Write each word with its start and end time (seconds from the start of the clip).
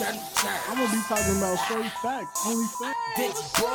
I'm 0.00 0.14
gonna 0.76 0.92
be 0.92 1.02
talking 1.08 1.36
about 1.38 1.58
straight 1.58 1.90
facts, 1.90 2.46
only 2.46 2.66
facts. 2.66 2.98
This 3.16 3.36
is 3.36 3.42
a 3.58 3.66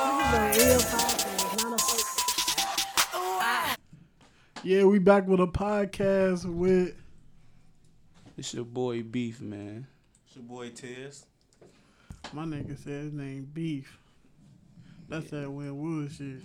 real 0.55 0.79
podcast, 0.79 1.63
not 1.63 1.73
a 1.73 1.83
fake. 1.83 3.77
Yeah, 4.63 4.85
we 4.85 4.99
back 4.99 5.27
with 5.27 5.41
a 5.41 5.47
podcast 5.47 6.45
with 6.45 6.95
It's 8.37 8.53
your 8.53 8.63
boy 8.63 9.03
Beef, 9.03 9.41
man. 9.41 9.85
It's 10.25 10.37
your 10.37 10.45
boy 10.45 10.69
Tez. 10.69 11.25
my 12.31 12.45
nigga 12.45 12.77
said 12.81 13.03
his 13.03 13.11
name 13.13 13.49
Beef. 13.53 13.99
That's 15.09 15.29
that 15.31 15.51
Winwood 15.51 16.09
shit. 16.09 16.41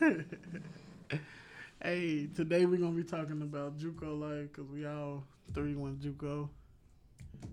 hey, 1.82 2.28
today 2.36 2.64
we're 2.64 2.78
gonna 2.78 2.92
be 2.92 3.02
talking 3.02 3.42
about 3.42 3.76
JUCO 3.76 4.20
life 4.20 4.52
because 4.52 4.70
we 4.70 4.86
all 4.86 5.24
three 5.52 5.74
went 5.74 5.98
JUCO, 6.00 6.48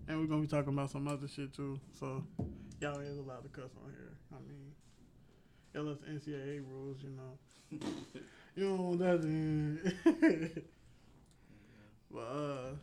and 0.07 0.20
we're 0.20 0.25
gonna 0.27 0.41
be 0.41 0.48
talking 0.48 0.73
about 0.73 0.91
some 0.91 1.07
other 1.07 1.27
shit 1.27 1.53
too. 1.53 1.80
So 1.99 2.23
y'all 2.81 2.99
is 2.99 3.17
allowed 3.17 3.43
to 3.43 3.49
cuss 3.49 3.71
on 3.84 3.91
here. 3.91 4.13
I 4.31 4.39
mean, 4.48 4.71
unless 5.73 5.98
NCAA 5.99 6.63
rules, 6.70 6.98
you 7.03 7.09
know. 7.09 7.38
you 8.55 8.63
don't 8.63 8.79
want 8.79 8.99
that 8.99 9.21
in. 9.23 9.93
but 12.12 12.20
uh, 12.20 12.76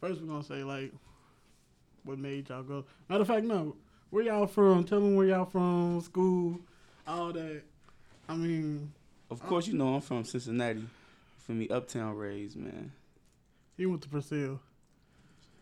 first 0.00 0.20
we're 0.20 0.26
gonna 0.26 0.42
say 0.44 0.62
like, 0.64 0.92
what 2.04 2.18
made 2.18 2.48
y'all 2.48 2.62
go? 2.62 2.84
Matter 3.08 3.22
of 3.22 3.28
fact, 3.28 3.44
no. 3.44 3.76
Where 4.10 4.22
y'all 4.24 4.46
from? 4.46 4.84
Tell 4.84 5.00
them 5.00 5.16
where 5.16 5.26
y'all 5.26 5.44
from, 5.44 6.00
school, 6.00 6.60
all 7.06 7.32
that. 7.32 7.62
I 8.28 8.34
mean, 8.36 8.92
Of 9.30 9.42
course, 9.42 9.66
you 9.66 9.74
know 9.74 9.94
I'm 9.94 10.00
from 10.00 10.24
Cincinnati. 10.24 10.86
For 11.38 11.52
me, 11.52 11.68
uptown 11.68 12.16
raised, 12.16 12.56
man. 12.56 12.92
he 13.76 13.86
went 13.86 14.02
to 14.02 14.08
Purcell. 14.08 14.60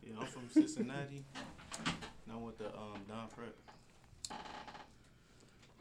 Yeah, 0.07 0.21
I'm 0.21 0.27
from 0.27 0.49
Cincinnati. 0.51 1.25
and 1.87 2.33
I 2.33 2.37
went 2.37 2.59
to 2.59 2.67
um, 2.67 3.01
Don 3.09 3.29
Prep. 3.29 3.55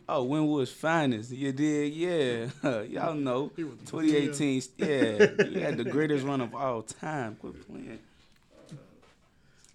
Oh, 0.08 0.24
Winwood's 0.24 0.72
finest. 0.72 1.32
You 1.32 1.52
did, 1.52 1.94
yeah. 1.94 2.48
Y'all 2.84 3.14
know. 3.14 3.52
He 3.56 3.64
went 3.64 3.86
to 3.86 3.92
2018, 3.92 4.62
yeah. 4.78 5.46
He 5.50 5.60
had 5.62 5.78
the 5.78 5.86
greatest 5.86 6.26
run 6.26 6.42
of 6.42 6.54
all 6.54 6.82
time. 6.82 7.36
Quit 7.36 7.68
playing. 7.68 8.00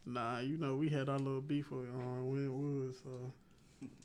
Nah, 0.05 0.39
you 0.39 0.57
know 0.57 0.75
we 0.75 0.89
had 0.89 1.11
our 1.11 1.19
little 1.19 1.43
beef 1.43 1.71
on 1.71 2.31
Winwood, 2.31 2.95
so 3.03 3.11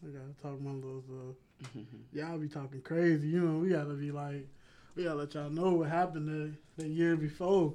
we 0.04 0.12
gotta 0.12 0.34
talk 0.42 0.60
my 0.62 0.72
little. 0.72 1.04
Uh, 1.10 1.80
y'all 2.14 2.38
be 2.38 2.50
talking 2.50 2.82
crazy, 2.82 3.28
you 3.28 3.40
know. 3.40 3.60
We 3.60 3.70
gotta 3.70 3.94
be 3.94 4.12
like, 4.12 4.46
we 4.96 5.06
gotta 5.06 5.16
let 5.16 5.34
y'all 5.34 5.50
know 5.50 5.72
what 5.76 5.90
happened 5.90 6.28
the, 6.28 6.84
the 6.84 6.90
year 6.90 7.16
before, 7.16 7.74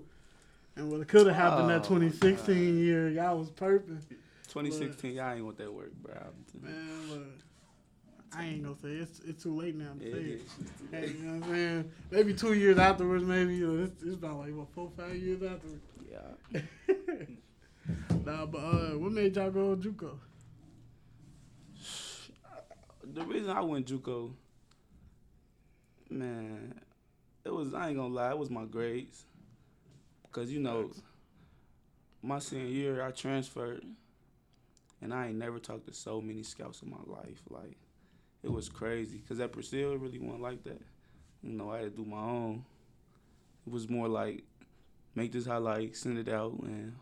and 0.79 0.91
what 0.91 1.07
could 1.09 1.27
have 1.27 1.37
happened 1.37 1.69
that 1.71 1.81
Oh, 1.85 1.99
2016 1.99 2.79
year. 2.79 3.09
Y'all 3.11 3.39
was 3.39 3.51
purping, 3.51 4.01
2016, 4.49 5.13
y'all 5.15 5.33
ain't 5.35 5.45
want 5.45 5.59
that 5.59 5.73
work, 5.73 5.93
bro. 6.03 6.15
man. 6.63 7.11
Look, 7.11 7.23
I 8.33 8.45
ain't 8.45 8.63
gonna 8.63 8.77
say 8.81 8.89
it's 8.91 9.21
it's 9.21 9.43
too 9.43 9.55
late 9.59 9.75
now 9.75 9.93
to 9.99 10.05
Yeah, 10.05 10.13
say 10.15 10.19
it. 10.21 10.43
Hey, 10.91 11.07
you 11.13 11.23
know 11.25 11.39
what 11.41 11.45
I'm 11.49 11.55
saying? 11.55 11.91
Maybe 12.11 12.35
two 12.35 12.53
years 12.55 12.79
afterwards, 12.79 13.25
maybe 13.25 13.65
uh, 13.65 13.85
it's, 13.85 14.03
it's 14.03 14.15
about 14.15 14.39
like 14.39 14.55
what 14.55 14.69
four, 14.75 14.91
five 14.97 15.17
years 15.17 15.43
afterwards. 15.43 15.83
Yeah. 16.11 16.61
Nah, 18.27 18.45
but 18.45 18.59
uh, 18.59 18.99
what 18.99 19.13
made 19.13 19.35
y'all 19.37 19.51
go 19.51 19.75
JUCO? 19.75 20.19
The 23.15 23.25
reason 23.25 23.49
I 23.49 23.63
went 23.63 23.87
JUCO, 23.87 24.31
man, 26.11 26.79
it 27.47 27.49
was 27.51 27.73
I 27.73 27.89
ain't 27.89 27.97
gonna 27.97 28.13
lie, 28.13 28.31
it 28.33 28.39
was 28.39 28.51
my 28.51 28.67
grades. 28.67 29.25
Cause 30.33 30.51
you 30.51 30.61
know, 30.61 30.91
my 32.23 32.39
senior 32.39 32.67
year 32.67 33.03
I 33.03 33.11
transferred, 33.11 33.83
and 35.01 35.13
I 35.15 35.29
ain't 35.29 35.37
never 35.39 35.59
talked 35.59 35.87
to 35.87 35.95
so 35.95 36.21
many 36.21 36.43
scouts 36.43 36.83
in 36.83 36.91
my 36.91 36.97
life. 37.07 37.41
Like, 37.49 37.77
it 38.43 38.51
was 38.53 38.69
crazy. 38.69 39.23
Cause 39.29 39.41
at 39.41 39.53
Purcell, 39.53 39.93
it 39.93 40.01
really 40.01 40.19
wasn't 40.19 40.43
like 40.43 40.65
that. 40.65 40.81
You 41.43 41.53
know, 41.53 41.71
I 41.73 41.79
had 41.79 41.97
to 41.97 42.03
do 42.03 42.09
my 42.09 42.19
own. 42.21 42.65
It 43.67 43.73
was 43.73 43.89
more 43.89 44.09
like, 44.09 44.43
make 45.15 45.33
this 45.33 45.47
highlight, 45.47 45.97
send 45.97 46.19
it 46.19 46.29
out, 46.29 46.53
and 46.61 46.95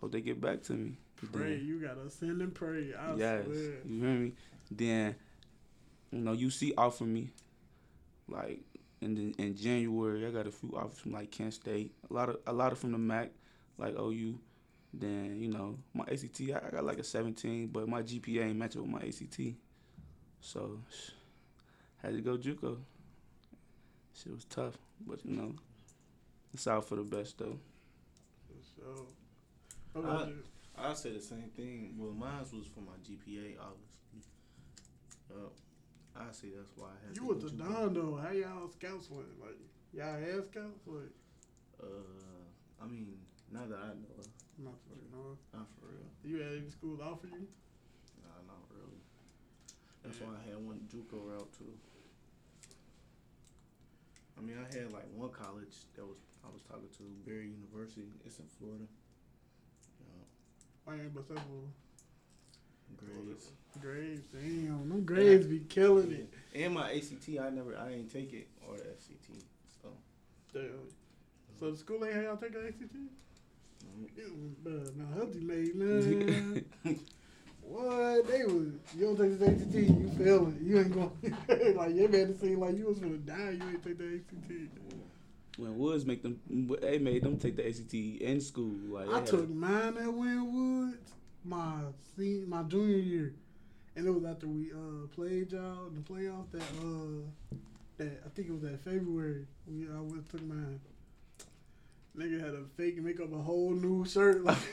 hope 0.00 0.12
they 0.12 0.20
get 0.20 0.40
back 0.40 0.62
to 0.64 0.72
me. 0.72 0.96
Pray, 1.32 1.56
Then- 1.58 1.66
you 1.66 1.80
gotta 1.80 2.10
send 2.10 2.42
and 2.42 2.52
pray. 2.54 2.92
I 2.94 3.14
yes, 3.14 3.44
swear. 3.44 3.56
you 3.86 4.00
hear 4.00 4.14
me? 4.18 4.32
Then, 4.70 5.14
you 6.10 6.18
know, 6.20 6.32
UC 6.34 6.72
offered 6.76 7.06
me, 7.08 7.30
like 8.28 8.60
in 9.02 9.14
the, 9.14 9.42
in 9.42 9.56
January, 9.56 10.26
I 10.26 10.30
got 10.30 10.46
a 10.46 10.50
few 10.50 10.72
offers 10.76 10.98
from 10.98 11.12
like 11.12 11.30
Kent 11.30 11.54
State, 11.54 11.92
a 12.08 12.12
lot 12.12 12.28
of 12.28 12.36
a 12.46 12.52
lot 12.52 12.72
of 12.72 12.78
from 12.78 12.92
the 12.92 12.98
MAC, 12.98 13.30
like 13.78 13.94
OU. 13.98 14.38
Then 14.94 15.38
you 15.40 15.48
know 15.48 15.78
my 15.94 16.04
ACT, 16.04 16.40
I, 16.52 16.66
I 16.66 16.70
got 16.70 16.84
like 16.84 16.98
a 16.98 17.04
17, 17.04 17.68
but 17.68 17.88
my 17.88 18.02
GPA 18.02 18.44
ain't 18.46 18.56
matching 18.56 18.82
with 18.82 18.90
my 18.90 19.00
ACT, 19.06 19.56
so 20.40 20.78
had 22.02 22.14
to 22.14 22.20
go 22.20 22.36
JUCO. 22.36 22.76
Shit 24.14 24.32
was 24.32 24.44
tough, 24.44 24.76
but 25.06 25.24
you 25.24 25.36
know, 25.36 25.54
it's 26.52 26.66
all 26.66 26.82
for 26.82 26.96
the 26.96 27.02
best 27.02 27.38
though. 27.38 27.58
So, 28.76 29.06
I- 30.06 30.26
you? 30.26 30.42
I 30.76 30.94
say 30.94 31.12
the 31.12 31.20
same 31.20 31.50
thing. 31.54 31.94
Well, 31.98 32.12
mine 32.12 32.40
was 32.40 32.66
for 32.66 32.80
my 32.80 32.96
GPA, 33.02 33.56
obviously. 33.60 34.22
Uh, 35.30 35.48
I 36.16 36.30
see. 36.32 36.52
that's 36.54 36.72
why 36.76 36.88
I 36.88 37.06
had 37.06 37.16
You 37.16 37.22
to 37.22 37.28
with 37.28 37.40
the 37.42 37.50
Don 37.56 37.94
though? 37.94 38.16
How 38.22 38.32
y'all 38.32 38.68
scouts 38.68 39.08
went? 39.10 39.28
Like 39.40 39.58
y'all 39.92 40.18
had 40.20 40.44
scouts? 40.44 40.86
Like 40.86 41.12
Uh, 41.82 41.86
I 42.82 42.86
mean, 42.86 43.16
not 43.50 43.68
that 43.70 43.78
I 43.78 43.88
know 43.96 44.12
of. 44.18 44.28
not 44.58 44.76
for 44.84 44.96
know. 45.10 45.38
Not 45.54 45.66
for 45.78 45.86
real. 45.88 46.08
You 46.24 46.42
had 46.42 46.52
any 46.58 46.70
schools 46.70 47.00
offer 47.00 47.26
you? 47.26 47.46
Nah, 48.22 48.38
not 48.46 48.62
really. 48.70 49.00
That's 50.04 50.20
why 50.20 50.34
I 50.36 50.42
had 50.50 50.58
one 50.64 50.80
JUCO 50.92 51.18
route 51.24 51.52
too. 51.56 51.72
I 54.36 54.40
mean, 54.40 54.56
I 54.58 54.66
had 54.74 54.92
like 54.92 55.06
one 55.14 55.30
college 55.30 55.86
that 55.96 56.04
was 56.04 56.18
I 56.44 56.50
was 56.52 56.62
talking 56.62 56.90
to 56.98 57.04
Barry 57.24 57.48
University. 57.48 58.10
It's 58.26 58.38
in 58.38 58.46
Florida. 58.58 58.84
I 60.86 60.94
ain't 60.94 61.14
but 61.14 61.26
several 61.28 61.70
Grades. 62.96 63.52
Grades. 63.80 64.22
Damn, 64.32 64.88
them 64.88 65.04
grades 65.04 65.46
be 65.46 65.60
killing 65.60 66.12
it. 66.12 66.32
And 66.54 66.74
my 66.74 66.92
ACT, 66.92 67.28
I 67.40 67.50
never, 67.50 67.76
I 67.76 67.92
ain't 67.92 68.12
take 68.12 68.32
it 68.32 68.48
or 68.68 68.76
the 68.76 68.84
SAT. 68.98 69.42
So, 69.82 69.88
Damn. 70.52 70.70
So 71.58 71.70
the 71.70 71.76
school 71.76 72.04
ain't 72.04 72.14
had 72.14 72.24
y'all 72.24 72.36
take 72.36 72.52
the 72.52 72.66
ACT? 72.68 72.82
mm, 72.82 74.08
You, 74.16 74.54
bruh, 74.62 74.94
now 74.96 75.06
healthy 75.14 75.40
made 75.40 75.74
man. 75.74 76.64
what 77.62 78.26
they 78.28 78.44
was? 78.44 78.72
You 78.96 79.14
don't 79.14 79.16
take 79.16 79.38
the 79.38 79.46
ACT, 79.46 79.74
you 79.74 80.10
failing. 80.18 80.58
You 80.62 80.78
ain't 80.78 80.92
going. 80.92 81.12
like 81.76 81.94
you 81.94 82.08
made 82.08 82.28
it 82.28 82.40
seem 82.40 82.60
like 82.60 82.76
you 82.76 82.86
was 82.86 82.98
gonna 82.98 83.16
die. 83.18 83.56
You 83.58 83.68
ain't 83.70 83.82
take 83.82 83.98
the 83.98 84.20
ACT. 84.20 84.68
When 85.58 85.76
Woods 85.78 86.04
make 86.06 86.22
them, 86.22 86.40
they 86.80 86.98
made 86.98 87.22
them 87.22 87.38
take 87.38 87.56
the 87.56 87.66
ACT 87.66 87.94
in 87.94 88.40
school. 88.40 88.74
Like 88.88 89.08
I 89.08 89.20
took 89.20 89.48
mine 89.48 89.96
at 89.98 90.12
Winwood 90.12 90.98
my 91.44 91.74
senior, 92.16 92.46
my 92.46 92.62
junior 92.64 92.96
year, 92.98 93.34
and 93.96 94.06
it 94.06 94.10
was 94.10 94.24
after 94.24 94.46
we 94.46 94.72
uh 94.72 95.06
played 95.14 95.52
y'all 95.52 95.86
in 95.88 95.94
the 95.94 96.00
playoff 96.00 96.50
that 96.52 96.62
uh 96.82 97.56
that 97.98 98.22
I 98.24 98.28
think 98.30 98.48
it 98.48 98.52
was 98.52 98.62
that 98.62 98.82
February. 98.84 99.46
We 99.66 99.86
I 99.86 100.00
went 100.00 100.28
took 100.30 100.42
mine. 100.42 100.80
Nigga 102.16 102.40
had 102.44 102.54
a 102.54 102.64
fake 102.76 102.96
and 102.96 103.06
make 103.06 103.20
up 103.20 103.32
a 103.32 103.38
whole 103.38 103.70
new 103.70 104.04
shirt. 104.04 104.44
Like 104.44 104.58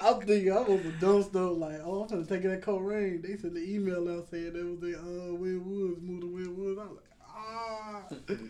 I'm 0.00 0.20
thinking 0.20 0.52
I 0.52 0.60
was 0.60 0.84
a 0.86 0.92
dumb 1.00 1.22
stuff. 1.22 1.56
Like 1.56 1.80
oh 1.84 2.02
I'm 2.02 2.08
gonna 2.08 2.24
take 2.24 2.44
it 2.44 2.50
at 2.50 2.62
Colerain. 2.62 3.22
They 3.22 3.36
sent 3.36 3.54
the 3.54 3.74
email 3.74 4.08
out 4.08 4.30
saying 4.30 4.52
that 4.52 4.64
was 4.64 4.80
the 4.80 4.98
uh 4.98 5.32
Winwoods 5.36 6.02
moved 6.02 6.22
to 6.22 6.28
Winwoods. 6.28 6.78
I 6.78 6.84
was 6.84 6.96
like 6.96 7.10
ah. 7.26 8.02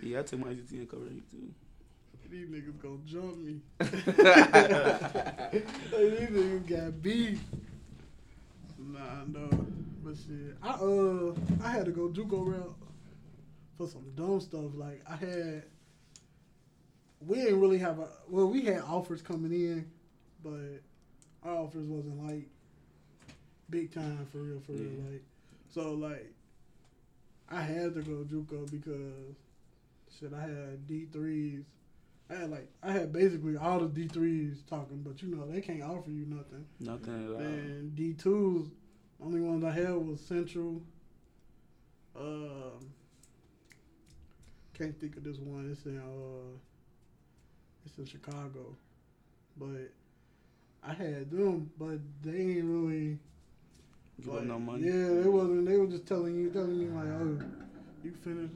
Yeah, 0.02 0.20
I 0.20 0.22
took 0.22 0.40
my 0.40 0.50
ACT 0.50 0.72
in 0.72 0.86
Korea 0.86 1.20
too. 1.30 1.54
These 2.30 2.46
niggas 2.46 2.80
gonna 2.80 2.98
jump 3.06 3.38
me. 3.38 3.60
These 6.20 6.28
niggas 6.30 6.66
got 6.68 7.02
beef. 7.02 7.40
Nah, 8.92 9.24
no. 9.26 9.48
But 10.02 10.16
shit, 10.16 10.56
I 10.62 10.70
uh, 10.70 11.34
I 11.62 11.70
had 11.70 11.84
to 11.86 11.92
go 11.92 12.08
JUCO 12.08 12.46
route 12.46 12.76
for 13.76 13.86
some 13.86 14.10
dumb 14.16 14.40
stuff. 14.40 14.74
Like 14.74 15.02
I 15.08 15.16
had, 15.16 15.64
we 17.20 17.36
didn't 17.36 17.60
really 17.60 17.78
have 17.78 17.98
a. 17.98 18.08
Well, 18.28 18.48
we 18.48 18.62
had 18.62 18.80
offers 18.80 19.22
coming 19.22 19.52
in, 19.52 19.90
but 20.42 20.82
our 21.42 21.56
offers 21.56 21.86
wasn't 21.86 22.26
like 22.26 22.48
big 23.68 23.92
time 23.92 24.26
for 24.32 24.38
real, 24.38 24.60
for 24.60 24.72
real. 24.72 24.90
Like, 25.10 25.22
so 25.68 25.92
like, 25.92 26.32
I 27.50 27.60
had 27.60 27.94
to 27.94 28.02
go 28.02 28.24
JUCO 28.24 28.70
because 28.70 29.36
shit, 30.18 30.32
I 30.32 30.42
had 30.42 30.86
D 30.86 31.06
threes. 31.12 31.64
I 32.30 32.34
had 32.34 32.50
like 32.50 32.68
I 32.82 32.92
had 32.92 33.12
basically 33.12 33.56
all 33.56 33.80
the 33.80 33.88
D 33.88 34.06
threes 34.06 34.62
talking, 34.68 35.02
but 35.02 35.20
you 35.22 35.34
know 35.34 35.46
they 35.46 35.60
can't 35.60 35.82
offer 35.82 36.10
you 36.10 36.26
nothing. 36.26 36.64
Nothing 36.78 37.24
at 37.24 37.32
all. 37.32 37.40
And 37.40 37.94
D 37.96 38.14
twos, 38.14 38.68
only 39.22 39.40
ones 39.40 39.64
I 39.64 39.72
had 39.72 39.94
was 39.94 40.20
Central. 40.20 40.80
Um, 42.16 42.92
can't 44.74 44.98
think 45.00 45.16
of 45.16 45.24
this 45.24 45.38
one. 45.38 45.70
It's 45.70 45.84
in 45.86 45.98
uh, 45.98 46.56
it's 47.84 47.98
in 47.98 48.06
Chicago, 48.06 48.76
but 49.56 49.90
I 50.84 50.92
had 50.92 51.30
them, 51.30 51.70
but 51.78 51.98
they 52.22 52.38
ain't 52.38 52.64
really. 52.64 53.18
Give 54.20 54.34
like, 54.34 54.44
no 54.44 54.58
money. 54.58 54.86
Yeah, 54.86 55.22
they 55.22 55.28
wasn't. 55.28 55.66
They 55.66 55.76
were 55.76 55.86
just 55.86 56.06
telling 56.06 56.36
you, 56.36 56.50
telling 56.50 56.78
you 56.78 56.90
like, 56.90 57.08
oh, 57.08 57.38
you 58.04 58.12
finished. 58.22 58.52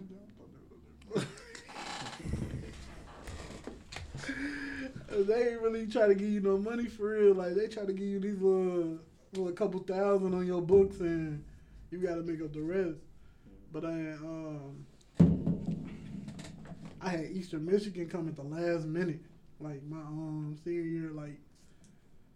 They 5.23 5.53
ain't 5.53 5.61
really 5.61 5.87
try 5.87 6.09
to 6.09 6.15
give 6.15 6.29
you 6.29 6.41
no 6.41 6.59
money 6.59 6.87
for 6.87 7.11
real. 7.11 7.35
Like 7.35 7.55
they 7.55 7.69
try 7.69 7.85
to 7.85 7.93
give 7.93 8.07
you 8.07 8.21
these 8.21 8.41
little, 8.41 8.99
little 9.33 9.53
couple 9.53 9.81
thousand 9.81 10.35
on 10.35 10.47
your 10.47 10.61
books, 10.61 11.01
and 11.01 11.45
you 11.91 11.99
got 11.99 12.17
to 12.17 12.23
make 12.23 12.41
up 12.43 12.53
the 12.53 12.63
rest. 12.63 12.99
But 13.73 13.85
I, 13.85 13.89
um, 13.89 14.87
I 17.01 17.09
had 17.09 17.31
Eastern 17.33 17.65
Michigan 17.65 18.09
come 18.09 18.29
at 18.29 18.37
the 18.37 18.43
last 18.43 18.87
minute, 18.87 19.21
like 19.61 19.83
my 19.85 19.99
um 19.99 20.57
senior 20.65 20.83
year, 20.83 21.11
like 21.11 21.39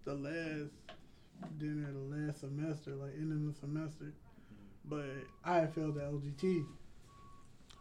the 0.05 0.15
last 0.15 0.71
dinner, 1.59 1.93
the 1.93 2.17
last 2.17 2.41
semester, 2.41 2.95
like 2.95 3.13
end 3.15 3.33
of 3.33 3.55
the 3.55 3.61
semester. 3.61 4.13
But 4.85 5.07
I 5.45 5.67
failed 5.67 5.97
the 5.97 6.03
OGT. 6.03 6.65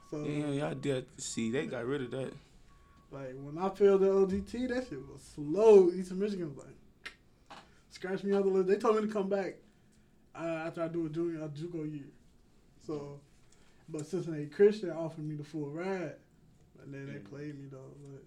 So 0.10 0.24
Yeah, 0.24 0.48
y'all 0.48 0.76
did 0.76 1.06
see 1.18 1.52
they 1.52 1.68
got 1.68 1.86
rid 1.86 2.02
of 2.02 2.12
that. 2.12 2.34
Like 3.18 3.34
when 3.42 3.58
I 3.58 3.70
failed 3.70 4.02
the 4.02 4.08
OGT, 4.08 4.68
that 4.70 4.88
shit 4.88 5.00
was 5.00 5.22
slow. 5.36 5.90
Eastern 5.92 6.20
Michigan 6.20 6.54
was 6.56 6.66
like 6.66 7.58
scratch 7.90 8.24
me 8.24 8.36
out 8.36 8.44
the 8.44 8.50
list. 8.50 8.68
They 8.68 8.76
told 8.76 8.96
me 8.98 9.08
to 9.08 9.14
come 9.14 9.28
back 9.28 9.56
uh, 10.36 10.64
after 10.68 10.84
I 10.84 10.88
do 10.88 11.08
a 11.08 11.10
junior 11.10 11.44
a 11.44 11.48
JUCO 11.48 11.92
year. 11.92 12.06
So, 12.86 13.20
but 13.90 14.06
Cincinnati 14.06 14.46
Christian 14.46 14.92
offered 14.92 15.24
me 15.28 15.36
the 15.36 15.44
full 15.44 15.70
ride, 15.72 16.14
and 16.84 16.94
then 16.94 17.12
they 17.12 17.20
played 17.20 17.60
me 17.60 17.68
though. 17.72 17.96
But 18.06 18.24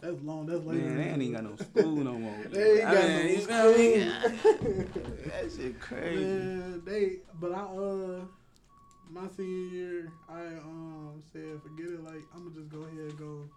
that's 0.00 0.22
long. 0.22 0.46
That's 0.46 0.64
later. 0.64 0.84
Man, 0.84 0.96
they 0.98 1.08
ain't 1.08 1.22
even 1.22 1.32
got 1.34 1.44
no 1.44 1.56
school 1.82 1.96
no 1.96 2.12
more. 2.12 2.36
They 2.48 2.80
ain't 2.80 2.88
I 2.88 2.94
got 2.94 3.08
mean, 3.08 3.16
no 3.16 3.32
you 3.32 3.40
feel 3.40 3.72
me? 3.76 4.10
school. 4.38 5.02
that 5.26 5.52
shit 5.56 5.80
crazy. 5.80 6.24
Man, 6.24 6.82
they 6.84 7.16
but 7.40 7.52
I 7.52 7.62
uh 7.62 8.20
my 9.10 9.26
senior 9.36 9.74
year 9.74 10.12
I 10.28 10.42
um 10.62 11.22
said 11.32 11.60
forget 11.60 11.86
it 11.92 12.04
like 12.04 12.22
I'm 12.34 12.44
gonna 12.44 12.54
just 12.54 12.68
go 12.68 12.82
ahead 12.82 12.98
and 12.98 13.18
go 13.18 13.48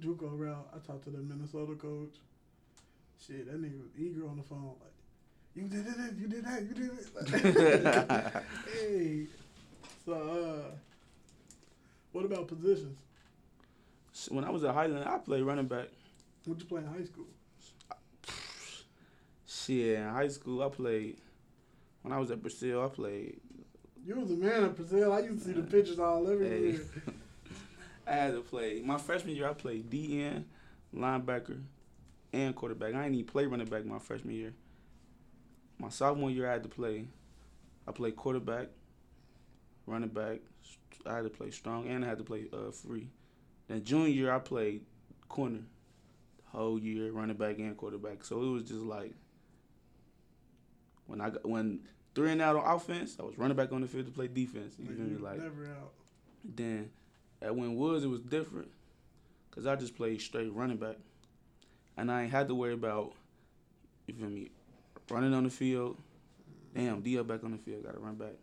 JUCO 0.00 0.38
route. 0.38 0.68
I 0.74 0.78
talked 0.86 1.04
to 1.04 1.10
the 1.10 1.18
Minnesota 1.18 1.74
coach. 1.74 2.14
Shit, 3.26 3.46
that 3.46 3.60
nigga 3.60 3.80
was 3.80 3.90
eager 3.98 4.28
on 4.28 4.36
the 4.36 4.42
phone 4.42 4.74
like 4.80 4.92
you 5.56 5.62
did 5.68 5.86
it, 5.86 6.14
you 6.18 6.28
did 6.28 6.44
that, 6.44 6.62
you 6.62 6.74
did 6.74 6.90
it. 6.90 7.84
Like, 8.04 8.44
hey, 8.74 9.26
so 10.04 10.12
uh, 10.12 10.70
what 12.12 12.26
about 12.26 12.46
positions? 12.46 12.98
When 14.28 14.44
I 14.44 14.50
was 14.50 14.64
at 14.64 14.74
Highland, 14.74 15.08
I 15.08 15.16
played 15.16 15.42
running 15.44 15.66
back. 15.66 15.88
What 16.44 16.58
you 16.58 16.66
play 16.66 16.82
in 16.82 16.86
high 16.86 17.04
school? 17.04 17.24
Shit, 19.46 19.98
in 19.98 20.08
high 20.08 20.28
school, 20.28 20.62
I 20.62 20.68
played. 20.68 21.16
When 22.02 22.12
I 22.12 22.18
was 22.18 22.30
at 22.30 22.42
Purcell, 22.42 22.84
I 22.84 22.88
played. 22.88 23.40
You 24.06 24.16
was 24.16 24.30
a 24.30 24.34
man 24.34 24.64
at 24.64 24.76
Purcell. 24.76 25.12
I 25.12 25.20
used 25.20 25.38
to 25.38 25.44
see 25.46 25.52
the 25.52 25.62
pictures 25.62 25.98
all 25.98 26.30
everywhere. 26.30 26.72
Hey. 26.72 27.12
I 28.06 28.12
had 28.12 28.34
to 28.34 28.40
play. 28.40 28.80
My 28.84 28.98
freshman 28.98 29.34
year, 29.34 29.48
I 29.48 29.52
played 29.52 29.90
DN, 29.90 30.44
linebacker, 30.94 31.60
and 32.32 32.54
quarterback. 32.54 32.94
I 32.94 33.02
didn't 33.04 33.14
even 33.14 33.26
play 33.26 33.46
running 33.46 33.66
back 33.66 33.84
my 33.84 33.98
freshman 33.98 34.34
year. 34.34 34.54
My 35.78 35.88
sophomore 35.88 36.30
year, 36.30 36.48
I 36.48 36.52
had 36.52 36.62
to 36.62 36.68
play. 36.68 37.06
I 37.86 37.92
played 37.92 38.16
quarterback, 38.16 38.68
running 39.86 40.08
back. 40.08 40.38
I 41.04 41.16
had 41.16 41.24
to 41.24 41.30
play 41.30 41.50
strong, 41.50 41.88
and 41.88 42.04
I 42.04 42.08
had 42.08 42.18
to 42.18 42.24
play 42.24 42.46
uh, 42.52 42.70
free. 42.70 43.08
Then 43.68 43.82
junior 43.84 44.08
year, 44.08 44.32
I 44.32 44.38
played 44.38 44.82
corner. 45.28 45.60
The 46.52 46.58
whole 46.58 46.78
year, 46.78 47.10
running 47.12 47.36
back 47.36 47.58
and 47.58 47.76
quarterback. 47.76 48.24
So 48.24 48.40
it 48.42 48.50
was 48.50 48.62
just 48.62 48.80
like 48.82 49.12
when 51.06 51.20
I 51.20 51.30
got 51.30 51.46
when 51.48 51.80
three 52.14 52.30
and 52.32 52.40
out 52.40 52.56
on 52.56 52.76
offense, 52.76 53.16
I 53.20 53.24
was 53.24 53.36
running 53.36 53.56
back 53.56 53.72
on 53.72 53.80
the 53.82 53.86
field 53.88 54.06
to 54.06 54.12
play 54.12 54.28
defense. 54.28 54.76
You 54.78 54.86
Like, 54.86 54.96
feel 54.96 55.06
me? 55.06 55.16
Like 55.18 55.38
never 55.42 55.66
out. 55.66 55.92
then 56.44 56.90
at 57.42 57.54
Win 57.54 57.76
Woods, 57.76 58.04
it 58.04 58.08
was 58.08 58.20
different 58.20 58.68
because 59.50 59.66
I 59.66 59.76
just 59.76 59.96
played 59.96 60.20
straight 60.20 60.52
running 60.52 60.76
back. 60.76 60.96
And 61.96 62.10
I 62.10 62.22
ain't 62.22 62.30
had 62.30 62.48
to 62.48 62.54
worry 62.54 62.74
about, 62.74 63.12
you 64.06 64.14
feel 64.14 64.28
me, 64.28 64.50
running 65.10 65.32
on 65.32 65.44
the 65.44 65.50
field. 65.50 65.96
Damn, 66.74 67.00
D 67.00 67.18
up 67.18 67.26
back 67.26 67.42
on 67.42 67.52
the 67.52 67.58
field, 67.58 67.84
got 67.84 67.94
to 67.94 68.00
run 68.00 68.16
back. 68.16 68.34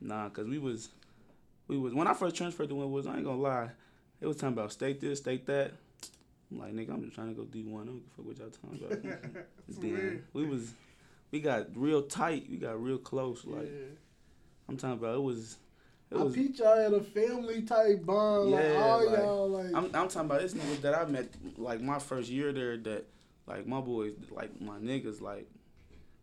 Nah, 0.00 0.28
because 0.28 0.46
we 0.46 0.58
was, 0.58 0.90
we 1.66 1.78
was, 1.78 1.94
when 1.94 2.06
I 2.06 2.12
first 2.12 2.36
transferred 2.36 2.68
to 2.68 2.74
Woods, 2.74 3.06
I 3.06 3.16
ain't 3.16 3.24
gonna 3.24 3.40
lie, 3.40 3.70
it 4.20 4.26
was 4.26 4.36
talking 4.36 4.52
about 4.52 4.72
state 4.72 5.00
this, 5.00 5.20
state 5.20 5.46
that. 5.46 5.72
I'm 6.50 6.58
like, 6.58 6.72
nigga, 6.72 6.92
I'm 6.92 7.02
just 7.02 7.14
trying 7.14 7.28
to 7.28 7.34
go 7.34 7.42
D1. 7.42 7.82
I 7.82 7.84
don't 7.84 7.94
give 7.94 8.04
a 8.04 8.16
fuck 8.16 8.26
what 8.26 8.38
y'all 8.38 8.50
talking 8.50 9.10
about. 9.10 9.44
Weird. 9.82 10.24
we 10.32 10.46
was, 10.46 10.72
we 11.30 11.40
got 11.40 11.66
real 11.74 12.02
tight. 12.02 12.46
We 12.50 12.56
got 12.56 12.82
real 12.82 12.98
close. 12.98 13.44
Like, 13.44 13.64
yeah. 13.64 13.94
I'm 14.68 14.76
talking 14.76 14.98
about, 14.98 15.16
it 15.16 15.22
was, 15.22 15.56
it 16.10 16.16
I 16.16 16.22
was, 16.22 16.34
peeped 16.34 16.58
y'all 16.58 16.76
had 16.78 16.92
a 16.92 17.02
family 17.02 17.62
type 17.62 18.04
bond. 18.04 18.50
like 18.50 18.64
Yeah, 18.64 18.82
all 18.82 19.06
like, 19.10 19.18
y'all 19.18 19.48
like. 19.48 19.66
I'm, 19.66 19.84
I'm 19.86 20.08
talking 20.08 20.20
about 20.20 20.40
this 20.40 20.54
niggas 20.54 20.80
that 20.82 20.94
I 20.94 21.04
met 21.04 21.28
like 21.56 21.80
my 21.80 21.98
first 21.98 22.30
year 22.30 22.52
there 22.52 22.76
that 22.78 23.06
like 23.46 23.66
my 23.66 23.80
boys 23.80 24.12
like 24.30 24.60
my 24.60 24.78
niggas 24.78 25.20
like 25.20 25.48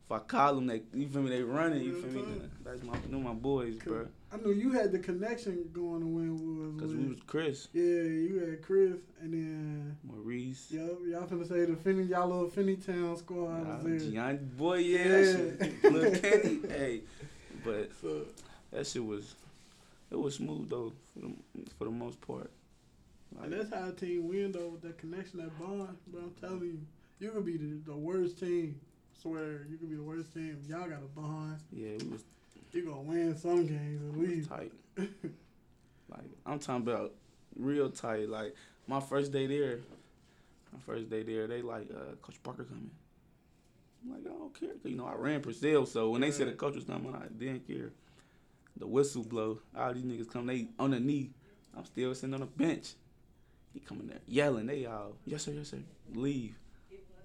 if 0.05 0.11
I 0.11 0.19
call 0.19 0.55
them 0.55 0.67
they 0.67 0.83
you 0.93 1.07
feel 1.07 1.23
me 1.23 1.29
they 1.31 1.41
running 1.41 1.81
you 1.83 1.99
feel 1.99 2.11
me 2.23 2.41
that's 2.63 2.83
my 2.83 2.97
them 3.09 3.23
my 3.23 3.33
boys 3.33 3.75
bro 3.77 4.07
I 4.31 4.37
knew 4.37 4.51
you 4.51 4.71
had 4.71 4.91
the 4.91 4.99
connection 4.99 5.69
going 5.73 6.01
to 6.01 6.07
Winwood. 6.07 6.79
cause 6.79 6.93
we 6.93 7.07
was 7.07 7.17
Chris 7.25 7.67
yeah, 7.73 7.81
you 7.83 8.43
had 8.47 8.61
Chris, 8.61 8.97
and 9.21 9.33
then 9.33 9.97
Maurice 10.03 10.67
yup, 10.69 10.99
y'all 11.07 11.27
finna 11.27 11.47
say 11.47 11.65
the 11.65 11.75
Finney, 11.75 12.03
y'all 12.03 12.27
little 12.29 12.49
Finneytown 12.49 13.17
squad 13.17 13.61
uh, 13.61 13.83
was 13.83 14.03
there. 14.03 14.11
Gian 14.11 14.51
boy 14.55 14.77
yeah, 14.77 14.97
Yeah. 14.97 15.09
that 15.09 15.81
shit 15.81 16.21
Kenny 16.21 16.59
hey 16.69 17.01
but 17.63 17.89
So 17.99 18.21
that 18.71 18.85
shit 18.85 19.03
was 19.03 19.35
it 20.11 20.19
was 20.19 20.35
smooth 20.35 20.69
though 20.69 20.93
for 21.13 21.19
the 21.27 21.33
for 21.77 21.85
the 21.85 21.91
most 21.91 22.19
part 22.21 22.51
and 23.43 23.51
that's 23.51 23.73
how 23.73 23.89
a 23.89 23.91
team 23.91 24.27
win 24.29 24.51
though 24.53 24.69
with 24.69 24.81
that 24.83 24.97
connection, 24.97 25.39
that 25.39 25.59
bond. 25.59 25.97
But 26.07 26.19
I'm 26.19 26.31
telling 26.39 26.61
you, 26.61 26.79
you 27.19 27.31
could 27.31 27.45
be 27.45 27.57
the, 27.57 27.81
the 27.91 27.95
worst 27.95 28.39
team. 28.39 28.79
Swear, 29.21 29.65
you 29.69 29.77
could 29.77 29.89
be 29.89 29.95
the 29.97 30.03
worst 30.03 30.33
team. 30.33 30.57
Y'all 30.69 30.87
got 30.87 30.99
a 30.99 31.19
bond. 31.19 31.57
yeah 31.73 31.97
we 31.99 32.07
was 32.11 32.23
You 32.71 32.83
gonna 32.85 33.01
win 33.01 33.37
some 33.37 33.65
games 33.67 34.01
at 34.09 34.17
least. 34.17 34.49
tight. 34.49 34.71
like 34.97 36.29
I'm 36.45 36.59
talking 36.59 36.83
about 36.87 37.13
real 37.57 37.89
tight. 37.89 38.29
Like 38.29 38.55
my 38.87 38.99
first 39.01 39.31
day 39.33 39.47
there, 39.47 39.79
my 40.71 40.79
first 40.85 41.09
day 41.09 41.23
there, 41.23 41.47
they 41.47 41.61
like 41.61 41.89
uh, 41.91 42.15
Coach 42.21 42.41
Parker 42.43 42.63
coming. 42.63 42.91
I'm 44.05 44.11
like 44.13 44.21
I 44.33 44.37
don't 44.37 44.57
care, 44.57 44.69
you 44.85 44.95
know 44.95 45.07
I 45.07 45.15
ran 45.15 45.41
Purcell, 45.41 45.85
so 45.85 46.09
when 46.11 46.21
they 46.21 46.31
said 46.31 46.47
the 46.47 46.53
coach 46.53 46.75
was 46.75 46.83
coming, 46.85 47.13
I 47.13 47.27
didn't 47.37 47.67
care. 47.67 47.91
The 48.77 48.87
whistle 48.87 49.23
blow, 49.23 49.59
all 49.75 49.93
these 49.93 50.03
niggas 50.03 50.31
come, 50.31 50.47
they 50.47 50.67
on 50.77 50.91
the 50.91 50.99
knee. 50.99 51.31
I'm 51.75 51.85
still 51.85 52.13
sitting 52.13 52.33
on 52.33 52.41
the 52.41 52.45
bench. 52.45 52.93
He 53.73 53.79
coming 53.79 54.07
there 54.07 54.19
yelling, 54.27 54.67
they 54.67 54.85
all 54.85 55.13
yes 55.25 55.43
sir, 55.43 55.51
yes 55.51 55.69
sir, 55.69 55.79
leave. 56.13 56.55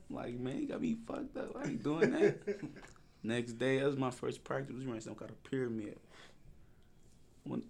I'm 0.08 0.16
like 0.16 0.34
man, 0.34 0.62
you 0.62 0.68
got 0.68 0.80
me 0.80 0.96
fucked 1.06 1.36
up. 1.36 1.56
I 1.56 1.68
ain't 1.68 1.82
doing 1.82 2.10
that. 2.12 2.38
Next 3.22 3.52
day, 3.52 3.78
that 3.78 3.86
was 3.86 3.96
my 3.96 4.10
first 4.10 4.42
practice. 4.42 4.74
We 4.76 4.86
ran 4.86 5.00
some 5.00 5.14
kind 5.14 5.30
of 5.30 5.42
pyramid. 5.44 5.98
When 7.44 7.62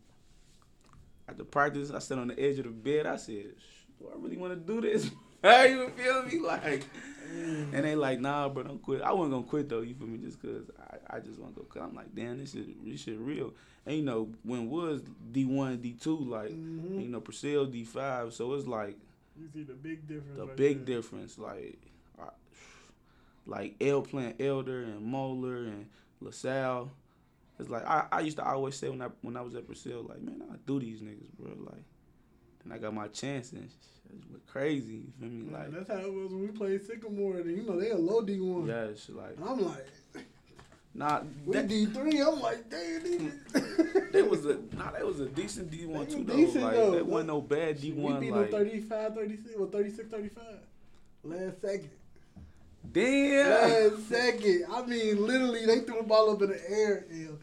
at 1.28 1.36
the 1.36 1.44
practice, 1.44 1.90
I 1.90 1.98
sat 1.98 2.18
on 2.18 2.28
the 2.28 2.38
edge 2.38 2.58
of 2.58 2.64
the 2.64 2.70
bed. 2.70 3.06
I 3.06 3.16
said, 3.16 3.54
"Do 3.98 4.08
I 4.12 4.18
really 4.18 4.36
want 4.36 4.52
to 4.52 4.74
do 4.74 4.80
this?" 4.80 5.10
How 5.42 5.62
you 5.64 5.88
feel 5.90 6.22
me? 6.24 6.38
Like, 6.40 6.84
and 7.32 7.84
they 7.84 7.94
like, 7.94 8.20
"Nah, 8.20 8.48
bro, 8.48 8.64
don't 8.64 8.82
quit." 8.82 9.02
I 9.02 9.12
wasn't 9.12 9.32
gonna 9.32 9.46
quit 9.46 9.68
though. 9.68 9.80
You 9.80 9.94
feel 9.94 10.06
me? 10.08 10.18
Just 10.18 10.42
cause 10.42 10.70
I, 11.08 11.16
I 11.16 11.20
just 11.20 11.38
want 11.38 11.54
to 11.54 11.60
go. 11.60 11.66
Cause 11.66 11.82
I'm 11.82 11.94
like, 11.94 12.14
damn, 12.14 12.38
this 12.38 12.52
shit, 12.52 12.84
this 12.84 13.00
shit 13.00 13.18
real. 13.18 13.52
And 13.86 13.96
you 13.96 14.02
know, 14.02 14.28
when 14.42 14.68
was 14.68 15.02
D 15.32 15.44
one, 15.44 15.78
D 15.78 15.92
two, 15.98 16.18
like, 16.18 16.50
Mhm. 16.50 17.02
you 17.02 17.08
know, 17.08 17.20
Purcell 17.20 17.66
D 17.66 17.84
five. 17.84 18.34
So 18.34 18.52
it's 18.54 18.66
like 18.66 18.96
You 19.40 19.48
see 19.52 19.62
the 19.62 19.74
big 19.74 20.06
difference. 20.08 20.36
the 20.36 20.46
right 20.46 20.56
big 20.56 20.84
there. 20.84 20.96
difference, 20.96 21.38
like, 21.38 21.78
I, 22.20 22.28
like 23.46 23.76
L 23.80 24.02
playing 24.02 24.34
Elder 24.40 24.82
and 24.82 25.02
Moeller 25.02 25.64
and 25.64 25.86
LaSalle. 26.20 26.90
It's 27.58 27.68
like 27.70 27.86
I, 27.86 28.06
I 28.10 28.20
used 28.20 28.38
to 28.38 28.44
always 28.44 28.74
say 28.74 28.88
when 28.88 29.02
I 29.02 29.08
when 29.22 29.36
I 29.36 29.40
was 29.42 29.54
at 29.54 29.66
Purcell, 29.68 30.02
like, 30.02 30.20
man, 30.20 30.42
I 30.52 30.56
do 30.66 30.80
these 30.80 31.00
niggas, 31.00 31.30
bro. 31.38 31.52
Like, 31.64 31.84
then 32.64 32.72
I 32.72 32.78
got 32.78 32.94
my 32.94 33.08
chance 33.08 33.52
and 33.52 33.62
it 33.64 33.70
just 34.12 34.30
went 34.30 34.46
crazy. 34.46 34.92
You 34.94 35.12
feel 35.20 35.28
me? 35.28 35.52
Like, 35.52 35.70
that's 35.72 35.88
how 35.88 35.98
it 36.06 36.12
was 36.12 36.30
when 36.30 36.40
we 36.42 36.48
played 36.48 36.84
Sycamore. 36.86 37.36
And, 37.38 37.56
you 37.56 37.62
know 37.62 37.78
they 37.78 37.90
a 37.90 37.96
low 37.96 38.22
D 38.22 38.38
one. 38.40 38.66
yeah, 38.66 38.84
it's 38.84 39.08
like, 39.10 39.36
And 39.36 39.48
I'm 39.48 39.64
like, 39.64 39.86
nah, 40.94 41.20
we 41.46 41.54
that, 41.54 41.68
D 41.68 41.86
three. 41.86 42.20
I'm 42.20 42.40
like, 42.40 42.68
damn, 42.70 43.02
these. 43.04 43.32
Hmm. 43.54 43.98
they 44.12 44.22
was 44.22 44.44
a 44.46 44.58
nah, 44.76 44.90
that 44.92 45.06
was 45.06 45.20
a 45.20 45.26
decent 45.26 45.70
D 45.70 45.86
one 45.86 46.06
too 46.06 46.24
though. 46.24 46.34
decent, 46.36 46.64
like, 46.64 46.74
though. 46.74 46.90
that 46.92 47.06
wasn't 47.06 47.28
no 47.28 47.40
bad 47.40 47.80
D 47.80 47.92
one. 47.92 48.14
we 48.14 48.26
beat 48.26 48.32
Like, 48.32 48.50
them 48.50 48.60
35, 48.60 49.14
36, 49.14 49.54
or 49.58 49.66
36, 49.68 50.08
35. 50.10 50.44
Last 51.22 51.60
second. 51.60 51.90
damn. 52.92 53.46
Last 53.90 54.08
second. 54.08 54.64
I 54.72 54.84
mean, 54.86 55.24
literally, 55.26 55.66
they 55.66 55.80
threw 55.80 55.98
the 55.98 56.02
ball 56.02 56.30
up 56.30 56.42
in 56.42 56.48
the 56.50 56.70
air. 56.70 57.04
And, 57.10 57.38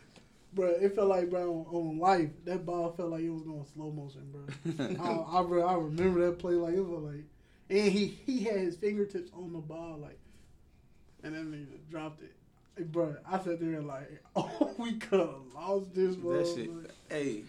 bro, 0.58 0.70
it 0.70 0.96
felt 0.96 1.08
like, 1.08 1.30
bro, 1.30 1.66
on, 1.72 2.00
life, 2.00 2.30
that 2.46 2.66
ball 2.66 2.92
felt 2.92 3.12
like 3.12 3.22
it 3.22 3.30
was 3.30 3.44
going 3.44 3.66
slow 3.74 3.92
motion, 3.92 4.30
bro. 4.32 4.98
I, 5.06 5.38
I, 5.38 5.42
re- 5.44 5.62
I 5.62 5.76
remember 5.76 6.26
that 6.26 6.40
play 6.40 6.54
like 6.54 6.74
it 6.74 6.82
was 6.82 7.04
like, 7.04 7.24
and 7.70 7.92
he 7.92 8.08
he 8.26 8.44
had 8.44 8.58
his 8.58 8.76
fingertips 8.76 9.32
on 9.34 9.54
the 9.54 9.60
ball 9.60 10.00
like, 10.02 10.20
and 11.24 11.34
then 11.34 11.54
he 11.54 11.78
dropped 11.90 12.22
it. 12.22 12.34
Hey, 12.76 12.84
bro, 12.84 13.16
I 13.30 13.40
sat 13.40 13.60
there 13.60 13.82
like, 13.82 14.24
oh, 14.36 14.76
we 14.78 14.94
could 14.94 15.20
have 15.20 15.36
lost 15.56 15.94
this. 15.94 16.16
That 16.16 16.54
shit. 16.56 16.70
Hey, 17.10 17.44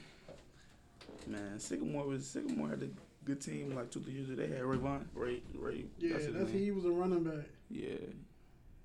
man, 1.26 1.58
Sycamore 1.58 2.06
was 2.06 2.26
Sycamore 2.26 2.68
had 2.68 2.82
a 2.82 2.88
good 3.24 3.40
team 3.40 3.74
like 3.74 3.90
two 3.90 4.00
three 4.00 4.14
years 4.14 4.28
ago. 4.30 4.42
They 4.42 4.48
had 4.48 4.62
Rayvon, 4.62 5.04
Ray, 5.14 5.42
Ray. 5.54 5.84
Yeah, 5.98 6.14
that's 6.14 6.26
name. 6.26 6.48
he 6.48 6.70
was 6.70 6.84
a 6.84 6.90
running 6.90 7.24
back. 7.24 7.46
Yeah, 7.70 7.96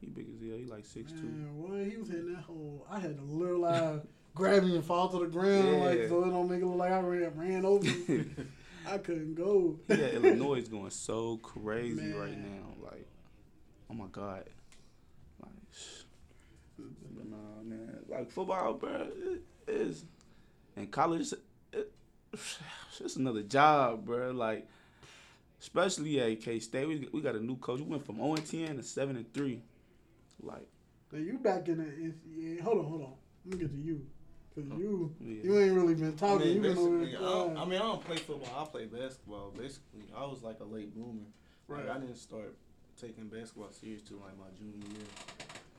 he 0.03 0.09
big 0.09 0.27
as 0.29 0.47
hell. 0.47 0.57
He 0.57 0.65
like 0.65 0.85
six 0.85 1.11
two. 1.11 1.23
Man, 1.23 1.89
he 1.89 1.97
was 1.97 2.09
hitting 2.09 2.33
that 2.33 2.43
hole. 2.43 2.85
I 2.89 2.99
had 2.99 3.17
to 3.17 3.23
literally 3.23 4.01
grab 4.35 4.63
him 4.63 4.73
and 4.73 4.83
fall 4.83 5.09
to 5.09 5.19
the 5.19 5.27
ground, 5.27 5.79
like 5.81 6.07
so 6.09 6.23
it 6.23 6.29
don't 6.29 6.49
make 6.49 6.61
it 6.61 6.65
look 6.65 6.77
like 6.77 6.91
I 6.91 6.99
ran, 6.99 7.31
ran 7.35 7.65
over. 7.65 7.87
I 8.85 8.97
couldn't 8.97 9.35
go. 9.35 9.79
Yeah, 9.87 10.07
Illinois 10.07 10.55
is 10.55 10.67
going 10.67 10.89
so 10.89 11.37
crazy 11.37 12.01
Man. 12.01 12.15
right 12.15 12.37
now. 12.37 12.89
Like, 12.89 13.07
oh 13.89 13.93
my 13.93 14.07
god. 14.11 14.43
Like, 15.41 15.51
but 16.77 17.29
nah, 17.29 17.63
man. 17.63 17.99
Like 18.09 18.31
football, 18.31 18.73
bro, 18.73 19.07
it 19.25 19.41
is. 19.67 20.03
And 20.75 20.91
college, 20.91 21.31
it, 21.71 21.91
it's 22.99 23.15
another 23.15 23.43
job, 23.43 24.05
bro. 24.05 24.31
Like, 24.31 24.67
especially 25.61 26.19
at 26.19 26.41
K 26.41 26.59
State, 26.59 26.87
we 26.87 27.07
we 27.13 27.21
got 27.21 27.35
a 27.35 27.39
new 27.39 27.55
coach. 27.55 27.79
We 27.79 27.85
went 27.85 28.05
from 28.05 28.17
0 28.17 28.35
and 28.35 28.45
10 28.45 28.77
to 28.77 28.83
7 28.83 29.15
and 29.15 29.33
3. 29.33 29.61
Like, 30.43 30.67
Now 31.11 31.19
you 31.19 31.37
back 31.37 31.67
in 31.67 31.77
the 31.77 31.83
NCAA. 31.83 32.61
Hold 32.61 32.79
on, 32.79 32.85
hold 32.85 33.01
on. 33.01 33.13
Let 33.45 33.53
me 33.53 33.59
get 33.65 33.71
to 33.71 33.79
you. 33.81 34.05
Cause 34.55 34.65
Oh. 34.71 34.77
you 34.77 35.15
yeah. 35.19 35.43
you 35.43 35.59
ain't 35.59 35.73
really 35.73 35.95
been 35.95 36.13
I 36.13 36.15
talking. 36.15 36.45
mean, 36.47 36.55
you 36.57 36.61
been 36.61 36.77
over 36.77 36.97
basically, 36.99 37.25
there. 37.25 37.57
I, 37.57 37.61
I 37.61 37.65
mean, 37.65 37.79
I 37.79 37.83
don't 37.83 38.03
play 38.05 38.17
football. 38.17 38.61
I 38.61 38.65
play 38.69 38.85
basketball. 38.85 39.51
Basically, 39.57 40.03
I 40.15 40.25
was 40.25 40.43
like 40.43 40.59
a 40.59 40.63
late 40.63 40.93
bloomer. 40.93 41.25
Like, 41.67 41.89
I 41.89 41.97
didn't 41.97 42.17
start 42.17 42.53
taking 43.01 43.27
basketball 43.29 43.71
serious 43.71 44.03
till 44.03 44.17
like 44.17 44.37
my 44.37 44.45
junior 44.55 44.87
year. 44.95 45.07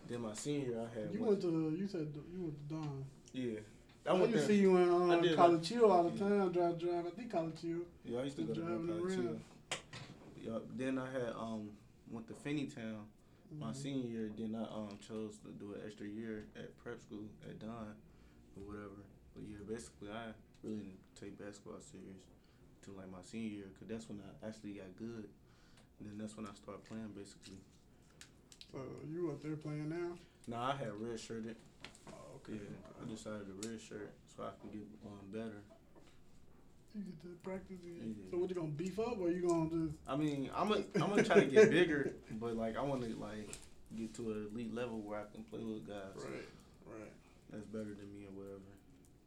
Then 0.09 0.23
my 0.23 0.35
senior 0.35 0.67
year, 0.71 0.81
I 0.81 0.99
had. 0.99 1.13
You 1.15 1.21
what- 1.21 1.29
went 1.31 1.43
to 1.43 1.77
you 1.79 1.87
said 1.87 2.13
you 2.35 2.43
went 2.43 2.69
to 2.69 2.75
Don. 2.75 3.05
Yeah, 3.33 3.61
I, 4.07 4.11
I 4.11 4.13
went 4.15 4.33
used 4.33 4.47
to 4.47 4.53
see 4.53 4.59
you 4.61 4.77
in 4.77 4.91
I 5.11 5.15
uh, 5.15 5.21
did, 5.21 5.37
College 5.37 5.53
like- 5.61 5.63
Chill 5.63 5.93
all 5.93 6.03
the 6.05 6.19
yeah. 6.19 6.29
time. 6.29 6.53
Drive, 6.53 6.79
drive. 6.81 7.07
I 7.07 7.11
think 7.11 7.31
College 7.31 7.61
Chill. 7.61 7.79
Yeah, 8.05 8.19
I 8.21 8.25
used 8.25 8.37
to 8.37 8.43
go 8.43 8.55
to 8.55 8.61
Driving 8.61 8.87
North 8.87 9.19
around. 9.19 9.41
Yeah, 10.45 10.59
then 10.77 10.99
I 10.99 11.07
had 11.13 11.33
um 11.39 11.71
went 12.11 12.27
to 12.27 12.35
Finneytown 12.35 13.05
my 13.53 13.71
Mhm. 13.71 13.77
senior 13.77 14.09
year. 14.11 14.33
Then 14.37 14.55
I 14.55 14.65
um 14.65 14.99
chose 14.99 15.39
to 15.39 15.49
do 15.53 15.75
an 15.75 15.83
extra 15.85 16.07
year 16.07 16.47
at 16.57 16.77
prep 16.79 17.01
school 17.01 17.29
at 17.49 17.59
Don 17.59 17.95
or 18.57 18.63
whatever. 18.67 19.03
But 19.35 19.45
yeah, 19.45 19.59
basically 19.67 20.11
I 20.11 20.33
really 20.63 20.77
didn't 20.79 20.99
take 21.15 21.39
basketball 21.39 21.81
serious 21.81 22.23
till 22.83 22.95
like 22.95 23.11
my 23.11 23.23
senior 23.23 23.51
year, 23.51 23.67
cause 23.79 23.89
that's 23.89 24.09
when 24.09 24.21
I 24.21 24.47
actually 24.47 24.75
got 24.75 24.95
good. 24.97 25.29
And 26.01 26.09
then 26.09 26.19
that's 26.19 26.37
when 26.37 26.47
I 26.47 26.53
started 26.55 26.85
playing 26.85 27.09
basically. 27.17 27.59
So 28.73 28.81
you 29.09 29.31
up 29.31 29.41
there 29.43 29.57
playing 29.57 29.89
now? 29.89 30.19
Nah, 30.47 30.73
I 30.73 30.77
had 30.77 30.93
red 31.01 31.19
shirted. 31.19 31.57
Oh, 32.09 32.41
Yeah, 32.49 32.59
I 33.01 33.09
decided 33.09 33.47
to 33.47 33.69
red 33.69 33.81
shirt 33.81 34.13
so 34.37 34.43
I 34.45 34.51
can 34.61 34.71
get 34.71 34.87
um 35.07 35.31
better. 35.33 35.63
You 36.95 37.03
get 37.03 37.23
to 37.23 37.29
practice. 37.43 37.79
again. 37.83 38.15
Yeah. 38.17 38.31
So 38.31 38.39
what 38.39 38.49
you 38.51 38.55
gonna 38.55 38.69
beef 38.69 38.99
up 39.01 39.19
or 39.21 39.29
you 39.31 39.49
gonna 39.49 39.69
just? 39.71 39.95
I 40.07 40.17
mean, 40.17 40.51
I'm 40.55 40.71
a, 40.73 40.77
I'm 40.95 41.11
gonna 41.11 41.25
try 41.25 41.41
to 41.41 41.47
get 41.47 41.71
bigger, 41.71 42.13
but 42.41 42.57
like 42.57 42.77
I 42.77 42.83
want 42.83 43.03
to 43.03 43.09
like 43.17 43.51
get 43.97 44.15
to 44.15 44.31
an 44.31 44.49
elite 44.53 44.75
level 44.75 45.01
where 45.01 45.21
I 45.21 45.25
can 45.33 45.43
play 45.45 45.61
with 45.61 45.87
guys 45.87 46.15
Right, 46.17 46.49
right, 46.87 47.13
that's 47.51 47.65
better 47.67 47.95
than 47.95 48.09
me 48.15 48.27
or 48.27 48.33
whatever. 48.39 48.71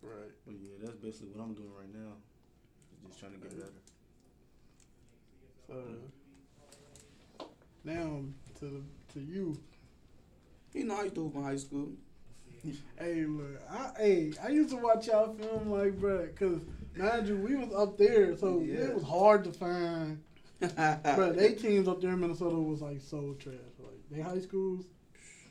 right. 0.01 0.31
But 0.45 0.55
yeah, 0.55 0.77
that's 0.85 0.95
basically 0.97 1.29
what 1.35 1.43
I'm 1.43 1.53
doing 1.53 1.71
right 1.77 1.93
now. 1.93 2.13
Just 3.07 3.19
trying 3.19 3.33
to 3.33 3.37
get 3.39 3.51
better. 3.51 3.71
So 5.67 5.75
now 7.83 8.21
to 8.59 8.65
the, 8.65 8.81
to 9.13 9.19
you. 9.19 9.57
You 10.73 10.83
know 10.85 10.95
how 10.97 11.03
you 11.03 11.09
do 11.09 11.31
in 11.33 11.43
high 11.43 11.55
school. 11.55 11.89
Hey, 12.99 13.25
look, 13.25 13.61
I 13.69 13.91
hey, 13.99 14.33
I 14.43 14.49
used 14.49 14.69
to 14.71 14.77
watch 14.77 15.07
y'all 15.07 15.33
film 15.35 15.69
like, 15.69 15.93
bruh, 15.99 16.35
cause 16.35 16.59
mind 16.95 17.27
you, 17.27 17.37
we 17.37 17.55
was 17.55 17.71
up 17.73 17.97
there, 17.97 18.35
so 18.35 18.59
Yeah. 18.59 18.85
it 18.85 18.95
was 18.95 19.03
hard 19.03 19.43
to 19.43 19.51
find. 19.51 20.21
Bruh, 20.61 21.35
they 21.35 21.53
teams 21.53 21.87
up 21.87 22.01
there 22.01 22.13
in 22.13 22.19
Minnesota 22.19 22.55
was 22.55 22.81
like 22.81 22.99
so 23.01 23.35
trash. 23.39 23.55
Like 23.79 23.93
they 24.09 24.19
high 24.21 24.39
schools, 24.39 24.85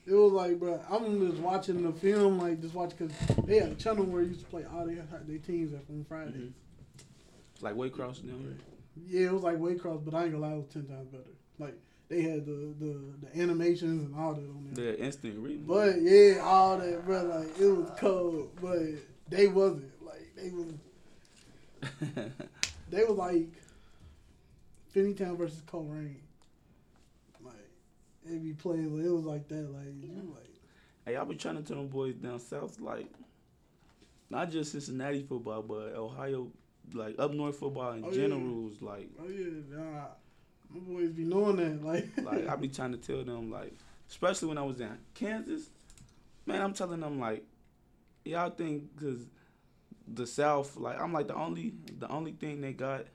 it 0.05 0.13
was 0.15 0.33
like, 0.33 0.59
bruh, 0.59 0.81
I'm 0.91 1.31
just 1.31 1.41
watching 1.41 1.83
the 1.85 1.93
film, 1.93 2.41
like 2.41 2.61
just 2.61 2.75
watch, 2.75 2.99
cause 2.99 3.11
they 3.45 3.59
had 3.61 3.71
a 3.71 3.75
channel 3.77 4.05
where 4.05 4.23
you 4.23 4.29
used 4.31 4.41
to 4.41 4.47
play 4.47 4.65
all 4.65 4.85
their 4.87 5.05
they 5.29 5.39
teams 5.39 5.73
at 5.73 5.87
from 5.87 6.05
Fridays. 6.05 6.35
Mhm. 6.35 6.53
Like 7.61 7.75
Waycross 7.77 8.27
down 8.27 8.59
Yeah, 9.07 9.29
it 9.29 9.33
was 9.33 9.43
like 9.45 9.59
Waycross, 9.59 10.05
but 10.05 10.15
I 10.15 10.25
ain't 10.25 10.33
gonna 10.33 10.45
lie, 10.47 10.55
it 10.55 10.57
was 10.59 10.67
ten 10.67 10.87
times 10.87 11.09
better. 11.09 11.31
Like 11.59 11.79
they 12.09 12.23
had 12.23 12.47
the 12.47 12.75
the, 12.79 13.01
the 13.23 13.41
animations 13.43 14.05
and 14.05 14.15
all 14.15 14.35
that 14.35 14.41
on 14.41 14.69
there. 14.73 14.93
The 14.93 15.01
instant 15.03 15.43
replay. 15.43 15.67
But 15.67 16.01
yeah, 16.03 16.41
all 16.43 16.79
that, 16.79 17.05
bro, 17.05 17.23
like 17.25 17.59
it 17.61 17.67
was 17.67 17.91
cold, 17.99 18.51
but 18.61 18.79
they 19.29 19.49
wasn't 19.49 19.91
like 20.05 20.33
they 20.37 20.51
was 20.51 20.73
they 22.91 23.05
was 23.05 23.17
like 23.17 23.49
Finneytown 24.95 25.37
versus 25.37 25.61
Colerain. 25.67 26.17
Like 27.45 27.55
they 28.25 28.39
be 28.39 28.53
playing, 28.53 29.05
it 29.05 29.11
was 29.11 29.25
like 29.25 29.49
that, 29.49 29.73
like 29.73 29.87
you 30.03 30.33
like 30.35 30.43
Hey, 31.05 31.17
I 31.17 31.25
be 31.25 31.37
trying 31.37 31.57
to 31.57 31.63
tell 31.63 31.77
them 31.77 31.87
boys 31.87 32.15
down 32.17 32.41
south, 32.41 32.81
like, 32.81 33.07
not 34.29 34.51
just 34.51 34.73
Cincinnati 34.73 35.23
football, 35.23 35.63
but 35.63 35.95
Ohio, 35.95 36.49
like 36.93 37.15
up 37.21 37.33
north 37.33 37.57
football 37.59 37.93
in 37.93 38.05
Oh, 38.05 38.09
yeah. 38.09 38.15
general 38.15 38.69
is 38.69 38.83
like, 38.83 39.09
oh 39.21 39.29
yeah, 39.29 39.47
nah, 39.71 40.07
my 40.77 40.95
boys 40.95 41.11
be 41.11 41.25
knowing 41.25 41.57
that, 41.57 41.85
like 41.85 42.09
like 42.23 42.49
I 42.49 42.57
be 42.57 42.69
trying 42.79 42.93
to 42.93 42.99
tell 42.99 43.23
them, 43.25 43.51
like, 43.51 43.73
especially 44.09 44.49
when 44.49 44.59
I 44.59 44.63
was 44.63 44.81
in 44.81 44.97
Kansas, 45.15 45.71
man, 46.47 46.63
I'm 46.63 46.73
telling 46.75 47.01
them 47.01 47.19
like, 47.21 47.45
y'all 48.25 48.51
think 48.51 48.95
because 48.97 49.21
the 50.09 50.27
South, 50.27 50.77
like, 50.77 51.01
I'm 51.01 51.13
like 51.13 51.29
the 51.29 51.35
only, 51.35 51.75
the 51.99 52.09
only 52.09 52.33
thing 52.33 52.61
they 52.61 52.73
got 52.73 53.07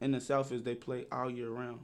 in 0.00 0.10
the 0.12 0.20
South 0.20 0.50
is 0.52 0.62
they 0.62 0.74
play 0.74 1.06
all 1.12 1.30
year 1.30 1.50
round. 1.50 1.80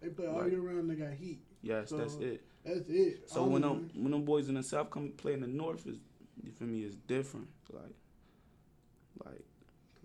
they 0.00 0.08
play 0.08 0.26
all 0.26 0.40
Like- 0.42 0.52
year 0.52 0.60
round. 0.60 0.88
They 0.90 0.94
got 0.94 1.12
heat. 1.12 1.40
Yes, 1.62 1.90
that's 1.90 2.14
So, 2.14 2.20
it. 2.20 2.44
That's 2.64 2.88
it. 2.88 3.28
So 3.28 3.44
when 3.44 3.62
them 3.62 3.90
when 3.94 4.12
them 4.12 4.24
boys 4.24 4.48
in 4.48 4.54
the 4.54 4.62
South 4.62 4.90
come 4.90 5.10
play 5.16 5.32
in 5.32 5.40
the 5.40 5.46
North, 5.48 5.86
is 5.86 5.96
you 6.42 6.52
feel 6.52 6.68
me? 6.68 6.82
It's 6.82 6.94
different. 6.94 7.48
Like, 7.72 7.94
like. 9.24 9.44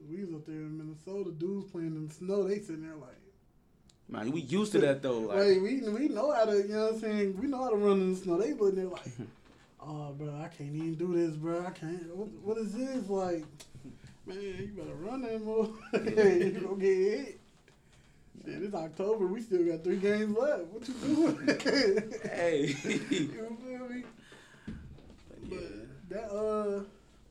we 0.10 0.24
was 0.26 0.34
up 0.34 0.46
there 0.46 0.56
in 0.56 0.78
Minnesota, 0.78 1.32
dudes 1.32 1.70
playing 1.72 1.96
in 1.96 2.08
the 2.08 2.14
snow. 2.14 2.44
They 2.48 2.60
sitting 2.60 2.82
there 2.82 2.96
like. 2.96 3.18
Man, 4.14 4.32
we 4.32 4.42
used 4.42 4.74
to 4.74 4.80
that 4.82 5.02
though. 5.02 5.22
Like, 5.22 5.60
we 5.60 5.82
we 5.90 6.08
know 6.08 6.32
how 6.32 6.46
to, 6.46 6.56
you 6.56 6.68
know 6.68 6.84
what 6.84 6.94
I'm 6.94 7.00
saying? 7.00 7.42
We 7.42 7.48
know 7.48 7.64
how 7.64 7.72
to 7.72 7.76
run 7.76 8.00
in 8.00 8.14
the 8.14 8.20
snow. 8.20 8.38
They 8.38 8.54
looking 8.54 8.76
there 8.76 8.86
like, 8.86 9.08
oh, 9.82 10.14
bro, 10.14 10.40
I 10.40 10.50
can't 10.50 10.76
even 10.76 10.94
do 10.94 11.16
this, 11.16 11.36
bro. 11.36 11.66
I 11.66 11.72
can't. 11.72 12.16
What, 12.16 12.28
what 12.44 12.58
is 12.60 12.74
this 12.74 13.10
like? 13.10 13.44
Man, 14.28 14.38
you 14.40 14.72
better 14.78 14.94
run 14.94 15.24
that 15.24 15.42
more. 15.44 15.68
you 15.94 16.52
gonna 16.62 16.76
get 16.80 16.96
hit. 16.96 17.40
Shit, 18.46 18.62
it's 18.62 18.76
October. 18.76 19.26
We 19.26 19.42
still 19.42 19.66
got 19.66 19.84
three 19.84 19.98
games 19.98 20.38
left. 20.38 20.66
What 20.66 20.88
you 20.88 20.94
doing? 20.94 21.48
hey. 22.24 22.68
you 22.68 23.58
feel 23.66 23.90
me? 23.90 24.04
yeah. 25.50 25.58
But 26.10 26.10
that 26.10 26.32
uh, 26.32 26.84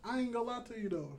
I 0.04 0.18
ain't 0.18 0.32
gonna 0.32 0.46
lie 0.46 0.64
to 0.64 0.80
you 0.80 0.88
though. 0.88 1.16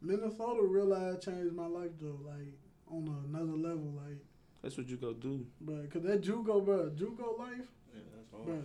Minnesota 0.00 0.62
realized 0.62 1.22
changed 1.22 1.54
my 1.54 1.66
life 1.66 1.90
though, 2.00 2.18
like 2.24 2.54
on 2.90 3.24
another 3.28 3.56
level, 3.56 3.92
like, 4.06 4.16
That's 4.62 4.76
what 4.76 4.88
you 4.88 4.96
go 4.96 5.12
do. 5.12 5.46
but 5.60 5.90
cause 5.90 6.02
that 6.02 6.20
JUCO, 6.22 6.64
bro, 6.64 6.90
JUCO 6.90 7.38
life. 7.38 7.56
Yeah, 7.94 8.00
that's 8.14 8.34
all. 8.34 8.44
Bro, 8.44 8.62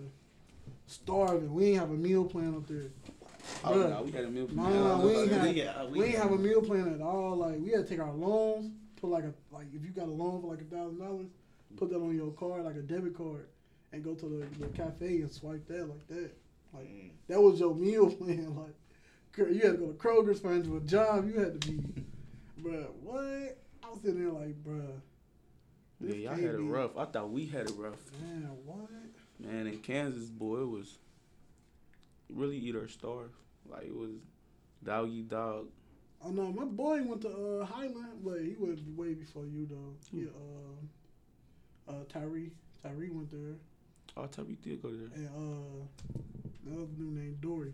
starving. 0.87 1.53
We 1.53 1.65
ain't 1.67 1.79
have 1.79 1.91
a 1.91 1.95
meal 1.95 2.25
plan 2.25 2.55
up 2.55 2.67
there. 2.67 2.91
Oh, 3.63 3.71
Bruh. 3.71 3.89
no, 3.91 4.01
we 4.03 4.11
had 4.11 4.25
a 4.25 4.29
meal. 4.29 4.47
Nah, 4.51 5.01
we 5.05 5.11
ain't 5.15 5.31
have- 5.31 5.55
yeah, 5.55 5.85
We 5.85 6.03
ain't 6.03 6.15
have 6.17 6.31
a 6.31 6.37
meal 6.37 6.61
plan 6.61 6.93
at 6.93 7.01
all. 7.01 7.37
Like 7.37 7.59
we 7.59 7.71
had 7.71 7.83
to 7.83 7.89
take 7.89 7.99
our 7.99 8.13
loans, 8.13 8.71
put 8.99 9.09
like 9.09 9.23
a 9.23 9.33
like 9.51 9.67
if 9.73 9.83
you 9.83 9.91
got 9.91 10.07
a 10.07 10.11
loan 10.11 10.41
for 10.41 10.47
like 10.47 10.61
a 10.61 10.65
thousand 10.65 10.99
dollars, 10.99 11.27
put 11.77 11.89
that 11.89 11.97
on 11.97 12.15
your 12.15 12.31
card 12.31 12.63
like 12.65 12.75
a 12.75 12.81
debit 12.81 13.15
card, 13.15 13.47
and 13.93 14.03
go 14.03 14.13
to 14.15 14.25
the, 14.25 14.45
the 14.65 14.67
cafe 14.73 15.21
and 15.21 15.31
swipe 15.31 15.65
that 15.67 15.87
like 15.87 16.07
that. 16.09 16.31
Like 16.73 16.87
Mm. 16.89 17.09
that 17.27 17.41
was 17.41 17.59
your 17.59 17.73
meal 17.75 18.09
plan. 18.17 18.55
Like 18.55 18.75
cr- 19.31 19.47
you 19.49 19.61
had 19.61 19.73
to 19.73 19.77
go 19.77 19.87
to 19.87 19.93
Kroger's, 19.93 20.39
find 20.41 20.65
you 20.65 20.77
a 20.77 20.81
job. 20.81 21.27
You 21.27 21.39
had 21.39 21.61
to 21.61 21.71
be, 21.71 21.77
bruh. 22.61 22.87
What? 23.01 23.57
I 23.83 23.89
was 23.91 23.99
sitting 24.03 24.19
there 24.23 24.33
like, 24.33 24.61
bruh. 24.63 24.99
Yeah, 26.01 26.15
y'all 26.15 26.35
had 26.35 26.43
it 26.55 26.57
rough. 26.59 26.97
I 26.97 27.05
thought 27.05 27.29
we 27.31 27.45
had 27.45 27.69
it 27.69 27.75
rough. 27.77 27.97
Man, 28.21 28.49
what? 28.65 28.89
Man, 29.39 29.67
in 29.67 29.77
Kansas, 29.79 30.29
boy, 30.29 30.61
it 30.61 30.67
was 30.69 30.97
really 32.29 32.57
eat 32.57 32.75
or 32.75 32.87
starve. 32.87 33.31
Like 33.69 33.83
it 33.85 33.95
was 33.95 34.11
dog 34.83 35.09
eat 35.09 35.29
dog. 35.29 35.67
Oh 36.23 36.29
no, 36.31 36.51
my 36.51 36.65
boy 36.65 37.01
went 37.03 37.21
to 37.21 37.61
uh, 37.61 37.65
Highland, 37.65 38.19
but 38.23 38.39
he 38.41 38.55
went 38.57 38.79
way 38.97 39.13
before 39.13 39.45
you 39.45 39.67
though. 39.69 39.95
Yeah, 40.11 40.29
uh, 41.87 41.91
uh, 41.91 42.03
Tyree, 42.09 42.51
Tyree 42.81 43.09
went 43.11 43.31
there, 43.31 43.55
Oh, 44.17 44.25
Tyree 44.25 44.57
did 44.63 44.81
go 44.81 44.89
there. 44.89 45.09
and 45.15 45.27
uh, 45.27 46.19
another 46.65 46.85
dude 46.97 47.13
named 47.13 47.41
Dory, 47.41 47.73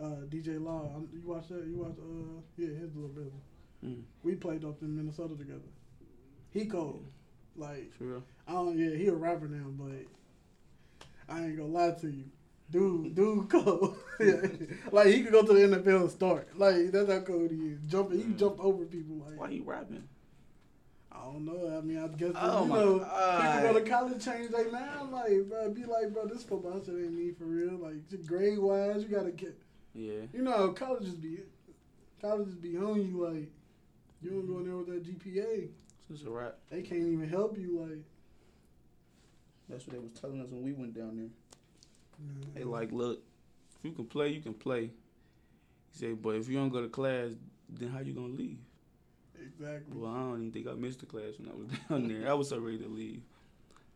uh, 0.00 0.26
DJ 0.28 0.62
Law. 0.62 0.88
You 1.12 1.22
watch 1.24 1.48
that? 1.48 1.64
You 1.66 1.76
watch? 1.78 1.96
Uh, 1.98 2.40
yeah, 2.56 2.68
his 2.68 2.94
little 2.94 3.08
brother. 3.08 3.30
Mm, 3.84 4.02
We 4.22 4.34
played 4.36 4.64
up 4.64 4.80
in 4.82 4.94
Minnesota 4.96 5.34
together. 5.36 5.60
He 6.50 6.66
cold, 6.66 7.04
like 7.56 7.92
real. 7.98 8.22
I 8.46 8.52
don't. 8.52 8.78
Yeah, 8.78 8.96
he 8.96 9.06
a 9.08 9.14
rapper 9.14 9.48
now, 9.48 9.66
but 9.70 10.06
I 11.28 11.44
ain't 11.44 11.56
gonna 11.56 11.68
lie 11.68 11.92
to 11.92 12.08
you. 12.08 12.24
Dude, 12.70 13.14
dude, 13.14 13.48
cold. 13.50 13.96
like 14.92 15.08
he 15.08 15.22
could 15.22 15.32
go 15.32 15.42
to 15.42 15.52
the 15.52 15.76
NFL 15.76 16.02
and 16.02 16.10
start. 16.10 16.48
Like 16.58 16.90
that's 16.90 17.10
how 17.10 17.20
cold 17.20 17.50
he 17.50 17.56
is. 17.56 17.80
Jumping, 17.86 18.18
he 18.18 18.32
jumped 18.34 18.60
over 18.60 18.84
people. 18.84 19.16
Like 19.16 19.38
Why 19.38 19.48
you 19.50 19.62
rapping? 19.64 20.08
I 21.12 21.26
don't 21.26 21.44
know. 21.44 21.78
I 21.78 21.80
mean, 21.80 21.98
I 21.98 22.08
guess 22.08 22.32
Oh 22.34 22.64
you 22.64 22.72
know, 22.72 22.98
God. 22.98 23.62
people 23.62 23.72
go 23.72 23.78
to 23.78 23.90
college 23.90 24.24
change 24.24 24.50
their 24.50 24.70
mind. 24.70 25.12
Like, 25.12 25.48
bro, 25.48 25.70
be 25.70 25.84
like, 25.84 26.12
bro, 26.12 26.26
this 26.26 26.42
football 26.42 26.82
shit 26.84 26.94
ain't 26.94 27.12
me 27.12 27.30
for 27.32 27.44
real. 27.44 27.78
Like, 27.78 28.26
grade 28.26 28.58
wise, 28.58 29.02
you 29.02 29.08
gotta 29.08 29.30
get. 29.30 29.56
Yeah. 29.94 30.22
You 30.32 30.42
know, 30.42 30.72
colleges 30.72 31.14
be, 31.14 31.38
colleges 32.20 32.56
be 32.56 32.76
on 32.76 33.00
you. 33.00 33.24
Like, 33.24 33.48
you 34.22 34.30
don't 34.30 34.46
go 34.46 34.58
in 34.58 34.64
there 34.66 34.76
with 34.76 34.88
that 34.88 35.04
GPA. 35.04 35.68
It's 36.12 36.22
a 36.22 36.30
rap. 36.30 36.56
They 36.70 36.82
can't 36.82 37.00
even 37.02 37.28
help 37.28 37.56
you. 37.58 37.80
Like, 37.80 37.98
That's 39.68 39.86
what 39.86 39.94
they 39.94 39.98
was 40.02 40.12
telling 40.20 40.40
us 40.40 40.48
when 40.50 40.62
we 40.62 40.72
went 40.72 40.94
down 40.94 41.16
there. 41.16 41.28
man, 42.20 42.46
They 42.54 42.64
like, 42.64 42.92
look, 42.92 43.20
if 43.78 43.84
you 43.84 43.92
can 43.92 44.04
play, 44.06 44.28
you 44.30 44.40
can 44.40 44.54
play. 44.54 44.82
He 45.92 45.98
said, 45.98 46.20
but 46.22 46.36
if 46.36 46.48
you 46.48 46.56
don't 46.56 46.68
go 46.70 46.82
to 46.82 46.88
class, 46.88 47.30
then 47.68 47.88
how 47.88 48.00
you 48.00 48.12
gonna 48.12 48.28
leave? 48.34 48.58
exactly. 49.40 49.96
Well, 49.96 50.10
I 50.10 50.16
don't 50.18 50.36
even 50.38 50.52
think 50.52 50.68
I 50.68 50.72
missed 50.72 51.00
the 51.00 51.06
class 51.06 51.34
when 51.38 51.48
I 51.50 51.54
was 51.54 51.68
down 51.88 52.08
there. 52.08 52.30
I 52.30 52.34
was 52.34 52.48
so 52.48 52.58
ready 52.58 52.78
to 52.78 52.88
leave. 52.88 53.22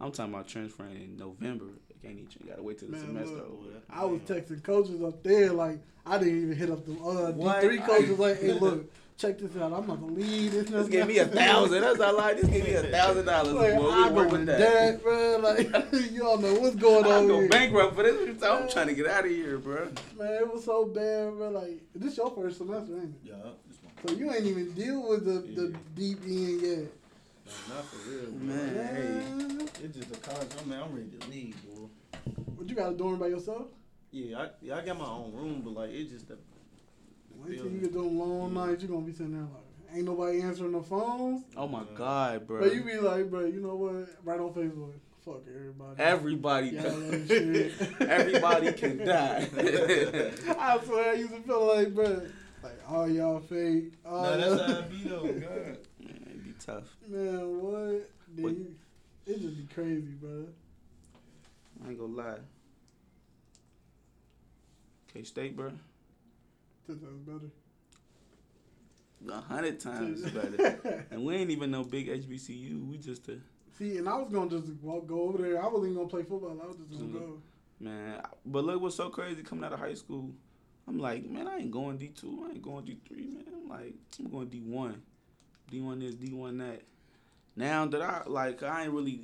I'm 0.00 0.12
talking 0.12 0.32
about 0.32 0.46
transferring 0.46 0.94
in 0.94 1.16
November. 1.16 1.64
I 1.90 2.06
can't 2.06 2.18
even. 2.18 2.48
Gotta 2.48 2.62
wait 2.62 2.78
till 2.78 2.88
the 2.88 2.96
Man, 2.96 3.06
semester 3.06 3.34
look, 3.36 3.44
over. 3.50 3.82
I 3.90 4.04
was 4.04 4.20
texting 4.20 4.62
coaches 4.62 5.02
up 5.02 5.22
there. 5.24 5.52
Like, 5.52 5.80
I 6.06 6.18
didn't 6.18 6.42
even 6.42 6.56
hit 6.56 6.70
up 6.70 6.86
the 6.86 6.92
uh, 7.02 7.32
D 7.32 7.66
three 7.66 7.78
coaches. 7.78 8.18
Like, 8.18 8.40
hey, 8.40 8.52
look, 8.60 8.90
check 9.18 9.38
this 9.38 9.54
out. 9.56 9.72
I'm 9.72 9.84
gonna 9.86 10.06
leave. 10.06 10.52
This, 10.52 10.70
Just 10.70 10.90
give 10.90 11.06
me 11.08 11.18
a 11.18 11.26
thousand. 11.26 11.82
That's 11.82 12.00
all 12.00 12.18
I 12.20 12.34
Just 12.34 12.50
give 12.50 12.64
me 12.64 12.72
a 12.74 12.82
thousand 12.90 13.26
dollars. 13.26 13.52
Like, 13.52 13.74
boy. 13.76 13.90
I 13.90 14.08
We 14.08 14.14
work 14.14 14.26
go 14.28 14.32
with 14.32 14.40
in 14.42 14.46
that. 14.46 14.58
debt, 14.58 15.02
bro. 15.02 15.38
Like, 15.42 15.92
you 16.12 16.20
don't 16.20 16.40
know 16.40 16.54
what's 16.54 16.76
going 16.76 17.04
I 17.04 17.16
on 17.18 17.26
go 17.26 17.40
here. 17.40 17.48
bankrupt 17.48 17.94
for 17.96 18.02
this. 18.04 18.40
What 18.40 18.50
I'm 18.62 18.68
trying 18.68 18.86
to 18.86 18.94
get 18.94 19.06
out 19.06 19.24
of 19.24 19.30
here, 19.30 19.58
bro. 19.58 19.86
Man, 20.16 20.32
it 20.34 20.52
was 20.52 20.64
so 20.64 20.86
bad, 20.86 21.32
bro. 21.36 21.50
Like, 21.50 21.80
this 21.94 22.16
your 22.16 22.30
first 22.30 22.58
semester, 22.58 22.94
ain't 22.94 23.04
it? 23.04 23.10
Yeah, 23.24 23.34
this 23.68 23.78
one. 23.82 23.92
So 24.06 24.14
you 24.14 24.32
ain't 24.32 24.46
even 24.46 24.72
deal 24.72 25.08
with 25.08 25.24
the, 25.24 25.40
the 25.60 25.68
Yeah. 25.72 25.76
deep 25.96 26.22
end 26.24 26.62
yet. 26.62 26.78
Nah, 27.68 27.74
not 27.74 27.84
for 27.86 28.10
real, 28.10 28.30
bro. 28.30 28.46
Man. 28.46 28.74
Man, 29.58 29.68
It's 29.82 29.96
just 29.96 30.14
a 30.14 30.18
college. 30.20 30.48
I 30.60 30.64
mean, 30.68 30.78
I'm 30.80 30.94
ready 30.94 31.10
to 31.18 31.28
leave, 31.28 31.56
bro. 31.64 31.90
what 32.56 32.68
you 32.68 32.76
got 32.76 32.92
a 32.92 32.94
dorm 32.94 33.18
by 33.18 33.28
yourself? 33.28 33.66
Yeah, 34.10 34.38
I 34.38 34.48
yeah, 34.62 34.76
I 34.76 34.84
got 34.86 34.98
my 34.98 35.04
own 35.04 35.32
room, 35.34 35.60
but 35.62 35.74
like 35.74 35.90
it's 35.90 36.10
just 36.10 36.28
the 36.28 36.38
Wait 37.44 37.58
till 37.58 37.68
you 37.70 37.80
get 37.80 37.92
them 37.92 38.18
long 38.18 38.54
Yeah. 38.54 38.66
nights. 38.66 38.82
You're 38.82 38.92
gonna 38.92 39.06
be 39.06 39.12
sitting 39.12 39.32
there 39.32 39.42
like, 39.42 39.96
ain't 39.96 40.04
nobody 40.04 40.40
answering 40.42 40.72
the 40.72 40.82
phones. 40.82 41.44
Oh 41.56 41.66
my 41.68 41.80
Yeah. 41.80 41.84
god, 41.96 42.46
bro. 42.46 42.60
But 42.60 42.74
you 42.74 42.82
be 42.82 42.98
like, 42.98 43.30
bro, 43.30 43.44
you 43.46 43.60
know 43.60 43.76
what? 43.76 44.08
Right 44.24 44.40
on 44.40 44.52
Facebook, 44.52 44.92
fuck 45.24 45.42
everybody. 45.48 45.94
Everybody, 46.02 46.66
Yeah, 46.68 46.82
that 46.82 47.26
shit. 47.28 48.00
everybody 48.08 48.72
can 48.72 48.98
die. 48.98 49.48
I 50.58 50.80
swear, 50.84 51.12
I 51.12 51.14
used 51.14 51.32
to 51.34 51.40
feel 51.42 51.66
like, 51.76 51.94
bro, 51.94 52.22
like 52.62 52.78
all 52.88 53.08
y'all 53.08 53.40
fake. 53.40 53.92
All 54.04 54.22
Nah, 54.22 54.36
that's 54.36 54.48
y'all- 54.60 54.72
how 54.72 54.78
I 54.78 54.82
be 54.82 55.02
though. 55.04 55.22
God. 55.40 55.78
Man, 56.00 56.22
it'd 56.30 56.44
be 56.44 56.54
tough. 56.64 56.96
Man, 57.06 57.60
what? 57.60 58.10
Dude, 58.36 58.44
What- 58.44 58.52
you- 58.56 58.74
it 59.26 59.40
just 59.40 59.56
be 59.56 59.66
crazy, 59.74 60.12
bro. 60.20 60.46
I 61.84 61.90
ain't 61.90 61.98
gonna 61.98 62.12
lie. 62.14 62.38
K 65.12 65.22
State, 65.22 65.56
bro. 65.56 65.72
Ten 66.88 66.98
times 66.98 67.20
better. 67.22 67.50
A 69.36 69.40
hundred 69.42 69.78
times 69.80 70.22
better. 70.30 71.04
And 71.10 71.24
we 71.24 71.34
ain't 71.34 71.50
even 71.50 71.70
no 71.70 71.84
big 71.84 72.08
HBCU. 72.08 72.88
We 72.88 72.98
just 72.98 73.28
a 73.28 73.38
See, 73.76 73.98
and 73.98 74.08
I 74.08 74.16
was 74.16 74.32
gonna 74.32 74.50
just 74.50 74.68
walk, 74.82 75.06
go 75.06 75.20
over 75.22 75.38
there. 75.38 75.62
I 75.62 75.66
wasn't 75.66 75.84
even 75.92 75.96
gonna 75.96 76.08
play 76.08 76.22
football. 76.24 76.58
I 76.62 76.66
was 76.66 76.76
just 76.76 76.90
gonna 76.90 77.12
go. 77.12 77.42
man. 77.78 78.22
But 78.46 78.64
look 78.64 78.80
what's 78.80 78.96
so 78.96 79.08
crazy 79.10 79.42
coming 79.42 79.64
out 79.64 79.72
of 79.72 79.78
high 79.78 79.94
school. 79.94 80.30
I'm 80.88 80.98
like, 80.98 81.28
man, 81.28 81.46
I 81.46 81.58
ain't 81.58 81.70
going 81.70 81.98
D 81.98 82.08
two. 82.08 82.44
I 82.48 82.52
ain't 82.52 82.62
going 82.62 82.84
D 82.86 82.96
three, 83.06 83.26
man. 83.26 83.44
I'm 83.54 83.68
like, 83.68 83.94
I'm 84.18 84.30
going 84.30 84.48
D 84.48 84.60
one. 84.60 85.02
D 85.70 85.80
one 85.80 85.98
this, 86.00 86.14
D 86.14 86.32
one 86.32 86.58
that. 86.58 86.82
Now 87.54 87.84
that 87.86 88.00
I 88.02 88.22
like, 88.26 88.62
I 88.62 88.84
ain't 88.84 88.92
really 88.92 89.20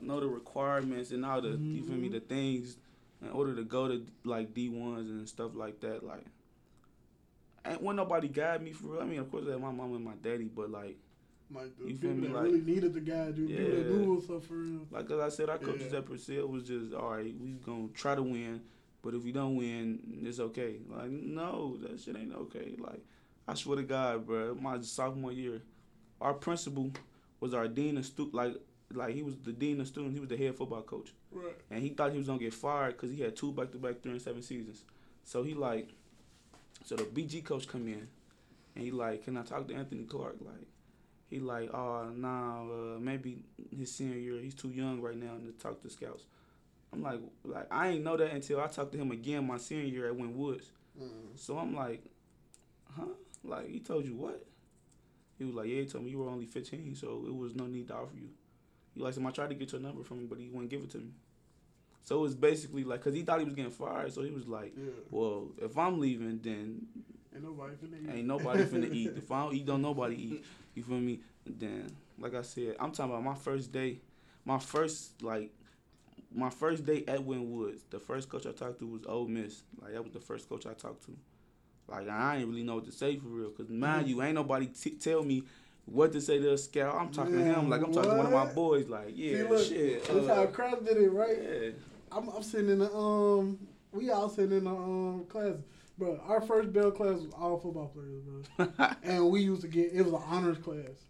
know 0.00 0.18
the 0.20 0.26
requirements 0.26 1.12
and 1.12 1.24
all 1.24 1.40
the 1.40 1.50
you 1.50 1.82
feel 1.84 1.96
me 1.96 2.08
Mhm. 2.08 2.12
the 2.12 2.20
things 2.20 2.76
in 3.22 3.30
order 3.30 3.54
to 3.54 3.62
go 3.62 3.86
to 3.88 4.04
like 4.24 4.52
D 4.52 4.68
ones 4.68 5.08
and 5.10 5.28
stuff 5.28 5.52
like 5.54 5.80
that. 5.80 6.02
Like, 6.04 6.24
ain't 7.66 7.82
when 7.82 7.96
nobody 7.96 8.28
guide 8.28 8.62
me 8.62 8.72
for 8.72 8.88
real. 8.88 9.00
I 9.02 9.04
mean, 9.04 9.18
of 9.20 9.30
course, 9.30 9.44
I 9.48 9.52
had 9.52 9.60
my 9.60 9.70
mom 9.70 9.94
and 9.94 10.04
my 10.04 10.14
daddy, 10.22 10.44
but 10.54 10.70
like. 10.70 10.96
Like 11.54 11.76
the 11.78 11.88
You 11.88 11.96
feel 11.96 12.14
me? 12.14 12.28
Like- 12.28 12.44
really 12.44 12.60
needed 12.62 12.94
the 12.94 13.00
guy, 13.00 13.30
dude. 13.30 13.48
People 13.48 13.64
that 13.66 13.76
Yeah. 13.90 13.96
knew 13.96 14.20
stuff 14.22 14.44
for 14.46 14.54
real. 14.54 14.86
Like 14.90 15.10
as 15.10 15.20
I 15.20 15.28
said, 15.28 15.50
our 15.50 15.58
coaches 15.58 15.92
Yeah. 15.92 15.98
at 15.98 16.06
Purcell 16.06 16.46
was 16.48 16.62
just 16.66 16.94
all 16.94 17.10
right. 17.10 17.34
We 17.38 17.50
gonna 17.64 17.88
try 17.88 18.14
to 18.14 18.22
win, 18.22 18.62
but 19.02 19.12
if 19.14 19.22
we 19.22 19.32
don't 19.32 19.56
win, 19.56 20.22
it's 20.24 20.40
okay. 20.40 20.80
Like 20.88 21.10
no, 21.10 21.76
that 21.82 22.00
shit 22.00 22.16
ain't 22.16 22.32
okay. 22.34 22.74
Like 22.78 23.04
I 23.46 23.52
swear 23.52 23.76
to 23.76 23.82
God, 23.82 24.26
bro, 24.26 24.54
my 24.54 24.80
sophomore 24.80 25.32
year, 25.32 25.60
our 26.22 26.32
principal 26.32 26.90
was 27.40 27.52
our 27.52 27.68
dean 27.68 27.98
of 27.98 28.06
stu 28.06 28.30
like 28.32 28.54
like 28.94 29.14
he 29.14 29.22
was 29.22 29.36
the 29.36 29.52
dean 29.52 29.78
of 29.82 29.88
students. 29.88 30.14
He 30.14 30.20
was 30.20 30.30
the 30.30 30.36
head 30.38 30.54
football 30.56 30.80
coach, 30.82 31.12
Right. 31.30 31.54
and 31.70 31.82
he 31.82 31.90
thought 31.90 32.12
he 32.12 32.18
was 32.18 32.28
gonna 32.28 32.38
get 32.38 32.54
fired 32.54 32.92
because 32.96 33.10
he 33.10 33.20
had 33.20 33.36
two 33.36 33.52
back 33.52 33.72
to 33.72 33.78
back 33.78 34.00
three 34.00 34.12
and 34.12 34.22
seven 34.22 34.40
seasons. 34.40 34.84
So 35.24 35.42
he 35.42 35.52
like, 35.52 35.90
so 36.84 36.96
the 36.96 37.04
BG 37.04 37.44
coach 37.44 37.66
come 37.68 37.86
in, 37.86 38.08
and 38.74 38.84
he 38.84 38.90
like, 38.90 39.24
can 39.24 39.36
I 39.36 39.42
talk 39.42 39.68
to 39.68 39.74
Anthony 39.74 40.04
Clark? 40.04 40.36
Like, 40.40 40.66
he 41.30 41.38
like, 41.40 41.72
oh 41.72 42.10
nah, 42.14 42.62
uh, 42.62 42.98
maybe 43.00 43.38
his 43.76 43.92
senior 43.94 44.18
year, 44.18 44.40
he's 44.40 44.54
too 44.54 44.68
young 44.70 45.00
right 45.00 45.16
now 45.16 45.32
to 45.36 45.52
talk 45.52 45.82
to 45.82 45.90
scouts. 45.90 46.24
I'm 46.92 47.02
like, 47.02 47.20
like 47.44 47.66
I 47.72 47.88
ain't 47.88 48.04
know 48.04 48.16
that 48.18 48.32
until 48.32 48.60
I 48.60 48.66
talked 48.66 48.92
to 48.92 48.98
him 48.98 49.10
again 49.12 49.46
my 49.46 49.56
senior 49.56 49.84
year 49.86 50.06
at 50.08 50.16
Wynn 50.16 50.36
Woods. 50.36 50.70
So 51.36 51.56
I'm 51.58 51.74
like, 51.74 52.02
huh? 52.96 53.06
Like 53.44 53.68
he 53.70 53.80
told 53.80 54.04
you 54.04 54.14
what? 54.14 54.44
He 55.38 55.44
was 55.44 55.54
like, 55.54 55.68
yeah, 55.68 55.80
he 55.80 55.86
told 55.86 56.04
me 56.04 56.10
you 56.10 56.18
were 56.18 56.28
only 56.28 56.46
15, 56.46 56.94
so 56.94 57.24
it 57.26 57.34
was 57.34 57.54
no 57.54 57.66
need 57.66 57.88
to 57.88 57.94
offer 57.94 58.14
you. 58.14 58.28
He 58.94 59.00
like, 59.00 59.14
so 59.14 59.26
I 59.26 59.30
tried 59.30 59.48
to 59.48 59.54
get 59.54 59.72
your 59.72 59.80
number 59.80 60.04
from 60.04 60.18
him, 60.18 60.26
but 60.26 60.38
he 60.38 60.48
wouldn't 60.48 60.70
give 60.70 60.82
it 60.82 60.90
to 60.90 60.98
me. 60.98 61.12
So 62.04 62.18
it 62.18 62.22
was 62.22 62.34
basically 62.34 62.84
like, 62.84 63.02
cause 63.02 63.14
he 63.14 63.22
thought 63.22 63.38
he 63.38 63.44
was 63.44 63.54
getting 63.54 63.70
fired, 63.70 64.12
so 64.12 64.22
he 64.22 64.30
was 64.30 64.48
like, 64.48 64.72
Yeah. 64.76 64.90
well, 65.10 65.48
if 65.60 65.78
I'm 65.78 66.00
leaving, 66.00 66.40
then 66.42 66.86
Ain't 67.34 67.44
nobody 67.44 67.74
finna 67.74 68.02
eat. 68.02 68.14
Ain't 68.14 68.26
nobody 68.26 68.64
finna 68.64 68.92
eat. 68.92 69.12
If 69.16 69.30
I 69.30 69.44
don't 69.44 69.54
eat, 69.54 69.66
don't 69.66 69.82
nobody 69.82 70.16
eat. 70.16 70.44
You 70.74 70.82
feel 70.82 71.00
me? 71.00 71.20
Then, 71.46 71.90
like 72.18 72.34
I 72.34 72.42
said, 72.42 72.76
I'm 72.78 72.92
talking 72.92 73.12
about 73.12 73.24
my 73.24 73.34
first 73.34 73.72
day. 73.72 74.00
My 74.44 74.58
first 74.58 75.22
like, 75.22 75.50
my 76.34 76.50
first 76.50 76.84
day 76.84 77.04
at 77.08 77.24
Wynn 77.24 77.50
Woods. 77.50 77.82
The 77.90 77.98
first 77.98 78.28
coach 78.28 78.46
I 78.46 78.52
talked 78.52 78.78
to 78.80 78.86
was 78.86 79.02
Ole 79.06 79.28
Miss. 79.28 79.62
Like 79.80 79.92
that 79.92 80.02
was 80.02 80.12
the 80.12 80.20
first 80.20 80.48
coach 80.48 80.66
I 80.66 80.74
talked 80.74 81.04
to. 81.06 81.16
Like 81.88 82.08
I 82.08 82.38
ain't 82.38 82.48
really 82.48 82.62
know 82.62 82.76
what 82.76 82.84
to 82.86 82.92
say 82.92 83.16
for 83.16 83.28
real. 83.28 83.50
Cause 83.50 83.68
mind 83.68 84.08
you, 84.08 84.22
ain't 84.22 84.34
nobody 84.34 84.66
t- 84.66 84.90
tell 84.90 85.22
me 85.22 85.44
what 85.84 86.12
to 86.12 86.20
say 86.20 86.38
to 86.38 86.52
a 86.52 86.58
scout. 86.58 86.94
I'm 86.94 87.10
talking 87.10 87.34
to 87.34 87.44
him 87.44 87.68
like 87.68 87.82
I'm 87.82 87.92
talking 87.92 88.10
to 88.10 88.16
one 88.16 88.26
of 88.26 88.32
my 88.32 88.46
boys. 88.46 88.88
Like 88.88 89.12
yeah, 89.14 89.36
See, 89.36 89.42
look, 89.48 89.66
shit. 89.66 90.04
That's 90.04 90.28
uh, 90.28 90.34
how 90.34 90.46
Cross 90.46 90.82
did 90.84 90.96
it, 90.98 91.10
right? 91.10 91.38
yeah. 91.42 91.70
I'm, 92.14 92.28
I'm 92.30 92.42
sitting 92.42 92.70
in 92.70 92.78
the 92.80 92.92
um, 92.94 93.58
we 93.92 94.10
all 94.10 94.28
sitting 94.28 94.56
in 94.56 94.64
the 94.64 94.70
um 94.70 95.26
class, 95.28 95.56
bro. 95.98 96.20
Our 96.26 96.40
first 96.40 96.72
bell 96.72 96.90
class 96.90 97.20
was 97.20 97.32
all 97.38 97.58
football 97.58 97.88
players, 97.88 98.22
bro, 98.22 98.88
and 99.02 99.30
we 99.30 99.42
used 99.42 99.62
to 99.62 99.68
get 99.68 99.92
it 99.92 100.02
was 100.02 100.14
an 100.14 100.22
honors 100.26 100.58
class. 100.58 101.06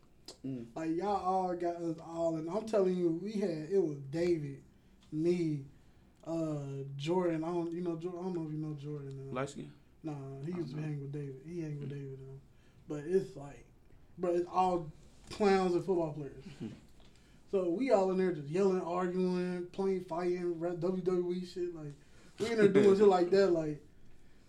Mm. 0.46 0.66
Like 0.74 0.96
y'all 0.96 1.24
all 1.24 1.54
got 1.54 1.76
us 1.76 1.96
all, 2.06 2.36
and 2.36 2.48
I'm 2.48 2.66
telling 2.66 2.96
you, 2.96 3.20
we 3.22 3.32
had 3.32 3.68
it 3.70 3.82
was 3.82 3.98
David, 4.10 4.62
me, 5.10 5.64
uh, 6.26 6.84
Jordan. 6.96 7.44
I 7.44 7.48
don't, 7.48 7.72
you 7.72 7.82
know, 7.82 7.96
Jordan, 7.96 8.20
I 8.20 8.22
don't 8.24 8.34
know 8.34 8.46
if 8.46 8.52
you 8.52 8.58
know 8.58 8.74
Jordan. 8.74 9.28
Uh, 9.30 9.34
Light 9.34 9.50
skin. 9.50 9.70
Nah, 10.04 10.12
he 10.44 10.52
used 10.52 10.74
to 10.74 10.80
hang 10.80 11.00
with 11.00 11.12
David. 11.12 11.40
He 11.46 11.60
hang 11.60 11.78
with 11.78 11.90
David 11.90 12.18
now. 12.20 12.34
But 12.88 13.04
it's 13.06 13.36
like, 13.36 13.64
bro, 14.18 14.34
it's 14.34 14.48
all 14.52 14.90
clowns 15.30 15.74
and 15.74 15.84
football 15.84 16.12
players. 16.12 16.44
so 17.52 17.68
we 17.68 17.90
all 17.92 18.10
in 18.10 18.16
there 18.18 18.32
just 18.32 18.48
yelling, 18.48 18.80
arguing, 18.80 19.66
playing, 19.72 20.04
fighting, 20.04 20.54
WWE 20.58 21.52
shit. 21.54 21.74
Like, 21.76 21.92
we 22.40 22.46
in 22.50 22.56
there 22.56 22.68
doing 22.68 22.96
shit 22.98 23.06
like 23.06 23.30
that. 23.30 23.48
Like, 23.52 23.80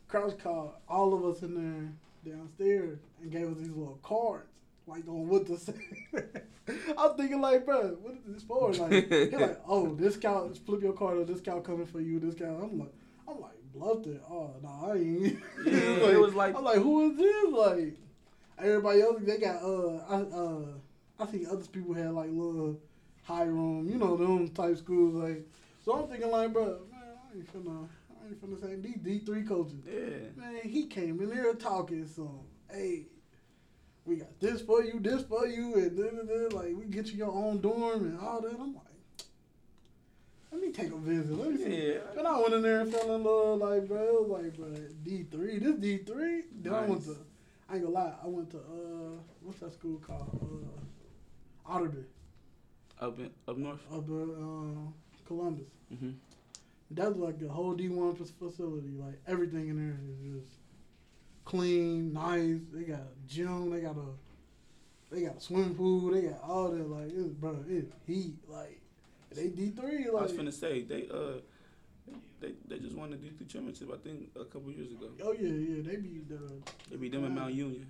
Crouch 0.07 0.37
called 0.39 0.71
all 0.87 1.13
of 1.13 1.23
us 1.25 1.43
in 1.43 1.53
there 1.53 2.33
downstairs 2.33 2.99
and 3.21 3.29
gave 3.31 3.49
us 3.51 3.57
these 3.57 3.69
little 3.69 3.99
cards, 4.01 4.47
like 4.87 5.07
on 5.07 5.27
what 5.27 5.45
to 5.47 5.57
say. 5.57 5.73
I'm 6.97 7.17
thinking 7.17 7.41
like, 7.41 7.65
bro, 7.65 7.97
what 8.01 8.13
is 8.13 8.21
this 8.35 8.43
for? 8.43 8.71
Like, 8.73 9.09
he 9.11 9.27
like, 9.35 9.59
oh, 9.67 9.93
this 9.95 10.15
cow, 10.15 10.49
flip 10.65 10.81
your 10.81 10.93
card, 10.93 11.17
or 11.17 11.25
this 11.25 11.41
cow 11.41 11.59
coming 11.59 11.85
for 11.85 11.99
you. 11.99 12.19
This 12.19 12.35
cow. 12.35 12.45
I'm 12.63 12.79
like, 12.79 12.93
I'm 13.27 13.41
like, 13.41 13.51
bluffed 13.75 14.07
it. 14.07 14.21
Oh 14.29 14.51
no, 14.61 14.91
I 14.91 14.95
ain't. 14.95 15.39
Yeah, 15.65 16.11
it 16.11 16.19
was 16.21 16.33
like- 16.35 16.55
I'm 16.55 16.63
like, 16.63 16.77
who 16.77 17.11
is 17.11 17.17
this? 17.17 17.51
Like, 17.51 17.97
everybody 18.59 19.01
else, 19.01 19.17
they 19.23 19.37
got 19.39 19.61
uh, 19.61 19.97
I 20.07 20.15
uh, 20.21 20.65
I 21.19 21.25
think 21.25 21.47
other 21.51 21.65
people 21.65 21.93
had 21.95 22.11
like 22.11 22.29
little 22.29 22.79
high 23.23 23.43
room, 23.43 23.89
you 23.89 23.97
know, 23.97 24.15
them 24.15 24.49
type 24.49 24.77
schools. 24.77 25.15
Like, 25.15 25.47
so 25.83 25.93
I'm 25.93 26.07
thinking 26.07 26.29
like, 26.29 26.53
bro, 26.53 26.81
man, 26.91 27.01
I 27.31 27.35
ain't 27.35 27.53
finna, 27.53 27.87
I 28.21 28.27
ain't 28.27 28.41
finna 28.41 28.61
say 28.61 28.75
these 28.75 28.97
D 28.97 29.19
three 29.25 29.43
coaches. 29.43 29.79
Yeah. 29.85 30.29
Man, 30.35 30.61
he 30.63 30.87
came 30.87 31.19
in 31.21 31.29
there 31.29 31.53
talking 31.53 32.05
some, 32.07 32.39
hey, 32.71 33.07
we 34.05 34.17
got 34.17 34.39
this 34.39 34.61
for 34.61 34.83
you, 34.83 34.99
this 34.99 35.23
for 35.23 35.47
you, 35.47 35.75
and 35.75 35.97
then, 35.97 36.19
and 36.19 36.29
then, 36.29 36.49
like 36.49 36.75
we 36.75 36.85
get 36.85 37.07
you 37.07 37.17
your 37.17 37.31
own 37.31 37.61
dorm 37.61 38.03
and 38.03 38.19
all 38.19 38.41
that. 38.41 38.53
I'm 38.59 38.73
like, 38.75 38.83
let 40.51 40.61
me 40.61 40.71
take 40.71 40.91
a 40.91 40.97
visit. 40.97 41.35
Let 41.35 41.51
me 41.51 41.57
see. 41.57 41.93
Yeah. 41.93 41.99
And 42.17 42.27
I 42.27 42.39
went 42.39 42.53
in 42.53 42.61
there 42.61 42.81
and 42.81 42.93
fell 42.93 43.15
in 43.15 43.23
love, 43.23 43.59
like, 43.59 43.87
bro, 43.87 44.03
it 44.03 44.27
was 44.27 44.43
like, 44.43 44.55
bro, 44.55 44.67
D 45.03 45.25
three, 45.31 45.57
this 45.59 45.75
D 45.75 45.97
three. 45.99 46.43
Then 46.61 46.73
I 46.73 46.85
went 46.85 47.05
to, 47.05 47.15
I 47.69 47.75
ain't 47.75 47.83
gonna 47.83 47.95
lie, 47.95 48.13
I 48.23 48.27
went 48.27 48.51
to 48.51 48.57
uh, 48.57 49.21
what's 49.41 49.59
that 49.61 49.73
school 49.73 49.99
called? 50.05 50.29
Uh, 50.41 51.71
Otterbein, 51.71 52.03
Up 53.03 53.19
in, 53.19 53.29
up 53.49 53.57
north. 53.57 53.81
up 53.91 54.07
in 54.07 54.29
uh, 54.87 55.27
Columbus. 55.27 55.67
hmm 55.89 56.11
That's 56.89 57.17
like 57.17 57.37
the 57.37 57.49
whole 57.49 57.73
D 57.73 57.89
one 57.89 58.15
facility. 58.15 58.91
Like 58.97 59.19
everything 59.27 59.67
in 59.67 59.75
there 59.77 59.97
is 60.09 60.41
just 60.41 60.53
clean, 61.43 62.13
nice. 62.13 62.59
They 62.71 62.83
got 62.83 63.01
a 63.01 63.27
gym. 63.27 63.71
They 63.71 63.81
got 63.81 63.97
a 63.97 65.13
they 65.13 65.21
got 65.23 65.35
a 65.37 65.41
swimming 65.41 65.75
pool. 65.75 66.11
They 66.11 66.21
got 66.21 66.41
all 66.47 66.69
that. 66.71 66.89
Like 66.89 67.07
it's 67.13 67.27
bro, 67.33 67.57
it's 67.67 67.93
heat. 68.07 68.35
Like 68.47 68.79
they 69.35 69.49
D 69.49 69.71
three. 69.75 70.05
Like 70.05 70.07
I 70.07 70.11
Like 70.11 70.21
was 70.21 70.31
finna 70.31 70.53
say 70.53 70.83
they 70.83 71.09
uh 71.09 71.41
they 72.39 72.53
they 72.69 72.79
just 72.79 72.95
won 72.95 73.09
the 73.09 73.17
D 73.17 73.31
three 73.37 73.47
championship 73.47 73.89
I 73.93 73.97
think 73.97 74.29
a 74.39 74.45
couple 74.45 74.71
years 74.71 74.91
ago. 74.91 75.09
oh 75.25 75.33
yeah, 75.33 75.49
yeah. 75.49 75.81
They 75.83 75.97
be 75.97 76.21
the 76.29 76.39
They 76.89 76.95
beat 76.95 77.11
them 77.11 77.25
at 77.25 77.31
Mount 77.31 77.53
Union. 77.53 77.85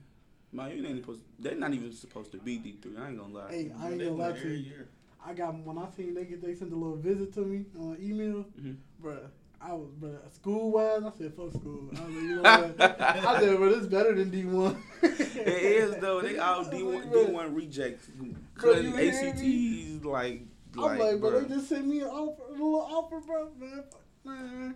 Mount 0.51 0.73
Union 0.73 0.91
ain't 0.93 1.01
supposed. 1.01 1.21
They're 1.37 1.55
not 1.55 1.71
even 1.73 1.91
supposed 1.93 2.31
to 2.31 2.37
be 2.39 2.57
D 2.57 2.77
three. 2.81 2.97
I 2.97 3.09
ain't 3.09 3.19
gonna 3.19 3.31
lie. 3.33 3.51
hey. 3.51 3.71
I 3.79 3.89
ain't 3.91 3.99
They 3.99 4.05
gonna 4.05 4.17
win 4.17 4.17
lie 4.17 4.39
to 4.39 4.47
you. 4.47 4.53
year. 4.55 4.87
I 5.25 5.33
got 5.33 5.55
when 5.59 5.77
I 5.77 5.87
seen 5.95 6.13
they 6.13 6.25
get 6.25 6.41
they 6.41 6.53
sent 6.55 6.71
a 6.73 6.75
little 6.75 6.97
visit 6.97 7.33
to 7.35 7.41
me 7.41 7.65
on 7.79 7.97
email, 8.01 8.45
Mhm. 8.59 8.75
bruh. 9.01 9.29
I 9.61 9.71
was, 9.71 9.87
bruh, 9.97 10.17
school 10.35 10.71
wise, 10.71 11.03
I 11.05 11.11
said, 11.17 11.33
fuck 11.35 11.53
school. 11.53 11.89
I 11.95 12.05
was 12.05 12.13
like, 12.13 12.23
you 12.23 12.35
know 12.35 12.41
what? 12.41 12.81
I 13.01 13.39
said, 13.39 13.59
but 13.59 13.71
it's 13.71 13.85
better 13.87 14.13
than 14.13 14.29
D1. 14.29 14.75
It 15.03 15.47
is 15.47 15.95
though. 16.01 16.19
They 16.21 16.37
all 16.37 16.65
D 16.69 16.83
one 16.83 17.09
D 17.09 17.23
one 17.31 17.55
rejects. 17.55 18.07
Bro, 18.07 18.33
Cutting 18.55 18.93
ACTs 18.93 20.03
like 20.03 20.41
I'm 20.75 20.81
like, 20.81 20.99
like, 20.99 21.21
but 21.21 21.33
bruh. 21.33 21.47
they 21.47 21.55
just 21.55 21.69
sent 21.69 21.87
me 21.87 22.01
an 22.01 22.07
offer, 22.07 22.43
a 22.49 22.51
little 22.51 22.81
offer, 22.81 23.21
bro, 23.21 23.51
man. 23.57 23.83
Man. 24.25 24.75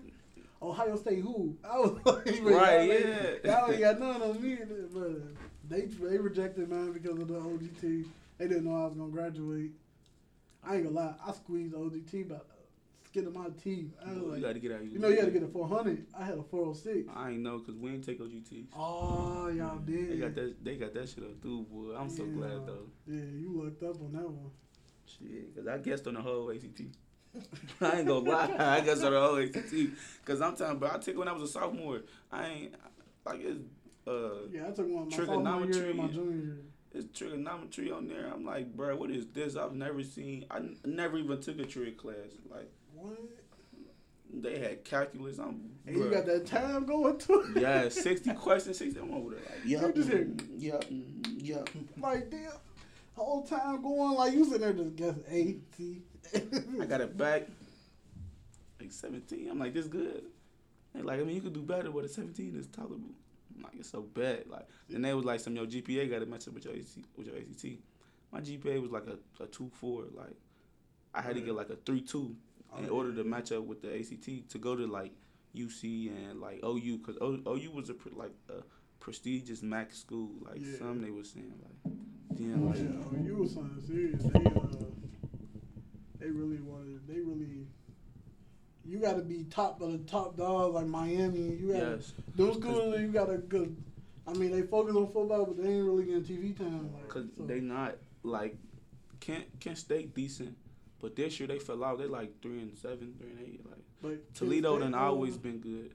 Ohio 0.62 0.96
State 0.96 1.20
who? 1.20 1.56
I 1.70 1.80
was 1.80 1.92
like, 2.06 2.26
Right, 2.26 2.42
y'all 2.42 2.92
ain't- 2.92 3.06
yeah. 3.44 3.60
Y'all 3.60 3.72
ain't 3.72 3.80
got 3.82 4.00
none 4.00 4.22
on 4.22 4.42
me, 4.42 4.58
but 4.94 5.12
they 5.70 5.82
they 5.88 6.18
rejected 6.18 6.70
man 6.70 6.94
because 6.94 7.20
of 7.20 7.28
the 7.28 7.34
OGT. 7.36 8.06
They 8.38 8.48
didn't 8.48 8.64
know 8.66 8.76
I 8.84 8.86
was 8.86 8.96
gonna 8.96 9.12
graduate. 9.12 9.72
I 10.68 10.76
ain't 10.76 10.84
gonna 10.84 10.96
lie, 10.96 11.14
I 11.26 11.32
squeezed 11.32 11.74
OGT 11.74 12.26
about 12.26 12.48
skin 13.06 13.28
of 13.28 13.34
my 13.34 13.48
teeth. 13.64 13.94
I 14.06 14.10
was 14.10 14.18
you 14.18 14.32
like, 14.32 14.42
gotta 14.42 14.60
get 14.60 14.72
out. 14.74 14.84
you 14.86 15.00
know, 15.00 15.08
you 15.08 15.18
had 15.18 15.26
to 15.26 15.32
get 15.32 15.44
a 15.44 15.48
400. 15.48 16.06
I 16.18 16.26
had 16.26 16.38
a 16.38 16.44
406. 16.44 17.10
I 17.16 17.30
ain't 17.32 17.40
know 17.40 17.60
because 17.60 17.76
we 17.76 17.92
ain't 17.92 18.06
take 18.06 18.22
OGTs. 18.22 18.68
Oh, 18.76 19.48
y'all 19.48 19.78
did. 19.80 20.12
They 20.12 20.18
got 20.18 20.36
that. 20.36 20.64
They 20.64 20.76
got 20.76 20.94
that 20.94 21.10
shit 21.10 21.24
up 21.24 21.42
through, 21.42 21.64
boy. 21.64 21.96
I'm 21.96 22.10
so 22.10 22.26
glad 22.26 22.68
though. 22.68 22.90
Yeah, 23.08 23.22
you 23.34 23.62
looked 23.64 23.82
up 23.84 24.02
on 24.02 24.12
that 24.14 24.30
one. 24.30 24.52
Shit, 25.06 25.56
cause 25.56 25.68
I 25.68 25.78
guessed 25.78 26.06
on 26.08 26.16
the 26.16 26.22
whole 26.22 26.52
ACT. 26.52 26.82
I 27.82 28.00
ain't 28.00 28.08
gonna 28.08 28.30
lie, 28.30 28.56
I 28.58 28.82
guessed 28.82 29.04
on 29.04 29.14
the 29.14 29.22
whole 29.22 29.38
ACT. 29.40 29.74
Cause 30.26 30.42
I'm 30.42 30.56
telling, 30.56 30.80
but 30.80 30.94
I 30.94 30.98
took 30.98 31.18
when 31.18 31.28
I 31.28 31.32
was 31.32 31.44
a 31.44 31.48
sophomore. 31.48 32.02
I 32.32 32.48
ain't 32.48 32.76
like 33.26 33.40
it's 33.42 33.60
uh 34.06 34.48
Yeah, 34.52 34.68
I 34.68 34.72
took 34.72 34.88
one 34.90 35.10
my 35.10 35.16
sophomore 35.16 35.66
year 35.66 35.90
and 35.90 35.98
my 35.98 36.08
junior 36.08 36.46
year. 36.46 36.58
It's 36.94 37.18
trigonometry 37.18 37.92
on 37.92 38.08
there. 38.08 38.28
I'm 38.34 38.46
like, 38.46 38.76
bro, 38.76 38.96
what 38.96 39.12
is 39.12 39.26
this? 39.28 39.56
I've 39.56 39.74
never 39.76 40.04
seen. 40.04 40.46
I 40.50 40.58
n- 40.58 40.78
never 40.86 41.18
even 41.18 41.40
took 41.42 41.60
a 41.60 41.66
trig 41.66 41.98
class. 41.98 42.16
Like 42.50 42.70
What? 42.96 43.18
they 44.34 44.60
had 44.60 44.84
calculus. 44.84 45.38
I'm 45.40 45.72
And 45.86 45.96
you 45.98 46.10
got 46.10 46.26
that 46.26 46.46
time 46.46 46.86
going 46.86 47.18
to 47.18 47.34
it. 47.56 47.62
yeah, 47.62 47.90
sixty 47.90 48.34
questions, 48.34 48.78
sixty. 48.78 49.00
I'm 49.00 49.14
over 49.14 49.32
there 49.36 49.40
like, 49.40 49.60
yeah, 49.66 49.86
You 49.88 49.94
just 49.94 50.10
hear- 50.10 50.26
mm, 50.26 50.48
yeah, 50.58 50.74
mm, 50.74 51.40
yeah. 51.42 51.64
Like 51.98 52.30
damn, 52.32 52.52
whole 53.16 53.44
time 53.44 53.82
going 53.82 54.16
like 54.18 54.34
you 54.34 54.44
sitting 54.46 54.62
there 54.62 54.74
just 54.74 54.96
guessing 54.96 55.62
C. 55.78 56.02
I 56.82 56.86
got 56.86 57.02
it 57.02 57.18
back 57.18 57.44
like 58.80 58.92
17. 58.92 59.50
I'm 59.50 59.60
like, 59.60 59.74
this 59.74 59.88
good. 59.88 60.24
And 60.94 61.06
like, 61.06 61.20
I 61.20 61.24
mean, 61.24 61.36
you 61.36 61.42
could 61.42 61.54
do 61.54 61.62
better, 61.62 61.90
but 61.90 62.06
a 62.06 62.08
17 62.10 62.56
is 62.58 62.68
tolerable. 62.68 63.10
Like, 63.64 63.74
it's 63.80 63.90
so 63.90 64.02
bad. 64.02 64.46
Like, 64.50 64.68
and 64.94 65.04
they 65.04 65.14
was 65.14 65.26
like, 65.26 65.40
some 65.40 65.56
your 65.56 65.66
GPA 65.66 66.10
got 66.10 66.20
to 66.20 66.26
match 66.26 66.48
up 66.48 66.54
with 66.54 66.66
your 66.66 66.74
ACT. 66.76 66.98
With 67.18 67.28
your 67.28 67.36
ACT. 67.38 67.66
My 68.32 68.42
GPA 68.42 68.82
was 68.82 68.92
like 68.92 69.06
a, 69.08 69.44
a 69.44 69.48
two 69.48 69.70
four. 69.74 70.04
Like, 70.14 70.36
I 71.14 71.22
had 71.22 71.36
to 71.36 71.42
get 71.42 71.56
like 71.56 71.70
a 71.70 71.76
three 71.78 72.02
two 72.02 72.36
in 72.78 72.90
order 72.90 73.14
to 73.14 73.24
match 73.24 73.52
up 73.52 73.64
with 73.64 73.82
the 73.82 73.98
ACT 73.98 74.50
to 74.50 74.58
go 74.58 74.76
to 74.76 74.86
like 74.86 75.14
UC 75.56 76.10
and 76.10 76.40
like 76.40 76.60
OU, 76.64 77.00
cause 77.00 77.16
OU 77.22 77.72
was 77.74 77.90
a 77.90 77.94
pre- 77.94 78.12
like 78.12 78.34
a 78.50 78.62
prestigious 79.00 79.64
MAC 79.64 79.94
school. 79.94 80.30
Like 80.42 80.60
Yeah. 80.62 80.78
some 80.78 81.02
they 81.02 81.10
was 81.10 81.30
saying 81.32 81.54
like, 81.64 81.94
then 82.38 82.62
Oh 82.62 82.68
like. 82.68 82.78
yeah, 82.78 83.26
you 83.26 83.36
was 83.38 83.54
something 83.54 83.82
serious. 83.88 84.22
They 84.24 84.30
uh, 84.46 84.68
they 86.20 86.28
really 86.30 86.60
wanted. 86.60 87.08
They 87.08 87.20
really. 87.22 87.68
You 88.88 89.00
got 89.00 89.18
to 89.18 89.22
be 89.22 89.44
top 89.50 89.82
of 89.82 89.92
the 89.92 89.98
top 90.10 90.38
dogs 90.38 90.74
like 90.76 90.88
Miami. 90.88 91.40
You 91.56 91.74
got 91.74 91.78
Yes, 91.80 92.14
those 92.36 92.56
schools. 92.56 93.00
You 93.00 93.08
got 93.10 93.26
to 93.26 93.38
good. 93.38 93.76
I 94.26 94.34
mean, 94.34 94.52
they 94.52 94.62
focus 94.62 94.96
on 94.96 95.08
football, 95.08 95.46
but 95.46 95.58
they 95.62 95.70
ain't 95.70 95.86
really 95.86 96.06
getting 96.06 96.24
TV 96.24 96.58
time. 96.58 96.90
Like, 96.94 97.10
Cause 97.10 97.26
so- 97.38 97.44
they 97.46 97.60
not 97.60 97.96
like 98.24 98.58
Kent 99.20 99.46
Kent 99.60 99.78
State 99.78 100.16
decent, 100.16 100.56
but 101.02 101.16
this 101.16 101.40
year 101.40 101.48
they 101.48 101.60
fell 101.60 101.84
out. 101.84 101.98
They 102.00 102.06
like 102.08 102.42
three 102.42 102.60
and 102.60 102.78
seven, 102.78 103.14
three 103.20 103.32
and 103.32 103.40
eight. 103.42 103.66
Like 103.66 103.80
but 104.02 104.34
Toledo 104.34 104.78
State, 104.78 104.84
done 104.92 104.94
uh, 104.94 105.06
always 105.06 105.38
been 105.38 105.60
good. 105.60 105.92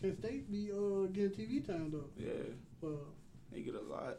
Kent 0.00 0.18
State 0.18 0.50
be 0.50 0.70
uh 0.70 1.06
getting 1.12 1.30
TV 1.30 1.66
time 1.66 1.90
though. 1.90 2.10
Yeah, 2.16 2.30
Uh, 2.82 2.92
they 3.52 3.60
get 3.62 3.74
a 3.74 3.80
lot. 3.80 4.18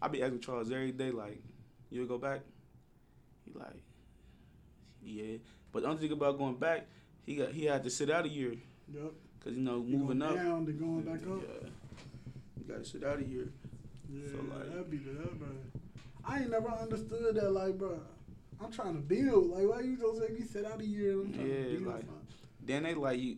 I 0.00 0.08
be 0.08 0.22
asking 0.22 0.40
Charles 0.40 0.70
every 0.70 0.92
day 0.92 1.10
like, 1.10 1.42
"You 1.90 2.06
go 2.06 2.18
back?" 2.18 2.40
He 3.44 3.52
like, 3.58 3.82
"Yeah," 5.02 5.36
but 5.70 5.82
the 5.82 5.88
only 5.88 6.00
thing 6.00 6.12
about 6.12 6.38
going 6.38 6.56
back, 6.56 6.86
he 7.24 7.36
got 7.36 7.50
he 7.52 7.64
had 7.66 7.82
to 7.84 7.90
sit 7.90 8.10
out 8.10 8.24
a 8.24 8.28
year 8.28 8.54
yep. 8.92 9.12
because 9.38 9.54
you 9.56 9.62
know 9.62 9.84
You 9.86 9.98
moving 9.98 10.18
going 10.18 10.22
up. 10.22 10.36
down 10.36 10.66
to 10.66 10.72
going 10.72 11.02
back 11.02 11.22
up. 11.26 11.40
Yeah, 11.42 11.68
you 12.58 12.64
got 12.72 12.84
to 12.84 12.88
sit 12.88 13.04
out 13.04 13.18
a 13.20 13.24
year. 13.24 13.48
Yeah, 14.12 14.28
So, 14.30 14.36
like- 14.54 14.68
that'd 14.68 14.90
be 14.90 14.98
the 14.98 15.12
that, 15.12 15.38
bro. 15.38 15.48
I 16.24 16.38
ain't 16.40 16.50
never 16.50 16.68
understood 16.68 17.34
that, 17.34 17.50
like, 17.50 17.76
bro. 17.78 17.98
I'm 18.60 18.70
trying 18.70 18.94
to 18.94 19.00
build. 19.00 19.50
Like, 19.50 19.68
why 19.68 19.80
you 19.80 19.96
gonna 19.96 20.20
say 20.20 20.32
me 20.32 20.42
sit 20.42 20.64
out 20.64 20.80
a 20.80 20.86
year? 20.86 21.12
and 21.22 21.26
I'm 21.28 21.32
trying 21.34 21.48
Yeah, 21.48 21.54
to 21.64 21.70
build 21.70 21.82
like- 21.86 21.96
something? 22.04 22.16
Then 22.64 22.82
they 22.84 22.94
like 22.94 23.20
you. 23.20 23.36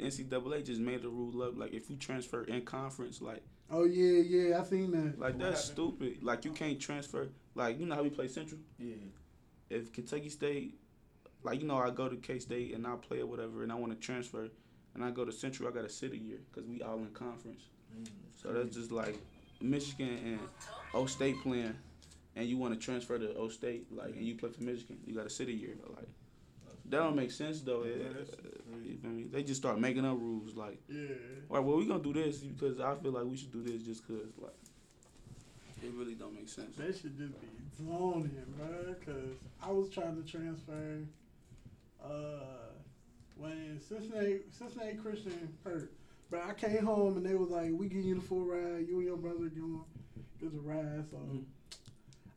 NCAA 0.00 0.64
just 0.64 0.80
made 0.80 1.04
a 1.04 1.08
rule 1.08 1.40
up 1.42 1.56
like 1.56 1.72
if 1.72 1.88
you 1.88 1.94
transfer 1.96 2.42
in 2.42 2.62
conference, 2.62 3.22
like 3.22 3.42
Oh 3.70 3.84
yeah, 3.84 4.20
yeah, 4.22 4.60
I 4.60 4.64
seen 4.64 4.90
that. 4.90 5.18
Like 5.20 5.34
What 5.34 5.38
that's 5.38 5.68
happened? 5.68 5.94
stupid. 5.98 6.22
Like 6.24 6.44
you 6.44 6.50
can't 6.50 6.80
transfer. 6.80 7.28
Like 7.54 7.78
you 7.78 7.86
know 7.86 7.94
how 7.94 8.02
we 8.02 8.10
play 8.10 8.26
Central. 8.26 8.60
Yeah. 8.78 8.96
If 9.70 9.92
Kentucky 9.92 10.28
State, 10.30 10.76
like 11.44 11.60
you 11.60 11.66
know, 11.66 11.78
I 11.78 11.90
go 11.90 12.08
to 12.08 12.16
K 12.16 12.38
State 12.38 12.74
and 12.74 12.86
I 12.86 12.96
play 12.96 13.20
or 13.20 13.26
whatever, 13.26 13.62
and 13.62 13.70
I 13.70 13.76
want 13.76 13.92
to 13.92 13.98
transfer, 13.98 14.48
and 14.94 15.04
I 15.04 15.10
go 15.10 15.24
to 15.24 15.32
Central, 15.32 15.68
I 15.68 15.72
gotta 15.72 15.88
sit 15.90 16.12
a 16.12 16.16
year 16.18 16.38
because 16.50 16.68
we 16.68 16.82
all 16.82 16.98
in 16.98 17.10
conference. 17.10 17.64
Mm, 17.96 18.08
So 18.34 18.52
that's 18.52 18.74
just 18.74 18.90
like 18.90 19.18
Michigan 19.60 20.18
and 20.24 20.40
O 20.94 21.06
State 21.06 21.36
playing, 21.42 21.74
and 22.36 22.48
you 22.48 22.56
want 22.56 22.74
to 22.74 22.80
transfer 22.80 23.18
to 23.18 23.34
O 23.36 23.48
State, 23.48 23.86
like, 23.92 24.16
and 24.16 24.24
you 24.24 24.34
play 24.36 24.50
for 24.50 24.62
Michigan, 24.62 24.98
you 25.06 25.14
gotta 25.14 25.30
sit 25.30 25.48
a 25.48 25.52
year. 25.52 25.76
Like 25.96 26.08
that 26.86 26.98
don't 26.98 27.16
make 27.16 27.30
sense 27.30 27.60
though. 27.60 27.84
Yeah, 27.84 27.92
It- 27.92 28.14
that's 28.14 28.30
you 28.30 28.62
crazy. 28.72 28.96
feel 28.96 29.10
me? 29.10 29.24
They 29.24 29.42
just 29.42 29.60
start 29.60 29.78
making 29.80 30.04
up 30.04 30.18
rules 30.18 30.54
like. 30.54 30.80
Yeah. 30.88 31.06
All 31.50 31.56
right, 31.56 31.64
well, 31.64 31.76
we 31.76 31.86
gonna 31.86 32.02
do 32.02 32.12
this 32.12 32.38
because 32.38 32.80
I 32.80 32.94
feel 32.96 33.12
like 33.12 33.24
we 33.24 33.36
should 33.36 33.52
do 33.52 33.62
this 33.62 33.82
just 33.82 34.06
cause 34.06 34.32
like 34.38 34.52
it 35.82 35.92
really 35.94 36.14
don't 36.14 36.34
make 36.34 36.48
sense. 36.48 36.74
They 36.76 36.92
should 36.92 37.16
just 37.18 37.34
be 37.40 37.46
in, 37.78 37.84
bro. 38.56 38.94
Cause 39.04 39.36
I 39.62 39.70
was 39.70 39.90
trying 39.90 40.16
to 40.22 40.28
transfer. 40.30 41.00
Uh, 42.04 42.38
when 43.36 43.80
Cincinnati 43.80 44.40
Cincinnati 44.50 44.96
Christian 44.96 45.56
hurt, 45.64 45.92
but 46.30 46.42
I 46.48 46.52
came 46.54 46.84
home 46.84 47.16
and 47.16 47.26
they 47.26 47.34
was 47.34 47.50
like, 47.50 47.70
"We 47.72 47.88
give 47.88 48.04
you 48.04 48.16
the 48.16 48.20
full 48.20 48.44
ride. 48.44 48.86
You 48.88 48.98
and 48.98 49.04
your 49.06 49.16
brother 49.16 49.48
going 49.48 49.80
get 50.40 50.52
the 50.52 50.60
ride." 50.60 51.04
So 51.10 51.16
Mhm. 51.16 51.44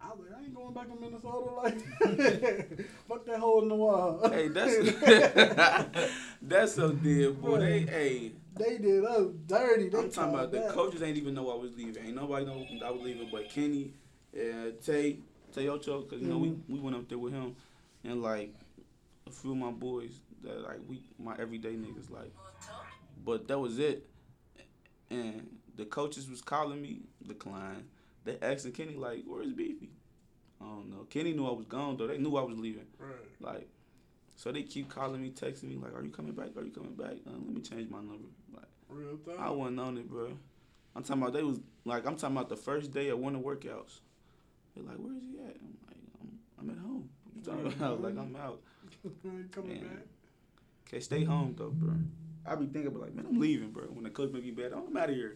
I 0.02 0.10
was 0.12 0.20
like, 0.30 0.40
"I 0.40 0.44
ain't 0.46 0.56
going 0.56 0.74
back 0.74 0.88
to 0.88 0.96
Minnesota." 1.00 1.52
Like, 1.58 2.88
fuck 3.08 3.26
that 3.26 3.40
hole 3.40 3.62
in 3.64 3.70
the 3.70 3.76
wall. 3.76 4.28
hey, 4.30 4.48
that's 4.48 4.78
that's 6.42 6.74
so 6.76 6.92
dead, 6.94 7.42
boy. 7.42 7.60
They 7.60 7.80
hey, 7.82 8.32
they 8.56 8.78
did 8.78 9.04
us 9.04 9.28
dirty. 9.46 9.90
They 9.90 9.98
I'm 9.98 10.10
talking 10.10 10.34
about 10.34 10.52
the 10.52 10.62
coaches 10.72 11.02
ain't 11.04 11.18
even 11.18 11.34
know 11.34 11.52
I 11.52 11.56
was 11.56 11.76
leaving. 11.76 12.04
Ain't 12.06 12.16
nobody 12.16 12.46
know 12.46 12.66
I 12.86 12.92
was 12.92 13.02
leaving 13.02 13.28
but 13.32 13.50
Kenny, 13.50 13.92
uh, 14.36 14.72
Tay, 14.84 15.20
Tay 15.54 15.68
Ocho, 15.68 16.02
cause 16.04 16.22
you 16.22 16.28
know 16.28 16.38
Mhm. 16.40 16.62
we 16.68 16.76
we 16.76 16.80
went 16.80 16.96
up 16.96 17.08
there 17.10 17.18
with 17.18 17.34
him, 17.34 17.56
and 18.04 18.22
like 18.22 18.54
a 19.28 19.32
few 19.32 19.52
of 19.52 19.58
my 19.58 19.72
boys 19.72 20.20
that 20.44 20.62
like 20.64 20.80
we 20.88 21.02
my 21.20 21.36
everyday 21.40 21.74
niggas 21.74 22.10
like, 22.10 22.32
but 23.24 23.48
that 23.48 23.60
was 23.60 23.80
it. 23.80 24.08
And 25.10 25.48
the 25.76 25.86
coaches 25.86 26.30
was 26.30 26.42
calling 26.42 26.82
me, 26.82 27.02
decline. 27.26 27.86
They 28.26 28.38
asking 28.42 28.74
Kenny 28.74 28.96
like, 28.96 29.24
"Where's 29.26 29.54
Beefy?" 29.54 29.90
I 30.60 30.66
don't 30.66 30.90
know. 30.90 31.06
Kenny 31.10 31.34
knew 31.34 31.48
I 31.48 31.52
was 31.52 31.66
gone 31.66 31.98
though. 31.98 32.08
They 32.08 32.18
knew 32.18 32.36
I 32.36 32.42
was 32.42 32.58
leaving. 32.58 32.88
Right. 33.00 33.12
Like, 33.40 33.68
so 34.36 34.52
they 34.52 34.64
keep 34.64 34.90
calling 34.90 35.22
me, 35.22 35.32
texting 35.32 35.64
me 35.64 35.78
like, 35.78 35.96
"Are 35.96 36.04
you 36.04 36.12
coming 36.12 36.34
back? 36.34 36.50
Are 36.58 36.64
you 36.64 36.72
coming 36.72 36.96
back? 36.96 37.14
Uh, 37.26 37.32
let 37.32 37.54
me 37.54 37.62
change 37.62 37.90
my 37.90 38.00
number." 38.00 38.28
Like, 38.54 38.66
Real 38.90 39.18
talk. 39.18 39.40
I 39.40 39.50
wasn't 39.50 39.80
on 39.80 39.98
it, 39.98 40.10
bro. 40.10 40.38
I'm 40.96 41.04
talking 41.04 41.22
about 41.22 41.34
they 41.34 41.44
was 41.44 41.60
like, 41.86 42.06
I'm 42.06 42.16
talking 42.16 42.36
about 42.36 42.50
the 42.50 42.56
first 42.56 42.92
day 42.92 43.10
of 43.10 43.20
winter 43.20 43.40
workouts. 43.40 44.00
They're 44.76 44.84
like, 44.84 44.98
"Where 44.98 45.16
is 45.16 45.24
he 45.24 45.38
at?" 45.40 45.56
I'm 45.56 45.78
like, 45.88 45.98
"I'm, 46.22 46.40
I'm 46.60 46.70
at 46.72 46.78
home." 46.78 47.10
What 47.24 47.36
you 47.36 47.42
talking 47.44 47.74
about? 47.80 48.02
like, 48.08 48.18
I'm 48.18 48.36
out. 48.36 48.62
Coming 49.52 49.80
back. 49.82 50.06
Okay, 50.88 51.00
stay 51.00 51.24
home 51.24 51.56
though, 51.58 51.70
bro. 51.70 51.94
I 52.46 52.56
be 52.56 52.66
thinking, 52.68 52.92
but 52.92 53.02
like, 53.02 53.14
man, 53.14 53.26
I'm 53.30 53.40
leaving, 53.40 53.72
bro. 53.72 53.84
When 53.86 54.04
the 54.04 54.10
coach 54.10 54.32
make 54.32 54.44
me 54.44 54.52
bad, 54.52 54.72
I'm 54.74 54.96
out 54.96 55.10
of 55.10 55.16
here. 55.16 55.36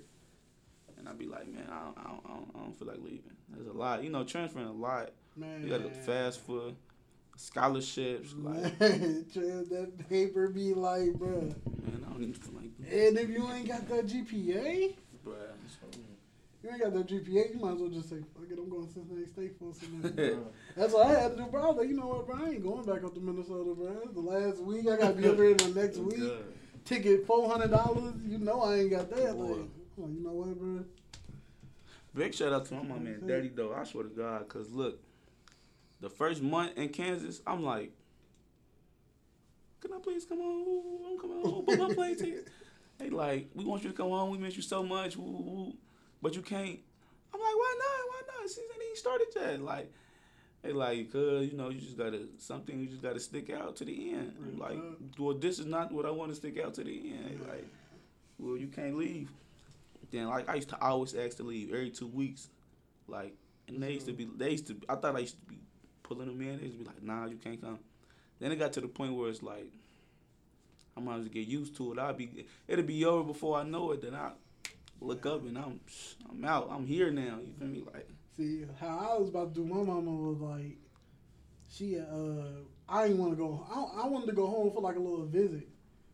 And 0.98 1.10
I 1.10 1.14
be 1.14 1.26
like, 1.26 1.48
man, 1.52 1.68
I 1.70 1.80
don't, 1.86 1.98
I 1.98 2.04
don't, 2.04 2.22
I 2.26 2.30
don't, 2.30 2.52
I 2.56 2.60
don't 2.60 2.78
feel 2.78 2.88
like 2.88 3.00
leaving. 3.00 3.32
There's 3.50 3.68
a 3.68 3.74
lot, 3.74 4.04
you 4.04 4.10
know, 4.10 4.24
transferring 4.24 4.68
a 4.68 4.72
lot. 4.72 5.10
Man, 5.36 5.64
You 5.64 5.70
got 5.70 5.84
to 5.84 5.90
fast 5.90 6.40
for 6.42 6.74
scholarships. 7.38 8.34
Like, 8.38 8.80
Man, 8.80 9.26
that 9.36 9.92
paper 10.10 10.48
be 10.50 10.74
like, 10.74 11.14
bro. 11.14 11.42
man, 11.42 12.06
I 12.08 12.12
don't 12.12 12.22
even 12.22 12.34
feel 12.34 12.54
like, 12.54 12.70
And 12.92 13.18
if 13.18 13.30
you 13.30 13.50
ain't 13.52 13.68
got 13.68 13.88
that 13.90 14.06
GPA, 14.08 14.94
bro. 15.24 15.34
You 16.64 16.70
ain't 16.70 16.82
got 16.82 16.94
that 16.94 17.08
GPA, 17.08 17.54
you 17.54 17.60
might 17.60 17.74
as 17.74 17.80
well 17.80 17.90
just 17.90 18.10
say, 18.10 18.18
fuck 18.36 18.46
it, 18.50 18.58
I'm 18.60 18.70
going 18.70 18.88
to 18.88 18.94
Cincinnati 18.94 19.26
State 19.28 19.58
for 19.58 19.72
a 19.72 19.74
semester. 19.74 20.38
That's 20.78 20.94
what 20.94 21.08
I 21.08 21.20
had 21.20 21.32
to 21.32 21.44
do, 21.44 21.50
bro. 21.50 21.64
I 21.64 21.68
was 21.68 21.78
like, 21.78 21.90
you 21.90 21.96
know 21.96 22.08
what, 22.08 22.28
bro? 22.28 22.36
I 22.46 22.50
ain't 22.50 22.64
going 22.64 22.86
back 22.86 23.04
up 23.04 23.14
to 23.16 23.20
Minnesota, 23.20 23.74
bro. 23.74 24.02
It's 24.04 24.14
the 24.14 24.20
last 24.20 24.60
week. 24.62 24.88
I 24.88 24.98
got 24.98 25.16
to 25.16 25.22
be 25.22 25.28
up 25.28 25.38
here 25.38 25.54
the 25.56 25.70
next 25.82 25.98
week. 25.98 26.18
good. 26.18 26.44
Ticket 26.86 27.28
$400. 27.28 28.30
You 28.30 28.38
know 28.38 28.62
I 28.62 28.78
ain't 28.80 28.92
got 28.92 29.10
that. 29.10 29.36
Boy. 29.36 29.44
Like, 29.44 29.58
I'm 29.98 30.04
like, 30.04 30.14
you 30.14 30.24
know 30.24 30.32
what, 30.32 30.60
bro? 30.60 30.86
Big 32.14 32.36
shout 32.36 32.52
out 32.52 32.66
to 32.66 32.74
my 32.74 33.00
man, 33.00 33.24
Daddy 33.26 33.48
though. 33.48 33.74
I 33.74 33.86
swear 33.86 34.04
to 34.04 34.10
God, 34.10 34.46
cause 34.50 34.70
look, 34.70 35.00
the 36.02 36.10
first 36.10 36.42
month 36.42 36.78
in 36.78 36.90
Kansas, 36.90 37.42
I'm 37.48 37.64
like, 37.64 37.94
can 39.80 39.94
I 39.94 40.00
please 40.00 40.26
come 40.26 40.40
on? 40.40 41.12
I'm 41.14 41.18
coming 41.18 41.42
home. 41.42 41.64
but 41.66 41.80
my 41.80 41.94
plane 41.94 42.16
ticket. 42.18 42.48
They 42.98 43.10
like, 43.10 43.50
we 43.56 43.66
want 43.66 43.82
you 43.82 43.90
to 43.90 43.96
come 43.96 44.10
home. 44.10 44.30
We 44.30 44.38
miss 44.38 44.56
you 44.56 44.62
so 44.62 44.84
much. 44.84 45.18
Woo, 45.18 45.24
woo, 45.26 45.42
woo. 45.42 45.74
But 46.22 46.36
you 46.36 46.42
can't. 46.42 46.80
I'm 47.34 47.40
like, 47.40 47.56
why 47.56 47.76
not? 47.80 48.10
Why 48.10 48.22
not? 48.28 48.50
Season 48.50 48.64
ain't 48.74 48.84
even 48.84 48.96
started 48.96 49.28
yet. 49.36 49.62
Like, 49.62 49.92
they 50.62 50.74
like, 50.74 51.12
cause 51.12 51.48
you 51.48 51.58
know, 51.58 51.70
you 51.70 51.80
just 51.80 51.98
gotta 51.98 52.28
something. 52.38 52.80
You 52.80 52.88
just 52.88 53.02
gotta 53.02 53.20
stick 53.20 53.50
out 53.50 53.76
to 53.78 53.86
the 53.86 54.14
end. 54.14 54.58
Like, 54.58 54.78
well, 55.18 55.34
this 55.34 55.60
is 55.60 55.66
not 55.66 55.92
what 55.92 56.06
I 56.06 56.12
want 56.12 56.32
to 56.32 56.36
stick 56.36 56.60
out 56.60 56.74
to 56.76 56.84
the 56.84 56.92
end. 56.92 57.40
They 57.40 57.52
like, 57.52 57.68
well, 58.38 58.58
you 58.58 58.68
can't 58.68 58.98
leave. 58.98 59.32
Then 60.12 60.28
like 60.28 60.50
I 60.50 60.56
used 60.56 60.70
to 60.70 60.82
always 60.82 61.16
ask 61.16 61.38
to 61.38 61.44
leave 61.44 61.74
every 61.74 61.90
two 61.90 62.08
weeks, 62.08 62.50
like, 63.08 63.34
and 63.68 63.82
they 63.82 63.94
used 63.94 64.08
to 64.08 64.14
be, 64.14 64.30
they 64.38 64.52
used 64.52 64.68
to. 64.68 64.76
I 64.90 64.96
thought 64.96 65.16
I 65.16 65.20
used 65.20 65.40
to 65.40 65.46
be 65.48 65.60
pulling 66.04 66.28
them 66.28 66.42
in. 66.42 66.58
They 66.58 66.66
used 66.66 66.78
to 66.78 66.84
be 66.84 66.86
like, 66.86 67.02
nah, 67.02 67.26
you 67.26 67.38
can't 67.38 67.62
come. 67.62 67.80
Then 68.40 68.52
it 68.52 68.58
got 68.58 68.74
to 68.74 68.82
the 68.82 68.88
point 68.88 69.14
where 69.14 69.30
it's 69.30 69.42
like, 69.42 69.72
I 70.98 71.00
might 71.00 71.16
as 71.16 71.22
well 71.22 71.30
get 71.30 71.48
used 71.48 71.76
to 71.78 71.94
it. 71.94 72.00
I'll 72.00 72.14
be, 72.14 72.46
it'll 72.68 72.84
be 72.84 73.06
over 73.06 73.24
before 73.24 73.58
I 73.58 73.64
know 73.64 73.92
it. 73.92 74.02
Then 74.02 74.16
I 74.16 74.32
look 75.02 75.26
up 75.26 75.44
and 75.44 75.58
I'm, 75.58 75.80
I'm 76.30 76.46
out. 76.46 76.70
I'm 76.72 76.86
here 76.86 77.12
now. 77.12 77.40
You 77.46 77.54
feel 77.58 77.68
me? 77.68 77.84
Like, 77.94 78.08
See, 78.38 78.66
how 78.80 79.10
I 79.12 79.20
was 79.20 79.30
about 79.30 79.54
to 79.54 79.62
do 79.62 79.68
my 79.68 79.84
mama 79.84 80.12
was 80.12 80.40
like, 80.40 80.78
she, 81.70 82.00
uh, 82.00 82.64
I 82.88 83.08
didn't 83.08 83.20
want 83.20 83.32
to 83.34 83.36
go, 83.36 83.66
I, 83.70 84.04
I 84.04 84.08
wanted 84.08 84.28
to 84.28 84.34
go 84.34 84.48
home 84.48 84.72
for 84.72 84.82
like 84.82 84.96
a 84.96 85.00
little 85.00 85.26
visit. 85.26 85.68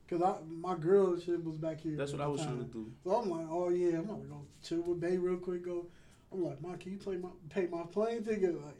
Cause 0.09 0.21
I, 0.21 0.35
my 0.47 0.75
girl 0.75 1.19
shit 1.19 1.43
was 1.43 1.57
back 1.57 1.81
here. 1.81 1.97
that's 1.97 2.13
what 2.13 2.21
I 2.21 2.27
was 2.27 2.39
time. 2.39 2.55
trying 2.55 2.67
to 2.67 2.71
do. 2.73 2.91
So 3.03 3.11
I'm 3.11 3.29
like, 3.29 3.45
oh 3.49 3.69
yeah, 3.69 3.97
I'm 3.97 4.07
gonna 4.07 4.23
go 4.23 4.41
chill 4.63 4.81
with 4.81 5.01
Bay 5.01 5.17
real 5.17 5.35
quick. 5.35 5.65
Go, 5.65 5.87
I'm 6.31 6.45
like, 6.45 6.61
Mom, 6.61 6.77
can 6.77 6.93
you 6.93 6.97
play 6.97 7.17
my 7.17 7.27
pay 7.49 7.67
my 7.67 7.83
plane 7.91 8.23
ticket? 8.23 8.55
Like, 8.55 8.77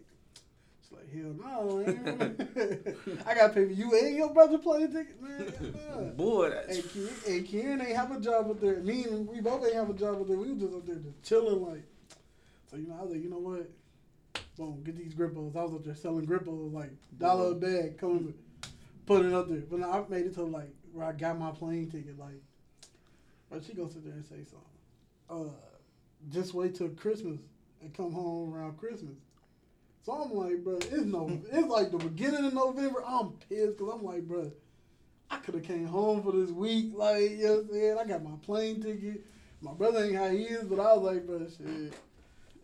she's 0.88 0.98
like, 0.98 1.12
hell 1.14 1.34
no, 1.34 1.78
man. 1.86 3.22
I 3.26 3.36
gotta 3.36 3.54
pay 3.54 3.66
for 3.66 3.72
you 3.72 3.98
and 3.98 4.16
your 4.16 4.34
brother 4.34 4.58
playing 4.58 4.92
ticket, 4.92 5.22
man. 5.22 5.76
Nah. 5.90 6.02
Boy, 6.12 6.50
that's 6.50 6.78
And 6.78 6.90
Kieran, 6.90 7.14
and 7.28 7.48
Kieran 7.48 7.82
ain't 7.82 7.96
have 7.96 8.12
a 8.12 8.20
job 8.20 8.50
up 8.50 8.60
there. 8.60 8.80
Me 8.82 9.04
and 9.06 9.28
we 9.28 9.42
both 9.42 9.66
ain't 9.66 9.76
have 9.76 9.90
a 9.90 9.94
job 9.94 10.22
up 10.22 10.28
there. 10.28 10.38
We 10.38 10.52
was 10.52 10.62
just 10.62 10.74
up 10.74 10.86
there 10.86 10.96
just 10.96 11.24
chilling, 11.24 11.66
like. 11.66 11.84
So 12.70 12.78
you 12.78 12.88
know, 12.88 12.98
I 13.00 13.04
was 13.04 13.12
like, 13.12 13.24
you 13.24 13.30
know 13.30 13.40
what? 13.40 13.70
Boom, 14.58 14.82
get 14.84 14.98
these 14.98 15.14
grippos. 15.14 15.56
I 15.56 15.64
was 15.64 15.74
up 15.74 15.86
there 15.86 15.96
selling 15.96 16.26
grippos, 16.26 16.74
like 16.74 16.92
dollar 17.18 17.52
a 17.52 17.56
bag, 17.56 17.98
coming, 17.98 18.34
put 19.06 19.26
it 19.26 19.34
up 19.34 19.48
there. 19.50 19.62
But 19.70 19.84
I 19.84 20.04
made 20.10 20.26
it 20.26 20.34
to 20.36 20.44
like 20.44 20.74
where 20.92 21.06
I 21.06 21.12
got 21.12 21.40
my 21.40 21.52
plane 21.52 21.90
ticket, 21.90 22.18
like. 22.18 22.42
But 23.50 23.64
she 23.64 23.74
gonna 23.74 23.90
sit 23.90 24.04
there 24.04 24.14
and 24.14 24.26
say 24.26 24.44
something. 24.44 24.68
Uh, 25.30 25.54
just 26.30 26.54
wait 26.54 26.76
till 26.76 26.90
Christmas 26.90 27.40
and 27.82 27.94
come 27.94 28.12
home 28.12 28.54
around 28.54 28.78
Christmas. 28.78 29.16
So 30.08 30.14
I'm 30.14 30.34
like, 30.34 30.64
bro, 30.64 30.78
it's 30.78 31.04
no, 31.04 31.30
it's 31.52 31.68
like 31.68 31.92
the 31.92 31.98
beginning 31.98 32.46
of 32.46 32.54
November. 32.54 33.04
I'm 33.06 33.32
pissed 33.50 33.78
because 33.78 33.94
I'm 33.94 34.06
like, 34.06 34.22
bro, 34.22 34.50
I 35.30 35.36
could 35.36 35.56
have 35.56 35.66
came 35.66 35.86
home 35.86 36.24
for 36.24 36.32
this 36.32 36.50
week. 36.50 36.92
Like, 36.94 37.32
you 37.32 37.38
know 37.40 37.56
what 37.56 37.60
I'm 37.60 37.72
saying? 37.74 37.98
I 38.00 38.06
got 38.06 38.24
my 38.24 38.38
plane 38.42 38.82
ticket. 38.82 39.26
My 39.60 39.74
brother 39.74 40.06
ain't 40.06 40.16
how 40.16 40.30
he 40.30 40.44
is, 40.44 40.64
but 40.64 40.80
I 40.80 40.94
was 40.94 41.14
like, 41.14 41.28
bro, 41.28 41.40
shit. 41.40 41.94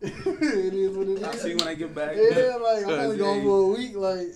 it 0.00 0.72
is 0.72 0.96
what 0.96 1.06
it 1.06 1.18
is. 1.18 1.22
I 1.22 1.34
see 1.34 1.54
when 1.54 1.68
I 1.68 1.74
get 1.74 1.94
back. 1.94 2.16
Yeah, 2.16 2.56
like 2.62 2.86
I'm 2.86 2.92
only 2.92 3.18
hey, 3.18 3.42
for 3.44 3.60
a 3.60 3.66
week. 3.66 3.94
Like, 3.94 4.28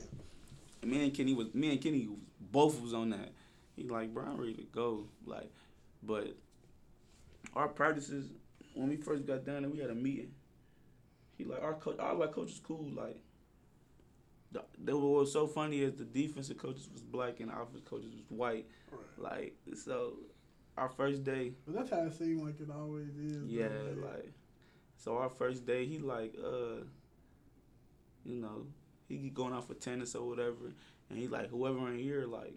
me 0.84 1.04
and 1.04 1.14
Kenny 1.14 1.32
was 1.32 1.54
me 1.54 1.72
and 1.72 1.80
Kenny 1.80 2.10
both 2.38 2.78
was 2.82 2.92
on 2.92 3.08
that. 3.08 3.32
He 3.74 3.84
like, 3.84 4.12
bro, 4.12 4.24
I'm 4.24 4.36
ready 4.36 4.52
to 4.52 4.64
go. 4.64 5.04
Like, 5.24 5.50
but 6.02 6.36
our 7.54 7.68
practices 7.68 8.26
when 8.74 8.90
we 8.90 8.96
first 8.96 9.26
got 9.26 9.46
down 9.46 9.62
there, 9.62 9.70
we 9.70 9.78
had 9.78 9.88
a 9.88 9.94
meeting. 9.94 10.32
He 11.38 11.44
like 11.44 11.62
our 11.62 11.74
coach, 11.74 11.96
our 11.98 12.14
like 12.14 12.32
coach 12.32 12.50
is 12.50 12.60
cool. 12.60 12.90
Like, 12.94 13.22
the, 14.50 14.64
the, 14.78 14.96
what 14.96 15.20
was 15.20 15.32
so 15.32 15.46
funny 15.46 15.80
is 15.80 15.94
the 15.94 16.04
defensive 16.04 16.58
coaches 16.58 16.88
was 16.92 17.00
black 17.00 17.40
and 17.40 17.48
the 17.48 17.54
offensive 17.54 17.84
coaches 17.84 18.12
was 18.12 18.24
white. 18.28 18.66
Like, 19.16 19.54
so 19.74 20.14
our 20.76 20.88
first 20.88 21.24
day, 21.24 21.52
but 21.66 21.74
that's 21.74 21.90
how 21.90 22.02
it 22.02 22.12
seems 22.12 22.42
like 22.42 22.60
it 22.60 22.70
always 22.70 23.16
is. 23.16 23.48
yeah, 23.50 23.68
bro. 23.94 24.10
like 24.10 24.32
so 24.96 25.18
our 25.18 25.28
first 25.28 25.66
day 25.66 25.86
he 25.86 25.98
like 25.98 26.34
uh 26.42 26.84
you 28.24 28.36
know, 28.40 28.66
he 29.08 29.30
going 29.30 29.54
out 29.54 29.66
for 29.66 29.74
tennis 29.74 30.14
or 30.14 30.28
whatever 30.28 30.72
and 31.10 31.18
he 31.18 31.26
like 31.26 31.50
whoever 31.50 31.88
in 31.88 31.98
here 31.98 32.26
like 32.26 32.54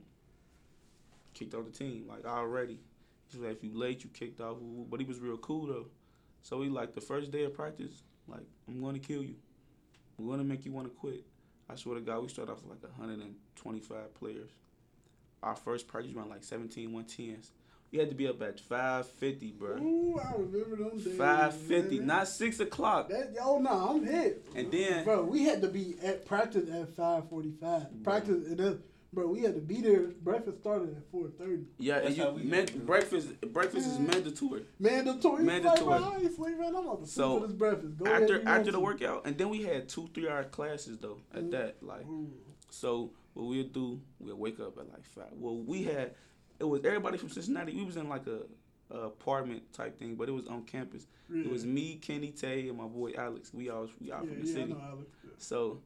kicked 1.33 1.53
off 1.53 1.65
the 1.65 1.71
team, 1.71 2.05
like 2.07 2.25
already. 2.25 2.79
He's 3.27 3.39
like 3.41 3.57
if 3.57 3.63
you 3.63 3.77
late 3.77 4.03
you 4.03 4.09
kicked 4.09 4.41
off 4.41 4.57
but 4.89 4.99
he 4.99 5.05
was 5.05 5.19
real 5.19 5.37
cool 5.37 5.67
though. 5.67 5.87
So 6.43 6.61
he 6.61 6.69
like 6.69 6.93
the 6.93 7.01
first 7.01 7.31
day 7.31 7.43
of 7.43 7.53
practice, 7.53 8.03
like, 8.27 8.45
I'm 8.67 8.81
gonna 8.81 8.99
kill 8.99 9.23
you. 9.23 9.35
I'm 10.19 10.27
gonna 10.27 10.43
make 10.43 10.65
you 10.65 10.71
wanna 10.71 10.89
quit. 10.89 11.25
I 11.69 11.75
swear 11.75 11.95
to 11.95 12.01
God, 12.01 12.21
we 12.21 12.27
started 12.29 12.51
off 12.51 12.63
with 12.63 12.81
like 12.83 12.93
hundred 12.95 13.19
and 13.19 13.35
twenty 13.55 13.79
five 13.79 14.13
players. 14.15 14.49
Our 15.43 15.55
first 15.55 15.87
practice 15.87 16.13
ran 16.13 16.29
like 16.29 16.43
17 16.43 16.91
110s. 16.91 17.49
We 17.91 17.97
had 17.99 18.09
to 18.09 18.15
be 18.15 18.27
up 18.27 18.41
at 18.41 18.59
five 18.59 19.07
fifty, 19.07 19.51
bro. 19.51 19.77
Ooh, 19.77 20.17
I 20.19 20.33
remember 20.37 20.77
them 20.77 20.97
days. 20.97 21.17
Five 21.17 21.53
fifty, 21.55 21.97
man. 21.97 22.07
not 22.07 22.27
six 22.29 22.59
o'clock. 22.61 23.09
That 23.09 23.35
oh 23.41 23.59
no, 23.59 23.69
I'm 23.71 24.05
hit. 24.05 24.45
And 24.55 24.71
then- 24.71 25.03
bro, 25.03 25.23
we 25.23 25.43
had 25.43 25.61
to 25.61 25.67
be 25.67 25.95
at 26.01 26.25
practice 26.25 26.69
at 26.69 26.93
five 26.95 27.27
forty 27.29 27.51
five. 27.51 27.87
Practice 28.03 28.45
and 28.47 28.57
then, 28.57 28.83
bro, 29.13 29.27
we 29.27 29.41
had 29.41 29.55
to 29.55 29.61
be 29.61 29.81
there. 29.81 30.07
Breakfast 30.23 30.59
started 30.59 30.95
at 30.95 31.03
four 31.11 31.27
thirty. 31.37 31.63
Yeah, 31.77 31.97
and 31.97 32.05
That's 32.05 32.17
you 32.17 32.23
how 32.23 32.31
we 32.31 32.43
man, 32.43 32.65
do 32.65 32.79
breakfast 32.79 33.41
breakfast 33.41 33.87
is 33.87 33.97
Mhm. 33.97 34.07
mandatory. 34.07 34.65
Mandatory. 34.79 35.43
Mandatory. 35.43 35.85
Like, 35.85 35.85
bro, 35.85 35.93
I. 35.97 35.97
I'm 36.07 36.75
about 36.75 37.01
to 37.01 37.07
sleep 37.07 37.07
So, 37.07 37.39
this 37.39 37.51
breakfast. 37.53 37.97
Go 37.97 38.05
After 38.05 38.37
you 38.37 38.43
after 38.45 38.71
the 38.71 38.77
to. 38.77 38.79
workout, 38.83 39.25
and 39.25 39.37
then 39.37 39.49
we 39.49 39.63
had 39.63 39.89
two 39.89 40.07
three 40.13 40.27
hour 40.29 40.43
classes 40.45 40.97
though. 40.97 41.19
At 41.33 41.43
Mhm. 41.45 41.51
that, 41.51 41.83
like, 41.83 42.07
Ooh. 42.07 42.31
so 42.69 43.11
what 43.33 43.47
we'll 43.47 43.63
do, 43.67 43.99
we'll 44.19 44.35
wake 44.37 44.59
up 44.59 44.77
at 44.77 44.89
like 44.89 45.03
five. 45.05 45.33
Well, 45.37 45.57
we 45.57 45.83
had 45.83 46.15
it 46.59 46.65
was 46.65 46.85
everybody 46.85 47.17
from 47.17 47.29
Cincinnati. 47.29 47.75
We 47.75 47.83
was 47.83 47.97
in 47.97 48.07
like 48.07 48.27
a, 48.27 48.43
a 48.91 49.07
apartment 49.07 49.73
type 49.73 49.97
thing, 49.97 50.15
but 50.15 50.29
it 50.29 50.31
was 50.31 50.47
on 50.47 50.63
campus. 50.63 51.07
Yeah. 51.29 51.45
It 51.45 51.49
was 51.51 51.65
me, 51.65 51.95
Kenny 51.95 52.31
Tay, 52.31 52.67
and 52.69 52.77
my 52.77 52.85
boy 52.87 53.13
Alex. 53.17 53.53
We 53.53 53.69
all 53.69 53.89
we 53.99 54.11
all 54.11 54.23
Yeah, 54.23 54.29
from 54.31 54.41
the 54.41 54.47
yeah, 54.47 54.53
city. 54.53 54.71
I 54.73 54.75
know 54.75 54.81
Alex. 54.81 55.09
Yeah. 55.23 55.31
So 55.37 55.81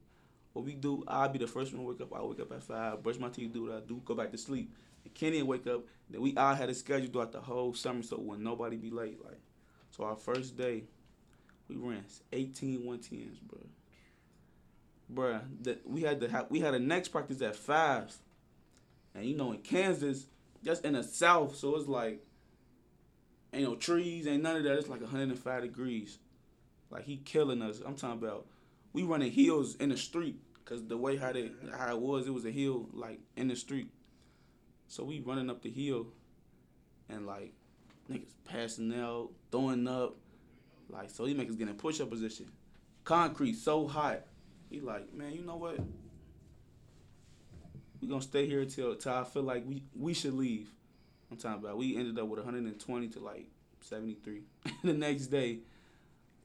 what 0.56 0.64
we 0.64 0.74
do, 0.74 1.04
I'll 1.06 1.28
be 1.28 1.38
the 1.38 1.48
first 1.48 1.74
one 1.74 1.84
to 1.84 1.90
wake 1.90 2.00
up. 2.00 2.18
I 2.18 2.24
wake 2.24 2.40
up 2.40 2.54
at 2.54 2.64
five, 2.64 3.04
brush 3.04 3.20
my 3.20 3.28
teeth, 3.28 3.52
do 3.52 3.64
what 3.64 3.74
I 3.74 3.80
do, 3.82 4.02
go 4.06 4.16
back 4.16 4.32
to 4.32 4.38
sleep. 4.38 4.74
And 5.04 5.14
Kenny 5.14 5.44
wake 5.44 5.68
up. 5.68 5.84
Then 6.10 6.22
we 6.22 6.34
all 6.38 6.56
had 6.56 6.70
a 6.70 6.74
schedule 6.74 7.10
throughout 7.12 7.34
the 7.34 7.42
whole 7.42 7.74
summer, 7.74 8.02
so 8.02 8.16
when 8.16 8.42
nobody 8.42 8.78
be 8.78 8.90
late, 8.90 9.22
like. 9.22 9.42
So 9.92 10.06
our 10.06 10.16
first 10.16 10.56
day, 10.56 10.86
we 11.68 11.76
ran 11.76 12.06
18 12.32 12.84
110s, 12.84 13.42
bro. 13.42 13.60
Bruh, 15.14 15.42
the, 15.62 15.78
we 15.86 16.04
had 16.04 16.22
to 16.22 16.30
have, 16.30 16.46
we 16.50 16.62
had 16.62 16.74
a 16.74 16.80
next 16.80 17.10
practice 17.10 17.42
at 17.42 17.58
five, 17.58 18.16
and 19.14 19.26
you 19.26 19.36
know 19.36 19.52
in 19.52 19.60
Kansas, 19.60 20.28
that's 20.64 20.80
in 20.80 20.94
the 20.94 21.04
south, 21.04 21.58
so 21.58 21.76
it's 21.76 21.88
like 21.90 22.26
ain't 23.54 23.64
no 23.64 23.76
trees, 23.76 24.26
ain't 24.26 24.42
none 24.42 24.56
of 24.56 24.64
that. 24.64 24.78
It's 24.78 24.88
like 24.88 25.02
105 25.02 25.62
degrees. 25.62 26.18
Like 26.90 27.04
he 27.04 27.18
killing 27.18 27.62
us. 27.62 27.82
I'm 27.86 27.96
talking 27.96 28.20
about 28.24 28.48
we 28.96 29.04
running 29.04 29.30
hills 29.30 29.76
in 29.76 29.90
the 29.90 29.98
street 29.98 30.40
because 30.64 30.88
the 30.88 30.96
way 30.96 31.18
how 31.18 31.34
they 31.34 31.52
how 31.78 31.90
it 31.90 32.00
was, 32.00 32.28
it 32.28 32.34
was 32.34 32.46
a 32.46 32.52
hill 32.52 32.88
like 32.94 33.20
in 33.36 33.50
the 33.50 33.56
street. 33.56 33.90
So 34.88 35.04
we 35.04 35.20
running 35.20 35.50
up 35.50 35.62
the 35.62 35.70
hill, 35.70 36.08
and 37.10 37.28
like 37.28 37.52
niggas 38.10 38.32
passing 38.46 38.98
out, 38.98 39.32
throwing 39.52 39.86
up, 39.88 40.16
like 40.90 41.10
so 41.10 41.26
he 41.26 41.34
make 41.34 41.50
us 41.50 41.56
get 41.56 41.68
in 41.68 41.76
push 41.76 42.00
up 42.00 42.10
position. 42.10 42.50
Concrete 43.04 43.56
so 43.56 43.86
hot. 43.86 44.22
He 44.70 44.80
like, 44.80 45.14
man, 45.14 45.34
you 45.34 45.42
know 45.42 45.58
what? 45.58 45.78
We 48.02 48.08
gonna 48.08 48.22
stay 48.22 48.48
here 48.48 48.64
till 48.64 48.96
till 48.96 49.14
I 49.14 49.26
feel 49.26 49.44
like 49.44 49.66
we 49.68 49.84
we 49.94 50.14
should 50.14 50.34
leave. 50.34 50.70
I'm 51.30 51.36
talking 51.36 51.62
about 51.62 51.78
we 51.78 51.98
ended 51.98 52.18
up 52.18 52.28
with 52.28 52.40
120 52.40 53.10
to 53.10 53.20
like 53.20 53.48
73 53.82 54.44
the 54.86 54.94
next 54.94 55.28
day. 55.28 55.60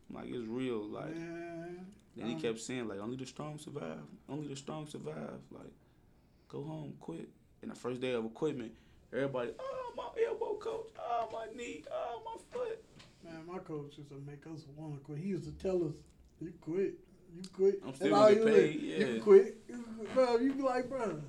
I'm 0.09 0.17
like 0.17 0.27
it's 0.27 0.49
real. 0.49 0.83
Like 0.83 1.15
Man. 1.15 1.87
Then 2.21 2.29
he 2.29 2.35
kept 2.41 2.59
mm. 2.59 2.61
saying 2.61 2.89
like 2.89 3.01
only 3.01 3.17
the 3.17 3.27
strong 3.27 3.59
survive. 3.59 3.99
Only 4.29 4.49
the 4.49 4.57
strong 4.57 4.87
survive. 4.87 5.41
Like 5.51 5.73
go 6.49 6.63
home, 6.63 6.95
quit. 7.01 7.29
in 7.63 7.69
the 7.69 7.75
first 7.75 8.01
day 8.01 8.13
of 8.13 8.25
equipment, 8.25 8.73
everybody, 9.13 9.51
oh 9.59 9.93
my 9.97 10.09
elbow, 10.27 10.57
coach, 10.59 10.89
oh 10.99 11.29
my 11.33 11.47
knee, 11.57 11.85
oh 11.93 12.23
my 12.25 12.41
foot. 12.53 12.83
Man, 13.25 13.43
my 13.47 13.59
coach 13.59 13.99
used 13.99 14.11
to 14.11 14.23
make 14.27 14.47
us 14.53 14.65
want 14.77 14.95
to 14.95 15.01
quit. 15.01 15.19
He 15.19 15.29
used 15.29 15.45
to 15.45 15.53
tell 15.53 15.77
us, 15.85 15.95
"You 16.41 16.53
quit, 16.61 16.95
you 17.35 17.43
quit." 17.55 17.81
I'm 17.87 17.95
still 17.95 18.11
That's 18.11 18.21
all 18.21 18.35
get 18.35 18.45
paid, 18.45 18.75
like, 18.75 18.83
yeah. 18.83 18.99
You 18.99 19.05
can 19.07 19.21
quit, 19.21 19.57
you 19.69 19.75
can 19.75 19.95
quit. 19.95 20.15
bro. 20.15 20.37
You 20.39 20.53
be 20.55 20.63
like, 20.63 20.89
bro, 20.89 21.21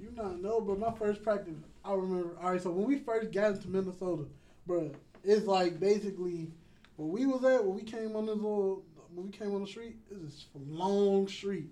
you 0.00 0.10
not 0.16 0.40
know, 0.40 0.60
but 0.60 0.78
My 0.78 0.92
first 0.92 1.22
practice, 1.22 1.54
I 1.84 1.92
remember. 1.94 2.36
All 2.42 2.52
right, 2.52 2.62
so 2.62 2.70
when 2.70 2.86
we 2.86 2.98
first 2.98 3.32
got 3.32 3.52
into 3.52 3.68
Minnesota, 3.68 4.24
bro, 4.66 4.90
it's 5.24 5.46
like 5.46 5.80
basically 5.80 6.48
where 6.96 7.08
we 7.08 7.26
was 7.26 7.44
at 7.44 7.64
when 7.64 7.74
we 7.74 7.82
came 7.82 8.14
on 8.14 8.26
this 8.26 8.36
little 8.36 8.84
when 9.14 9.26
we 9.26 9.32
came 9.32 9.54
on 9.54 9.60
the 9.62 9.66
street. 9.66 9.96
This 10.10 10.46
long 10.54 11.28
street. 11.28 11.70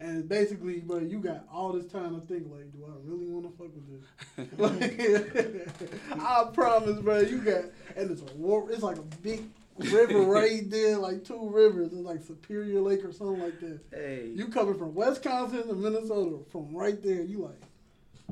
And 0.00 0.26
basically, 0.26 0.80
bro, 0.80 0.98
you 1.00 1.18
got 1.18 1.44
all 1.52 1.72
this 1.74 1.84
time 1.84 2.18
to 2.18 2.26
think, 2.26 2.46
like, 2.50 2.72
do 2.72 2.86
I 2.86 2.92
really 3.04 3.26
want 3.26 3.44
to 3.44 3.56
fuck 3.58 3.68
with 3.74 3.86
this? 3.90 4.06
Like, 6.10 6.18
I 6.20 6.44
promise, 6.54 6.98
bro, 7.00 7.18
you 7.20 7.38
got, 7.38 7.64
and 7.96 8.10
it's 8.10 8.22
a 8.22 8.34
war, 8.36 8.66
it's 8.72 8.82
like 8.82 8.96
a 8.96 9.02
big 9.22 9.42
river 9.76 10.20
right 10.22 10.68
there, 10.70 10.96
like 10.96 11.22
two 11.24 11.50
rivers, 11.50 11.92
it's 11.92 12.00
like 12.00 12.22
Superior 12.22 12.80
Lake 12.80 13.04
or 13.04 13.12
something 13.12 13.42
like 13.42 13.60
that. 13.60 13.80
Hey, 13.92 14.30
You 14.34 14.48
coming 14.48 14.78
from 14.78 14.94
Wisconsin 14.94 15.68
to 15.68 15.74
Minnesota, 15.74 16.38
from 16.50 16.74
right 16.74 17.02
there, 17.02 17.20
you 17.20 17.40
like, 17.40 17.60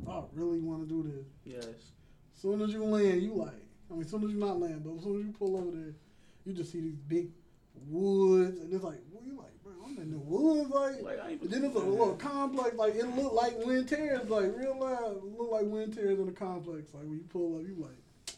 I 0.08 0.22
really 0.32 0.61
want 0.61 0.88
to 0.88 0.94
do 0.94 1.02
this. 1.02 1.54
yes. 1.54 1.64
As 1.66 2.40
Soon 2.40 2.62
as 2.62 2.70
you 2.72 2.82
land, 2.84 3.20
you 3.20 3.34
like, 3.34 3.52
I 3.90 3.94
mean, 3.94 4.04
as 4.04 4.11
soon 4.11 4.24
as 4.24 4.30
you 4.30 4.38
not 4.38 4.58
land, 4.58 4.84
but 4.84 4.96
as 4.96 5.02
soon 5.02 5.20
as 5.20 5.26
you 5.26 5.32
pull 5.38 5.54
over 5.58 5.70
there, 5.70 5.92
you 6.46 6.54
just 6.54 6.72
see 6.72 6.80
these 6.80 6.96
big 7.08 7.28
woods, 7.88 8.61
and 8.61 8.72
it's 8.72 8.85
like, 8.85 9.01
well, 9.12 9.22
you 9.24 9.37
like, 9.37 9.62
bro, 9.62 9.72
I'm 9.85 9.96
in 9.98 10.11
the 10.11 10.18
woods, 10.18 10.70
like, 10.70 11.03
Like 11.03 11.20
I 11.24 11.31
and 11.31 11.51
then 11.51 11.64
it's 11.64 11.74
a 11.74 11.79
little 11.79 12.14
complex, 12.14 12.77
like 12.77 12.94
it 12.94 13.07
looked 13.16 13.35
like 13.35 13.57
Winton 13.59 13.87
Terrace, 13.87 14.29
like 14.29 14.46
real 14.57 14.79
it 14.83 15.38
looked 15.38 15.53
like 15.53 15.64
Winton 15.64 15.92
Terrace 15.92 16.18
in 16.18 16.27
the 16.27 16.33
complex. 16.33 16.92
Like 16.94 17.05
when 17.05 17.14
you 17.14 17.24
pull 17.29 17.57
up, 17.57 17.62
you 17.62 17.77
like, 17.79 18.37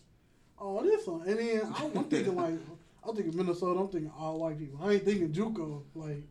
oh, 0.58 0.82
this 0.82 1.06
one. 1.06 1.28
And 1.28 1.38
then 1.38 1.72
I'm, 1.74 1.96
I'm 1.96 2.04
thinking 2.04 2.36
like, 2.36 2.54
I'm 3.06 3.16
thinking 3.16 3.36
Minnesota. 3.36 3.80
I'm 3.80 3.88
thinking 3.88 4.12
all 4.18 4.40
white 4.40 4.58
people. 4.58 4.78
I 4.82 4.92
ain't 4.92 5.04
thinking 5.04 5.32
JUCO. 5.32 5.82
Like 5.94 6.22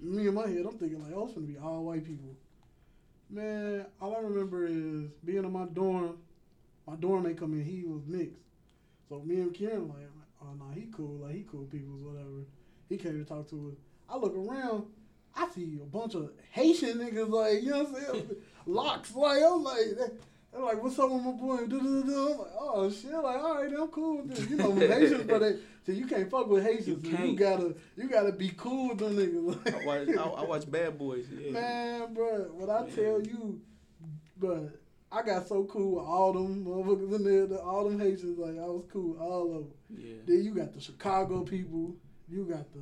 me 0.00 0.26
in 0.26 0.34
my 0.34 0.48
head, 0.48 0.64
I'm 0.66 0.78
thinking 0.78 1.02
like, 1.02 1.12
oh, 1.14 1.24
it's 1.26 1.34
gonna 1.34 1.46
be 1.46 1.58
all 1.58 1.84
white 1.84 2.04
people. 2.04 2.36
Man, 3.30 3.86
all 4.00 4.16
I 4.16 4.20
remember 4.20 4.66
is 4.66 5.10
being 5.24 5.44
in 5.44 5.52
my 5.52 5.64
dorm. 5.66 6.18
My 6.86 6.96
dorm 6.96 7.22
mate 7.22 7.38
come 7.38 7.52
in, 7.54 7.64
he 7.64 7.84
was 7.84 8.02
mixed. 8.06 8.42
So 9.08 9.20
me 9.20 9.36
and 9.36 9.54
Kieran 9.54 9.88
like, 9.88 10.08
oh 10.42 10.54
no, 10.58 10.64
he 10.74 10.88
cool, 10.92 11.18
like 11.18 11.34
he 11.34 11.46
cool 11.50 11.64
peoples, 11.64 12.02
whatever. 12.02 12.46
He 12.92 12.98
came 12.98 13.18
to 13.18 13.24
talk 13.24 13.48
to 13.48 13.72
us. 13.72 13.78
I 14.08 14.18
look 14.18 14.36
around, 14.36 14.84
I 15.34 15.48
see 15.48 15.78
a 15.82 15.86
bunch 15.86 16.14
of 16.14 16.30
Haitian 16.50 16.98
niggas 16.98 17.30
like, 17.30 17.62
you 17.62 17.70
know 17.70 17.84
what 17.84 18.02
I'm 18.02 18.14
saying? 18.14 18.30
Locks, 18.66 19.14
like 19.14 19.42
I'm 19.42 19.64
like 19.64 19.78
they're 20.52 20.60
like, 20.62 20.82
what's 20.82 20.98
up 20.98 21.10
with 21.10 21.22
my 21.22 21.30
boy? 21.30 21.56
I'm 21.60 22.06
like, 22.06 22.48
oh 22.60 22.90
shit, 22.90 23.10
like, 23.10 23.38
all 23.38 23.54
right, 23.62 23.72
I'm 23.72 23.88
cool 23.88 24.18
with 24.18 24.28
this. 24.36 24.50
You 24.50 24.56
know, 24.56 24.68
with 24.68 24.90
Haitians, 24.90 25.24
but 25.26 25.38
they, 25.38 25.56
so 25.86 25.92
you 25.92 26.06
can't 26.06 26.30
fuck 26.30 26.48
with 26.48 26.62
Haitians. 26.62 27.02
You 27.08 27.16
You, 27.28 27.34
gotta, 27.34 27.74
you 27.96 28.08
gotta 28.10 28.32
be 28.32 28.50
cool 28.58 28.90
with 28.90 28.98
them 28.98 29.16
niggas. 29.16 29.74
I 29.74 29.86
watch, 29.86 30.08
I, 30.08 30.42
I 30.42 30.44
watch 30.44 30.70
Bad 30.70 30.98
Boys. 30.98 31.24
Yeah. 31.34 31.52
Man, 31.52 32.12
bro, 32.12 32.50
what 32.52 32.68
I 32.68 32.82
Man. 32.82 32.90
tell 32.94 33.22
you, 33.22 33.58
but 34.38 34.78
I 35.10 35.22
got 35.22 35.48
so 35.48 35.64
cool 35.64 35.96
with 35.96 36.04
all 36.04 36.34
them 36.34 36.66
motherfuckers 36.66 37.16
in 37.16 37.48
there, 37.48 37.58
all 37.58 37.84
them 37.88 37.98
Haitians, 37.98 38.38
like 38.38 38.58
I 38.58 38.66
was 38.66 38.84
cool 38.92 39.12
with 39.12 39.20
all 39.20 39.46
of 39.46 39.52
them. 39.54 39.70
Yeah. 39.96 40.14
Then 40.26 40.44
you 40.44 40.54
got 40.54 40.74
the 40.74 40.80
Chicago 40.80 41.44
people, 41.44 41.96
you 42.28 42.44
got 42.44 42.72
the 42.72 42.80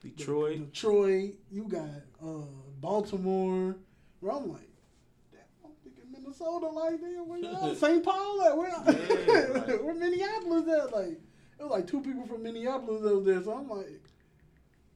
the- 0.00 0.08
Detroit. 0.10 0.72
Detroit, 0.72 1.34
you 1.50 1.64
got 1.64 1.88
uh, 2.24 2.44
Baltimore. 2.80 3.76
Where 4.20 4.32
I'm 4.32 4.48
like, 4.52 4.68
damn, 5.32 5.40
I'm 5.64 5.70
thinking 5.82 6.10
Minnesota, 6.12 6.66
like, 6.68 7.00
damn, 7.00 7.28
where 7.28 7.38
you 7.38 7.48
at? 7.70 7.76
St. 7.78 8.04
Paul 8.04 8.42
at? 8.42 8.56
Where, 8.56 8.68
Yeah, 8.68 9.52
like- 9.66 9.82
where 9.82 9.94
Minneapolis 9.94 10.68
at? 10.68 10.92
Like, 10.92 11.18
it 11.58 11.62
was 11.62 11.70
like 11.70 11.86
two 11.86 12.00
people 12.00 12.26
from 12.26 12.42
Minneapolis 12.42 13.02
that 13.02 13.14
was 13.16 13.24
there, 13.26 13.42
so 13.42 13.52
I'm 13.54 13.68
like, 13.68 14.00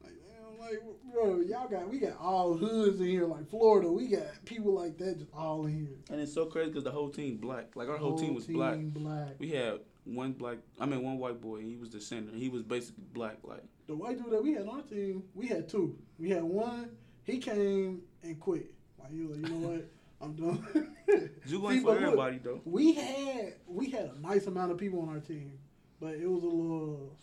like, 0.03 0.13
damn, 0.27 0.59
like, 0.61 0.79
bro, 1.13 1.41
y'all 1.41 1.69
got, 1.69 1.89
we 1.89 1.99
got 1.99 2.19
all 2.21 2.55
hoods 2.55 3.01
in 3.01 3.07
here, 3.07 3.27
like 3.27 3.49
Florida, 3.51 3.91
we 3.91 4.07
got 4.09 4.23
people 4.45 4.73
like 4.75 4.97
that 4.99 5.19
just 5.19 5.31
all 5.35 5.67
in 5.67 5.75
here. 5.75 5.97
And 6.11 6.21
it's 6.21 6.33
so 6.33 6.47
crazy 6.47 6.69
because 6.69 6.85
the 6.85 6.91
whole 6.91 7.09
team 7.11 7.37
black. 7.39 7.75
Like 7.75 7.89
our 7.89 7.97
whole, 7.97 8.19
team 8.19 8.35
was 8.35 8.47
black. 8.47 8.79
black. 8.79 9.35
We 9.39 9.51
had 9.51 9.81
one 10.05 10.33
black. 10.33 10.59
I 10.79 10.87
mean, 10.87 11.03
one 11.03 11.19
white 11.19 11.41
boy. 11.41 11.57
and 11.57 11.69
He 11.69 11.77
was 11.77 11.91
the 11.91 12.01
center. 12.01 12.33
He 12.35 12.49
was 12.49 12.63
basically 12.63 13.05
black. 13.13 13.37
Like 13.43 13.65
The 13.91 13.97
white 13.97 14.23
dude 14.23 14.31
that 14.31 14.41
we 14.41 14.53
had 14.53 14.69
on 14.69 14.77
our 14.77 14.83
team, 14.83 15.25
we 15.35 15.49
had 15.49 15.69
two. 15.69 15.99
We 16.17 16.31
had 16.31 16.45
one, 16.45 16.91
he 17.25 17.39
came 17.39 18.03
and 18.23 18.39
quit. 18.39 18.71
Like, 19.01 19.11
he 19.11 19.23
was 19.23 19.37
like, 19.37 19.51
you 19.51 19.59
know 19.59 19.69
what? 19.69 19.91
I'm 20.21 20.35
done. 20.35 20.95
you 21.45 21.71
ain't 21.73 21.85
but 21.85 21.95
for 21.95 22.01
look, 22.01 22.03
everybody 22.03 22.39
though. 22.39 22.61
We 22.65 22.93
had 22.93 23.55
we 23.67 23.91
had 23.91 24.13
a 24.17 24.21
nice 24.21 24.47
amount 24.47 24.71
of 24.71 24.79
people 24.79 25.01
on 25.01 25.09
our 25.09 25.19
team, 25.19 25.59
but 26.01 26.15
it 26.15 26.31
was 26.31 26.45
a 26.45 26.47
little 26.47 27.17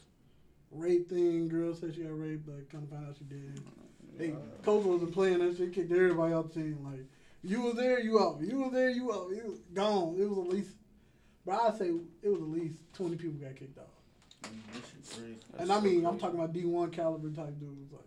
rape 0.71 1.07
thing. 1.09 1.47
Girl 1.47 1.73
said 1.73 1.95
she 1.95 2.01
got 2.01 2.19
raped, 2.19 2.45
but 2.45 2.69
kind 2.69 2.83
of 2.83 2.89
found 2.89 3.07
out 3.07 3.15
she 3.17 3.23
did. 3.23 3.61
Hey, 4.17 4.31
uh. 4.33 4.65
coach 4.65 4.83
wasn't 4.83 5.13
playing 5.13 5.39
that 5.39 5.55
shit. 5.55 5.71
Kicked 5.71 5.93
everybody 5.93 6.33
out 6.33 6.53
the 6.53 6.59
team. 6.59 6.79
Like 6.83 7.05
you 7.43 7.61
was 7.61 7.75
there, 7.75 8.01
you 8.01 8.19
out. 8.19 8.39
You 8.41 8.63
was 8.63 8.73
there, 8.73 8.89
you 8.89 9.13
out. 9.13 9.29
You 9.29 9.51
was 9.51 9.59
gone. 9.73 10.17
It 10.19 10.29
was 10.29 10.39
at 10.39 10.53
least, 10.53 10.71
but 11.45 11.61
I 11.61 11.77
say 11.77 11.91
it 12.23 12.29
was 12.29 12.41
at 12.41 12.49
least 12.49 12.79
twenty 12.93 13.15
people 13.15 13.39
got 13.39 13.55
kicked 13.55 13.77
out. 13.77 13.87
This 14.43 14.51
shit 14.51 15.17
crazy. 15.17 15.37
and 15.57 15.59
That's 15.59 15.69
I 15.69 15.75
so 15.75 15.81
mean, 15.81 16.05
I'm 16.05 16.19
talking 16.19 16.35
about 16.39 16.53
D 16.53 16.65
one 16.65 16.91
caliber 16.91 17.29
type 17.29 17.59
dudes. 17.59 17.91
Like 17.91 18.01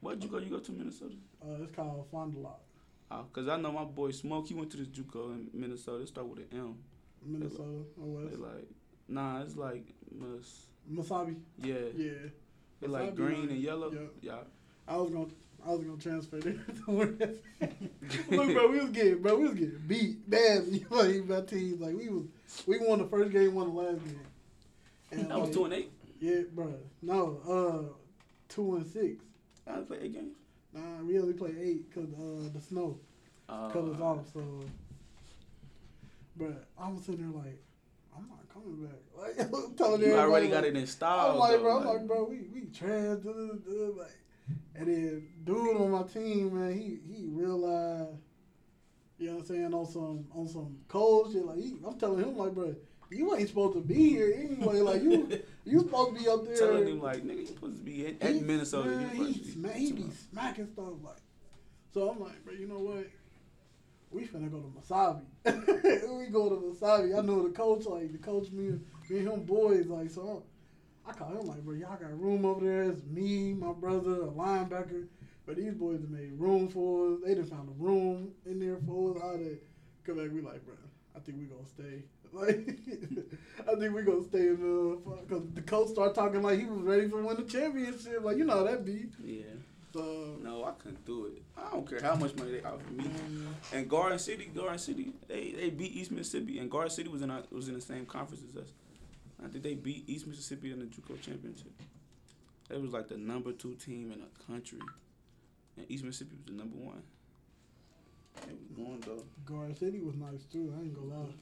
Where'd 0.00 0.22
you 0.22 0.28
go? 0.28 0.38
You 0.38 0.50
go 0.50 0.58
to 0.58 0.72
Minnesota? 0.72 1.14
uh, 1.42 1.62
it's 1.62 1.74
called 1.74 2.06
Fond 2.10 2.34
du 2.34 2.40
Lac, 2.40 2.52
Oh, 3.10 3.24
cause 3.32 3.48
I 3.48 3.56
know 3.56 3.72
my 3.72 3.84
boy 3.84 4.10
Smoke. 4.10 4.48
He 4.48 4.54
went 4.54 4.70
to 4.72 4.76
this 4.76 4.88
JUCO 4.88 5.32
in 5.34 5.50
Minnesota. 5.52 6.02
It 6.02 6.08
start 6.08 6.26
with 6.26 6.40
an 6.40 6.46
M. 6.52 6.74
Minnesota 7.24 7.84
or 8.02 8.20
They 8.22 8.36
West. 8.36 8.38
like, 8.40 8.68
nah, 9.08 9.42
it's 9.42 9.56
like, 9.56 9.86
mus- 10.14 10.66
Mesabi. 10.90 11.36
yeah, 11.62 11.74
Yeah. 11.96 12.10
it 12.82 12.90
like 12.90 13.14
green 13.14 13.40
line. 13.40 13.48
and 13.50 13.58
yellow. 13.58 13.90
Yeah. 13.92 14.00
Yeah. 14.32 14.38
I 14.86 14.96
was 14.98 15.10
gonna 15.10 15.26
I 15.66 15.70
was 15.72 15.80
gonna 15.84 15.96
transfer 15.98 16.36
there 16.40 16.52
to 16.84 16.90
where 16.90 17.06
Look, 18.30 18.52
bro, 18.52 18.68
we 18.70 18.80
was 18.80 18.90
getting 18.90 19.22
bro, 19.22 19.36
we 19.36 19.44
was 19.44 19.54
getting 19.54 19.82
beat 19.86 20.28
badly 20.28 20.84
like 20.90 21.26
by 21.26 21.40
teams. 21.42 21.80
Like 21.80 21.96
we 21.96 22.08
was 22.10 22.24
we 22.66 22.78
won 22.80 22.98
the 22.98 23.06
first 23.06 23.30
game, 23.32 23.54
won 23.54 23.68
the 23.74 23.80
last 23.80 24.04
game. 24.04 24.20
And 25.10 25.30
That 25.30 25.40
was 25.40 25.50
two 25.50 25.64
and 25.64 25.74
eight. 25.74 25.92
Yeah, 26.20 26.42
bro. 26.52 26.74
No, 27.02 27.40
uh 27.48 27.94
two 28.48 28.76
and 28.76 28.86
six. 28.86 29.24
I 29.66 29.78
played 29.78 30.02
eight 30.02 30.12
games. 30.14 30.36
Nah, 30.72 31.02
we 31.06 31.18
only 31.18 31.34
played 31.34 31.56
eight 31.60 31.90
because 31.90 32.12
uh 32.14 32.48
the 32.52 32.60
snow 32.60 32.98
Uh, 33.48 33.66
us 33.68 34.00
off, 34.00 34.32
so 34.32 34.42
But 36.36 36.66
I 36.78 36.88
was 36.90 37.04
sitting 37.04 37.30
there 37.30 37.42
like, 37.42 37.62
I'm 38.16 38.28
not 38.28 38.48
coming 38.52 38.84
back. 38.86 38.98
Like 39.16 39.40
I'm 39.40 39.74
telling 39.74 40.00
You 40.02 40.14
already 40.16 40.48
got 40.48 40.64
like, 40.64 40.72
it 40.72 40.76
in 40.76 40.86
style. 40.86 41.32
I'm 41.32 41.38
like, 41.38 41.52
though, 41.52 41.62
bro, 41.62 41.78
I'm 41.78 41.86
like, 41.86 42.06
bro, 42.06 42.24
we 42.24 42.40
we 42.52 42.66
trash, 42.66 43.18
like, 43.24 44.18
and 44.74 44.88
then 44.88 45.28
dude 45.44 45.76
on 45.76 45.90
my 45.92 46.02
team, 46.02 46.58
man, 46.58 46.72
he 46.72 46.98
he 47.06 47.26
realized, 47.26 48.10
you 49.18 49.28
know 49.28 49.34
what 49.36 49.40
I'm 49.42 49.46
saying, 49.46 49.72
on 49.74 49.86
some 49.86 50.26
on 50.34 50.48
some 50.48 50.76
cold 50.88 51.32
shit, 51.32 51.44
like 51.46 51.58
he, 51.58 51.76
I'm 51.86 51.98
telling 51.98 52.24
him 52.24 52.36
like, 52.36 52.52
bro, 52.54 52.74
you 53.10 53.34
ain't 53.36 53.48
supposed 53.48 53.74
to 53.74 53.80
be 53.80 54.10
here 54.10 54.34
anyway, 54.36 54.80
like 54.80 55.02
you 55.02 55.28
you 55.64 55.78
supposed 55.80 56.16
to 56.16 56.22
be 56.22 56.28
up 56.28 56.44
there. 56.46 56.56
telling 56.56 56.86
him 56.88 57.00
like, 57.00 57.22
nigga, 57.24 57.40
you 57.40 57.46
supposed 57.46 57.76
to 57.76 57.82
be 57.82 58.06
in, 58.06 58.16
at 58.20 58.34
He- 58.34 58.40
Minnesota. 58.40 58.88
man, 58.90 59.00
University. 59.16 59.32
he, 59.44 59.50
sma- 59.50 59.68
he 59.72 59.92
be 59.92 60.06
smacking 60.30 60.66
stuff 60.72 60.92
like. 61.02 61.16
So 61.92 62.10
I'm 62.10 62.20
like, 62.20 62.44
bro, 62.44 62.54
you 62.54 62.66
know 62.66 62.78
what? 62.80 63.06
We 64.10 64.26
finna 64.26 64.50
go 64.50 64.60
to 64.60 64.72
Mesabi. 64.78 65.22
we 66.18 66.26
go 66.26 66.48
to 66.48 66.56
Mesabi. 66.56 67.16
I 67.18 67.20
know 67.22 67.42
the 67.46 67.50
coach, 67.54 67.84
like 67.86 68.12
the 68.12 68.18
coach, 68.18 68.50
me, 68.50 68.66
and- 68.68 68.84
me 69.10 69.18
and 69.18 69.28
him 69.28 69.42
boys, 69.42 69.86
like 69.86 70.10
so. 70.10 70.42
I 71.06 71.12
call 71.12 71.28
him 71.38 71.46
like, 71.46 71.62
bro, 71.62 71.74
y'all 71.74 71.96
got 71.98 72.18
room 72.18 72.44
over 72.46 72.64
there. 72.64 72.82
It's 72.84 73.02
me, 73.04 73.52
my 73.52 73.72
brother, 73.72 74.22
a 74.22 74.26
linebacker. 74.28 75.06
But 75.46 75.56
these 75.56 75.74
boys 75.74 76.00
have 76.00 76.08
made 76.08 76.32
room 76.32 76.68
for 76.68 77.12
us. 77.12 77.18
They 77.24 77.34
done 77.34 77.44
found 77.44 77.68
a 77.68 77.72
room 77.72 78.32
in 78.46 78.58
there 78.58 78.78
for 78.86 79.14
us. 79.14 79.22
All 79.22 79.36
that. 79.36 79.58
Come 80.04 80.16
back, 80.16 80.30
we 80.32 80.40
like, 80.40 80.64
bro, 80.64 80.74
I 81.14 81.18
think 81.20 81.36
we 81.38 81.44
gonna 81.44 81.66
stay. 81.66 82.04
Like, 82.34 82.56
I 83.68 83.74
think 83.76 83.94
we 83.94 84.02
gonna 84.02 84.24
stay 84.24 84.48
in 84.48 84.60
the 84.60 84.98
because 85.22 85.44
the 85.54 85.62
coach 85.62 85.88
started 85.90 86.14
talking 86.14 86.42
like 86.42 86.58
he 86.58 86.66
was 86.66 86.82
ready 86.82 87.08
for 87.08 87.22
win 87.22 87.36
the 87.36 87.44
championship. 87.44 88.22
Like 88.22 88.36
you 88.36 88.44
know 88.44 88.58
how 88.58 88.64
that 88.64 88.84
be. 88.84 89.06
Yeah. 89.22 89.44
So 89.92 90.36
No, 90.42 90.64
I 90.64 90.72
couldn't 90.72 91.06
do 91.06 91.26
it. 91.26 91.42
I 91.56 91.70
don't 91.70 91.88
care 91.88 92.02
how 92.02 92.16
much 92.16 92.34
money 92.34 92.50
they 92.50 92.62
offer 92.62 92.90
me. 92.90 93.04
Mm. 93.04 93.46
And 93.72 93.88
Garden 93.88 94.18
City, 94.18 94.50
Garden 94.52 94.78
City, 94.78 95.12
they, 95.28 95.52
they 95.52 95.70
beat 95.70 95.92
East 95.92 96.10
Mississippi, 96.10 96.58
and 96.58 96.68
Garden 96.68 96.90
City 96.90 97.08
was 97.08 97.22
in 97.22 97.30
our, 97.30 97.42
was 97.52 97.68
in 97.68 97.74
the 97.74 97.80
same 97.80 98.04
conference 98.04 98.42
as 98.50 98.60
us. 98.60 98.72
I 99.44 99.46
think 99.48 99.62
they 99.62 99.74
beat 99.74 100.08
East 100.08 100.26
Mississippi 100.26 100.72
in 100.72 100.80
the 100.80 100.86
JUCO 100.86 101.20
championship. 101.20 101.70
They 102.68 102.78
was 102.78 102.90
like 102.92 103.06
the 103.06 103.16
number 103.16 103.52
two 103.52 103.74
team 103.74 104.10
in 104.10 104.20
the 104.20 104.52
country, 104.52 104.80
and 105.76 105.88
East 105.88 106.02
Mississippi 106.02 106.36
was 106.36 106.46
the 106.46 106.52
number 106.52 106.76
one. 106.76 107.02
It 108.48 108.56
was 108.58 108.76
going 108.76 109.00
though. 109.06 109.22
Garden 109.44 109.76
City 109.76 110.00
was 110.00 110.16
nice 110.16 110.42
too. 110.44 110.74
I 110.76 110.82
ain't 110.82 110.94
gonna 110.94 111.22
lie. 111.22 111.32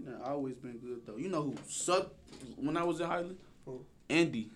You 0.00 0.10
know, 0.10 0.18
I 0.24 0.30
always 0.30 0.56
been 0.56 0.78
good 0.78 1.02
though. 1.06 1.16
You 1.16 1.28
know 1.28 1.42
who 1.42 1.54
sucked 1.68 2.14
when 2.56 2.76
I 2.76 2.84
was 2.84 3.00
in 3.00 3.06
Highland? 3.06 3.38
Who? 3.66 3.84
Andy. 4.08 4.50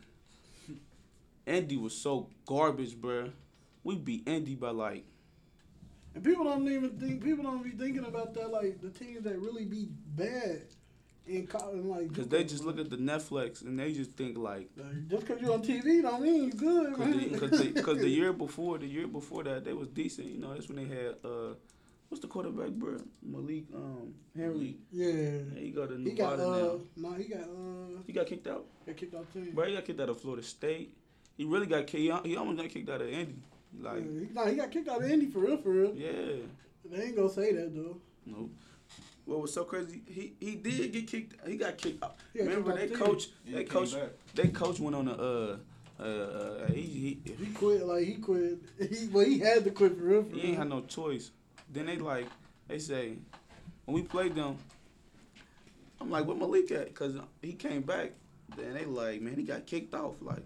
Andy 1.46 1.76
was 1.76 1.94
so 1.94 2.28
garbage, 2.46 2.94
bruh. 2.96 3.30
We 3.82 3.96
beat 3.96 4.26
Andy 4.26 4.54
by 4.54 4.70
like 4.70 5.04
And 6.14 6.24
people 6.24 6.44
don't 6.44 6.66
even 6.68 6.98
think 6.98 7.22
people 7.22 7.44
don't 7.44 7.62
be 7.62 7.70
thinking 7.70 8.06
about 8.06 8.32
that. 8.34 8.50
Like 8.50 8.80
the 8.80 8.90
teams 8.90 9.24
that 9.24 9.38
really 9.38 9.66
be 9.66 9.88
bad 10.16 10.62
in 11.26 11.46
college, 11.46 11.84
like 11.84 12.08
Because 12.08 12.28
they 12.28 12.44
just 12.44 12.64
look 12.64 12.78
at 12.78 12.88
the 12.88 12.96
Netflix 12.96 13.62
and 13.62 13.78
they 13.78 13.92
just 13.92 14.12
think 14.12 14.38
like, 14.38 14.70
just 15.08 15.26
because 15.26 15.42
you're 15.42 15.52
on 15.52 15.62
TV 15.62 16.00
don't 16.00 16.22
mean 16.22 16.50
good, 16.50 16.94
Cause 16.94 17.50
the, 17.50 17.72
the, 17.74 17.94
the 17.94 18.08
year 18.20 18.32
before, 18.32 18.78
the 18.78 18.86
year 18.86 19.06
before 19.06 19.44
that, 19.44 19.64
they 19.64 19.74
was 19.74 19.88
decent. 19.88 20.28
You 20.28 20.38
know, 20.38 20.54
that's 20.54 20.68
when 20.68 20.76
they 20.76 20.94
had 20.94 21.16
uh, 21.22 21.54
what's 22.14 22.20
the 22.22 22.28
quarterback, 22.28 22.68
bro? 22.70 22.96
Malik 23.24 23.64
um 23.74 24.14
Henry. 24.36 24.76
yeah, 24.92 25.08
Yeah, 25.08 25.58
he 25.58 25.70
got 25.70 25.88
to 25.88 25.96
he 25.98 26.12
got 26.12 26.38
Nevada 26.38 26.48
uh, 26.48 26.56
now. 26.58 26.80
no, 27.10 27.14
he 27.16 27.24
got 27.24 27.40
uh, 27.40 28.02
He 28.06 28.12
got 28.12 28.26
kicked 28.26 28.46
out. 28.46 28.64
got 28.86 28.96
kicked 28.96 29.14
off 29.16 29.24
the 29.34 29.40
team. 29.40 29.50
Bro, 29.52 29.64
he 29.66 29.74
got 29.74 29.84
kicked 29.84 30.00
out 30.00 30.08
of 30.10 30.20
Florida 30.20 30.44
State. 30.44 30.94
He 31.36 31.44
really 31.44 31.66
got 31.66 31.88
kicked. 31.88 32.04
He 32.04 32.12
He 32.30 32.36
almost 32.36 32.58
got 32.58 32.68
kicked 32.68 32.88
out 32.88 33.00
of 33.00 33.08
Indy. 33.08 33.42
Like, 33.80 34.04
yeah, 34.04 34.20
he, 34.20 34.28
no, 34.32 34.46
he 34.46 34.54
got 34.54 34.70
kicked 34.70 34.88
out 34.88 35.02
of 35.02 35.10
Indy 35.10 35.26
for 35.26 35.40
real, 35.40 35.56
for 35.56 35.70
real. 35.70 35.92
yeah, 35.96 36.12
They 36.88 37.02
ain't 37.06 37.16
gonna 37.16 37.28
say 37.28 37.52
that 37.52 37.74
though. 37.74 37.96
no. 38.26 38.48
What 39.24 39.40
was 39.40 39.52
so 39.52 39.64
crazy? 39.64 40.02
He 40.06 40.34
he 40.38 40.54
did 40.54 40.92
get 40.92 41.08
kicked. 41.08 41.48
He 41.48 41.56
got 41.56 41.76
kicked 41.78 42.04
out. 42.04 42.14
He 42.32 42.38
got 42.38 42.46
Remember 42.48 42.76
kicked 42.76 42.90
they 42.90 43.00
off 43.00 43.06
coach. 43.08 43.28
Yeah, 43.44 43.56
They 43.56 43.64
coach. 43.64 43.92
back. 43.94 44.10
They 44.36 44.48
coach 44.48 44.78
went 44.78 44.94
on 44.94 45.08
a 45.08 45.12
uh 45.14 45.56
uh, 45.98 46.02
uh 46.02 46.66
he 46.72 46.82
he 47.24 47.32
He 47.44 47.46
quit, 47.52 47.84
like 47.84 48.04
he 48.04 48.14
quit. 48.14 48.58
He 48.90 49.08
well, 49.08 49.24
he 49.24 49.38
had 49.40 49.64
to 49.64 49.70
quit 49.72 49.96
for 49.98 50.04
real, 50.04 50.22
for 50.22 50.28
He 50.30 50.36
real. 50.42 50.46
ain't 50.50 50.58
had 50.58 50.68
no 50.68 50.82
choice. 50.82 51.30
Then 51.74 51.86
they 51.86 51.96
like, 51.96 52.28
they 52.68 52.78
say, 52.78 53.14
when 53.84 53.96
we 53.96 54.02
played 54.02 54.36
them, 54.36 54.56
I'm 56.00 56.08
like, 56.08 56.24
where 56.24 56.36
Malik 56.36 56.70
at? 56.70 56.94
Cause 56.94 57.16
he 57.42 57.52
came 57.52 57.82
back. 57.82 58.12
Then 58.56 58.74
they 58.74 58.84
like, 58.84 59.20
man, 59.20 59.34
he 59.34 59.42
got 59.42 59.66
kicked 59.66 59.92
off. 59.92 60.14
Like 60.22 60.44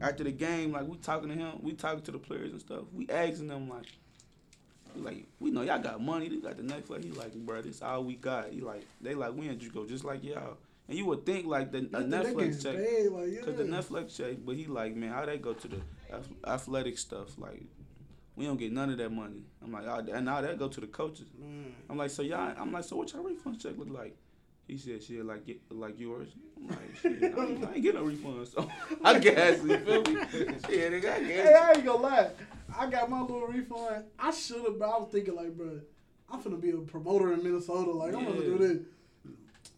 after 0.00 0.22
the 0.22 0.30
game, 0.30 0.72
like 0.72 0.86
we 0.86 0.96
talking 0.98 1.28
to 1.28 1.34
him, 1.34 1.58
we 1.60 1.72
talking 1.72 2.02
to 2.02 2.12
the 2.12 2.18
players 2.18 2.52
and 2.52 2.60
stuff. 2.60 2.84
We 2.92 3.08
asking 3.08 3.48
them 3.48 3.68
like, 3.68 3.86
we 4.94 5.02
like, 5.02 5.26
we 5.40 5.50
know 5.50 5.62
y'all 5.62 5.80
got 5.80 6.00
money. 6.00 6.28
They 6.28 6.36
got 6.36 6.56
the 6.56 6.62
Netflix. 6.62 7.02
He 7.02 7.10
like, 7.10 7.34
bro, 7.34 7.60
this 7.60 7.82
all 7.82 8.04
we 8.04 8.14
got. 8.14 8.50
He 8.50 8.60
like, 8.60 8.86
they 9.00 9.14
like, 9.14 9.34
we 9.34 9.48
in 9.48 9.58
go 9.74 9.84
just 9.86 10.04
like 10.04 10.22
y'all. 10.22 10.56
And 10.88 10.96
you 10.96 11.06
would 11.06 11.26
think 11.26 11.46
like 11.46 11.72
the 11.72 11.78
a 11.78 12.02
Netflix 12.02 12.62
check. 12.62 12.76
paid, 12.76 13.08
like, 13.08 13.28
yeah. 13.28 13.40
Cause 13.40 13.56
the 13.56 13.64
Netflix 13.64 14.16
check, 14.16 14.36
but 14.44 14.54
he 14.54 14.66
like, 14.66 14.94
man, 14.94 15.10
how 15.10 15.26
they 15.26 15.38
go 15.38 15.52
to 15.52 15.68
the 15.68 15.80
athletic 16.46 16.98
stuff? 16.98 17.38
Like, 17.38 17.64
we 18.36 18.46
don't 18.46 18.56
get 18.56 18.72
none 18.72 18.90
of 18.90 18.98
that 18.98 19.10
money. 19.10 19.44
I'm 19.62 19.72
like, 19.72 19.84
oh, 19.86 20.04
and 20.12 20.24
now 20.24 20.40
that 20.40 20.58
go 20.58 20.68
to 20.68 20.80
the 20.80 20.86
coaches. 20.86 21.26
Man. 21.38 21.74
I'm 21.90 21.96
like, 21.98 22.10
so 22.10 22.22
y'all, 22.22 22.54
I'm 22.58 22.72
like, 22.72 22.84
so 22.84 22.96
what 22.96 23.12
y'all 23.12 23.22
refund 23.22 23.60
check 23.60 23.76
look 23.76 23.90
like? 23.90 24.16
He 24.68 24.78
said, 24.78 25.02
shit, 25.02 25.24
like 25.24 25.44
get 25.44 25.60
like 25.70 25.98
yours. 25.98 26.28
I'm 26.56 26.68
like, 26.68 26.78
shit, 27.02 27.22
I 27.22 27.26
ain't, 27.26 27.64
I 27.64 27.72
ain't 27.74 27.82
getting 27.82 27.94
no 28.00 28.04
refund, 28.06 28.48
so 28.48 28.68
I 29.04 29.18
guess 29.18 29.62
you 29.62 29.76
feel 29.78 30.02
me? 30.02 30.14
Shit, 30.66 30.92
nigga, 30.92 31.12
I 31.12 31.18
Hey, 31.18 31.28
guess. 31.28 31.60
I 31.60 31.72
ain't 31.72 31.84
gonna 31.84 32.02
lie. 32.02 32.30
I 32.78 32.86
got 32.86 33.10
my 33.10 33.20
little 33.20 33.46
refund. 33.46 34.04
I 34.18 34.30
should 34.30 34.64
have, 34.64 34.78
but 34.78 34.88
I 34.88 34.98
was 34.98 35.08
thinking 35.12 35.34
like, 35.34 35.54
bro, 35.56 35.80
I'm 36.30 36.40
finna 36.42 36.60
be 36.60 36.70
a 36.70 36.78
promoter 36.78 37.32
in 37.34 37.42
Minnesota. 37.42 37.90
Like, 37.90 38.14
I'm 38.14 38.24
gonna 38.24 38.40
do 38.40 38.56
this. 38.58 38.78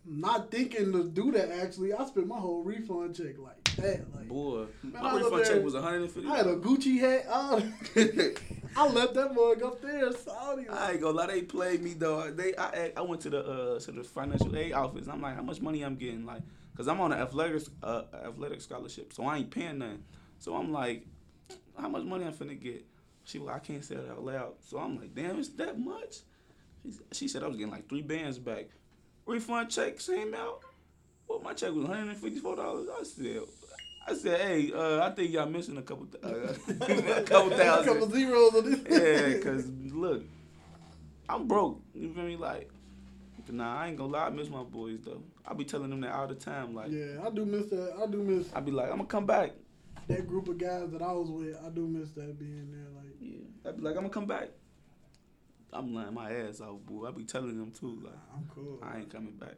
Not 0.06 0.50
thinking 0.50 0.92
to 0.92 1.08
do 1.08 1.32
that. 1.32 1.50
Actually, 1.50 1.94
I 1.94 2.04
spent 2.04 2.26
my 2.28 2.38
whole 2.38 2.62
refund 2.62 3.16
check 3.16 3.38
like 3.38 3.63
that. 3.76 4.14
Like, 4.14 4.28
Boy, 4.28 4.66
Man, 4.82 4.96
I 4.96 5.02
my 5.02 5.14
was 5.14 5.26
up 5.26 5.32
refund 5.32 5.54
check 5.54 5.64
was 5.64 5.74
150. 5.74 6.28
I 6.30 6.36
had 6.36 6.46
a 6.46 6.56
Gucci 6.56 6.98
hat. 6.98 7.26
on. 7.28 7.74
I 8.76 8.88
left 8.88 9.14
that 9.14 9.34
mug 9.34 9.62
up 9.62 9.80
there, 9.80 10.10
Saudi. 10.12 10.68
I 10.68 10.92
ain't 10.92 11.00
gonna 11.00 11.16
lie, 11.16 11.26
they 11.28 11.42
played 11.42 11.82
me 11.82 11.94
though. 11.94 12.30
They, 12.30 12.56
I, 12.56 12.92
I 12.96 13.00
went 13.02 13.20
to 13.22 13.30
the 13.30 13.44
uh 13.44 13.78
to 13.80 13.92
the 13.92 14.02
financial 14.02 14.56
aid 14.56 14.72
office. 14.72 15.06
I'm 15.06 15.20
like, 15.22 15.36
how 15.36 15.42
much 15.42 15.60
money 15.60 15.82
I'm 15.82 15.94
getting? 15.94 16.26
Like, 16.26 16.42
cause 16.76 16.88
I'm 16.88 17.00
on 17.00 17.12
an 17.12 17.20
athletics 17.20 17.70
uh 17.82 18.02
athletic 18.24 18.60
scholarship, 18.60 19.12
so 19.12 19.24
I 19.24 19.38
ain't 19.38 19.50
paying 19.50 19.78
nothing. 19.78 20.02
So 20.38 20.56
I'm 20.56 20.72
like, 20.72 21.06
how 21.78 21.88
much 21.88 22.02
money 22.02 22.24
I'm 22.24 22.32
finna 22.32 22.60
get? 22.60 22.84
She 23.24 23.38
like, 23.38 23.56
I 23.56 23.58
can't 23.60 23.84
say 23.84 23.94
it 23.94 24.10
out 24.10 24.24
loud. 24.24 24.54
So 24.60 24.78
I'm 24.78 24.98
like, 24.98 25.14
damn, 25.14 25.38
it's 25.38 25.50
that 25.50 25.78
much? 25.78 26.16
She, 26.82 26.92
she 27.12 27.28
said 27.28 27.42
I 27.42 27.46
was 27.46 27.56
getting 27.56 27.72
like 27.72 27.88
three 27.88 28.02
bands 28.02 28.38
back. 28.38 28.66
Refund 29.24 29.70
check 29.70 29.98
came 30.00 30.34
out. 30.34 30.60
Well, 31.28 31.40
my 31.40 31.54
check 31.54 31.72
was 31.72 31.84
154 31.86 32.56
dollars. 32.56 32.88
I 33.00 33.02
said. 33.04 33.42
I 34.06 34.14
said, 34.14 34.40
hey, 34.40 34.72
uh, 34.72 35.02
I 35.06 35.10
think 35.10 35.32
y'all 35.32 35.46
missing 35.48 35.78
a 35.78 35.82
couple, 35.82 36.06
th- 36.06 36.22
uh, 36.22 36.28
a 37.20 37.22
couple 37.22 37.50
thousand, 37.56 37.88
a 37.88 37.92
couple 38.00 38.10
zeros 38.10 38.54
on 38.54 38.70
this. 38.70 38.80
Yeah, 38.90 39.38
cause 39.42 39.66
look, 39.92 40.22
I'm 41.28 41.48
broke. 41.48 41.80
You 41.94 42.12
feel 42.12 42.24
me? 42.24 42.36
Like, 42.36 42.70
nah, 43.50 43.78
I 43.78 43.88
ain't 43.88 43.96
gonna 43.96 44.12
lie. 44.12 44.26
I 44.26 44.30
miss 44.30 44.48
my 44.50 44.62
boys 44.62 45.00
though. 45.04 45.22
I 45.46 45.54
be 45.54 45.64
telling 45.64 45.90
them 45.90 46.00
that 46.02 46.12
all 46.12 46.26
the 46.26 46.34
time. 46.34 46.74
Like, 46.74 46.90
yeah, 46.90 47.24
I 47.24 47.30
do 47.30 47.44
miss 47.46 47.66
that. 47.70 47.94
I 48.02 48.06
do 48.06 48.18
miss 48.22 48.48
I 48.54 48.60
be 48.60 48.72
like, 48.72 48.90
I'm 48.90 48.96
gonna 48.96 49.04
come 49.08 49.26
back. 49.26 49.52
that 50.08 50.26
group 50.26 50.48
of 50.48 50.58
guys 50.58 50.90
that 50.90 51.00
I 51.02 51.12
was 51.12 51.30
with. 51.30 51.56
I 51.64 51.70
do 51.70 51.86
miss 51.86 52.10
that 52.10 52.38
being 52.38 52.70
there. 52.70 52.88
Like, 52.94 53.14
Yeah, 53.20 53.70
I 53.70 53.72
be 53.72 53.80
like, 53.82 53.96
I'm 53.96 54.02
gonna 54.02 54.10
come 54.10 54.26
back. 54.26 54.50
I'm 55.72 55.94
lying 55.94 56.14
my 56.14 56.30
ass 56.30 56.60
off, 56.60 56.78
boy. 56.86 57.08
I 57.08 57.10
be 57.10 57.24
telling 57.24 57.58
them 57.58 57.72
too. 57.72 58.00
Like, 58.04 58.14
I'm 58.36 58.48
cool. 58.54 58.78
I 58.82 58.98
ain't 58.98 59.10
coming 59.10 59.32
back. 59.36 59.56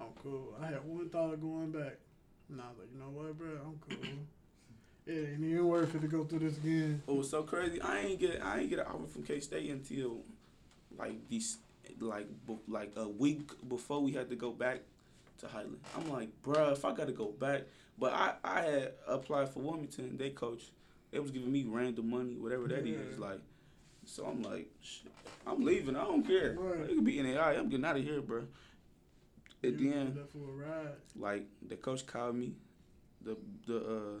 I'm 0.00 0.06
cool. 0.22 0.54
I 0.62 0.66
had 0.66 0.84
one 0.84 1.08
thought 1.10 1.34
of 1.34 1.40
going 1.40 1.72
back. 1.72 1.98
And 2.50 2.60
I 2.60 2.68
was 2.68 2.78
like, 2.78 2.88
you 2.92 2.98
know 2.98 3.10
what, 3.10 3.36
bro? 3.36 3.48
I'm 3.48 3.78
cool. 3.88 4.08
it 5.06 5.30
ain't 5.32 5.44
even 5.44 5.66
worth 5.66 5.94
it 5.94 6.00
to 6.00 6.08
go 6.08 6.24
through 6.24 6.40
this 6.40 6.56
again. 6.56 7.02
Oh, 7.06 7.12
what 7.12 7.18
was 7.18 7.30
so 7.30 7.42
crazy? 7.42 7.80
I 7.80 8.00
ain't 8.00 8.20
get 8.20 8.42
I 8.44 8.60
ain't 8.60 8.70
get 8.70 8.78
an 8.78 8.86
offer 8.86 9.06
from 9.08 9.22
K 9.22 9.40
State 9.40 9.70
until 9.70 10.22
like 10.96 11.28
these 11.28 11.58
like 12.00 12.26
like 12.66 12.92
a 12.96 13.08
week 13.08 13.50
before 13.68 14.00
we 14.00 14.12
had 14.12 14.28
to 14.30 14.36
go 14.36 14.50
back 14.50 14.80
to 15.38 15.48
Highland. 15.48 15.80
I'm 15.96 16.10
like, 16.10 16.30
bruh, 16.42 16.72
if 16.72 16.84
I 16.84 16.92
got 16.92 17.06
to 17.06 17.12
go 17.12 17.26
back, 17.26 17.62
but 17.98 18.12
I 18.12 18.34
I 18.44 18.60
had 18.62 18.92
applied 19.06 19.50
for 19.50 19.60
Wilmington. 19.60 20.16
They 20.16 20.30
coach, 20.30 20.64
they 21.10 21.18
was 21.18 21.30
giving 21.30 21.52
me 21.52 21.64
random 21.66 22.10
money, 22.10 22.36
whatever 22.36 22.66
that 22.68 22.86
is. 22.86 23.18
Yeah. 23.18 23.26
Like, 23.26 23.40
so 24.04 24.24
I'm 24.24 24.42
like, 24.42 24.68
shit, 24.82 25.12
I'm 25.46 25.64
leaving. 25.64 25.96
I 25.96 26.04
don't 26.04 26.26
care. 26.26 26.56
Right. 26.58 26.90
It 26.90 26.94
could 26.94 27.04
be 27.04 27.22
NAI. 27.22 27.54
I'm 27.54 27.68
getting 27.68 27.84
out 27.84 27.96
of 27.96 28.04
here, 28.04 28.20
bro. 28.20 28.44
At 29.64 29.76
the 29.76 29.92
end, 29.92 30.14
that 30.14 30.30
for 30.30 30.38
a 30.38 30.68
ride. 30.68 30.94
like 31.16 31.46
the 31.66 31.76
coach 31.76 32.06
called 32.06 32.36
me, 32.36 32.54
the 33.22 33.36
the 33.66 33.76
uh 33.78 34.20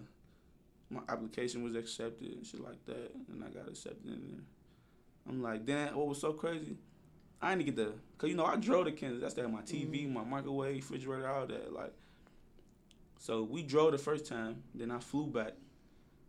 my 0.90 1.00
application 1.08 1.62
was 1.62 1.74
accepted 1.74 2.32
and 2.32 2.46
shit 2.46 2.60
like 2.60 2.84
that, 2.86 3.14
and 3.30 3.44
I 3.44 3.48
got 3.48 3.68
accepted 3.68 4.06
in 4.06 4.22
there. 4.28 4.40
I'm 5.28 5.42
like, 5.42 5.66
damn, 5.66 5.94
what 5.96 6.08
was 6.08 6.20
so 6.20 6.32
crazy? 6.32 6.76
I 7.40 7.54
didn't 7.54 7.66
get 7.66 7.76
the, 7.76 7.92
cause 8.16 8.30
you 8.30 8.36
know 8.36 8.46
I 8.46 8.56
drove 8.56 8.86
to 8.86 8.92
Kansas. 8.92 9.20
That's 9.20 9.36
had 9.36 9.52
my 9.52 9.60
TV, 9.60 10.10
my 10.10 10.24
microwave, 10.24 10.76
refrigerator, 10.76 11.28
all 11.28 11.46
that. 11.46 11.72
Like, 11.72 11.92
so 13.18 13.42
we 13.42 13.62
drove 13.62 13.92
the 13.92 13.98
first 13.98 14.26
time, 14.26 14.62
then 14.74 14.90
I 14.90 14.98
flew 14.98 15.26
back. 15.26 15.52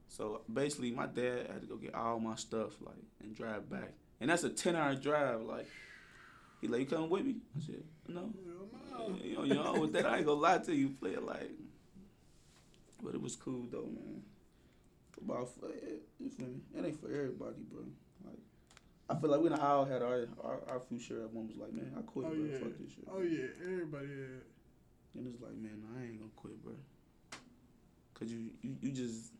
So 0.08 0.42
basically, 0.52 0.92
my 0.92 1.06
dad 1.06 1.48
had 1.52 1.62
to 1.62 1.68
go 1.68 1.78
get 1.78 1.96
all 1.96 2.20
my 2.20 2.36
stuff, 2.36 2.74
like, 2.82 2.96
and 3.22 3.36
drive 3.36 3.70
back, 3.70 3.94
and 4.20 4.30
that's 4.30 4.44
a 4.44 4.50
ten 4.50 4.76
hour 4.76 4.94
drive. 4.96 5.42
Like, 5.42 5.68
he 6.62 6.68
like, 6.68 6.82
you 6.82 6.86
coming 6.86 7.10
with 7.10 7.26
me? 7.26 7.36
I 7.58 7.66
said, 7.66 7.84
no. 8.10 8.30
Hell 8.92 9.10
no. 9.10 9.16
You 9.24 9.36
know, 9.36 9.44
you 9.44 9.54
know, 9.56 9.80
with 9.82 9.94
that, 9.94 10.06
I 10.06 10.18
ain't 10.18 10.26
gonna 10.26 10.40
lie 10.40 10.58
to 10.60 10.76
you, 10.76 10.90
play 10.90 11.12
it 11.12 11.24
like. 11.24 11.52
But 13.02 13.16
it 13.16 13.22
was 13.22 13.36
cool 13.36 13.66
though, 13.72 13.86
man. 13.88 14.22
Football, 15.14 15.46
for, 15.46 15.70
it, 15.70 16.04
you 16.20 16.30
feel 16.30 16.48
me? 16.48 16.60
It 16.78 16.86
ain't 16.86 17.00
for 17.00 17.08
everybody, 17.08 17.56
bro. 17.72 17.82
Like, 18.26 18.40
I 19.10 19.16
feel 19.16 19.30
like 19.32 19.40
we 19.42 19.50
done 19.50 19.60
all 19.60 19.86
had 19.86 20.02
our 20.02 20.28
our, 20.44 20.60
our 20.70 20.80
few 20.88 21.00
share 21.00 21.22
of 21.24 21.34
moments. 21.34 21.58
Like, 21.58 21.74
man, 21.74 21.92
I 21.98 22.02
quit, 22.02 22.26
Oh 22.28 22.30
bro. 22.36 22.44
yeah. 22.46 22.58
Fuck 22.60 22.78
this 22.80 22.92
shit. 22.94 23.06
Oh 23.12 23.22
yeah. 23.22 23.48
Everybody. 23.64 24.08
Yeah. 24.08 24.40
And 25.16 25.28
it's 25.28 25.42
like, 25.42 25.56
man, 25.56 25.82
I 25.98 26.04
ain't 26.04 26.20
gonna 26.20 26.32
quit, 26.36 26.62
bro. 26.64 26.74
Cause 28.14 28.30
you 28.30 28.50
you, 28.62 28.76
you 28.82 28.92
just 28.92 29.32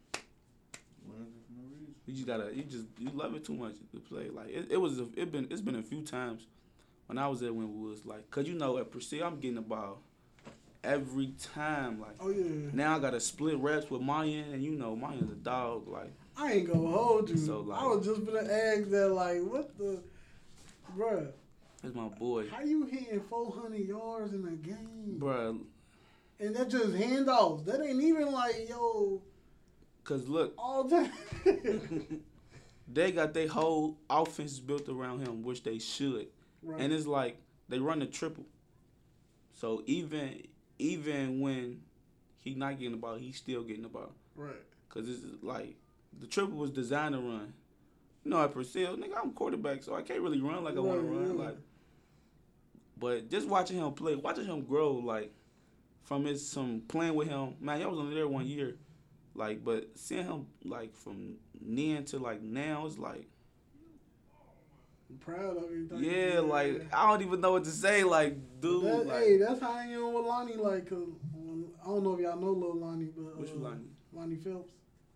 Learned 1.08 1.28
it 1.36 1.44
for 1.48 1.54
no 1.58 1.64
reason. 1.72 1.96
you 2.06 2.14
just 2.14 2.28
gotta 2.28 2.56
you 2.56 2.64
just 2.64 2.86
you 2.98 3.10
love 3.14 3.36
it 3.36 3.44
too 3.44 3.54
much 3.54 3.74
to 3.92 4.00
play. 4.00 4.30
Like 4.30 4.50
it, 4.50 4.68
it 4.72 4.78
was 4.78 5.00
a, 5.00 5.08
it 5.16 5.32
been 5.32 5.48
it's 5.50 5.62
been 5.62 5.76
a 5.76 5.84
few 5.84 6.02
times 6.02 6.46
when 7.10 7.18
I 7.18 7.28
was 7.28 7.42
at 7.42 7.50
Winwoods, 7.50 8.06
like, 8.06 8.30
cause 8.30 8.48
you 8.48 8.54
know 8.54 8.78
at 8.78 8.92
Purcell 8.92 9.24
I'm 9.24 9.40
getting 9.40 9.56
the 9.56 9.62
ball 9.62 9.98
every 10.84 11.34
time, 11.56 12.00
like. 12.00 12.16
Oh 12.20 12.30
yeah. 12.30 12.70
Now 12.72 12.98
I 12.98 13.00
gotta 13.00 13.20
split 13.20 13.58
reps 13.58 13.90
with 13.90 14.02
Mayan, 14.02 14.54
and 14.54 14.64
you 14.64 14.74
know 14.76 14.96
Mayan's 14.96 15.32
a 15.32 15.36
dog. 15.36 15.88
Like, 15.88 16.14
I 16.38 16.54
ain't 16.54 16.72
gonna 16.72 16.88
hold 16.88 17.28
you. 17.32 17.38
So, 17.38 17.62
like- 17.62 17.82
I 17.82 17.88
was 17.88 18.06
just 18.06 18.24
gonna 18.28 18.48
ask 18.48 18.90
that. 18.92 19.10
Like, 19.10 19.40
what 19.42 19.76
the, 19.80 20.04
bruh? 20.96 21.32
that's 21.82 21.96
my 21.96 22.10
boy, 22.10 22.48
How 22.50 22.62
you 22.62 22.84
hitting 22.86 23.22
400 23.22 23.80
yards 23.80 24.34
in 24.34 24.46
a 24.48 24.52
game? 24.52 25.18
bruh. 25.18 25.60
And 26.40 26.56
that 26.56 26.70
just 26.70 26.94
handoffs. 26.94 27.66
That 27.66 27.82
ain't 27.84 28.04
even 28.04 28.32
like 28.32 28.70
yo 28.70 29.20
Cause 30.04 30.28
look, 30.28 30.54
all 30.60 30.84
day. 30.84 31.10
they 32.88 33.12
got 33.12 33.34
their 33.34 33.48
whole 33.48 33.98
offense 34.10 34.60
built 34.60 34.88
around 34.90 35.22
him, 35.26 35.42
which 35.42 35.64
they 35.64 35.80
should, 35.80 36.28
right. 36.64 36.80
and 36.80 36.94
it's 36.94 37.08
like 37.08 37.38
they 37.68 37.80
run 37.80 38.00
the 38.00 38.06
triple. 38.06 38.46
So 39.54 39.84
even 39.86 40.44
even 40.78 41.40
when 41.40 41.82
he 42.40 42.56
not 42.56 42.80
getting 42.80 42.92
the 42.92 42.98
ball, 42.98 43.16
he's 43.16 43.38
still 43.38 43.64
getting 43.64 43.84
the 43.84 43.90
ball. 43.90 44.12
right. 44.36 44.56
Cause 44.90 45.08
it's 45.08 45.24
like 45.44 45.76
the 46.20 46.26
triple 46.26 46.58
was 46.58 46.72
designed 46.72 47.14
to 47.14 47.22
run. 47.22 47.54
You 48.24 48.32
know, 48.32 48.44
at 48.44 48.54
Purcell, 48.54 48.98
nigga, 48.98 49.18
I'm 49.22 49.32
quarterback, 49.32 49.84
so 49.84 49.96
I 49.96 50.02
can't 50.02 50.22
really 50.22 50.42
run 50.42 50.64
like 50.64 50.76
I 50.76 50.80
want 50.80 51.02
to 51.02 51.08
run. 51.08 51.38
yeah. 51.38 51.46
Like, 51.46 51.58
but 52.98 53.30
just 53.30 53.48
watching 53.48 53.78
him 53.78 53.92
play, 53.94 54.16
watching 54.16 54.46
him 54.46 54.64
grow, 54.64 54.94
like 54.94 55.32
from 56.04 56.26
his 56.26 56.48
some 56.48 56.82
playing 56.88 57.16
with 57.16 57.30
him, 57.30 57.56
man, 57.62 57.80
y'all 57.80 57.92
was 57.92 58.00
only 58.00 58.16
there 58.16 58.28
one 58.28 58.46
year, 58.48 58.76
like, 59.36 59.64
but 59.64 59.92
seeing 59.96 60.26
him 60.26 60.48
like 60.66 60.96
from 60.96 61.36
then 61.62 62.04
to 62.06 62.18
like 62.18 62.42
now, 62.42 62.86
it's 62.86 62.98
like 62.98 63.28
proud 65.20 65.58
of 65.58 65.72
you. 65.72 65.88
Thank 65.88 66.04
Yeah, 66.04 66.36
you. 66.36 66.42
like 66.42 66.94
I 66.94 67.10
don't 67.10 67.22
even 67.26 67.42
know 67.42 67.54
what 67.54 67.64
to 67.66 67.72
say. 67.72 68.04
Like, 68.04 68.36
dude, 68.62 68.84
That, 68.84 69.08
like, 69.08 69.24
hey, 69.24 69.38
that's 69.38 69.60
how 69.62 69.72
I 69.72 69.84
am 69.84 70.14
with 70.14 70.26
Lonnie. 70.26 70.56
Like, 70.56 70.90
cause 70.90 71.08
I 71.82 71.86
don't 71.88 72.04
know 72.04 72.14
if 72.14 72.20
y'all 72.22 72.40
know 72.40 72.52
Lil 72.52 72.76
Lonnie, 72.78 73.10
but 73.16 73.38
which 73.38 73.52
uh, 73.52 73.56
Lonnie? 73.56 73.90
Lonnie 74.14 74.36
Phelps. 74.36 74.74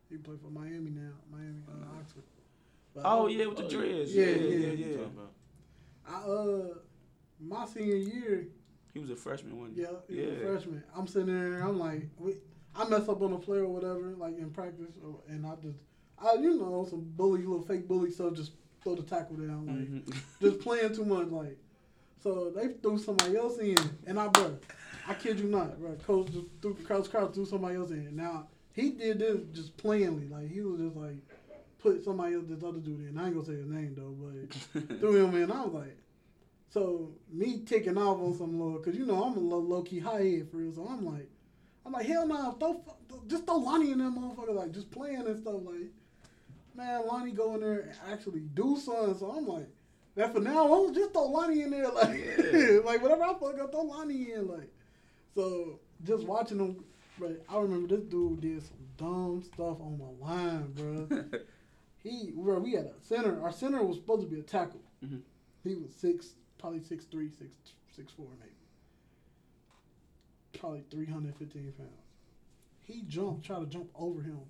He 0.10 0.18
play 0.18 0.36
for 0.42 0.50
Miami 0.50 0.92
now, 0.92 1.12
Miami 1.32 1.62
uh, 1.68 1.72
Uh, 1.72 2.00
Oxford. 2.00 2.24
But 2.94 3.02
Oh 3.06 3.28
yeah, 3.28 3.46
with 3.48 3.58
the 3.58 3.66
Oh, 3.66 3.70
dreads. 3.70 4.14
yeah, 4.14 4.26
Yeah, 4.26 4.30
yeah, 4.30 4.36
yeah, 4.36 4.70
What 4.70 4.78
yeah. 4.78 4.86
you 4.86 4.98
talking 4.98 5.18
about? 5.18 5.32
I 6.08 6.16
uh, 6.30 6.78
my 7.40 7.66
senior 7.66 7.96
year, 7.96 8.48
He 8.94 9.00
was 9.00 9.10
a 9.10 9.16
freshman 9.16 9.58
one. 9.60 9.72
yeah, 9.76 9.88
he 10.08 10.16
was 10.20 10.26
a 10.26 10.32
Yeah. 10.32 10.40
freshman. 10.40 10.84
I'm 10.96 11.08
sitting 11.08 11.28
there, 11.28 11.64
I'm 11.64 11.80
like, 11.80 12.10
we, 12.18 12.36
I 12.76 12.88
mess 12.90 13.08
up 13.10 13.22
on 13.22 13.34
a 13.34 13.38
play 13.40 13.60
or 13.60 13.68
whatever, 13.68 14.14
like 14.18 14.38
in 14.38 14.50
practice, 14.52 14.94
or, 15.04 15.20
and 15.28 15.46
I 15.46 15.56
just, 15.56 15.78
I 16.20 16.34
you 16.36 16.58
know, 16.60 16.86
some 16.90 17.02
bully, 17.16 17.40
little 17.42 17.62
fake 17.64 17.88
bully 17.88 18.12
stuff, 18.12 18.34
just 18.34 18.52
throw 18.84 18.96
the 18.96 19.04
tackle 19.04 19.36
down, 19.38 19.66
like. 19.68 20.06
Mhm. 20.06 20.16
just 20.42 20.60
playing 20.60 20.94
too 20.94 21.06
much. 21.06 21.28
Like, 21.30 21.58
so 22.22 22.52
they 22.56 22.70
threw 22.82 22.98
somebody 22.98 23.36
else 23.36 23.58
in, 23.60 23.78
and 24.08 24.20
I, 24.20 24.28
bro, 24.28 24.58
I 25.08 25.14
kid 25.14 25.40
you 25.40 25.48
not, 25.48 25.80
bro. 25.80 25.96
Coach 26.06 26.32
just 26.32 26.46
threw 26.62 26.74
Coach 26.76 27.10
Kraus 27.10 27.34
threw 27.36 27.46
somebody 27.46 27.76
else 27.76 27.92
in. 27.92 28.16
Now 28.16 28.48
he 28.74 28.92
did 28.92 29.20
this 29.20 29.40
just 29.54 29.76
plainly, 29.78 30.28
like 30.28 30.50
he 30.50 30.62
was 30.62 30.80
just 30.80 30.96
like 30.96 31.18
put 31.80 32.04
somebody 32.04 32.36
else, 32.36 32.46
this 32.48 32.64
other 32.64 32.80
dude 32.80 33.10
in. 33.10 33.18
I 33.18 33.26
ain't 33.26 33.34
gonna 33.36 33.46
say 33.46 33.56
his 33.56 33.68
name 33.68 33.96
though, 33.96 34.16
but 34.18 35.00
threw 35.00 35.26
him 35.26 35.36
in. 35.36 35.52
I 35.52 35.66
was 35.66 35.74
like, 35.74 35.98
so 36.70 37.12
me 37.32 37.64
ticking 37.66 37.98
off 37.98 38.20
on 38.20 38.38
some 38.38 38.60
little, 38.60 38.80
cause 38.80 38.96
you 38.96 39.06
know 39.06 39.24
I'm 39.24 39.36
a 39.36 39.40
low, 39.40 39.60
low 39.60 39.82
key 39.82 40.00
high 40.00 40.24
head 40.24 40.50
for 40.50 40.58
real. 40.58 40.74
So 40.74 40.88
I'm 40.90 41.06
like, 41.06 41.30
I'm 41.86 41.92
like 41.92 42.06
hell 42.06 42.26
no, 42.26 42.52
throw, 42.60 42.82
just 43.28 43.46
throw 43.46 43.58
Lonnie 43.58 43.92
in 43.92 43.98
that 44.00 44.14
motherfucker, 44.14 44.56
like 44.56 44.72
just 44.72 44.90
playing 44.92 45.28
and 45.28 45.40
stuff, 45.40 45.56
like. 45.66 45.92
Man, 46.76 47.06
Lonnie 47.08 47.32
go 47.32 47.54
in 47.56 47.62
there 47.62 47.80
and 47.82 47.94
actually 48.12 48.42
do 48.42 48.78
something. 48.78 49.18
So 49.18 49.32
I'm 49.32 49.48
like, 49.48 49.68
that 50.16 50.34
for 50.34 50.40
now 50.40 50.72
on, 50.72 50.94
just 50.94 51.14
throw 51.14 51.26
Lonnie 51.26 51.62
in 51.62 51.72
there, 51.72 51.90
like, 51.90 52.20
Yeah. 52.54 52.80
like 52.86 53.02
whatever 53.02 53.24
I 53.24 53.34
fuck 53.34 53.60
up, 53.60 53.72
throw 53.72 53.82
Lonnie 53.82 54.32
in, 54.34 54.48
like. 54.48 54.72
So 55.36 55.80
just 56.04 56.26
watching 56.26 56.60
him, 56.60 56.84
but 57.20 57.44
I 57.50 57.58
remember 57.60 57.96
this 57.96 58.06
dude 58.06 58.42
did 58.42 58.62
some 58.64 58.78
dumb 58.98 59.44
stuff 59.44 59.80
on 59.82 60.00
my 60.00 60.28
line, 60.28 60.72
bro. 60.74 61.08
he, 62.04 62.32
bro, 62.36 62.60
we 62.60 62.74
had 62.74 62.86
a 62.86 62.94
center. 63.02 63.42
Our 63.42 63.52
center 63.52 63.84
was 63.84 63.98
supposed 63.98 64.22
to 64.22 64.28
be 64.28 64.40
a 64.40 64.44
tackle. 64.44 64.82
Mhm. 65.04 65.22
He 65.64 65.76
was 65.76 65.92
six, 65.94 66.34
probably 66.60 66.82
six 66.82 67.06
three, 67.06 67.30
six 67.30 67.56
six 67.96 68.12
four, 68.12 68.28
maybe. 68.40 68.52
Probably 70.60 70.84
three 70.92 71.06
hundred 71.06 71.36
fifteen 71.36 71.72
pounds. 71.78 71.90
He 72.86 73.02
jumped, 73.08 73.46
tried 73.46 73.60
to 73.60 73.66
jump 73.66 73.90
over 73.96 74.22
him. 74.22 74.42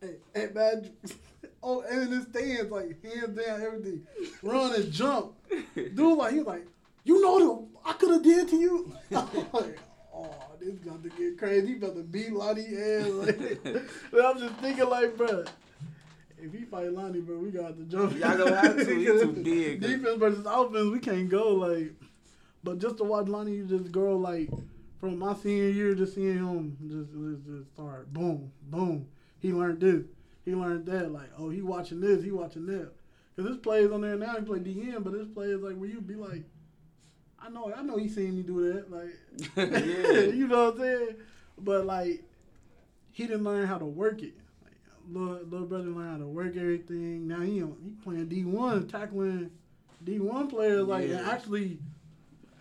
Hey, 0.00 0.16
hey, 0.34 0.48
man, 0.54 0.90
oh, 1.62 1.80
and 1.80 2.02
in 2.02 2.08
his 2.10 2.24
stands, 2.24 2.70
like 2.70 3.02
hands 3.02 3.36
down, 3.36 3.62
everything, 3.62 4.06
run 4.42 4.74
and 4.74 4.92
jump. 4.92 5.34
Dude, 5.74 5.98
like 5.98 6.32
he 6.32 6.38
was 6.38 6.46
like, 6.46 6.66
you 7.04 7.22
know 7.22 7.68
what 7.72 7.82
I 7.84 7.92
could 7.94 8.10
have 8.10 8.22
did 8.22 8.48
to 8.48 8.56
you. 8.56 8.92
I'm 9.16 9.28
like, 9.52 9.78
oh, 10.12 10.34
this 10.60 10.74
got 10.80 11.02
to 11.02 11.08
get 11.08 11.38
crazy. 11.38 11.68
He 11.68 11.76
about 11.76 11.94
to 11.94 12.02
beat 12.02 12.32
Lonnie 12.32 12.66
ass. 12.76 13.06
Like, 13.08 13.64
and 13.64 14.22
I'm 14.22 14.38
just 14.38 14.54
thinking, 14.56 14.88
like, 14.88 15.16
bro, 15.16 15.44
if 16.38 16.52
he 16.52 16.64
fight 16.64 16.92
Lonnie, 16.92 17.20
bro, 17.20 17.38
we 17.38 17.50
got 17.50 17.78
to 17.78 17.84
jump. 17.84 18.18
Y'all 18.18 18.36
gonna 18.36 18.56
have 18.56 18.76
to. 18.76 18.94
He 18.94 19.06
too 19.06 19.32
big. 19.32 19.80
Defense 19.80 20.18
versus 20.18 20.46
offense, 20.46 20.90
we 20.90 20.98
can't 20.98 21.28
go 21.28 21.54
like. 21.54 21.92
But 22.62 22.80
just 22.80 22.98
to 22.98 23.04
watch 23.04 23.28
Lonnie 23.28 23.62
just 23.62 23.92
grow, 23.92 24.16
like 24.16 24.50
from 25.00 25.18
my 25.18 25.34
senior 25.36 25.68
year, 25.68 25.94
just 25.94 26.14
seeing 26.14 26.36
him 26.36 26.76
just 26.86 27.12
just, 27.12 27.46
just 27.46 27.72
start 27.74 28.12
boom, 28.12 28.50
boom. 28.68 29.06
He 29.38 29.52
learned 29.52 29.80
this, 29.80 30.04
he 30.44 30.54
learned 30.54 30.86
that. 30.86 31.12
Like, 31.12 31.30
oh, 31.38 31.50
he 31.50 31.62
watching 31.62 32.00
this, 32.00 32.22
he 32.24 32.30
watching 32.30 32.66
that. 32.66 32.90
Cause 33.36 33.44
this 33.44 33.56
plays 33.58 33.90
on 33.90 34.00
there 34.00 34.16
now. 34.16 34.34
He 34.36 34.42
play 34.44 34.58
DN, 34.60 35.04
but 35.04 35.12
this 35.12 35.28
play 35.28 35.48
is 35.48 35.60
like 35.60 35.76
where 35.76 35.88
you 35.88 36.00
be 36.00 36.14
like, 36.14 36.44
I 37.38 37.50
know, 37.50 37.70
I 37.76 37.82
know 37.82 37.98
he 37.98 38.08
seen 38.08 38.34
me 38.34 38.42
do 38.42 38.72
that. 38.72 38.90
Like, 38.90 39.14
yeah. 39.56 40.20
you 40.32 40.48
know 40.48 40.70
what 40.70 40.74
I'm 40.76 40.80
saying? 40.80 41.16
But 41.58 41.84
like, 41.84 42.22
he 43.12 43.26
didn't 43.26 43.44
learn 43.44 43.66
how 43.66 43.76
to 43.78 43.84
work 43.84 44.22
it. 44.22 44.34
Like, 44.64 44.72
little, 45.10 45.44
little 45.46 45.66
brother 45.66 45.84
learned 45.84 46.10
how 46.12 46.18
to 46.18 46.26
work 46.26 46.56
everything. 46.56 47.28
Now 47.28 47.40
he 47.40 47.62
on- 47.62 47.76
he 47.84 47.90
playing 48.02 48.28
D 48.28 48.44
one, 48.44 48.88
tackling 48.88 49.50
D 50.02 50.18
one 50.18 50.48
players. 50.48 50.86
Like, 50.86 51.08
Yeah. 51.10 51.28
actually, 51.30 51.78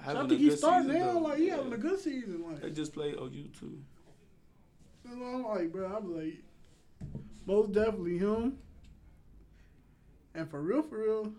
I 0.05 0.13
think 0.27 0.39
he's 0.41 0.57
starting 0.57 0.91
now. 0.91 1.13
though. 1.13 1.19
Like, 1.19 1.37
he 1.37 1.47
Yeah. 1.47 1.55
having 1.57 1.73
a 1.73 1.77
good 1.77 1.99
season. 1.99 2.43
Like, 2.43 2.61
They 2.61 2.71
just 2.71 2.93
played 2.93 3.15
OU 3.15 3.49
too. 3.57 3.79
know, 5.05 5.25
I'm 5.25 5.43
like, 5.43 5.71
bro, 5.71 5.85
I'm 5.95 6.15
like, 6.15 6.37
most 7.45 7.71
definitely 7.71 8.17
him. 8.17 8.57
And 10.33 10.49
for 10.49 10.61
real, 10.61 10.81
for 10.81 10.97
real, 10.97 11.33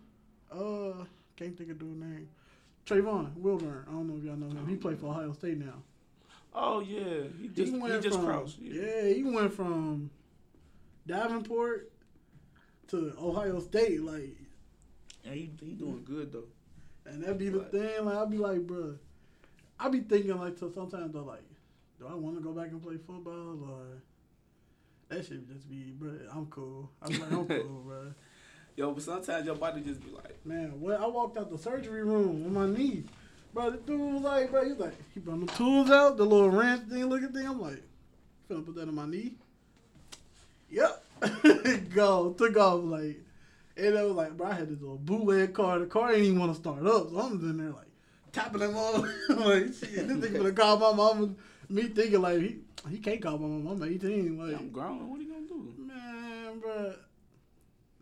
uh, 0.51 1.05
can't 1.37 1.57
think 1.57 1.71
of 1.71 1.79
dude's 1.79 2.01
name. 2.01 2.29
Trayvon 2.87 3.35
Wilburn. 3.37 3.85
I 3.89 3.93
don't 3.93 4.09
know 4.09 4.17
if 4.17 4.25
y'all 4.25 4.37
know 4.37 4.47
him. 4.47 4.67
He 4.69 4.77
played 4.77 4.99
for 4.99 5.07
Ohio 5.07 5.33
State 5.33 5.59
now. 5.59 5.83
Oh 6.55 6.81
yeah, 6.81 7.25
he 7.41 7.49
just 7.49 7.73
he, 7.73 7.79
went 7.79 8.03
just 8.03 8.17
from, 8.17 8.27
crossed. 8.27 8.59
Yeah. 8.61 8.83
Yeah, 8.83 9.13
he 9.13 9.23
went 9.25 9.53
from 9.53 10.11
Davenport 11.07 11.93
to 12.89 13.13
Ohio 13.21 13.61
State, 13.61 14.01
like, 14.03 14.37
And 15.25 15.35
he 15.35 15.51
he 15.61 15.73
doing 15.73 16.03
good 16.05 16.33
though. 16.33 16.45
and 17.05 17.23
that'd 17.23 17.39
be 17.39 17.51
the 17.51 17.61
thing. 17.65 18.05
Like, 18.05 18.17
I'd 18.17 18.31
be 18.31 18.39
like, 18.39 18.67
bro, 18.67 18.95
I'd 19.79 19.93
be 19.93 20.01
thinking 20.01 20.39
like, 20.39 20.57
so 20.57 20.71
sometimes 20.71 21.13
though, 21.13 21.25
like, 21.25 21.45
do 21.99 22.07
I 22.07 22.15
want 22.15 22.37
to 22.37 22.43
go 22.43 22.53
back 22.53 22.71
and 22.71 22.83
play 22.83 22.97
football 22.97 23.59
or 23.69 24.03
that 25.09 25.27
should 25.27 25.47
just 25.49 25.69
be, 25.69 25.93
bro? 25.93 26.13
I'm 26.33 26.47
cool. 26.47 26.91
I'm 27.03 27.13
like, 27.13 27.33
I'm 27.33 27.47
cool, 27.47 27.83
bro. 27.87 28.15
Yo, 28.77 28.93
but 28.93 29.03
sometimes 29.03 29.47
your 29.47 29.55
body 29.55 29.81
just 29.81 30.05
be 30.05 30.11
like, 30.11 30.45
Man, 30.45 30.81
well, 30.81 31.03
I 31.03 31.07
walked 31.07 31.39
out 31.39 31.51
the 31.51 31.59
surgery 31.59 32.03
room 32.03 32.45
on 32.45 32.53
my 32.53 32.67
knee. 32.67 33.05
Bro, 33.55 33.71
the 33.71 33.77
dude 33.79 34.15
was 34.15 34.23
like, 34.23 34.51
bro, 34.51 34.69
he's 34.69 34.77
like, 34.77 34.95
he 35.15 35.21
brought 35.21 35.41
the 35.41 35.53
tools 35.55 35.91
out, 35.91 36.19
the 36.19 36.25
little 36.25 36.51
wrench 36.51 36.89
thing 36.91 37.07
looking 37.07 37.33
thing. 37.33 37.47
I'm 37.47 37.61
like, 37.61 37.83
finna 38.51 38.65
put 38.65 38.75
that 38.75 38.89
on 38.89 38.95
my 38.95 39.07
knee. 39.07 39.33
Yep. 40.71 41.05
Go. 41.95 42.35
Took 42.37 42.57
off 42.59 42.85
like 42.85 43.21
and 43.77 43.95
it 43.95 44.05
was 44.05 44.15
like, 44.15 44.37
bro, 44.37 44.49
I 44.49 44.55
had 44.55 44.69
this 44.69 44.81
little 44.81 44.97
bootleg 44.97 45.53
car. 45.53 45.79
The 45.79 45.87
car 45.87 46.13
ain't 46.13 46.23
even 46.23 46.39
want 46.39 46.55
to 46.55 46.59
start 46.59 46.87
up. 46.87 47.11
So 47.11 47.19
I'm 47.19 47.33
in 47.33 47.59
there 47.59 47.71
like 47.71 47.89
tapping 48.33 48.61
them 48.61 48.77
all. 48.77 49.01
like 49.29 49.75
shit, 49.75 50.09
this 50.09 50.17
nigga 50.17 50.39
gonna 50.39 50.53
call 50.53 50.79
my 50.79 50.93
mama. 50.93 51.35
Me 51.69 51.83
thinking 51.83 52.23
like 52.23 52.41
he 52.41 52.57
he 52.89 52.99
can't 52.99 53.21
call 53.21 53.39
my 53.39 53.49
mama. 53.49 53.85
I'm 53.85 53.95
18. 53.95 54.39
Like 54.39 54.59
I'm 54.59 54.71
grown. 54.71 55.09
What 55.11 55.21
are 55.21 55.23
you 55.23 55.33
gonna 55.33 55.47
do? 55.47 55.75
Man, 55.79 56.59
bro. 56.61 56.95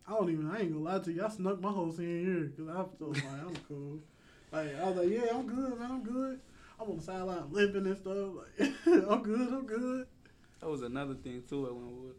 I 0.07 0.11
don't 0.11 0.31
even, 0.31 0.51
I 0.51 0.61
ain't 0.61 0.73
gonna 0.73 0.85
lie 0.85 0.99
to 0.99 1.13
you. 1.13 1.25
I 1.25 1.29
snuck 1.29 1.61
my 1.61 1.71
whole 1.71 1.91
senior 1.91 2.17
year 2.17 2.41
because 2.45 2.69
I 2.69 2.85
felt 2.99 3.17
like 3.17 3.25
I'm 3.25 3.57
cool. 3.69 3.99
Like, 4.53 4.79
I 4.79 4.89
was 4.89 4.97
like, 4.99 5.09
yeah, 5.09 5.31
I'm 5.33 5.47
good, 5.47 5.79
man, 5.79 5.91
I'm 5.91 6.05
good. 6.05 6.41
I'm 6.79 6.91
on 6.91 6.97
the 6.97 7.03
sideline 7.03 7.51
limping 7.51 7.87
and 7.87 7.97
stuff. 7.97 8.29
Like, 8.37 8.73
I'm 9.11 9.23
good, 9.23 9.53
I'm 9.53 9.67
good. 9.67 10.07
That 10.61 10.69
was 10.69 10.83
another 10.83 11.15
thing 11.15 11.43
too 11.49 11.67
at 11.67 11.75
Woods. 11.75 12.19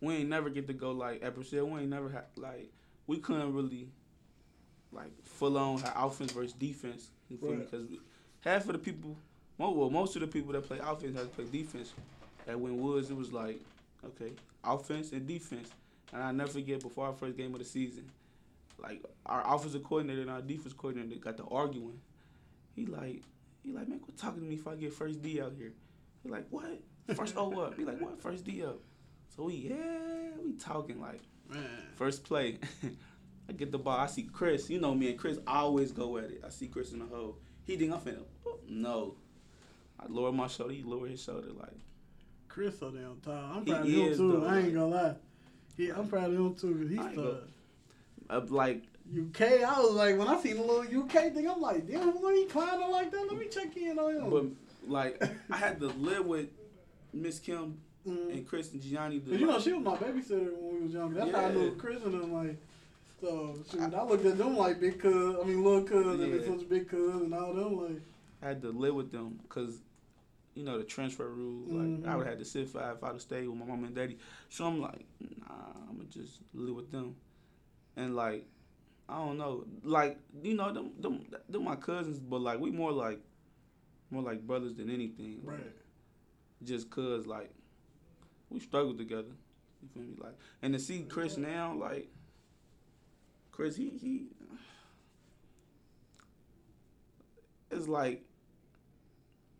We 0.00 0.14
ain't 0.16 0.28
never 0.28 0.50
get 0.50 0.66
to 0.68 0.72
go 0.72 0.92
like 0.92 1.22
said. 1.44 1.62
We 1.62 1.80
ain't 1.80 1.90
never 1.90 2.08
had 2.08 2.24
like 2.36 2.70
we 3.06 3.18
couldn't 3.18 3.54
really 3.54 3.88
like 4.92 5.10
full 5.24 5.56
on 5.56 5.82
offense 5.96 6.32
versus 6.32 6.52
defense. 6.52 7.10
You 7.28 7.38
feel 7.38 7.50
me? 7.50 7.64
Because 7.64 7.88
half 8.40 8.66
of 8.66 8.72
the 8.72 8.78
people, 8.78 9.16
well, 9.58 9.90
most 9.90 10.16
of 10.16 10.22
the 10.22 10.28
people 10.28 10.52
that 10.52 10.64
play 10.66 10.78
offense 10.78 11.16
have 11.16 11.30
to 11.30 11.42
play 11.42 11.44
defense. 11.50 11.92
At 12.46 12.60
Win 12.60 12.78
Woods, 12.80 13.10
it 13.10 13.16
was 13.16 13.32
like 13.32 13.60
okay, 14.04 14.32
offense 14.64 15.12
and 15.12 15.26
defense. 15.26 15.70
And 16.12 16.22
I 16.22 16.32
never 16.32 16.50
forget 16.50 16.80
before 16.80 17.06
our 17.06 17.12
first 17.12 17.36
game 17.36 17.52
of 17.54 17.58
the 17.58 17.64
season, 17.64 18.10
like 18.78 19.02
our 19.26 19.42
offensive 19.54 19.82
coordinator 19.82 20.22
and 20.22 20.30
our 20.30 20.42
defense 20.42 20.74
coordinator 20.74 21.18
got 21.20 21.36
to 21.38 21.44
arguing. 21.44 22.00
He 22.74 22.86
like, 22.86 23.22
he 23.62 23.72
like, 23.72 23.88
man, 23.88 24.00
quit 24.00 24.16
talking 24.16 24.42
to 24.42 24.46
me 24.46 24.56
if 24.56 24.66
I 24.66 24.74
get 24.74 24.92
first 24.92 25.22
D 25.22 25.40
out 25.40 25.54
here. 25.56 25.72
He 26.22 26.28
like, 26.28 26.46
what? 26.50 26.80
First 27.14 27.36
O 27.36 27.60
up. 27.60 27.76
He 27.76 27.84
like, 27.84 28.00
what? 28.00 28.20
First 28.20 28.44
D 28.44 28.64
up. 28.64 28.80
So 29.34 29.44
we, 29.44 29.54
yeah, 29.54 30.30
we 30.42 30.52
talking 30.52 31.00
like 31.00 31.20
Man. 31.48 31.64
first 31.94 32.24
play. 32.24 32.58
I 33.48 33.52
get 33.52 33.72
the 33.72 33.78
ball. 33.78 33.98
I 33.98 34.06
see 34.06 34.22
Chris. 34.22 34.70
You 34.70 34.80
know 34.80 34.94
me 34.94 35.10
and 35.10 35.18
Chris 35.18 35.38
always 35.46 35.92
go 35.92 36.16
at 36.16 36.24
it. 36.24 36.42
I 36.46 36.50
see 36.50 36.66
Chris 36.66 36.92
in 36.92 37.00
the 37.00 37.06
hole. 37.06 37.38
He 37.64 37.76
think 37.76 37.92
I'm 37.92 38.00
finna. 38.00 38.24
No. 38.68 39.16
I 40.04 40.12
lower 40.12 40.32
my 40.32 40.46
shoulder. 40.46 40.74
He 40.74 40.82
lower 40.82 41.06
his 41.06 41.22
shoulder. 41.22 41.48
Like 41.58 41.72
Chris 42.48 42.78
so 42.78 42.90
damn 42.90 43.16
tall. 43.24 43.56
I'm 43.56 43.64
proud 43.64 43.80
of 43.82 43.88
him 43.88 44.16
too. 44.16 44.40
though. 44.40 44.46
I 44.46 44.58
ain't 44.60 44.74
gonna 44.74 44.86
lie. 44.86 45.14
He, 45.76 45.90
I'm 45.90 46.08
proud 46.08 46.30
of 46.30 46.34
him 46.34 46.54
too 46.54 46.74
because 46.74 46.98
I 46.98 47.08
he's 47.10 47.16
the 47.16 47.40
uh, 48.30 48.40
like 48.48 48.82
UK. 49.16 49.40
I 49.42 49.80
was 49.80 49.92
like, 49.92 50.18
when 50.18 50.28
I 50.28 50.38
seen 50.40 50.56
the 50.56 50.62
little 50.62 51.02
UK 51.02 51.32
thing, 51.34 51.48
I'm 51.48 51.60
like, 51.60 51.86
damn, 51.88 52.20
when 52.22 52.36
he 52.36 52.44
climbing 52.46 52.90
like 52.90 53.10
that, 53.10 53.26
let 53.28 53.38
me 53.38 53.46
check 53.48 53.76
in 53.76 53.98
on 53.98 54.16
him. 54.16 54.30
But 54.30 54.90
like 54.90 55.22
I 55.50 55.56
had 55.56 55.80
to 55.80 55.86
live 55.88 56.26
with 56.26 56.48
Miss 57.12 57.38
Kim 57.38 57.78
Mm. 58.06 58.34
and 58.34 58.46
Chris 58.46 58.70
and 58.74 58.82
Gianni. 58.82 59.18
Cause 59.20 59.32
you 59.40 59.46
know 59.46 59.58
she 59.58 59.72
was 59.72 59.82
my 59.82 59.96
babysitter 59.96 60.52
when 60.60 60.74
we 60.74 60.80
was 60.82 60.92
younger. 60.92 61.20
That's 61.20 61.30
how 61.32 61.38
I 61.38 61.46
Yeah. 61.48 61.52
knew 61.54 61.74
Chris 61.76 62.02
and 62.02 62.12
them 62.12 62.34
like. 62.34 62.58
So 63.18 63.56
shoot, 63.70 63.94
I 63.94 64.04
looked 64.04 64.26
at 64.26 64.36
them 64.36 64.58
like 64.58 64.78
big 64.78 65.00
cuz. 65.00 65.36
I 65.40 65.44
mean, 65.46 65.64
little 65.64 65.84
cuz 65.84 66.06
and 66.06 66.20
Yeah. 66.20 66.36
then 66.38 66.58
such 66.58 66.68
big 66.68 66.86
cuz 66.86 67.14
and 67.22 67.32
all 67.32 67.54
them 67.54 67.76
like. 67.80 68.02
I 68.42 68.48
had 68.48 68.60
to 68.60 68.72
live 68.72 68.94
with 68.94 69.10
them 69.10 69.38
because, 69.42 69.78
you 70.54 70.62
know, 70.64 70.78
the 70.78 70.84
transfer 70.84 71.28
rule. 71.28 71.66
Like 71.68 72.06
I 72.08 72.14
Mhm. 72.14 72.18
would 72.18 72.26
have 72.26 72.38
to 72.38 72.44
sit 72.44 72.68
for 72.68 72.80
if 72.92 73.02
I'd 73.02 73.12
have 73.12 73.20
stayed 73.20 73.48
with 73.48 73.58
my 73.58 73.66
mom 73.66 73.84
and 73.84 73.94
daddy. 73.94 74.18
So 74.48 74.66
I'm 74.66 74.80
like, 74.80 75.04
nah, 75.20 75.72
I'm 75.88 75.96
gonna 75.96 76.08
just 76.08 76.40
live 76.52 76.74
with 76.76 76.90
them, 76.92 77.16
and 77.96 78.14
like, 78.14 78.46
I 79.08 79.18
don't 79.18 79.38
know. 79.38 79.66
Like 79.82 80.18
you 80.42 80.54
know, 80.54 80.72
them 80.72 80.92
them 81.00 81.26
them 81.48 81.64
my 81.64 81.76
cousins, 81.76 82.18
but 82.18 82.40
like 82.40 82.60
we 82.60 82.70
more 82.70 82.92
like 82.92 83.20
more 84.10 84.22
like 84.22 84.46
brothers 84.46 84.74
than 84.76 84.90
anything. 84.90 85.40
Like, 85.44 85.58
Right. 85.58 85.72
Just 86.62 86.88
cause 86.88 87.26
like 87.26 87.50
we 88.50 88.60
struggled 88.60 88.96
together. 88.98 89.32
You 89.82 89.88
feel 89.92 90.02
me? 90.02 90.14
Like 90.18 90.36
and 90.62 90.72
to 90.72 90.78
see 90.78 91.02
Chris 91.02 91.36
now, 91.36 91.74
like 91.74 92.08
Chris, 93.50 93.76
he 93.76 93.90
he. 93.90 94.26
It's 97.70 97.88
like 97.88 98.24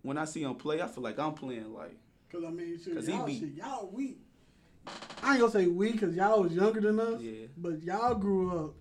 when 0.04 0.16
I 0.18 0.24
see 0.24 0.42
him 0.44 0.54
play, 0.54 0.80
I 0.80 0.86
feel 0.86 1.02
like 1.02 1.18
I'm 1.18 1.34
playing 1.34 1.72
like 1.74 1.96
Cause 2.30 2.44
I 2.46 2.50
mean, 2.50 2.78
shit, 2.82 2.94
'Cause 2.94 3.06
he 3.06 3.12
y'all, 3.14 3.26
be- 3.26 3.38
shit, 3.40 3.54
y'all 3.54 3.90
we. 3.92 4.16
I 5.22 5.30
ain't 5.32 5.40
gonna 5.40 5.50
say 5.52 5.66
we, 5.66 5.92
cause 5.94 6.14
y'all 6.14 6.42
was 6.42 6.52
younger 6.52 6.80
than 6.80 7.00
us. 7.00 7.20
yeah. 7.20 7.46
But 7.56 7.82
y'all 7.82 8.14
grew 8.14 8.50
up 8.66 8.74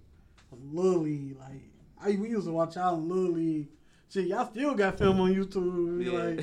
from 0.49 0.75
Little 0.75 1.01
League. 1.01 1.37
Like 1.39 1.61
I, 2.03 2.17
we 2.19 2.29
used 2.29 2.45
to 2.47 2.51
watch 2.51 2.75
y'all 2.75 2.97
in 2.97 3.07
Little 3.07 3.31
League. 3.33 3.67
Shit, 4.09 4.27
y'all 4.27 4.49
still 4.51 4.75
got 4.75 4.97
film 4.97 5.19
on 5.21 5.33
YouTube. 5.33 6.03
Yeah. 6.05 6.41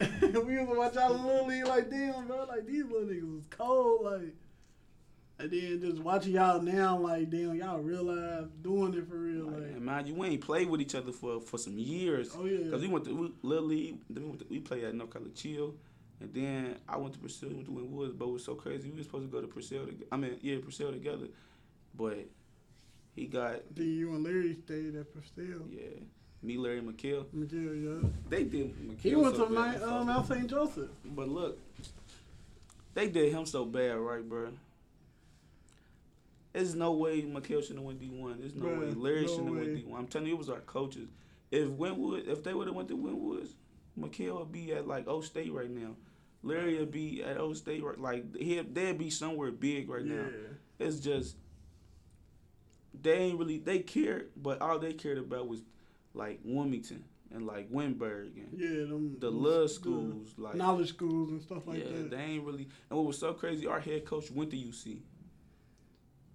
like, 0.00 0.20
we 0.46 0.52
used 0.54 0.70
to 0.70 0.76
watch 0.78 0.94
y'all 0.94 1.14
in 1.16 1.24
Little 1.26 1.46
League. 1.48 1.66
Like 1.66 1.90
damn, 1.90 2.26
bro. 2.26 2.44
Like 2.44 2.66
these 2.66 2.84
little 2.84 3.08
niggas 3.08 3.34
was 3.34 3.44
cold. 3.50 4.04
Like, 4.04 4.34
and 5.38 5.50
then 5.50 5.80
just 5.80 5.98
watching 6.02 6.32
y'all 6.34 6.60
now. 6.62 6.98
Like 6.98 7.30
damn, 7.30 7.54
y'all 7.54 7.80
realize 7.80 8.46
doing 8.62 8.94
it 8.94 9.08
for 9.08 9.16
real. 9.16 9.46
Like, 9.46 9.62
Like, 9.72 9.80
mind 9.80 10.08
you, 10.08 10.14
we 10.14 10.28
ain't 10.28 10.40
played 10.40 10.68
with 10.68 10.80
each 10.80 10.94
other 10.94 11.12
for 11.12 11.40
for 11.40 11.58
some 11.58 11.78
years. 11.78 12.30
oh 12.38 12.44
yeah. 12.44 12.70
Cause 12.70 12.80
we 12.80 12.88
went 12.88 13.04
to 13.06 13.14
we, 13.14 13.32
Little 13.42 13.64
League, 13.68 13.98
then 14.10 14.24
we, 14.24 14.28
went 14.30 14.40
to, 14.40 14.46
we 14.48 14.60
played 14.60 14.84
at 14.84 14.94
North 14.94 15.10
Carolina 15.10 15.34
Chill, 15.34 15.74
and 16.20 16.32
then 16.32 16.76
I 16.88 16.96
went 16.96 17.14
to 17.14 17.20
Purcell, 17.20 17.50
went 17.50 17.66
to 17.66 17.72
Woods, 17.72 18.14
but 18.14 18.26
it 18.26 18.32
was 18.32 18.44
so 18.44 18.54
crazy. 18.54 18.90
We 18.90 18.98
were 18.98 19.02
supposed 19.02 19.26
to 19.26 19.32
go 19.32 19.40
to 19.40 19.48
Purcell. 19.48 19.86
To, 19.86 19.94
I 20.12 20.16
mean, 20.16 20.38
yeah, 20.40 20.58
Purcell 20.64 20.92
together, 20.92 21.26
but 21.96 22.18
he 23.14 23.26
got 23.26 23.74
then 23.74 23.86
you 23.86 24.10
and 24.14 24.24
Larry 24.24 24.54
stayed 24.64 24.94
at 24.96 25.12
Prestige. 25.12 25.56
yeah. 25.70 26.00
Me, 26.42 26.58
Larry, 26.58 26.82
McKill, 26.82 27.24
Miguel, 27.32 27.74
yeah. 27.74 28.08
they 28.28 28.44
did. 28.44 28.76
McKill 28.76 29.00
He 29.00 29.14
went 29.14 29.34
so 29.34 29.46
to 29.46 29.54
bad, 29.54 29.64
Mount, 29.64 29.78
fuck 29.80 29.90
uh, 29.90 29.94
it. 30.00 30.04
Mount 30.04 30.28
St. 30.28 30.46
Joseph. 30.46 30.90
But 31.06 31.28
look, 31.30 31.58
they 32.92 33.08
did 33.08 33.32
him 33.32 33.46
so 33.46 33.64
bad, 33.64 33.96
right, 33.96 34.28
bro? 34.28 34.50
There's 36.54 36.74
no 36.74 36.92
way 36.92 37.20
McHale 37.22 37.60
shouldn't 37.60 37.78
have 37.80 37.84
went 37.84 37.98
D 38.00 38.08
one. 38.08 38.38
There's 38.40 38.54
no 38.54 38.66
Bruh, 38.66 38.80
way 38.80 38.94
Larry 38.94 39.22
no 39.22 39.26
shouldn't 39.26 39.48
have 39.48 39.56
went 39.56 39.74
D 39.76 39.84
one. 39.84 40.00
I'm 40.00 40.06
telling 40.06 40.28
you, 40.28 40.34
it 40.34 40.38
was 40.38 40.48
our 40.48 40.60
coaches. 40.60 41.08
If 41.50 41.68
Winwood, 41.68 42.26
if 42.26 42.42
they 42.42 42.54
would 42.54 42.68
have 42.68 42.76
went 42.76 42.88
to 42.88 42.96
Winwoods, 42.96 43.50
McHale 43.98 44.38
would 44.38 44.52
be 44.52 44.72
at 44.72 44.86
like 44.88 45.06
O 45.08 45.20
State 45.20 45.52
right 45.52 45.70
now. 45.70 45.96
Larry 46.42 46.78
would 46.78 46.90
be 46.92 47.22
at 47.22 47.38
O 47.38 47.52
State 47.54 47.82
right, 47.82 47.98
like 47.98 48.36
he 48.36 48.60
they'd 48.60 48.96
be 48.98 49.10
somewhere 49.10 49.50
big 49.50 49.88
right 49.90 50.04
now. 50.04 50.26
It's 50.78 51.00
just 51.00 51.36
they 52.98 53.14
ain't 53.18 53.38
really 53.38 53.58
they 53.58 53.80
cared, 53.80 54.30
but 54.36 54.60
all 54.62 54.78
they 54.78 54.92
cared 54.92 55.18
about 55.18 55.48
was 55.48 55.62
like 56.14 56.40
Wilmington 56.44 57.04
and 57.34 57.46
like 57.46 57.66
Winburg 57.70 58.36
and 58.36 58.48
Yeah, 58.56 58.86
them 58.86 59.16
the 59.18 59.30
little 59.30 59.66
schools 59.68 60.34
like 60.38 60.54
knowledge 60.54 60.90
schools 60.90 61.30
and 61.30 61.42
stuff 61.42 61.66
like 61.66 61.78
yeah, 61.84 61.96
that. 61.96 62.10
they 62.10 62.16
ain't 62.18 62.44
really. 62.44 62.68
And 62.90 62.96
what 62.98 63.06
was 63.06 63.18
so 63.18 63.32
crazy, 63.32 63.66
our 63.66 63.80
head 63.80 64.04
coach 64.04 64.30
went 64.30 64.50
to 64.52 64.56
UC, 64.56 65.00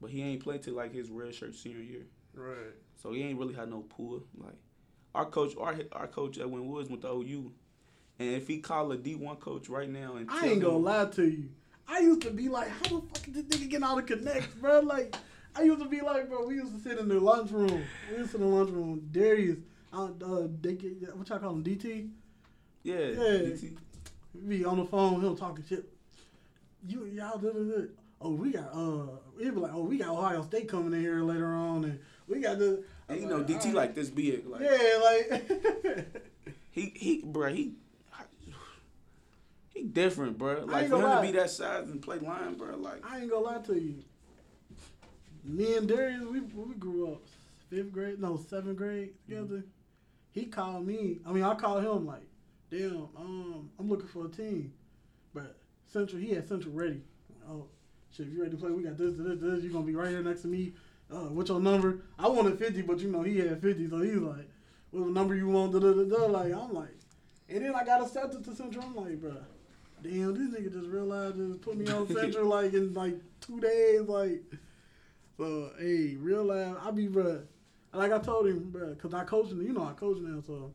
but 0.01 0.09
he 0.09 0.21
ain't 0.23 0.43
played 0.43 0.63
till 0.63 0.75
like 0.75 0.93
his 0.93 1.09
red 1.09 1.33
shirt 1.35 1.55
senior 1.55 1.81
year, 1.81 2.05
Right. 2.33 2.73
so 3.01 3.11
he 3.13 3.23
ain't 3.23 3.37
really 3.39 3.53
had 3.53 3.69
no 3.69 3.81
pull. 3.81 4.23
Like 4.37 4.55
our 5.15 5.25
coach, 5.25 5.53
our 5.59 5.75
our 5.91 6.07
coach 6.07 6.37
at 6.37 6.49
Win 6.49 6.67
Woods 6.67 6.89
went 6.89 7.01
to 7.03 7.09
OU, 7.09 7.51
and 8.19 8.29
if 8.35 8.47
he 8.47 8.59
call 8.59 8.91
a 8.91 8.97
D 8.97 9.15
one 9.15 9.37
coach 9.37 9.69
right 9.69 9.89
now 9.89 10.15
and 10.15 10.29
I 10.29 10.47
ain't 10.47 10.61
gonna 10.61 10.75
him- 10.77 10.83
lie 10.83 11.05
to 11.05 11.23
you. 11.25 11.49
I 11.91 11.99
used 12.01 12.21
to 12.21 12.29
be 12.31 12.49
like, 12.49 12.67
how 12.69 12.83
the 12.99 13.01
fuck 13.07 13.23
did 13.23 13.49
this 13.49 13.59
nigga 13.59 13.67
get 13.69 13.81
all 13.83 13.95
the 13.95 14.03
connects, 14.03 14.53
bro? 14.55 14.81
Like, 14.81 15.15
I 15.55 15.63
used 15.63 15.81
to 15.81 15.89
be 15.89 16.01
like, 16.01 16.29
bro, 16.29 16.45
we 16.45 16.53
used 16.53 16.71
to 16.75 16.79
sit 16.87 16.99
in 16.99 17.07
the 17.09 17.19
lunchroom. 17.19 17.81
We 18.11 18.17
used 18.17 18.31
to 18.31 18.37
sit 18.37 18.41
in 18.41 18.47
the 18.47 18.55
lunchroom. 18.55 19.09
Darius, 19.11 19.57
uh, 19.91 20.09
uh, 20.23 20.47
they 20.61 20.75
get, 20.75 21.15
what 21.17 21.27
y'all 21.29 21.39
call 21.39 21.49
him, 21.55 21.63
DT? 21.63 22.11
yeah, 22.83 22.95
Yeah. 22.95 23.15
DT. 23.15 23.75
Be 24.47 24.63
on 24.65 24.77
the 24.77 24.85
phone, 24.85 25.19
him 25.21 25.35
talking 25.35 25.65
shit. 25.67 25.89
You, 26.87 27.05
y'all, 27.05 27.39
da, 27.39 27.49
da. 27.49 27.81
Oh, 28.21 28.31
we 28.31 28.51
got, 28.51 28.69
uh, 28.73 29.07
he'd 29.37 29.53
be 29.53 29.59
like, 29.59 29.73
oh, 29.73 29.83
we 29.83 29.97
got 29.97 30.09
Ohio 30.09 30.43
State 30.43 30.67
coming 30.67 30.93
in 30.93 31.01
here 31.01 31.21
later 31.21 31.47
on, 31.47 31.83
and 31.85 31.99
we 32.27 32.39
got 32.39 32.59
the, 32.59 32.83
and 33.07 33.21
you 33.21 33.27
was 33.27 33.37
know 33.37 33.43
DT 33.43 33.59
alright. 33.59 33.73
like 33.73 33.95
this 33.95 34.09
big, 34.09 34.47
like 34.47 34.61
yeah, 34.61 34.99
like, 35.03 36.23
he 36.71 36.93
he, 36.95 37.21
bro, 37.25 37.51
he. 37.51 37.73
He 39.73 39.85
different, 39.85 40.37
bro. 40.37 40.65
Like 40.65 40.89
for 40.89 40.95
him 40.95 41.01
gonna 41.03 41.21
be 41.21 41.31
that 41.37 41.49
size 41.49 41.87
and 41.87 42.01
play 42.01 42.19
line, 42.19 42.55
bro. 42.55 42.75
Like 42.75 43.01
I 43.09 43.19
ain't 43.19 43.29
gonna 43.29 43.45
lie 43.45 43.59
to 43.59 43.79
you. 43.79 44.03
Me 45.45 45.77
and 45.77 45.87
Darius, 45.87 46.21
we 46.23 46.41
we 46.41 46.75
grew 46.75 47.13
up 47.13 47.21
fifth 47.69 47.91
grade, 47.91 48.19
no 48.19 48.37
seventh 48.49 48.77
grade 48.77 49.13
together. 49.27 49.63
He 50.31 50.45
called 50.45 50.85
me. 50.85 51.19
I 51.25 51.31
mean, 51.31 51.43
I 51.43 51.55
called 51.55 51.83
him 51.83 52.05
like, 52.05 52.27
damn, 52.69 53.07
um, 53.17 53.69
I'm 53.79 53.89
looking 53.89 54.07
for 54.07 54.25
a 54.25 54.29
team, 54.29 54.73
but 55.33 55.57
Central, 55.85 56.21
he 56.21 56.31
had 56.33 56.47
Central 56.47 56.73
ready. 56.73 57.01
Oh, 57.47 57.67
shit, 58.15 58.27
if 58.27 58.33
you 58.33 58.41
ready 58.41 58.51
to 58.51 58.57
play, 58.57 58.71
we 58.71 58.83
got 58.83 58.97
this, 58.97 59.15
this, 59.17 59.39
this. 59.39 59.63
You 59.63 59.71
gonna 59.71 59.85
be 59.85 59.95
right 59.95 60.09
here 60.09 60.21
next 60.21 60.41
to 60.41 60.47
me. 60.47 60.73
Uh, 61.11 61.29
what's 61.29 61.49
your 61.49 61.59
number? 61.59 62.01
I 62.17 62.27
wanted 62.27 62.59
50, 62.59 62.83
but 62.83 62.99
you 62.99 63.11
know 63.11 63.23
he 63.23 63.39
had 63.39 63.61
50, 63.61 63.89
so 63.89 64.01
he's 64.01 64.15
like, 64.15 64.49
what 64.91 65.07
number 65.07 65.35
you 65.35 65.47
want? 65.47 65.73
Da, 65.73 65.79
da, 65.79 65.93
da, 65.93 66.03
da. 66.03 66.25
Like 66.25 66.53
I'm 66.53 66.73
like, 66.73 66.95
and 67.47 67.65
then 67.65 67.75
I 67.75 67.83
got 67.83 68.01
accepted 68.01 68.43
to 68.45 68.55
Central. 68.55 68.85
I'm 68.85 68.95
like, 68.95 69.19
bro, 69.19 69.35
Damn, 70.01 70.33
this 70.33 70.59
nigga 70.59 70.71
just 70.71 70.87
realized 70.87 71.35
just 71.35 71.61
put 71.61 71.77
me 71.77 71.89
on 71.91 72.07
Central 72.07 72.45
like 72.47 72.73
in 72.73 72.93
like 72.93 73.15
two 73.41 73.59
days, 73.59 74.01
like. 74.01 74.41
So 75.37 75.71
hey, 75.79 76.15
real 76.19 76.43
life, 76.43 76.75
I 76.81 76.91
be 76.91 77.07
bro. 77.07 77.41
Like 77.93 78.11
I 78.11 78.19
told 78.19 78.47
him, 78.47 78.71
bro, 78.71 78.93
cause 78.95 79.13
I 79.13 79.23
coach 79.23 79.51
him. 79.51 79.61
You 79.61 79.73
know 79.73 79.83
I 79.83 79.93
coach 79.93 80.17
now, 80.19 80.41
so 80.45 80.73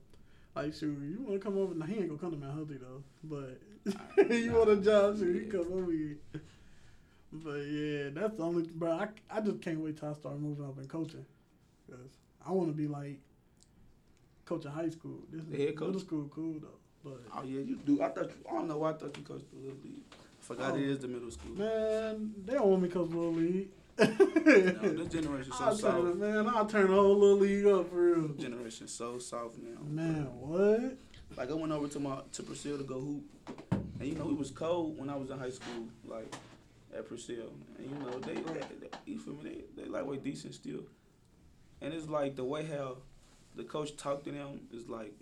like, 0.55 0.73
shoot, 0.75 0.99
you 1.03 1.19
wanna 1.21 1.39
come 1.39 1.59
over? 1.59 1.75
Now 1.75 1.87
he 1.87 1.97
ain't 1.97 2.09
gonna 2.09 2.19
come 2.19 2.31
to 2.31 2.37
Mount 2.37 2.55
Healthy 2.55 2.79
though, 2.79 3.03
but 3.25 4.31
you 4.35 4.53
want 4.53 4.71
a 4.71 4.77
job? 4.77 5.19
Shoot, 5.19 5.43
he 5.43 5.49
come 5.51 5.71
over 5.73 5.93
here. 5.93 6.17
But 7.43 7.57
yeah, 7.67 8.11
that's 8.13 8.37
the 8.37 8.43
only, 8.45 8.63
bruh. 8.65 9.09
I, 9.31 9.39
I 9.39 9.41
just 9.41 9.61
can't 9.61 9.81
wait 9.81 9.99
till 9.99 10.09
I 10.11 10.13
start 10.15 10.39
moving 10.39 10.65
up 10.65 10.79
in 10.79 10.87
coaching, 10.87 11.25
cause 11.91 11.99
I 12.47 12.53
want 12.53 12.69
to 12.71 12.75
be 12.75 12.87
like 12.87 13.19
coaching 14.45 14.71
high 14.71 14.91
school. 14.91 15.19
This 15.33 15.43
The 15.45 15.57
head 15.57 15.75
is 15.75 15.81
middle 15.81 16.01
school 16.01 16.31
cool 16.33 16.55
though, 16.61 16.79
but. 17.11 17.21
oh 17.37 17.43
yeah, 17.45 17.61
you 17.61 17.77
do. 17.85 18.01
I 18.03 18.09
thought 18.11 18.27
you, 18.27 18.35
I 18.49 18.53
don't 18.55 18.69
know 18.69 18.79
why 18.79 18.91
I 18.91 18.93
thought 18.95 19.17
you 19.17 19.25
coached 19.25 19.51
the 19.51 19.57
little 19.59 19.79
league. 19.83 20.03
I 20.13 20.45
forgot 20.45 20.73
Oh. 20.73 20.77
it 20.77 20.83
is 20.83 20.99
the 21.01 21.09
middle 21.09 21.31
school. 21.31 21.57
Man, 21.57 22.35
they 22.45 22.53
don't 22.55 22.67
want 22.69 22.83
me 22.83 22.89
to 22.89 22.95
coach 22.95 23.11
the 23.11 23.17
little 23.17 23.33
league. 23.33 23.69
No, 23.99 24.05
this 24.07 25.09
generation 25.13 25.53
so 25.53 25.65
I'll 25.65 25.75
soft. 25.77 26.07
it, 26.07 26.17
man. 26.17 26.49
I'll 26.49 26.67
turn 26.67 26.89
the 26.89 26.95
whole 26.95 27.17
little 27.19 27.39
league 27.39 27.67
up 27.67 27.91
for 27.91 27.97
real. 27.97 28.29
Generation 28.29 28.87
so 28.89 29.19
soft 29.19 29.57
now. 29.59 29.81
Man, 29.89 30.25
what? 30.41 30.97
Like 31.37 31.51
I 31.51 31.55
went 31.55 31.73
over 31.73 31.89
to 31.89 31.99
my 32.01 32.19
to 32.33 32.43
Purcell 32.45 32.77
to 32.79 32.85
go 32.85 33.01
hoop, 33.01 33.25
and 33.99 34.09
you 34.09 34.15
know 34.15 34.31
it 34.31 34.37
was 34.39 34.51
cold 34.53 34.99
when 34.99 35.11
I 35.11 35.17
was 35.17 35.31
in 35.31 35.39
high 35.39 35.51
school, 35.51 35.89
like 36.07 36.33
at 36.97 37.09
Purcell, 37.09 37.53
and 37.79 37.91
you 37.91 37.97
know 37.99 38.19
they, 38.21 38.35
they, 38.35 38.61
they 38.81 38.89
you 39.07 39.19
feel 39.19 39.35
me? 39.35 39.63
They 39.77 39.83
they 39.83 39.89
lightweight 39.89 40.23
decent 40.23 40.55
still, 40.55 40.81
and 41.81 41.93
it's 41.93 42.09
like 42.09 42.37
the 42.37 42.45
way 42.45 42.65
how 42.65 42.99
the 43.57 43.65
coach 43.65 43.97
talked 43.97 44.25
to 44.25 44.33
them 44.33 44.61
is 44.73 44.89
like 44.89 45.13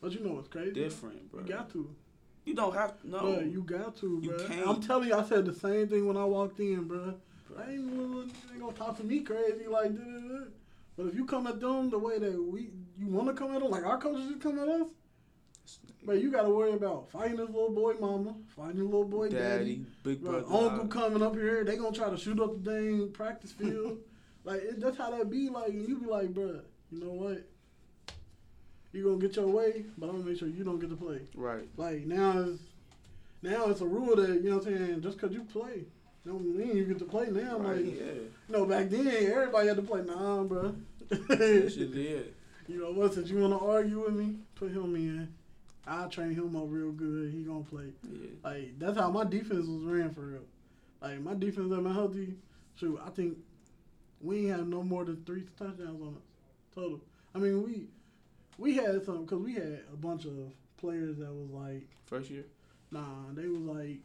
But 0.00 0.12
you 0.12 0.20
know 0.20 0.34
what's 0.34 0.48
crazy? 0.48 0.72
different, 0.72 1.30
bro. 1.30 1.42
You 1.42 1.46
got 1.48 1.70
to. 1.72 1.94
You 2.44 2.54
don't 2.54 2.74
have 2.74 2.94
no. 3.04 3.18
Bruh, 3.18 3.52
you 3.52 3.62
got 3.62 3.96
to, 3.98 4.20
You 4.22 4.30
bro. 4.30 4.46
can't. 4.46 4.66
I'm 4.66 4.80
telling 4.82 5.08
you, 5.08 5.14
I 5.14 5.24
said 5.24 5.44
the 5.44 5.54
same 5.54 5.88
thing 5.88 6.06
when 6.06 6.16
I 6.16 6.24
walked 6.24 6.58
in, 6.60 6.84
bro. 6.88 6.98
Bruh. 6.98 7.14
I 7.66 7.70
ain't, 7.72 7.90
gonna- 7.96 8.22
ain't 8.52 8.60
gonna 8.60 8.72
talk 8.72 8.96
to 8.98 9.04
me 9.04 9.20
crazy 9.20 9.66
like. 9.66 9.92
But 10.96 11.06
if 11.06 11.14
you 11.14 11.24
come 11.24 11.46
at 11.46 11.60
them 11.60 11.88
the 11.90 11.98
way 11.98 12.18
that 12.18 12.32
we, 12.42 12.70
you 12.98 13.06
want 13.06 13.28
to 13.28 13.34
come 13.34 13.54
at 13.54 13.60
them, 13.62 13.70
like 13.70 13.84
our 13.84 13.98
coaches 13.98 14.26
just 14.28 14.40
come 14.42 14.58
at 14.58 14.68
us, 14.68 14.86
but 16.04 16.20
you 16.20 16.30
got 16.30 16.42
to 16.42 16.50
worry 16.50 16.72
about 16.72 17.10
finding 17.10 17.36
this 17.36 17.48
little 17.48 17.70
boy 17.70 17.94
mama, 18.00 18.34
finding 18.56 18.78
the 18.78 18.84
little 18.84 19.04
boy 19.04 19.28
daddy, 19.28 19.40
daddy, 19.58 19.86
big 20.02 20.22
Bro, 20.22 20.42
brother, 20.42 20.46
uncle 20.54 20.84
uh, 20.84 20.86
coming 20.88 21.22
up 21.22 21.34
here, 21.34 21.64
they 21.64 21.76
gonna 21.76 21.94
try 21.94 22.08
to 22.10 22.16
shoot 22.16 22.40
up 22.40 22.62
the 22.64 22.70
dang 22.70 23.10
practice 23.12 23.52
field. 23.52 23.98
like 24.44 24.60
it, 24.62 24.80
that's 24.80 24.96
how 24.96 25.10
that 25.10 25.30
be. 25.30 25.48
Like 25.48 25.68
and 25.68 25.86
you 25.88 25.98
be 25.98 26.06
like, 26.06 26.28
bruh, 26.32 26.62
you 26.90 27.00
know 27.04 27.12
what? 27.12 27.46
You 28.92 29.04
gonna 29.04 29.18
get 29.18 29.36
your 29.36 29.46
way, 29.46 29.84
but 29.96 30.06
I'm 30.08 30.16
gonna 30.16 30.24
make 30.28 30.38
sure 30.38 30.48
you 30.48 30.64
don't 30.64 30.80
get 30.80 30.90
to 30.90 30.96
play. 30.96 31.20
right? 31.34 31.68
Like 31.76 32.06
now 32.06 32.40
it's 32.40 32.62
now 33.42 33.66
it's 33.68 33.80
a 33.80 33.86
rule 33.86 34.16
that 34.16 34.42
you 34.42 34.50
know 34.50 34.56
what 34.58 34.66
I'm 34.66 34.76
saying. 34.76 35.00
Just 35.02 35.18
cause 35.18 35.32
you 35.32 35.44
play, 35.44 35.84
don't 36.26 36.56
mean 36.56 36.76
you 36.76 36.84
get 36.86 36.98
to 36.98 37.04
play 37.04 37.28
now. 37.30 37.58
Right, 37.58 37.84
Like 37.84 37.94
yeah. 37.98 38.12
you 38.12 38.30
know, 38.48 38.64
back 38.66 38.90
then 38.90 39.06
everybody 39.06 39.68
had 39.68 39.76
to 39.76 39.82
play. 39.82 40.02
Nah, 40.02 40.42
bruh. 40.44 40.74
That 41.08 41.72
shit 41.74 41.92
did. 41.94 42.34
You 42.68 42.80
know 42.80 42.92
what? 42.92 43.14
Since 43.14 43.30
you 43.30 43.38
wanna 43.38 43.58
argue 43.58 44.00
with 44.04 44.14
me, 44.14 44.36
put 44.56 44.70
him 44.72 44.94
in. 44.96 45.32
I'll 45.86 46.08
train 46.08 46.34
him 46.34 46.54
up 46.56 46.64
real 46.68 46.92
good. 46.92 47.32
He 47.32 47.42
gonna 47.42 47.64
play. 47.64 47.92
Yeah. 48.10 48.28
Like 48.44 48.78
that's 48.78 48.98
how 48.98 49.10
my 49.10 49.24
defense 49.24 49.66
was 49.66 49.84
ran 49.84 50.12
for 50.14 50.20
real. 50.22 50.44
Like 51.00 51.20
my 51.20 51.34
defense 51.34 51.72
at 51.72 51.82
Mount 51.82 51.94
Healthy, 51.94 52.34
shoot, 52.76 53.00
I 53.04 53.10
think 53.10 53.38
we 54.20 54.40
ain't 54.48 54.58
have 54.58 54.66
no 54.68 54.82
more 54.82 55.04
than 55.04 55.24
three 55.24 55.44
touchdowns 55.58 56.02
on 56.02 56.14
us 56.16 56.22
total. 56.74 57.00
I 57.34 57.38
mean 57.38 57.62
we 57.62 57.88
we 58.58 58.74
had 58.74 59.04
some 59.04 59.24
because 59.24 59.40
we 59.40 59.54
had 59.54 59.80
a 59.92 59.96
bunch 59.96 60.26
of 60.26 60.52
players 60.76 61.16
that 61.18 61.32
was 61.32 61.50
like, 61.50 61.86
First 62.06 62.30
year. 62.30 62.44
nah, 62.90 63.32
they 63.34 63.46
was 63.46 63.62
like 63.62 63.98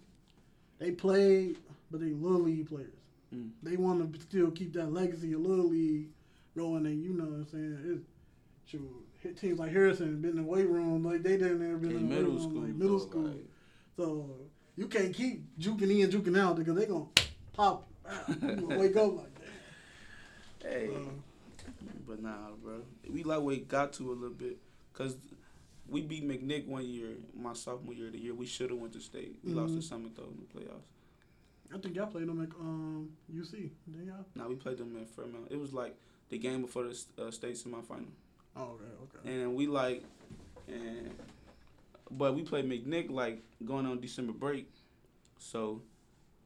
they 0.80 0.92
played, 0.92 1.58
but 1.92 2.00
they 2.02 2.08
little 2.08 2.42
league 2.42 2.70
players. 2.70 2.94
Mm. 3.34 3.50
They 3.64 3.78
want 3.78 4.14
to 4.14 4.22
still 4.22 4.52
keep 4.52 4.74
that 4.74 4.92
legacy 4.94 5.34
of 5.34 5.42
little 5.42 5.70
league, 5.70 6.08
go 6.56 6.76
in. 6.78 6.86
You 7.02 7.14
know 7.14 7.26
what 7.26 7.34
I'm 7.34 7.48
saying? 7.48 7.80
It's, 7.86 8.72
shoot, 8.72 9.05
teams 9.34 9.60
like 9.60 9.72
Harrison 9.72 10.22
been 10.22 10.32
in 10.32 10.38
the 10.38 10.44
weight 10.44 10.68
room 10.70 11.04
like 11.04 11.24
they 11.24 11.38
didn't 11.38 11.62
ever 11.64 11.78
been 11.78 11.92
in, 11.92 11.98
In 11.98 12.10
the 12.10 12.16
middle 12.16 12.32
weight 12.32 12.40
room, 12.40 12.42
school, 12.50 12.62
like 12.62 12.76
middle 12.76 13.00
though, 13.00 13.06
school. 13.06 13.22
like- 13.24 13.50
So 13.96 14.30
you 14.76 14.88
can't 14.88 15.14
keep 15.14 15.58
juking 15.60 16.00
in, 16.02 16.10
juking 16.10 16.38
out 16.38 16.56
because 16.58 16.76
they 16.76 16.86
gonna 16.86 17.06
pop. 17.54 17.88
You 18.30 18.36
gonna 18.56 18.78
wake 18.80 18.96
up 18.98 19.16
like 19.18 19.34
that. 20.60 20.70
Hey, 20.70 20.90
but 22.08 22.22
nah, 22.22 22.52
bro. 22.64 22.82
We 23.10 23.24
like 23.24 23.42
we 23.42 23.58
got 23.60 23.94
to 23.94 24.12
a 24.12 24.14
little 24.14 24.30
bit, 24.36 24.58
cause 24.94 25.18
we 25.88 26.02
beat 26.02 26.28
McNick 26.28 26.66
one 26.68 26.86
year, 26.86 27.10
my 27.36 27.54
sophomore 27.54 27.94
year 27.94 28.08
of 28.08 28.14
the 28.14 28.20
year. 28.20 28.34
We 28.34 28.46
should 28.46 28.70
have 28.72 28.80
went 28.80 28.94
to 28.94 29.00
state. 29.00 29.38
We 29.44 29.54
lost 29.54 29.74
Mhm. 29.74 29.78
to 29.78 29.82
Summit 29.82 30.16
though 30.16 30.24
in 30.24 30.38
the 30.40 30.60
playoffs. 30.60 30.86
I 31.74 31.78
think 31.80 31.96
y'all 31.96 32.08
played 32.08 32.28
them 32.28 32.42
at 32.42 32.50
um, 32.60 33.10
UC. 33.34 33.72
Didn't 33.92 34.08
y'all? 34.08 34.26
Now 34.36 34.48
we 34.48 34.56
played 34.56 34.78
them 34.78 34.96
in 34.98 35.06
Fairmount. 35.06 35.48
It 35.50 35.60
was 35.60 35.74
like 35.74 35.96
the 36.30 36.38
game 36.38 36.62
before 36.62 36.84
the 36.84 37.24
uh, 37.24 37.32
state 37.32 37.56
semifinal, 37.56 38.06
Oh, 38.56 38.78
okay, 38.80 39.20
okay. 39.28 39.42
and 39.42 39.56
we 39.56 39.68
like, 39.68 40.04
and 40.68 41.12
but 42.12 42.36
we 42.36 42.44
played 42.44 42.66
McNick 42.70 43.10
like 43.10 43.42
going 43.66 43.86
on 43.86 44.00
December 44.00 44.34
break, 44.34 44.72
so 45.38 45.82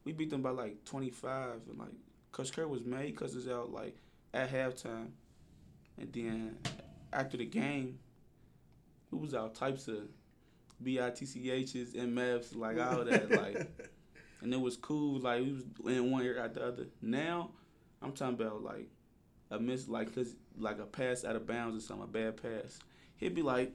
we 0.04 0.12
beat 0.12 0.30
them 0.30 0.42
by 0.42 0.50
like 0.50 0.84
twenty 0.84 1.10
five, 1.10 1.60
and 1.68 1.78
like 1.78 1.92
Coach 2.32 2.52
Kerr 2.52 2.66
was 2.66 2.84
mad 2.84 3.06
because 3.06 3.36
it's 3.36 3.48
out 3.48 3.70
like 3.70 3.96
at 4.34 4.52
halftime, 4.52 5.10
and 5.98 6.12
then 6.12 6.56
after 7.12 7.36
the 7.36 7.46
game, 7.46 7.98
we 9.10 9.18
was 9.18 9.34
out 9.34 9.54
types 9.54 9.88
of 9.88 10.08
bitchs 10.82 11.94
and 11.94 12.14
maps 12.14 12.54
like 12.54 12.78
all 12.78 13.04
that 13.04 13.30
like. 13.30 13.70
and 14.42 14.52
it 14.52 14.60
was 14.60 14.76
cool. 14.76 15.20
Like 15.20 15.42
we 15.42 15.52
was 15.52 15.64
in 15.86 16.10
one 16.10 16.22
ear 16.22 16.40
out 16.40 16.54
the 16.54 16.64
other. 16.64 16.86
Now, 17.02 17.50
I'm 18.02 18.12
talking 18.12 18.34
about 18.34 18.62
like 18.62 18.88
a 19.50 19.58
miss, 19.58 19.88
like 19.88 20.14
cause 20.14 20.34
like 20.58 20.78
a 20.78 20.84
pass 20.86 21.24
out 21.24 21.36
of 21.36 21.46
bounds 21.46 21.76
or 21.76 21.86
something, 21.86 22.04
a 22.04 22.06
bad 22.06 22.40
pass. 22.42 22.78
He'd 23.16 23.34
be 23.34 23.42
like, 23.42 23.72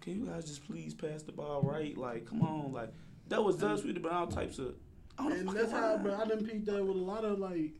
"Can 0.00 0.14
you 0.20 0.26
guys 0.26 0.44
just 0.46 0.66
please 0.66 0.94
pass 0.94 1.22
the 1.22 1.32
ball 1.32 1.62
right? 1.62 1.96
Like, 1.96 2.26
come 2.26 2.42
on, 2.42 2.72
like 2.72 2.92
that 3.28 3.42
was 3.42 3.62
us. 3.62 3.82
We'd 3.84 3.94
have 3.96 4.02
been 4.02 4.12
all 4.12 4.26
types 4.26 4.58
of." 4.58 4.74
and 5.18 5.48
that's 5.50 5.70
how, 5.72 5.98
bro. 5.98 6.14
I 6.14 6.24
didn't 6.26 6.46
peep 6.46 6.64
that 6.66 6.84
with 6.84 6.96
a 6.96 7.00
lot 7.00 7.24
of 7.24 7.38
like, 7.38 7.72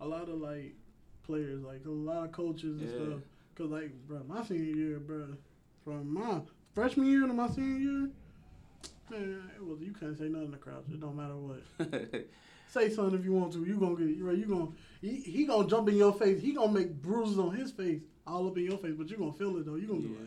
a 0.00 0.06
lot 0.06 0.28
of 0.28 0.40
like 0.40 0.74
players, 1.22 1.62
like 1.62 1.84
a 1.86 1.90
lot 1.90 2.24
of 2.24 2.32
coaches 2.32 2.80
and 2.80 2.88
Yeah. 2.90 2.94
stuff. 2.96 3.20
Cause 3.56 3.70
like, 3.70 3.92
bro, 4.06 4.20
my 4.28 4.44
senior 4.44 4.64
year, 4.74 4.98
bro, 4.98 5.28
from 5.84 6.12
my 6.12 6.40
freshman 6.74 7.06
year 7.06 7.20
to 7.26 7.32
my 7.32 7.48
senior 7.48 7.78
year, 7.78 8.10
man, 9.10 9.50
it 9.56 9.64
was 9.64 9.80
you 9.80 9.92
couldn't 9.92 10.16
say 10.16 10.28
nothing 10.28 10.50
to 10.52 10.58
crowds. 10.58 10.88
It 10.90 11.00
don't 11.00 11.16
matter 11.16 11.36
what. 11.36 11.62
Say 12.74 12.90
something 12.90 13.16
if 13.16 13.24
you 13.24 13.32
want 13.32 13.52
to. 13.52 13.64
You 13.64 13.78
gonna 13.78 13.94
get 13.94 14.20
right. 14.24 14.36
You 14.36 14.46
gonna 14.46 14.68
he, 15.00 15.20
he 15.20 15.44
gonna 15.44 15.68
jump 15.68 15.88
in 15.88 15.94
your 15.96 16.12
face. 16.12 16.42
He 16.42 16.52
gonna 16.54 16.72
make 16.72 16.92
bruises 17.00 17.38
on 17.38 17.54
his 17.54 17.70
face, 17.70 18.00
all 18.26 18.48
up 18.48 18.56
in 18.58 18.64
your 18.64 18.78
face. 18.78 18.94
But 18.98 19.08
you 19.08 19.16
gonna 19.16 19.32
feel 19.32 19.56
it 19.58 19.64
though. 19.66 19.76
You 19.76 19.86
gonna 19.86 20.00
be 20.00 20.08
Yeah. 20.08 20.18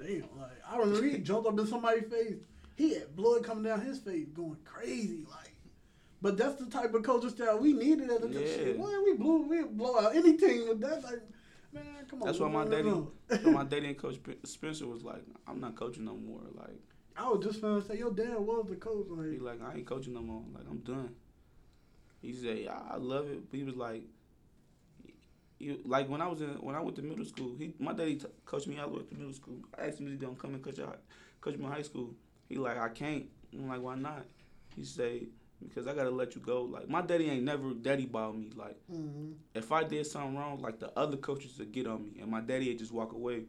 like, 0.00 0.22
damn. 0.30 0.40
Like 0.40 0.52
I 0.66 0.78
remember 0.78 1.06
he 1.06 1.18
jumped 1.18 1.46
up 1.48 1.58
in 1.58 1.66
somebody's 1.66 2.08
face. 2.10 2.36
He 2.76 2.94
had 2.94 3.14
blood 3.14 3.44
coming 3.44 3.64
down 3.64 3.82
his 3.82 3.98
face, 3.98 4.26
going 4.34 4.56
crazy. 4.64 5.24
Like, 5.30 5.52
but 6.22 6.38
that's 6.38 6.54
the 6.56 6.66
type 6.70 6.94
of 6.94 7.02
coaching 7.02 7.28
style 7.28 7.58
we 7.58 7.74
needed 7.74 8.10
at 8.10 8.22
the 8.22 8.28
Yeah. 8.28 8.46
shit. 8.46 8.78
Boy, 8.78 8.90
we 9.04 9.12
blew 9.18 9.42
we 9.46 9.64
blow 9.64 9.98
out 9.98 10.16
any 10.16 10.34
team 10.38 10.66
with 10.66 10.80
that. 10.80 11.02
Like, 11.04 11.20
man, 11.74 11.84
come 12.08 12.22
on. 12.22 12.26
That's 12.26 12.38
why 12.38 12.48
my 12.48 12.64
daddy, 12.64 12.90
my 13.50 13.64
daddy 13.64 13.88
and 13.88 13.98
Coach 13.98 14.16
Spencer 14.44 14.86
was 14.86 15.02
like, 15.04 15.22
"I'm 15.46 15.60
not 15.60 15.74
coaching 15.76 16.06
no 16.06 16.16
more." 16.16 16.40
Like 16.54 16.80
I 17.18 17.28
was 17.28 17.44
just 17.44 17.60
gonna 17.60 17.82
say 17.82 17.98
your 17.98 18.10
dad 18.12 18.38
was 18.38 18.66
the 18.68 18.76
coach. 18.76 19.06
Like, 19.08 19.30
he 19.32 19.38
Like, 19.38 19.62
"I 19.62 19.74
ain't 19.76 19.86
coaching 19.86 20.14
no 20.14 20.22
more. 20.22 20.42
Like 20.54 20.64
I'm 20.68 20.78
done." 20.78 21.14
He 22.20 22.32
said, 22.32 22.58
yeah, 22.58 22.78
"I 22.90 22.96
love 22.96 23.28
it," 23.28 23.50
but 23.50 23.56
he 23.58 23.64
was 23.64 23.76
like. 23.76 24.02
He, 25.58 25.80
like 25.86 26.06
when 26.10 26.20
I 26.20 26.26
was 26.28 26.42
in 26.42 26.48
when 26.60 26.74
I 26.74 26.80
went 26.80 26.96
to 26.96 27.02
middle 27.02 27.24
school, 27.24 27.56
he 27.58 27.72
my 27.78 27.94
daddy 27.94 28.16
t- 28.16 28.26
coached 28.44 28.66
me 28.66 28.78
all 28.78 28.90
the 28.90 28.96
way 28.98 29.02
to 29.04 29.14
middle 29.14 29.32
school. 29.32 29.56
I 29.78 29.86
asked 29.86 29.98
him 29.98 30.06
if 30.06 30.12
he 30.12 30.18
don't 30.18 30.38
come 30.38 30.52
and 30.52 30.62
coach 30.62 30.78
out, 30.78 31.00
coach 31.40 31.56
me 31.56 31.64
in 31.64 31.70
high 31.70 31.80
school. 31.80 32.14
He 32.46 32.56
like 32.56 32.76
I 32.76 32.90
can't. 32.90 33.24
I'm 33.54 33.66
like 33.66 33.80
why 33.80 33.94
not? 33.94 34.26
He 34.74 34.84
say 34.84 35.28
because 35.66 35.86
I 35.86 35.94
gotta 35.94 36.10
let 36.10 36.34
you 36.34 36.42
go. 36.42 36.64
Like 36.64 36.90
my 36.90 37.00
daddy 37.00 37.30
ain't 37.30 37.44
never 37.44 37.72
daddy 37.72 38.04
ball 38.04 38.34
me. 38.34 38.50
Like 38.54 38.76
mm 38.92 39.32
if 39.54 39.72
I 39.72 39.82
did 39.84 40.06
something 40.06 40.36
wrong, 40.36 40.60
like 40.60 40.78
the 40.78 40.90
other 40.98 41.16
coaches 41.16 41.58
would 41.58 41.72
get 41.72 41.86
on 41.86 42.04
me, 42.04 42.20
and 42.20 42.30
my 42.30 42.42
daddy 42.42 42.68
would 42.68 42.78
just 42.78 42.92
walk 42.92 43.12
away. 43.14 43.36
And 43.36 43.46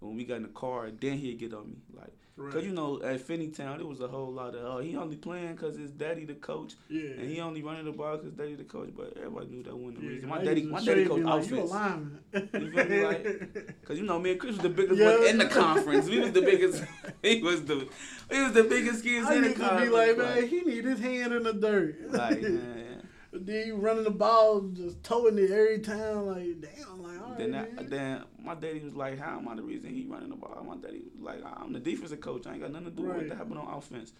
when 0.00 0.16
we 0.16 0.24
got 0.24 0.36
in 0.36 0.44
the 0.44 0.48
car, 0.48 0.90
then 0.90 1.18
he'd 1.18 1.38
get 1.38 1.52
on 1.52 1.68
me. 1.68 1.76
Like, 1.92 2.14
cause 2.36 2.64
you 2.64 2.72
know, 2.72 3.00
at 3.02 3.20
Finneytown, 3.26 3.80
it 3.80 3.86
was 3.86 4.00
a 4.00 4.08
whole 4.08 4.32
lot 4.32 4.54
of, 4.54 4.64
oh, 4.64 4.78
he 4.78 4.96
only 4.96 5.16
playing 5.16 5.56
cause 5.56 5.76
his 5.76 5.90
daddy 5.90 6.24
the 6.24 6.34
coach, 6.34 6.74
yeah. 6.88 7.10
and 7.18 7.30
he 7.30 7.40
only 7.40 7.62
running 7.62 7.84
the 7.84 7.92
ball 7.92 8.16
cause 8.18 8.32
daddy 8.32 8.54
the 8.54 8.64
coach. 8.64 8.90
But 8.96 9.14
everybody 9.16 9.46
knew 9.48 9.62
that 9.64 9.76
wasn't 9.76 10.00
the 10.00 10.06
Yeah, 10.06 10.10
reason. 10.12 10.28
My 10.28 10.42
daddy, 10.44 10.62
my 10.64 10.84
daddy 10.84 11.02
be 11.04 11.08
coached 11.10 11.24
like, 11.24 11.50
You 11.50 11.60
a 11.60 11.64
lineman. 11.64 12.18
You 12.34 12.70
feel 12.70 12.84
me? 12.88 13.04
Like, 13.04 13.82
Cause 13.84 13.98
you 13.98 14.04
know, 14.04 14.18
me 14.18 14.30
and 14.32 14.40
Chris 14.40 14.54
was 14.54 14.62
the 14.62 14.68
biggest 14.70 14.98
Yeah. 15.00 15.18
one 15.18 15.26
in 15.28 15.38
the 15.38 15.46
conference. 15.46 16.06
We 16.08 16.20
was 16.20 16.32
the 16.32 16.42
biggest. 16.42 16.82
he 17.22 17.42
was 17.42 17.64
the, 17.64 17.86
he 18.30 18.40
was 18.42 18.52
the 18.52 18.64
biggest 18.64 19.02
kids 19.04 19.26
I 19.26 19.34
in 19.36 19.42
the 19.42 19.52
conference. 19.54 19.82
be 19.84 19.88
like, 19.90 20.16
man, 20.18 20.48
he 20.48 20.60
need 20.62 20.84
his 20.84 21.00
hand 21.00 21.32
in 21.34 21.42
the 21.42 21.52
dirt. 21.52 22.10
like, 22.12 22.40
man. 22.42 23.06
then 23.32 23.66
you 23.66 23.76
running 23.76 24.04
the 24.04 24.10
ball, 24.10 24.60
just 24.60 25.02
towing 25.04 25.38
it 25.38 25.50
every 25.50 25.80
time. 25.80 26.26
Like, 26.26 26.60
damn, 26.60 27.02
like, 27.02 27.20
all 27.22 27.28
right, 27.30 27.38
Then, 27.38 27.54
I, 27.54 27.58
man. 27.62 27.86
then 27.90 28.24
my 28.44 28.54
daddy 28.54 28.80
was 28.80 28.94
like, 28.94 29.18
"How 29.18 29.38
am 29.38 29.48
I 29.48 29.54
the 29.56 29.62
reason 29.62 29.90
he 29.94 30.04
running 30.06 30.30
the 30.30 30.36
ball?" 30.36 30.64
My 30.66 30.76
daddy 30.76 31.02
was 31.14 31.20
like, 31.22 31.42
"I'm 31.44 31.72
the 31.72 31.80
defensive 31.80 32.20
coach. 32.20 32.46
I 32.46 32.52
ain't 32.52 32.60
got 32.62 32.70
nothing 32.72 32.86
to 32.86 32.90
do 32.92 33.02
with 33.02 33.16
Right. 33.16 33.28
what 33.28 33.36
happened 33.38 33.58
on 33.58 33.72
offense." 33.74 34.12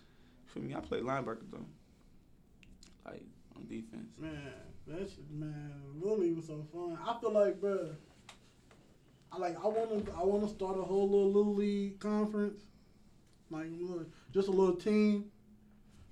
For 0.47 0.59
me, 0.59 0.75
I 0.75 0.81
play 0.81 1.01
linebacker 1.01 1.51
though, 1.51 1.65
like 3.07 3.25
on 3.57 3.67
defense. 3.67 4.19
Man, 4.19 4.53
that 4.87 5.09
shit, 5.11 5.31
man, 5.31 5.73
Lily 6.01 6.33
was 6.33 6.47
so 6.47 6.67
fun. 6.73 6.99
I 7.07 7.19
feel 7.21 7.33
like, 7.33 7.61
bro, 7.61 7.91
I 9.31 9.39
like, 9.39 9.57
I 9.63 9.67
want 9.67 10.07
to, 10.07 10.13
I 10.13 10.23
want 10.25 10.43
to 10.47 10.55
start 10.55 10.79
a 10.79 10.83
whole 10.83 11.09
little 11.09 11.33
little 11.33 11.55
league 11.55 11.99
conference, 12.01 12.61
like 13.51 13.67
just 14.33 14.49
a 14.49 14.51
little 14.51 14.77
team. 14.77 15.27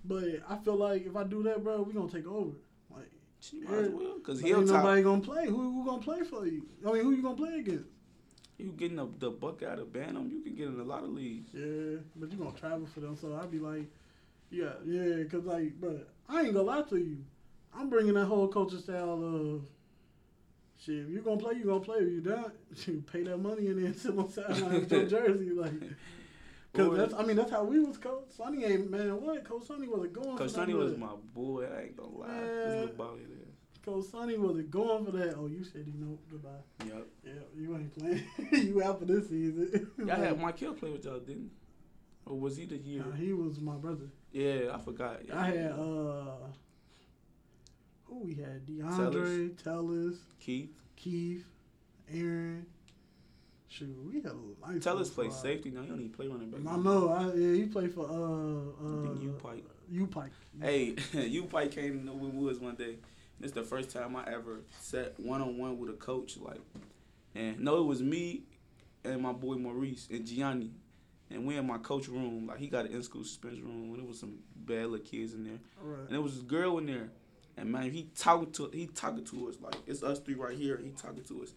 But 0.04 0.24
I 0.48 0.56
feel 0.56 0.76
like 0.76 1.04
if 1.06 1.14
I 1.16 1.24
do 1.24 1.42
that, 1.42 1.62
bro, 1.62 1.82
we 1.82 1.92
gonna 1.92 2.10
take 2.10 2.26
over. 2.26 2.56
Like, 2.90 3.10
She 3.40 3.60
might 3.60 3.74
as 3.74 3.90
well, 3.90 4.18
cause 4.20 4.38
ain't 4.38 4.48
Hilltop, 4.48 4.76
nobody 4.76 5.02
gonna 5.02 5.20
play. 5.20 5.46
Who, 5.46 5.72
who 5.72 5.84
gonna 5.84 6.00
play 6.02 6.22
for 6.22 6.46
you? 6.46 6.66
I 6.86 6.92
mean, 6.92 7.02
who 7.04 7.10
you 7.12 7.22
gonna 7.22 7.36
play 7.36 7.58
against? 7.58 7.90
You 8.62 8.72
getting 8.72 8.96
the, 8.96 9.08
the 9.18 9.30
buck 9.30 9.62
out 9.62 9.78
of 9.78 9.92
Bantam, 9.92 10.30
you 10.30 10.40
can 10.40 10.54
get 10.54 10.68
in 10.68 10.80
a 10.80 10.84
lot 10.84 11.02
of 11.02 11.10
leagues. 11.10 11.50
Yeah, 11.52 11.98
but 12.16 12.30
you 12.30 12.38
gonna 12.38 12.56
travel 12.58 12.86
for 12.86 13.00
them, 13.00 13.16
so 13.16 13.38
I'd 13.40 13.50
be 13.50 13.58
like, 13.58 13.86
yeah, 14.50 14.72
yeah, 14.84 15.24
cause 15.24 15.44
like, 15.44 15.80
but 15.80 16.08
I 16.28 16.42
ain't 16.42 16.54
gonna 16.54 16.66
lie 16.66 16.82
to 16.82 16.96
you, 16.96 17.18
I'm 17.74 17.88
bringing 17.88 18.14
that 18.14 18.26
whole 18.26 18.48
culture 18.48 18.78
style 18.78 19.22
of 19.24 19.62
shit. 20.84 21.04
If 21.06 21.10
you 21.10 21.20
gonna 21.20 21.38
play, 21.38 21.54
you 21.54 21.64
gonna 21.64 21.80
play. 21.80 21.98
If 21.98 22.10
you 22.12 22.20
don't, 22.20 22.52
you 22.86 23.04
pay 23.10 23.22
that 23.24 23.38
money 23.38 23.68
and 23.68 23.84
then 23.84 23.94
sit 23.96 24.16
on 24.16 24.26
the 24.26 24.32
sideline 24.32 24.80
with 24.80 24.92
your 24.92 25.06
jersey, 25.06 25.50
like. 25.50 25.72
Cause 26.72 26.86
Boy. 26.86 26.96
that's, 26.98 27.14
I 27.14 27.24
mean, 27.24 27.34
that's 27.34 27.50
how 27.50 27.64
we 27.64 27.80
was. 27.80 27.98
Coach 27.98 28.28
Sonny 28.36 28.64
ain't 28.64 28.88
man. 28.88 29.20
What 29.20 29.42
Coach 29.42 29.66
Sonny 29.66 29.88
wasn't 29.88 30.12
going. 30.12 30.36
Cause 30.36 30.52
for 30.52 30.58
Sonny 30.60 30.74
was 30.74 30.96
my 30.96 31.08
boy. 31.34 31.66
I 31.66 31.82
ain't 31.82 31.96
gonna 31.96 32.16
lie. 32.16 32.28
Man. 32.28 32.46
This 32.46 32.80
little 32.80 32.94
ball 32.94 33.16
is. 33.16 33.40
Coach 33.84 34.06
Sonny 34.06 34.36
wasn't 34.36 34.70
going 34.70 35.04
for 35.04 35.12
that. 35.12 35.34
Oh, 35.38 35.46
you 35.46 35.64
said 35.64 35.86
he 35.86 35.92
no 35.96 36.18
goodbye. 36.30 36.50
Yep. 36.86 37.06
Yeah, 37.24 37.32
you 37.56 37.74
ain't 37.76 37.98
playing. 37.98 38.24
you 38.68 38.82
out 38.82 38.98
for 38.98 39.06
this 39.06 39.28
season. 39.28 39.90
Y'all 39.98 40.16
had 40.16 40.40
Michael 40.40 40.74
play 40.74 40.90
with 40.90 41.04
y'all, 41.04 41.18
didn't? 41.20 41.50
Or 42.26 42.38
was 42.38 42.56
he 42.56 42.66
the 42.66 42.76
year? 42.76 43.02
Nah, 43.02 43.16
he 43.16 43.32
was 43.32 43.58
my 43.60 43.76
brother. 43.76 44.04
Yeah, 44.32 44.74
I 44.74 44.78
forgot. 44.78 45.20
I 45.32 45.46
had 45.46 45.72
uh 45.72 46.36
who 48.04 48.24
we 48.24 48.34
had 48.34 48.66
DeAndre, 48.66 49.54
Tellus, 49.62 50.16
Keith. 50.38 50.74
Keith, 50.96 51.46
Aaron. 52.12 52.66
Shoot, 53.68 53.96
we 54.04 54.20
had 54.20 54.32
a 54.32 54.68
nice 54.72 54.82
Tell 54.82 54.98
us 54.98 55.08
little 55.08 55.14
play 55.14 55.30
squad. 55.30 55.42
safety 55.42 55.70
now. 55.70 55.82
He 55.82 55.88
don't 55.88 56.00
even 56.00 56.10
play 56.10 56.26
running 56.26 56.50
back. 56.50 56.60
I 56.66 56.76
know. 56.76 57.08
I, 57.08 57.32
yeah, 57.34 57.54
he 57.54 57.66
played 57.66 57.94
for 57.94 58.04
uh 58.04 58.84
uh 58.84 59.14
U 59.14 59.38
Pike. 59.42 59.64
U 59.90 60.06
Pike. 60.08 60.32
Hey, 60.60 60.96
you 61.12 61.44
Pike 61.44 61.70
came 61.70 62.00
to 62.00 62.06
the 62.06 62.12
Woods 62.12 62.58
one 62.58 62.74
day. 62.74 62.96
And 63.40 63.46
it's 63.46 63.54
the 63.54 63.62
first 63.62 63.88
time 63.88 64.14
I 64.16 64.24
ever 64.30 64.60
sat 64.80 65.18
one 65.18 65.40
on 65.40 65.56
one 65.56 65.78
with 65.78 65.88
a 65.88 65.94
coach. 65.94 66.36
Like, 66.36 66.60
and 67.34 67.58
no, 67.60 67.78
it 67.78 67.86
was 67.86 68.02
me 68.02 68.42
and 69.02 69.22
my 69.22 69.32
boy 69.32 69.54
Maurice 69.54 70.08
and 70.10 70.26
Gianni. 70.26 70.72
And 71.30 71.46
we 71.46 71.56
in 71.56 71.66
my 71.66 71.78
coach 71.78 72.06
room. 72.08 72.48
Like, 72.48 72.58
he 72.58 72.66
got 72.66 72.84
an 72.84 72.92
in 72.92 73.02
school 73.02 73.24
suspension 73.24 73.64
room. 73.64 73.90
And 73.94 73.98
there 73.98 74.04
was 74.04 74.20
some 74.20 74.40
bad 74.54 74.88
little 74.88 74.98
kids 75.06 75.32
in 75.32 75.44
there. 75.44 75.58
Right. 75.82 76.00
And 76.00 76.08
there 76.10 76.20
was 76.20 76.34
this 76.34 76.42
girl 76.42 76.76
in 76.76 76.84
there. 76.86 77.08
And 77.56 77.72
man, 77.72 77.90
he 77.90 78.10
talking 78.14 78.52
to 78.52 78.68
he 78.74 78.88
talking 78.88 79.24
to 79.24 79.48
us 79.48 79.56
like 79.60 79.74
it's 79.86 80.02
us 80.02 80.18
three 80.18 80.34
right 80.34 80.56
here. 80.56 80.78
He 80.82 80.90
talking 80.90 81.24
to 81.24 81.42
us, 81.42 81.52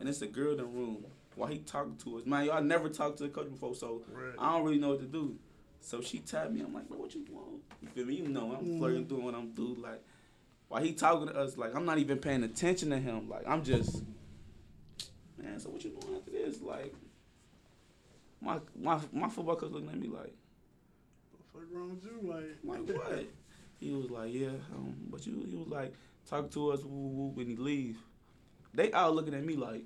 and 0.00 0.08
it's 0.08 0.20
a 0.22 0.26
girl 0.26 0.50
in 0.52 0.56
the 0.58 0.64
room 0.64 1.04
while 1.36 1.48
he 1.48 1.58
talking 1.58 1.96
to 2.04 2.18
us. 2.18 2.26
Man, 2.26 2.44
y'all 2.46 2.62
never 2.62 2.88
talked 2.88 3.18
to 3.18 3.24
a 3.24 3.28
coach 3.28 3.48
before, 3.50 3.74
so 3.74 4.02
Right. 4.12 4.34
I 4.38 4.52
don't 4.52 4.64
really 4.64 4.78
know 4.78 4.90
what 4.90 5.00
to 5.00 5.06
do. 5.06 5.38
So 5.80 6.00
she 6.02 6.18
tapped 6.18 6.52
me. 6.52 6.60
I'm 6.62 6.74
like, 6.74 6.88
bro, 6.88 6.98
what 6.98 7.14
you 7.14 7.24
want? 7.30 7.62
You 7.80 7.88
feel 7.88 8.06
me? 8.06 8.14
You 8.16 8.28
know, 8.28 8.54
I'm 8.54 8.66
Mhm. 8.66 8.78
flirting, 8.78 9.04
doing 9.04 9.24
what 9.24 9.34
I'm 9.34 9.50
doing. 9.52 9.80
Like, 9.80 10.02
while 10.74 10.82
he 10.82 10.92
talking 10.92 11.28
to 11.28 11.36
us, 11.38 11.56
like 11.56 11.72
I'm 11.76 11.84
not 11.84 11.98
even 11.98 12.18
paying 12.18 12.42
attention 12.42 12.90
to 12.90 12.98
him. 12.98 13.28
Like 13.28 13.44
I'm 13.46 13.62
just, 13.62 14.02
man. 15.40 15.60
So 15.60 15.68
what 15.70 15.84
you 15.84 15.90
doing 15.90 16.16
after 16.16 16.32
this? 16.32 16.60
Like, 16.60 16.92
my 18.40 18.58
my 18.76 18.98
my 19.12 19.28
football 19.28 19.54
coach 19.54 19.70
looking 19.70 19.88
at 19.88 19.96
me 20.00 20.08
like. 20.08 20.34
What 21.30 21.38
the 21.38 21.44
fuck 21.52 21.62
wrong 21.72 21.90
with 21.90 22.04
you? 22.04 22.28
Like, 22.28 22.88
Like 22.88 22.96
what? 22.98 23.24
he 23.78 23.92
was 23.92 24.10
like, 24.10 24.34
yeah, 24.34 24.48
um, 24.74 24.96
but 25.08 25.24
you. 25.24 25.46
He 25.48 25.54
was 25.54 25.68
like, 25.68 25.94
talk 26.28 26.50
to 26.50 26.72
us, 26.72 26.82
woo, 26.82 27.08
woo, 27.08 27.28
when 27.28 27.46
he 27.46 27.54
leave. 27.54 27.98
they 28.74 28.90
all 28.90 29.12
looking 29.12 29.34
at 29.34 29.44
me 29.44 29.54
like, 29.54 29.84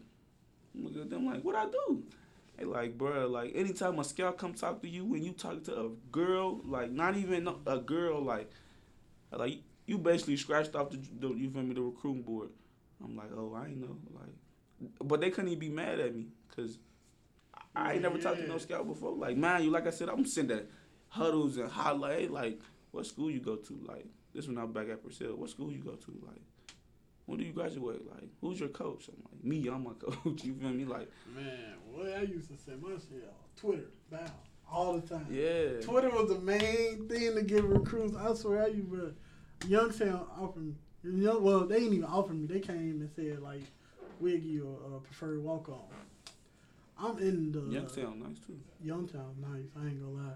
look 0.74 0.96
at 0.96 1.10
them 1.10 1.26
like, 1.26 1.44
what 1.44 1.54
I 1.54 1.66
do? 1.66 2.02
They 2.56 2.64
like, 2.64 2.96
bro, 2.96 3.26
like 3.28 3.52
anytime 3.54 3.98
a 3.98 4.04
scout 4.04 4.38
come 4.38 4.54
talk 4.54 4.80
to 4.80 4.88
you 4.88 5.04
and 5.12 5.22
you 5.22 5.32
talk 5.32 5.64
to 5.64 5.78
a 5.78 5.88
girl, 6.10 6.62
like 6.64 6.90
not 6.90 7.14
even 7.14 7.46
a 7.66 7.76
girl, 7.76 8.22
like, 8.22 8.50
like 9.30 9.58
you 9.88 9.96
basically 9.96 10.36
scratched 10.36 10.74
off 10.74 10.90
the, 10.90 10.98
the 11.18 11.28
you 11.34 11.50
feel 11.50 11.62
me 11.62 11.74
the 11.74 11.80
recruiting 11.80 12.22
board. 12.22 12.50
I'm 13.02 13.16
like, 13.16 13.30
oh, 13.34 13.54
I 13.56 13.66
ain't 13.68 13.80
know, 13.80 13.96
like, 14.12 14.90
but 15.02 15.20
they 15.20 15.30
couldn't 15.30 15.48
even 15.48 15.58
be 15.58 15.68
mad 15.70 15.98
at 15.98 16.14
me 16.14 16.26
because 16.48 16.78
I 17.74 17.94
ain't 17.94 18.02
never 18.02 18.18
talked 18.18 18.36
to 18.38 18.46
no 18.46 18.58
scout 18.58 18.86
before. 18.86 19.12
Like, 19.16 19.36
man, 19.36 19.64
you 19.64 19.70
like 19.70 19.86
I 19.86 19.90
said, 19.90 20.10
I'm 20.10 20.26
sending 20.26 20.60
huddles 21.08 21.56
and 21.56 21.70
highlight. 21.70 22.30
Like, 22.30 22.60
what 22.90 23.06
school 23.06 23.30
you 23.30 23.40
go 23.40 23.56
to? 23.56 23.80
Like, 23.86 24.06
this 24.34 24.46
when 24.46 24.58
I'm 24.58 24.72
back 24.72 24.90
at 24.90 25.02
Purcell. 25.02 25.36
What 25.36 25.48
school 25.48 25.72
you 25.72 25.78
go 25.78 25.92
to? 25.92 26.10
Like, 26.26 26.42
when 27.24 27.38
do 27.38 27.44
you 27.44 27.52
graduate? 27.52 28.06
Like, 28.10 28.28
who's 28.42 28.60
your 28.60 28.68
coach? 28.68 29.08
I'm 29.08 29.22
like, 29.24 29.42
me, 29.42 29.68
I'm 29.68 29.84
my 29.84 29.92
coach. 29.98 30.44
You 30.44 30.54
feel 30.54 30.68
me? 30.68 30.84
Like, 30.84 31.10
man, 31.34 31.76
what 31.90 32.12
I 32.12 32.22
used 32.22 32.50
to 32.50 32.58
send 32.58 32.82
my 32.82 32.90
shit 32.90 33.24
on 33.24 33.34
Twitter, 33.56 33.88
bow, 34.10 34.18
all 34.70 34.98
the 34.98 35.08
time. 35.08 35.26
Yeah. 35.30 35.80
Twitter 35.80 36.10
was 36.10 36.28
the 36.28 36.40
main 36.40 37.08
thing 37.08 37.36
to 37.36 37.42
get 37.42 37.64
recruits. 37.64 38.14
I 38.16 38.34
swear, 38.34 38.64
I 38.64 38.66
used 38.66 38.90
Youngstown 39.66 40.26
offered 40.40 40.64
me. 40.64 40.74
You 41.04 41.12
know, 41.12 41.38
well, 41.38 41.66
they 41.66 41.80
didn't 41.80 41.94
even 41.94 42.04
offer 42.04 42.32
me. 42.32 42.46
They 42.46 42.60
came 42.60 43.00
and 43.00 43.10
said 43.14 43.40
like, 43.40 43.62
we'll 44.20 44.36
give 44.36 44.44
you 44.44 44.78
a, 44.84 44.96
a 44.96 45.00
preferred 45.00 45.42
walk 45.42 45.68
on. 45.68 45.84
I'm 47.00 47.18
in 47.18 47.52
the 47.52 47.60
Youngstown, 47.72 48.20
nice 48.20 48.38
too. 48.40 48.58
Youngtown, 48.84 49.38
nice. 49.40 49.68
I 49.80 49.86
ain't 49.86 50.00
gonna 50.00 50.28
lie. 50.28 50.34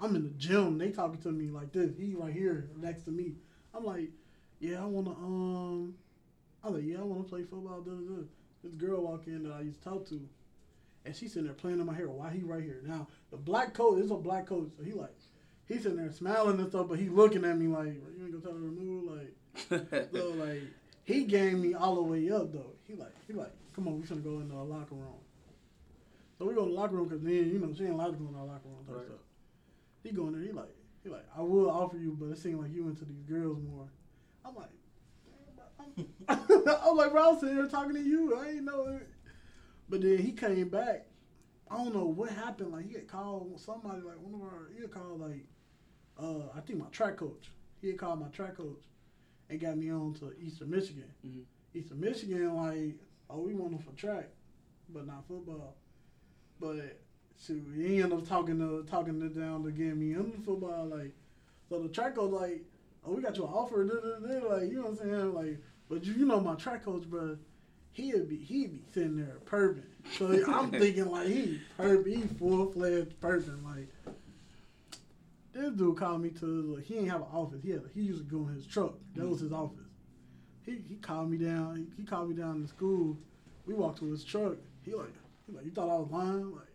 I'm 0.00 0.16
in 0.16 0.22
the 0.22 0.30
gym. 0.30 0.78
They 0.78 0.90
talking 0.90 1.20
to 1.22 1.32
me 1.32 1.50
like 1.50 1.72
this. 1.72 1.90
He 1.98 2.14
right 2.14 2.32
here 2.32 2.68
next 2.80 3.04
to 3.04 3.10
me. 3.10 3.32
I'm 3.74 3.84
like, 3.84 4.10
yeah, 4.60 4.82
I 4.82 4.86
wanna 4.86 5.10
um. 5.10 5.94
I 6.64 6.68
was 6.68 6.76
like, 6.80 6.90
yeah, 6.90 7.00
I 7.00 7.02
wanna 7.02 7.24
play 7.24 7.42
football. 7.42 7.80
Duh, 7.80 7.90
duh. 7.90 8.22
This 8.64 8.72
girl 8.72 9.02
walk 9.02 9.26
in 9.26 9.44
that 9.44 9.52
I 9.52 9.60
used 9.60 9.82
to 9.82 9.90
talk 9.90 10.08
to, 10.08 10.20
and 11.04 11.14
she's 11.14 11.32
sitting 11.32 11.46
there 11.46 11.54
playing 11.54 11.78
in 11.78 11.86
my 11.86 11.94
hair. 11.94 12.08
Why 12.08 12.30
he 12.30 12.40
right 12.40 12.62
here 12.62 12.80
now? 12.84 13.06
The 13.30 13.36
black 13.36 13.74
coat 13.74 13.98
is 13.98 14.10
a 14.10 14.16
black 14.16 14.46
coat, 14.46 14.72
so 14.76 14.82
he 14.82 14.92
like, 14.92 15.14
he's 15.68 15.82
sitting 15.82 15.98
there 15.98 16.10
smiling 16.10 16.58
and 16.58 16.68
stuff, 16.70 16.88
but 16.88 16.98
he 16.98 17.08
looking 17.08 17.44
at 17.44 17.56
me 17.58 17.68
like, 17.68 18.00
ain't 18.34 18.42
gonna 18.42 18.54
her 18.54 18.60
to 18.60 18.66
move, 18.66 19.04
like, 19.70 20.10
so 20.12 20.30
like, 20.32 20.62
he 21.04 21.24
gave 21.24 21.58
me 21.58 21.74
all 21.74 21.96
the 21.96 22.02
way 22.02 22.30
up 22.30 22.52
though. 22.52 22.72
He 22.86 22.94
like, 22.94 23.12
he 23.26 23.32
like, 23.32 23.52
come 23.74 23.88
on, 23.88 24.00
we 24.00 24.06
gonna 24.06 24.20
go 24.20 24.40
in 24.40 24.48
the 24.48 24.54
locker 24.54 24.94
room. 24.94 25.14
So 26.38 26.46
we 26.46 26.54
go 26.54 26.64
to 26.64 26.70
the 26.70 26.76
locker 26.76 26.94
room 26.94 27.08
because 27.08 27.22
then 27.22 27.32
you 27.50 27.58
know 27.58 27.72
she 27.76 27.84
ain't 27.84 27.94
allowed 27.94 28.12
to 28.12 28.18
go 28.18 28.28
in 28.28 28.34
our 28.34 28.44
locker 28.44 28.68
room 28.68 28.84
type 28.86 28.96
Right. 28.96 29.06
stuff. 29.06 29.20
He 30.04 30.10
going 30.12 30.32
there. 30.32 30.42
He 30.42 30.52
like 30.52 30.74
he 31.02 31.08
like 31.10 31.24
I 31.36 31.40
will 31.42 31.70
offer 31.70 31.96
you, 31.96 32.16
but 32.18 32.26
it 32.26 32.38
seemed 32.38 32.60
like 32.60 32.72
you 32.72 32.88
into 32.88 33.04
these 33.04 33.22
girls 33.22 33.58
more. 33.68 33.88
I'm 34.44 34.54
like, 34.54 34.68
I'm, 35.80 36.06
I'm 36.28 36.96
like, 36.96 37.10
bro, 37.10 37.22
I 37.22 37.28
was 37.30 37.40
sitting 37.40 37.56
here 37.56 37.66
talking 37.66 37.94
to 37.94 38.00
you. 38.02 38.36
I 38.36 38.50
ain't 38.50 38.64
know 38.64 38.86
it. 38.88 39.08
But 39.88 40.02
then 40.02 40.18
he 40.18 40.32
came 40.32 40.68
back. 40.68 41.06
I 41.70 41.76
don't 41.76 41.94
know 41.94 42.04
what 42.04 42.30
happened. 42.30 42.72
Like 42.72 42.86
he 42.86 42.94
had 42.94 43.08
called 43.08 43.60
somebody, 43.60 44.00
like 44.02 44.18
one 44.20 44.34
of 44.34 44.40
our, 44.40 44.70
he 44.74 44.80
had 44.80 44.90
called 44.90 45.20
like, 45.20 45.44
uh, 46.18 46.48
I 46.56 46.60
think 46.60 46.78
my 46.78 46.86
track 46.86 47.16
coach. 47.16 47.50
He 47.80 47.88
had 47.88 47.98
called 47.98 48.20
my 48.20 48.28
track 48.28 48.56
coach, 48.56 48.82
and 49.48 49.60
got 49.60 49.76
me 49.76 49.90
on 49.90 50.14
to 50.14 50.32
Eastern 50.40 50.70
Michigan. 50.70 51.04
Mhm. 51.24 51.44
Eastern 51.74 52.00
Michigan, 52.00 52.56
like, 52.56 52.98
oh, 53.30 53.40
we 53.40 53.54
want 53.54 53.72
him 53.72 53.78
for 53.78 53.92
track, 53.92 54.30
but 54.88 55.06
not 55.06 55.26
football. 55.28 55.76
But 56.60 57.00
shoot, 57.38 57.64
he 57.74 58.02
ended 58.02 58.18
up 58.18 58.26
talking 58.26 58.58
to 58.58 58.84
talking 58.84 59.20
to 59.20 59.28
down 59.28 59.62
to 59.64 59.70
get 59.70 59.96
me 59.96 60.14
into 60.14 60.38
football. 60.38 60.86
Like, 60.86 61.14
so 61.68 61.82
the 61.82 61.88
track 61.88 62.16
coach 62.16 62.32
like, 62.32 62.64
oh, 63.04 63.12
we 63.12 63.22
got 63.22 63.36
you 63.36 63.44
an 63.44 63.52
offer. 63.52 63.84
Da, 63.84 63.94
da, 63.94 64.40
da, 64.40 64.48
like, 64.48 64.70
you 64.70 64.76
know 64.76 64.82
what 64.82 64.90
I'm 64.90 64.96
saying? 64.96 65.34
Like, 65.34 65.58
but 65.88 66.04
you, 66.04 66.14
you 66.14 66.26
know 66.26 66.40
my 66.40 66.54
track 66.54 66.84
coach, 66.84 67.04
bro. 67.08 67.36
He'd 67.92 68.28
be 68.28 68.36
he'd 68.36 68.72
be 68.72 68.82
sitting 68.92 69.16
there 69.16 69.38
perving. 69.44 69.82
So 70.12 70.26
I'm 70.52 70.70
thinking 70.80 71.10
like 71.10 71.26
he 71.26 71.60
perp, 71.78 72.06
he 72.06 72.22
full 72.22 72.70
fledged 72.70 73.20
perving. 73.20 73.64
Like 73.64 73.88
this 75.58 75.72
dude 75.72 75.96
called 75.96 76.22
me 76.22 76.30
to 76.30 76.46
like, 76.76 76.84
he 76.84 76.98
ain't 76.98 77.10
have 77.10 77.20
an 77.20 77.28
office. 77.32 77.62
He 77.62 77.70
had 77.70 77.82
he 77.94 78.02
used 78.02 78.28
to 78.28 78.36
go 78.36 78.48
in 78.48 78.54
his 78.54 78.66
truck. 78.66 78.94
That 79.16 79.28
was 79.28 79.40
his 79.40 79.52
office. 79.52 79.86
He 80.64 80.78
he 80.88 80.96
called 80.96 81.30
me 81.30 81.38
down. 81.38 81.76
He, 81.76 82.02
he 82.02 82.06
called 82.06 82.30
me 82.30 82.36
down 82.36 82.62
to 82.62 82.68
school. 82.68 83.16
We 83.66 83.74
walked 83.74 83.98
to 84.00 84.10
his 84.10 84.24
truck. 84.24 84.56
He 84.84 84.94
like 84.94 85.14
he 85.46 85.52
like 85.52 85.64
you 85.64 85.70
thought 85.70 85.90
I 85.90 85.98
was 85.98 86.10
lying? 86.10 86.52
Like 86.52 86.72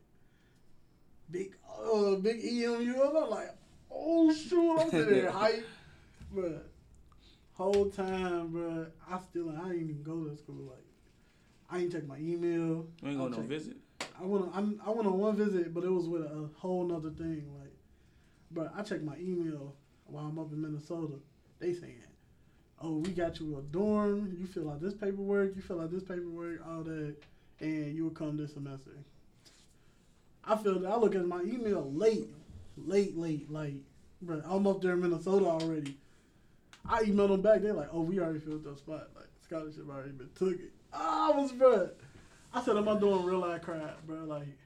big 1.31 1.55
uh 1.69 2.15
big 2.15 2.43
EMU. 2.43 3.01
I'm 3.01 3.29
like 3.29 3.55
oh 3.91 4.34
shoot. 4.34 4.77
I'm 4.79 4.89
sitting 4.89 5.13
there 5.13 5.31
hype, 5.31 5.65
but 6.34 6.69
whole 7.53 7.89
time, 7.89 8.49
bro. 8.49 8.88
I 9.09 9.19
still 9.19 9.49
I 9.49 9.69
didn't 9.69 9.89
even 9.89 10.03
go 10.03 10.23
to 10.25 10.36
school. 10.38 10.71
Like 10.71 10.86
I 11.69 11.79
ain't 11.79 11.91
check 11.91 12.05
my 12.05 12.17
email. 12.17 12.86
You 13.01 13.09
ain't 13.09 13.17
going 13.17 13.31
no 13.31 13.41
visit. 13.41 13.77
I 14.19 14.25
went 14.25 14.53
on, 14.53 14.79
I, 14.86 14.89
I 14.89 14.93
went 14.93 15.07
on 15.07 15.17
one 15.17 15.36
visit, 15.36 15.73
but 15.73 15.84
it 15.84 15.91
was 15.91 16.07
with 16.07 16.21
a 16.21 16.49
whole 16.57 16.86
nother 16.86 17.09
thing. 17.09 17.45
Like, 17.59 17.62
but 18.54 18.72
I 18.76 18.84
checked 18.84 19.04
my 19.04 19.18
email 19.18 19.76
while 20.06 20.26
I'm 20.26 20.39
up 20.39 20.51
in 20.51 20.62
Minnesota. 20.62 21.16
They 21.60 21.74
saying, 21.74 21.95
"Oh, 22.80 22.97
we 22.97 23.12
got 23.12 23.39
you 23.39 23.58
a 23.58 23.62
dorm. 23.62 24.36
You 24.39 24.45
fill 24.45 24.70
out 24.70 24.82
this 24.82 24.93
paperwork. 24.93 25.56
You 25.56 25.62
fill 25.62 25.82
out 25.82 25.91
this 25.91 26.04
paperwork, 26.04 26.66
all 26.68 26.84
that, 26.84 27.16
and 27.60 27.95
you 27.95 28.04
will 28.04 28.12
come 28.12 28.38
this 28.38 28.54
semester." 28.54 28.91
I 30.45 30.58
feel 30.58 30.80
that 30.80 30.91
I 30.91 30.97
look 30.97 31.16
at 31.16 31.26
my 31.26 31.41
email 31.41 31.89
late, 31.93 32.28
late, 32.76 33.18
late, 33.18 33.49
like, 33.49 33.76
bro, 34.22 34.41
I'm 34.45 34.68
up 34.68 34.82
there 34.82 34.93
in 34.93 35.01
Minnesota 35.01 35.45
already. 35.45 35.97
I 36.86 37.04
emailed 37.04 37.30
them 37.30 37.41
back. 37.41 37.62
They're 37.62 37.74
like, 37.74 37.89
"Oh, 37.93 38.01
we 38.01 38.20
already 38.20 38.39
filled 38.39 38.66
the 38.66 38.76
spot. 38.76 39.10
Like, 39.16 39.30
scholarship 39.41 39.89
already 39.89 40.12
been 40.12 40.30
took 40.36 40.60
it." 40.60 40.74
I 40.91 41.32
was, 41.32 41.54
bro. 41.54 41.91
I 42.54 42.62
said, 42.62 42.76
"Am 42.76 42.89
I 42.89 42.99
doing 42.99 43.24
real 43.24 43.39
life 43.39 43.62
crap, 43.62 44.06
bro? 44.06 44.26
Like, 44.26 44.58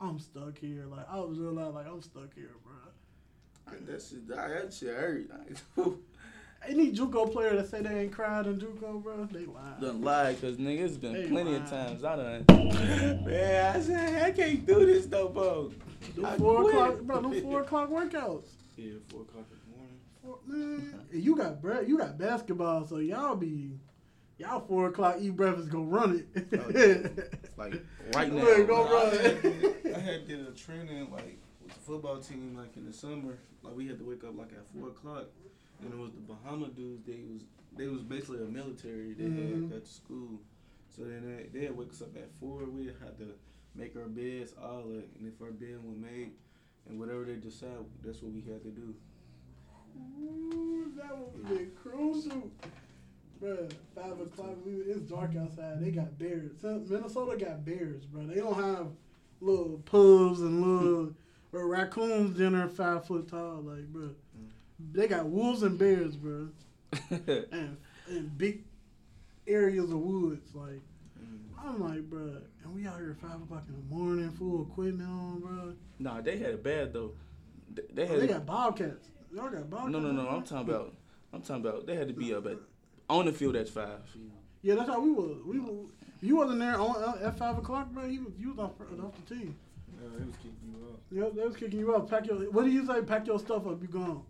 I'm 0.00 0.20
stuck 0.20 0.56
here. 0.58 0.84
Like, 0.86 1.08
I 1.10 1.18
was 1.18 1.38
real 1.38 1.52
life, 1.52 1.74
like, 1.74 1.86
I'm 1.88 2.00
stuck 2.00 2.32
here, 2.34 2.54
bro." 2.64 2.87
That 3.86 4.02
shit, 4.02 4.28
that 4.28 4.72
shit 4.72 4.94
hurt. 4.94 5.30
Any 6.66 6.92
JUCO 6.92 7.32
player 7.32 7.54
that 7.56 7.68
say 7.68 7.82
they 7.82 8.00
ain't 8.00 8.12
cried 8.12 8.46
in 8.46 8.58
JUCO, 8.58 9.00
bro, 9.02 9.26
they 9.30 9.46
lying. 9.46 9.80
done 9.80 10.02
lie, 10.02 10.34
cause 10.34 10.56
nigga, 10.56 10.80
it's 10.80 10.96
been 10.96 11.14
Hey, 11.14 11.28
plenty 11.28 11.52
man. 11.52 11.62
of 11.62 11.70
times 11.70 12.02
I 12.04 12.16
done. 12.16 12.44
Man, 13.24 13.76
I 13.76 13.80
said 13.80 14.22
I 14.24 14.30
can't 14.32 14.66
do 14.66 14.84
this 14.84 15.06
though, 15.06 15.28
bro. 15.28 15.72
Them 16.16 16.24
I 16.24 16.36
four 16.36 16.62
quit. 16.62 16.74
o'clock, 16.74 17.00
bro. 17.02 17.20
Them 17.22 17.42
four 17.42 17.60
o'clock 17.62 17.90
workouts. 17.90 18.48
Yeah, 18.76 18.94
four 19.08 19.22
o'clock 19.22 19.46
in 19.52 19.58
the 19.70 19.76
morning. 19.76 20.00
Four, 20.22 20.38
man, 20.46 21.00
and 21.12 21.22
you 21.22 21.36
got 21.36 21.62
bre- 21.62 21.82
you 21.86 21.96
got 21.96 22.18
basketball, 22.18 22.84
so 22.86 22.98
y'all 22.98 23.36
be 23.36 23.78
y'all 24.38 24.60
four 24.66 24.88
o'clock 24.88 25.16
eat 25.20 25.36
breakfast, 25.36 25.68
go 25.70 25.82
run 25.82 26.26
it. 26.34 26.48
Oh. 26.58 27.24
Like 27.56 27.74
right 28.14 28.32
now. 28.32 28.44
Look, 28.44 28.68
go 28.68 28.84
I 28.86 28.92
run. 28.92 29.10
had, 29.18 29.42
did, 29.42 29.94
I 29.94 29.98
had 29.98 30.28
did 30.28 30.46
a 30.46 30.52
training 30.52 31.10
like 31.10 31.38
with 31.68 31.74
the 31.76 31.80
football 31.82 32.18
team 32.18 32.56
like 32.56 32.76
in 32.76 32.86
the 32.86 32.92
summer. 32.92 33.38
Like 33.62 33.76
we 33.76 33.86
had 33.86 33.98
to 33.98 34.04
wake 34.04 34.24
up 34.24 34.36
like 34.38 34.52
at 34.52 34.66
four 34.78 34.88
o'clock, 34.88 35.26
and 35.82 35.92
it 35.92 35.98
was 35.98 36.12
the 36.12 36.20
Bahama 36.20 36.68
dudes. 36.68 37.04
They 37.06 37.20
was 37.30 37.42
they 37.76 37.86
was 37.86 38.02
basically 38.02 38.38
a 38.42 38.46
military 38.46 39.12
they 39.14 39.24
Mhm. 39.24 39.68
had 39.68 39.76
at 39.78 39.84
the 39.84 39.90
school. 39.90 40.40
So 40.88 41.02
then 41.04 41.22
they 41.36 41.58
they 41.58 41.66
had 41.66 41.76
wake 41.76 41.90
us 41.90 42.02
up 42.02 42.16
at 42.16 42.30
four. 42.40 42.64
We 42.64 42.86
had 42.86 43.18
to 43.18 43.34
make 43.74 43.94
our 43.96 44.08
beds 44.08 44.54
all 44.60 44.82
that, 44.84 45.06
and 45.18 45.26
if 45.28 45.40
our 45.42 45.50
bed 45.52 45.78
was 45.84 45.96
made, 45.98 46.32
and 46.88 46.98
whatever 46.98 47.24
they 47.24 47.36
decide, 47.36 47.84
that's 48.02 48.22
what 48.22 48.32
we 48.32 48.40
had 48.40 48.62
to 48.62 48.70
do. 48.70 48.94
Ooh, 50.20 50.92
that 50.96 51.16
would 51.16 51.48
be 51.48 51.66
crucial. 51.82 52.50
Bruh, 53.42 53.70
five 53.94 54.18
o'clock, 54.20 54.56
we, 54.66 54.72
it's 54.72 55.00
dark 55.02 55.36
outside. 55.36 55.80
They 55.80 55.90
got 55.92 56.18
bears. 56.18 56.50
Minnesota 56.62 57.36
got 57.36 57.64
bears, 57.64 58.04
bro. 58.06 58.26
They 58.26 58.36
don't 58.36 58.54
have 58.60 58.88
little 59.40 59.80
pugs 59.84 60.40
and 60.40 60.60
little 60.60 61.14
raccoons 61.66 62.36
dinner 62.36 62.68
five 62.68 63.06
foot 63.06 63.28
tall, 63.28 63.62
like, 63.62 63.86
bro. 63.86 64.10
They 64.92 65.08
got 65.08 65.26
wolves 65.26 65.62
and 65.64 65.78
bears, 65.78 66.16
bro, 66.16 66.48
and 67.10 67.76
and 68.08 68.38
big 68.38 68.64
areas 69.46 69.90
of 69.90 69.98
woods. 69.98 70.54
Like, 70.54 70.80
Mm. 71.20 71.68
I'm 71.68 71.80
like, 71.82 72.02
bro, 72.08 72.36
and 72.62 72.72
we 72.74 72.86
out 72.86 72.96
here 72.98 73.10
at 73.10 73.28
five 73.28 73.42
o'clock 73.42 73.64
in 73.68 73.74
the 73.74 73.94
morning, 73.94 74.30
full 74.30 74.62
equipment 74.62 75.08
on, 75.10 75.40
bro. 75.40 75.72
nah, 75.98 76.20
they 76.20 76.38
had 76.38 76.50
it 76.50 76.62
bad 76.62 76.92
though. 76.92 77.12
They, 77.74 77.82
they 77.92 78.02
Oh, 78.04 78.06
had 78.06 78.20
they 78.20 78.26
got 78.28 78.46
bobcats. 78.46 79.08
Y'all 79.34 79.50
got 79.50 79.68
bobcats. 79.68 79.90
no, 79.92 79.98
no, 79.98 80.12
no. 80.12 80.28
I'm 80.28 80.44
talking 80.44 80.72
about. 80.72 80.94
I'm 81.32 81.42
talking 81.42 81.66
about. 81.66 81.86
They 81.88 81.96
had 81.96 82.06
to 82.08 82.14
be 82.14 82.32
up 82.34 82.46
at 82.46 82.56
on 83.10 83.26
the 83.26 83.32
field 83.32 83.56
at 83.56 83.68
five. 83.68 83.98
Yeah, 84.62 84.76
that's 84.76 84.88
how 84.88 85.00
we 85.00 85.10
were. 85.10 85.34
We 85.44 85.58
was. 85.58 85.90
You 86.20 86.36
wasn't 86.36 86.60
there 86.60 86.80
on, 86.80 86.96
uh, 87.02 87.26
at 87.26 87.36
five 87.36 87.58
o'clock, 87.58 87.90
bro. 87.90 88.04
You 88.04 88.24
was 88.26 88.32
you 88.38 88.50
was 88.50 88.58
off, 88.60 88.72
off 89.04 89.12
the 89.26 89.34
team. 89.34 89.56
Yeah, 90.00 90.08
they 90.18 90.24
was 90.24 90.36
kicking 90.36 90.74
you 90.74 90.86
out. 90.88 91.00
Yep, 91.10 91.34
they 91.34 91.42
was 91.46 91.56
kicking 91.56 91.78
you 91.80 91.94
out. 91.94 92.08
Pack 92.10 92.26
your. 92.26 92.36
What 92.52 92.64
do 92.64 92.70
you 92.70 92.86
say? 92.86 93.02
Pack 93.02 93.26
your 93.26 93.38
stuff 93.38 93.66
up. 93.66 93.80
You 93.82 93.88
gone, 93.88 94.22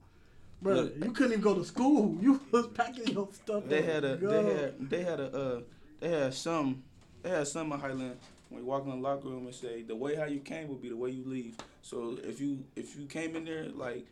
bro. 0.62 0.74
Look. 0.74 1.04
you 1.04 1.10
couldn't 1.12 1.32
even 1.32 1.42
go 1.42 1.54
to 1.54 1.64
school. 1.64 2.16
You 2.22 2.40
was 2.50 2.66
packing 2.68 3.08
your 3.08 3.28
stuff. 3.32 3.64
They 3.66 3.78
up. 3.80 3.84
had 3.84 4.04
a. 4.04 4.16
Go. 4.16 4.28
They 4.30 4.54
had. 4.54 4.90
They 4.90 5.02
had 5.04 5.20
a. 5.20 5.36
Uh, 5.36 5.60
they 6.00 6.08
had 6.10 6.34
some. 6.34 6.82
They 7.22 7.30
had 7.30 7.46
some 7.48 7.72
in 7.72 7.80
Highland. 7.80 8.16
When 8.48 8.62
you 8.62 8.66
walk 8.66 8.84
in 8.84 8.90
the 8.90 8.96
locker 8.96 9.28
room 9.28 9.44
and 9.46 9.54
say 9.54 9.82
the 9.82 9.94
way 9.94 10.14
how 10.16 10.24
you 10.24 10.40
came 10.40 10.68
will 10.68 10.76
be 10.76 10.88
the 10.88 10.96
way 10.96 11.10
you 11.10 11.22
leave. 11.26 11.54
So 11.82 12.16
if 12.24 12.40
you 12.40 12.64
if 12.76 12.96
you 12.96 13.04
came 13.06 13.36
in 13.36 13.44
there 13.44 13.64
like 13.74 14.06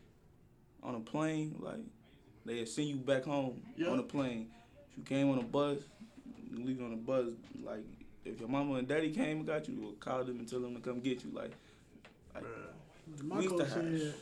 on 0.83 0.95
a 0.95 1.01
plane, 1.01 1.57
like 1.59 1.81
they 2.45 2.65
send 2.67 2.89
you 2.89 2.97
back 2.97 3.25
home 3.25 3.63
Yeah. 3.77 3.89
on 3.89 3.99
a 3.99 4.03
plane. 4.03 4.49
If 4.91 4.99
you 4.99 5.05
came 5.05 5.31
on 5.31 5.39
a 5.39 5.43
bus, 5.43 5.79
leave 6.53 6.83
on 6.83 6.93
a 6.93 6.97
bus. 6.97 7.29
Like 7.65 7.85
if 8.27 8.41
your 8.41 8.49
mama 8.49 8.75
and 8.75 8.89
daddy 8.89 9.11
came 9.11 9.39
and 9.39 9.47
got 9.47 9.69
you, 9.69 9.77
we'll 9.81 9.93
call 9.93 10.25
them 10.25 10.39
and 10.39 10.49
tell 10.49 10.61
them 10.61 10.75
to 10.75 10.81
come 10.81 11.01
get 11.01 11.23
you. 11.25 11.31
Like, 11.33 11.53
like 12.35 12.45
My 13.25 13.37
we 13.39 13.45
used 13.45 13.57
to 13.57 13.65
coach 13.65 13.73
have- 13.75 14.01
said, 14.01 14.15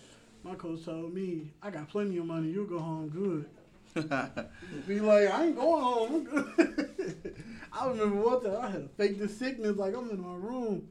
my 0.43 0.55
coach 0.55 0.85
told 0.85 1.15
me, 1.15 1.51
I 1.63 1.71
got 1.71 1.89
plenty 1.89 2.19
of 2.19 2.27
money. 2.27 2.51
You'll 2.51 2.67
go 2.67 2.79
home 2.79 3.09
good. 3.09 3.47
Be 4.87 5.01
like, 5.01 5.29
I 5.33 5.47
ain't 5.47 5.57
going 5.57 5.83
home. 5.83 6.15
I'm 6.15 6.25
good. 6.25 7.35
I 7.73 7.89
remember 7.89 8.17
one 8.17 8.43
time 8.43 8.57
I 8.61 8.71
had 8.71 8.81
a 8.83 8.89
fake 8.89 9.19
this 9.19 9.37
sickness. 9.39 9.77
Like 9.77 9.95
I'm 9.97 10.11
in 10.11 10.21
my 10.21 10.35
room. 10.35 10.89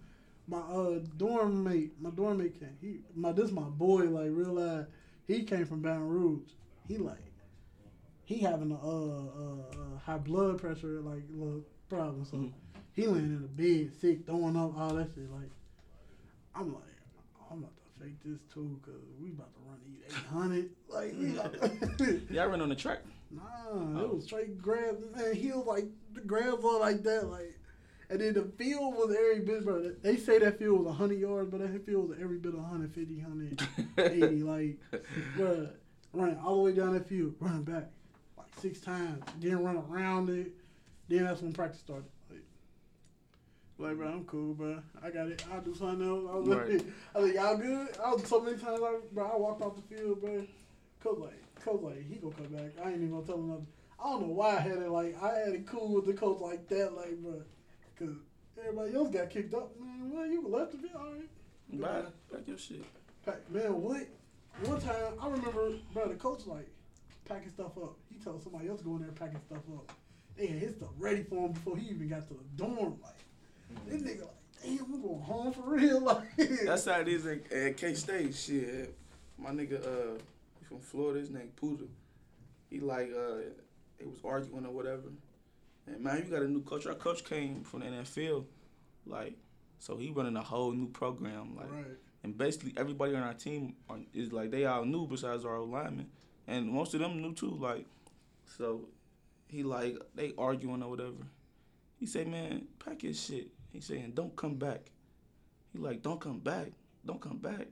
My 0.47 0.57
uh 0.59 0.99
dorm 1.17 1.63
mate, 1.63 1.93
my 2.01 2.09
dorm 2.09 2.39
mate 2.39 2.59
came. 2.59 2.75
He 2.81 2.99
my 3.15 3.31
this 3.31 3.51
my 3.51 3.61
boy. 3.63 4.03
Like 4.05 4.29
real 4.31 4.53
life. 4.53 4.87
He 5.27 5.43
came 5.43 5.65
from 5.65 5.81
Baton 5.81 6.07
Rouge. 6.07 6.49
He 6.87 6.97
like 6.97 7.17
he 8.25 8.39
having 8.39 8.71
a 8.71 8.75
uh, 8.75 8.79
uh, 8.87 9.55
uh 9.71 9.99
high 10.05 10.17
blood 10.17 10.59
pressure 10.59 10.99
like 11.01 11.23
little 11.33 11.61
problem. 11.89 12.25
So 12.25 12.37
Mhm. 12.37 12.51
He 12.93 13.07
laying 13.07 13.25
in 13.25 13.41
the 13.41 13.47
bed 13.47 13.91
sick, 13.99 14.25
throwing 14.25 14.55
up 14.55 14.77
all 14.77 14.93
that 14.95 15.09
shit. 15.15 15.29
Like 15.31 15.49
I'm 16.55 16.73
like. 16.73 16.83
I'm 17.51 17.59
about 17.59 17.73
to 17.75 18.03
fake 18.03 18.15
this 18.25 18.39
too, 18.51 18.79
cause 18.83 18.95
we 19.21 19.29
about 19.29 19.49
to 19.53 19.59
run 19.67 19.77
these 19.85 20.01
800. 20.11 20.69
Like 20.89 21.13
we 21.19 21.37
about 21.37 21.97
to, 21.99 22.21
Y'all 22.33 22.47
run 22.47 22.61
on 22.61 22.69
the 22.69 22.75
track. 22.75 22.99
Nah, 23.29 23.41
Oh. 23.71 23.99
it 24.05 24.15
was 24.15 24.23
straight 24.25 24.59
grab. 24.59 24.97
Man, 25.15 25.35
he 25.35 25.51
was 25.51 25.65
like 25.67 25.85
the 26.13 26.21
grabs 26.21 26.63
all 26.63 26.79
like 26.79 27.03
that, 27.03 27.27
like. 27.29 27.53
And 28.09 28.19
then 28.21 28.33
the 28.33 28.43
field 28.57 28.95
was 28.95 29.15
every 29.15 29.39
bit, 29.39 29.63
bro. 29.65 29.91
They 30.01 30.17
say 30.17 30.37
that 30.39 30.57
field 30.59 30.79
was 30.79 30.87
100 30.87 31.19
yards, 31.19 31.49
but 31.51 31.59
that 31.61 31.85
field 31.85 32.09
was 32.09 32.17
every 32.21 32.37
bit 32.37 32.53
150, 32.55 33.21
180. 33.21 34.43
like, 34.43 34.77
bro, 35.35 35.69
running 36.11 36.37
all 36.43 36.57
the 36.57 36.61
way 36.63 36.73
down 36.75 36.93
that 36.93 37.07
field, 37.07 37.33
running 37.39 37.63
back 37.63 37.85
like 38.37 38.47
six 38.59 38.79
times, 38.81 39.23
then 39.39 39.63
run 39.63 39.77
around 39.89 40.29
it. 40.29 40.51
Then 41.07 41.23
that's 41.25 41.41
when 41.41 41.53
practice 41.53 41.79
started. 41.81 42.05
Like, 43.83 43.97
bro, 43.97 44.07
I'm 44.07 44.23
cool, 44.25 44.53
bro. 44.53 44.79
I 45.03 45.09
got 45.09 45.27
it. 45.27 45.43
I'll 45.51 45.59
do 45.61 45.75
something 45.75 46.07
else. 46.07 46.23
I 46.31 46.35
was 46.37 46.47
Right. 46.47 46.69
like, 46.71 46.85
I 47.15 47.19
was 47.19 47.27
like, 47.27 47.35
y'all 47.35 47.57
good? 47.57 47.97
I 48.03 48.13
was 48.13 48.27
so 48.27 48.39
many 48.41 48.57
times, 48.57 48.79
I, 48.81 48.95
bro, 49.11 49.25
I 49.29 49.35
walked 49.37 49.61
off 49.61 49.75
the 49.75 49.95
field, 49.95 50.21
bro. 50.21 50.45
Coach 51.01 51.19
like, 51.19 51.55
coach 51.65 51.81
like, 51.81 52.07
he 52.07 52.15
gonna 52.15 52.33
come 52.33 52.45
back. 52.47 52.71
I 52.81 52.87
ain't 52.91 52.97
even 52.97 53.11
gonna 53.11 53.25
tell 53.25 53.35
him 53.35 53.49
nothing. 53.49 53.67
I 53.99 54.03
don't 54.09 54.21
know 54.27 54.33
why 54.33 54.55
I 54.57 54.59
had 54.61 54.77
it 54.77 54.89
like, 54.89 55.21
I 55.21 55.37
had 55.39 55.49
it 55.49 55.67
cool 55.67 55.95
with 55.95 56.05
the 56.05 56.13
coach 56.13 56.39
like 56.39 56.67
that, 56.69 56.95
like, 56.95 57.17
bro. 57.21 57.41
Cause 57.99 58.15
everybody 58.57 58.95
else 58.95 59.09
got 59.09 59.29
kicked 59.29 59.53
up, 59.53 59.77
man. 59.79 60.11
Well, 60.11 60.25
you 60.27 60.47
left 60.47 60.71
the 60.71 60.77
field, 60.77 60.95
all 60.95 61.11
right. 61.11 61.81
Bye. 61.81 62.09
Pack 62.31 62.47
your 62.47 62.57
shit. 62.57 62.83
Pack, 63.25 63.49
man, 63.51 63.81
what? 63.81 64.07
One 64.63 64.79
time, 64.79 65.13
I 65.19 65.27
remember, 65.27 65.71
bro, 65.93 66.07
the 66.07 66.15
coach 66.15 66.45
like 66.45 66.69
packing 67.25 67.49
stuff 67.49 67.77
up. 67.77 67.97
He 68.09 68.17
told 68.23 68.41
somebody 68.43 68.69
else 68.69 68.79
to 68.79 68.85
go 68.85 68.95
in 68.95 69.01
there 69.01 69.11
packing 69.11 69.41
stuff 69.45 69.63
up. 69.75 69.91
They 70.37 70.47
had 70.47 70.59
his 70.59 70.75
stuff 70.75 70.89
ready 70.97 71.23
for 71.23 71.47
him 71.47 71.51
before 71.51 71.75
he 71.77 71.89
even 71.89 72.07
got 72.07 72.27
to 72.29 72.33
the 72.33 72.43
dorm. 72.55 72.97
Like, 73.03 73.13
this 73.87 74.01
nigga 74.01 74.21
like, 74.21 74.29
damn, 74.63 74.93
I'm 74.93 75.01
going 75.01 75.21
home 75.21 75.53
for 75.53 75.75
real. 75.75 75.99
Like, 76.01 76.37
That's 76.65 76.85
how 76.85 76.99
it 76.99 77.07
is 77.07 77.25
at, 77.25 77.51
at 77.51 77.77
K 77.77 77.93
State. 77.93 78.35
Shit, 78.35 78.95
my 79.37 79.51
nigga, 79.51 79.85
uh, 79.85 80.19
he 80.59 80.65
from 80.65 80.79
Florida. 80.79 81.19
His 81.19 81.29
name 81.29 81.51
Puda. 81.61 81.87
He 82.69 82.79
like, 82.79 83.11
uh, 83.11 83.41
they 83.99 84.05
was 84.05 84.19
arguing 84.23 84.65
or 84.65 84.71
whatever. 84.71 85.09
And 85.87 86.01
man, 86.01 86.23
you 86.25 86.31
got 86.31 86.43
a 86.43 86.47
new 86.47 86.61
coach. 86.61 86.85
Our 86.85 86.95
coach 86.95 87.23
came 87.25 87.63
from 87.63 87.81
the 87.81 87.87
NFL, 87.87 88.45
like, 89.05 89.35
so 89.79 89.97
he 89.97 90.11
running 90.11 90.37
a 90.37 90.41
whole 90.41 90.71
new 90.71 90.87
program, 90.87 91.55
like, 91.57 91.71
right. 91.71 91.97
and 92.23 92.37
basically 92.37 92.73
everybody 92.77 93.15
on 93.15 93.23
our 93.23 93.33
team 93.33 93.75
are, 93.89 93.97
is 94.13 94.31
like 94.31 94.49
they 94.49 94.65
all 94.65 94.85
new 94.85 95.05
besides 95.07 95.43
our 95.43 95.57
old 95.57 95.71
linemen, 95.71 96.09
and 96.47 96.69
most 96.69 96.93
of 96.93 97.01
them 97.01 97.21
new 97.21 97.33
too. 97.33 97.57
Like, 97.59 97.85
so 98.57 98.87
he 99.47 99.63
like 99.63 99.97
they 100.15 100.33
arguing 100.37 100.83
or 100.83 100.89
whatever. 100.89 101.27
He 102.03 102.07
say, 102.07 102.25
man, 102.25 102.67
pack 102.79 103.03
his 103.03 103.17
shit. 103.17 103.47
He 103.71 103.79
saying, 103.79 104.11
don't 104.13 104.35
come 104.35 104.55
back. 104.55 104.81
He 105.71 105.79
like, 105.79 106.01
don't 106.01 106.19
come 106.19 106.39
back, 106.39 106.73
don't 107.05 107.21
come 107.21 107.37
back. 107.37 107.67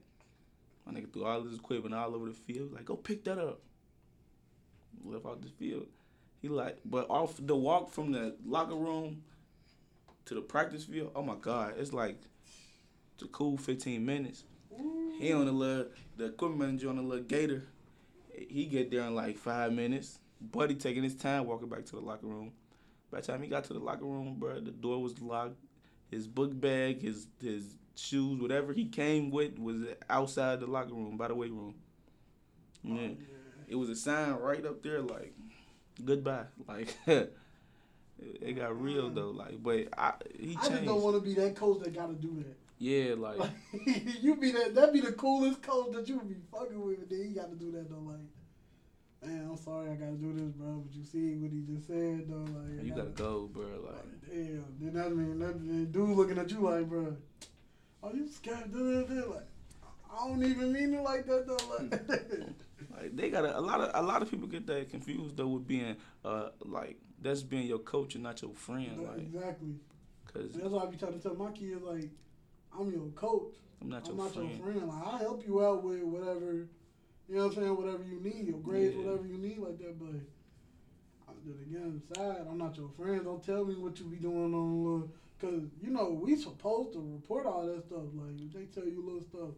My 0.86 0.92
nigga 0.94 1.12
threw 1.12 1.26
all 1.26 1.42
his 1.42 1.56
equipment 1.58 1.94
all 1.94 2.14
over 2.14 2.30
the 2.30 2.32
field. 2.32 2.72
Like, 2.72 2.86
go 2.86 2.96
pick 2.96 3.24
that 3.24 3.36
up. 3.36 3.60
Left 5.04 5.26
out 5.26 5.42
the 5.42 5.50
field. 5.50 5.86
He 6.40 6.48
like, 6.48 6.78
but 6.82 7.10
off 7.10 7.34
the 7.38 7.54
walk 7.54 7.90
from 7.92 8.10
the 8.10 8.34
locker 8.46 8.74
room 8.74 9.22
to 10.24 10.34
the 10.34 10.40
practice 10.40 10.86
field. 10.86 11.12
Oh 11.14 11.22
my 11.22 11.36
God, 11.38 11.74
it's 11.76 11.92
like 11.92 12.16
it's 13.12 13.24
a 13.24 13.28
cool 13.28 13.58
15 13.58 14.02
minutes. 14.02 14.44
He 15.20 15.30
on 15.34 15.44
the 15.44 15.52
little, 15.52 15.88
the 16.16 16.24
equipment 16.28 16.60
manager 16.70 16.88
on 16.88 16.96
the 16.96 17.02
little 17.02 17.24
gator. 17.24 17.64
He 18.34 18.64
get 18.64 18.90
there 18.90 19.02
in 19.02 19.14
like 19.14 19.36
five 19.36 19.74
minutes. 19.74 20.20
Buddy 20.40 20.74
taking 20.74 21.02
his 21.02 21.16
time 21.16 21.46
walking 21.46 21.68
back 21.68 21.84
to 21.84 21.96
the 21.96 22.00
locker 22.00 22.26
room. 22.26 22.52
By 23.12 23.20
the 23.20 23.26
time 23.26 23.42
he 23.42 23.48
got 23.48 23.64
to 23.64 23.74
the 23.74 23.78
locker 23.78 24.06
room, 24.06 24.36
bro, 24.38 24.58
the 24.58 24.70
door 24.70 25.00
was 25.02 25.20
locked. 25.20 25.56
His 26.10 26.26
book 26.26 26.58
bag, 26.58 27.02
his 27.02 27.26
his 27.40 27.76
shoes, 27.94 28.40
whatever 28.40 28.72
he 28.72 28.86
came 28.86 29.30
with, 29.30 29.58
was 29.58 29.82
outside 30.08 30.60
the 30.60 30.66
locker 30.66 30.94
room 30.94 31.16
by 31.18 31.28
the 31.28 31.34
weight 31.34 31.52
room. 31.52 31.74
Oh, 32.88 32.94
Yeah. 32.96 33.08
It 33.68 33.76
was 33.76 33.88
a 33.90 33.96
sign 33.96 34.32
right 34.34 34.64
up 34.66 34.82
there, 34.82 35.00
like 35.00 35.34
goodbye. 36.04 36.46
Like 36.66 36.96
it 38.18 38.52
got 38.52 38.80
real 38.80 39.10
though. 39.10 39.30
Like, 39.30 39.62
but 39.62 39.88
I 39.96 40.14
he 40.38 40.56
I 40.60 40.68
just 40.68 40.84
don't 40.84 41.02
want 41.02 41.16
to 41.16 41.22
be 41.22 41.34
that 41.34 41.56
coach 41.56 41.82
that 41.82 41.92
got 41.94 42.06
to 42.08 42.14
do 42.14 42.44
that. 42.44 42.56
yeah, 42.78 43.14
like 43.16 43.38
Like, 43.38 43.50
you 44.22 44.36
be 44.36 44.52
that 44.52 44.74
that 44.74 44.92
be 44.92 45.00
the 45.00 45.12
coolest 45.12 45.60
coach 45.62 45.92
that 45.94 46.08
you 46.08 46.18
would 46.18 46.28
be 46.28 46.36
fucking 46.50 46.80
with, 46.80 47.08
then 47.10 47.24
he 47.28 47.34
got 47.34 47.50
to 47.50 47.56
do 47.56 47.72
that 47.72 47.90
though. 47.90 47.98
Like, 47.98 48.20
man, 49.22 49.48
I'm 49.50 49.56
sorry 49.56 49.90
I 49.90 49.94
gotta 49.94 50.12
do 50.12 50.32
this, 50.32 50.52
bro. 50.52 50.84
But 50.86 50.94
you 50.94 51.04
see 51.04 51.34
what 51.36 51.52
he 51.52 51.60
just 51.60 51.86
said 51.86 52.28
though. 52.28 52.46
Like, 52.52 52.84
you 52.84 52.94
gotta 52.94 53.10
go, 53.10 53.48
bro. 53.52 53.64
Like. 53.64 53.94
Like, 53.94 54.30
damn. 54.30 54.64
Then 54.80 54.94
that 54.94 55.16
mean 55.16 55.38
that 55.38 55.92
dude 55.92 56.16
looking 56.16 56.38
at 56.38 56.50
you 56.50 56.60
like, 56.60 56.88
bro. 56.88 57.16
are 58.02 58.14
you 58.14 58.28
scared? 58.28 58.72
Like, 58.74 59.46
I 60.10 60.28
don't 60.28 60.44
even 60.44 60.72
mean 60.72 60.94
it 60.94 61.02
like 61.02 61.26
that 61.26 61.46
though. 61.46 61.58
Like, 61.78 62.48
Like 62.90 63.16
they 63.16 63.30
got 63.30 63.44
a, 63.44 63.58
a 63.58 63.60
lot 63.60 63.80
of 63.80 63.90
a 63.94 64.06
lot 64.06 64.22
of 64.22 64.30
people 64.30 64.46
get 64.46 64.66
that 64.66 64.90
confused 64.90 65.36
though 65.36 65.46
with 65.48 65.66
being 65.66 65.96
uh 66.24 66.48
like 66.64 66.96
that's 67.20 67.42
being 67.42 67.66
your 67.66 67.78
coach 67.78 68.14
and 68.14 68.24
not 68.24 68.42
your 68.42 68.52
friend 68.54 69.06
like 69.08 69.18
exactly. 69.18 69.74
cause 70.32 70.50
That's 70.54 70.68
why 70.68 70.82
I 70.82 70.86
be 70.86 70.96
trying 70.96 71.14
to 71.14 71.18
tell 71.20 71.34
my 71.34 71.50
kids 71.52 71.82
like, 71.82 72.10
I'm 72.78 72.90
your 72.92 73.06
coach. 73.14 73.54
I'm 73.80 73.88
not 73.88 74.08
I'm 74.08 74.16
your 74.16 74.24
not 74.24 74.34
friend. 74.34 74.50
your 74.50 74.58
friend. 74.58 74.88
Like 74.88 75.06
I 75.06 75.18
help 75.18 75.46
you 75.46 75.64
out 75.64 75.82
with 75.82 76.02
whatever, 76.02 76.66
you 77.28 77.36
know 77.36 77.46
what 77.46 77.56
I'm 77.56 77.62
saying, 77.62 77.76
whatever 77.76 78.04
you 78.04 78.20
need, 78.20 78.46
your 78.48 78.58
grades, 78.58 78.94
Yeah. 78.94 79.04
whatever 79.04 79.26
you 79.26 79.38
need 79.38 79.58
like 79.58 79.78
that. 79.78 79.98
But 79.98 80.20
I 81.28 81.32
then 81.44 81.58
again, 81.66 82.02
inside, 82.10 82.46
I'm 82.48 82.58
not 82.58 82.76
your 82.76 82.90
friend. 82.96 83.24
Don't 83.24 83.42
tell 83.44 83.64
me 83.64 83.74
what 83.76 83.98
you 83.98 84.06
be 84.06 84.16
doing 84.16 84.54
on 84.54 84.84
little, 84.84 85.10
cause 85.40 85.68
you 85.82 85.90
know 85.90 86.10
we 86.10 86.36
supposed 86.36 86.92
to 86.94 87.00
report 87.00 87.46
all 87.46 87.66
that 87.66 87.84
stuff. 87.86 88.02
Like 88.14 88.40
if 88.40 88.52
they 88.52 88.64
tell 88.66 88.88
you 88.88 89.02
little 89.04 89.22
stuff, 89.22 89.54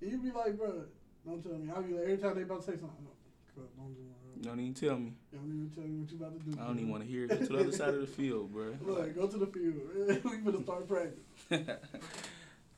and 0.00 0.10
you 0.12 0.18
be 0.18 0.30
like, 0.30 0.56
bro, 0.56 0.84
don't 1.26 1.42
tell 1.42 1.58
me. 1.58 1.70
I 1.74 1.80
be 1.80 1.92
like 1.94 2.02
every 2.04 2.18
time 2.18 2.34
they 2.36 2.42
about 2.42 2.60
to 2.60 2.72
say 2.72 2.78
something, 2.78 3.04
no, 3.04 3.62
don't 3.76 3.94
do 3.94 4.00
it. 4.02 4.42
Don't 4.42 4.60
even 4.60 4.74
tell 4.74 4.96
me. 4.96 5.12
Don't 5.32 5.46
even 5.48 5.70
tell 5.74 5.84
you 5.84 5.98
what 5.98 6.10
you 6.10 6.16
about 6.16 6.38
to 6.38 6.50
do. 6.50 6.60
I 6.60 6.66
don't 6.66 6.78
even 6.78 6.90
want 6.90 7.02
to 7.02 7.08
hear 7.08 7.24
it. 7.24 7.28
Go 7.28 7.36
to 7.38 7.44
the 7.44 7.58
other 7.58 7.72
side 7.72 7.94
of 7.94 8.00
the 8.00 8.06
field, 8.06 8.52
bro. 8.52 8.76
Look, 8.82 9.14
go 9.16 9.26
to 9.26 9.36
the 9.36 9.46
field. 9.46 9.74
we 10.24 10.38
finna 10.38 10.62
start 10.62 10.86
practice. 10.86 11.18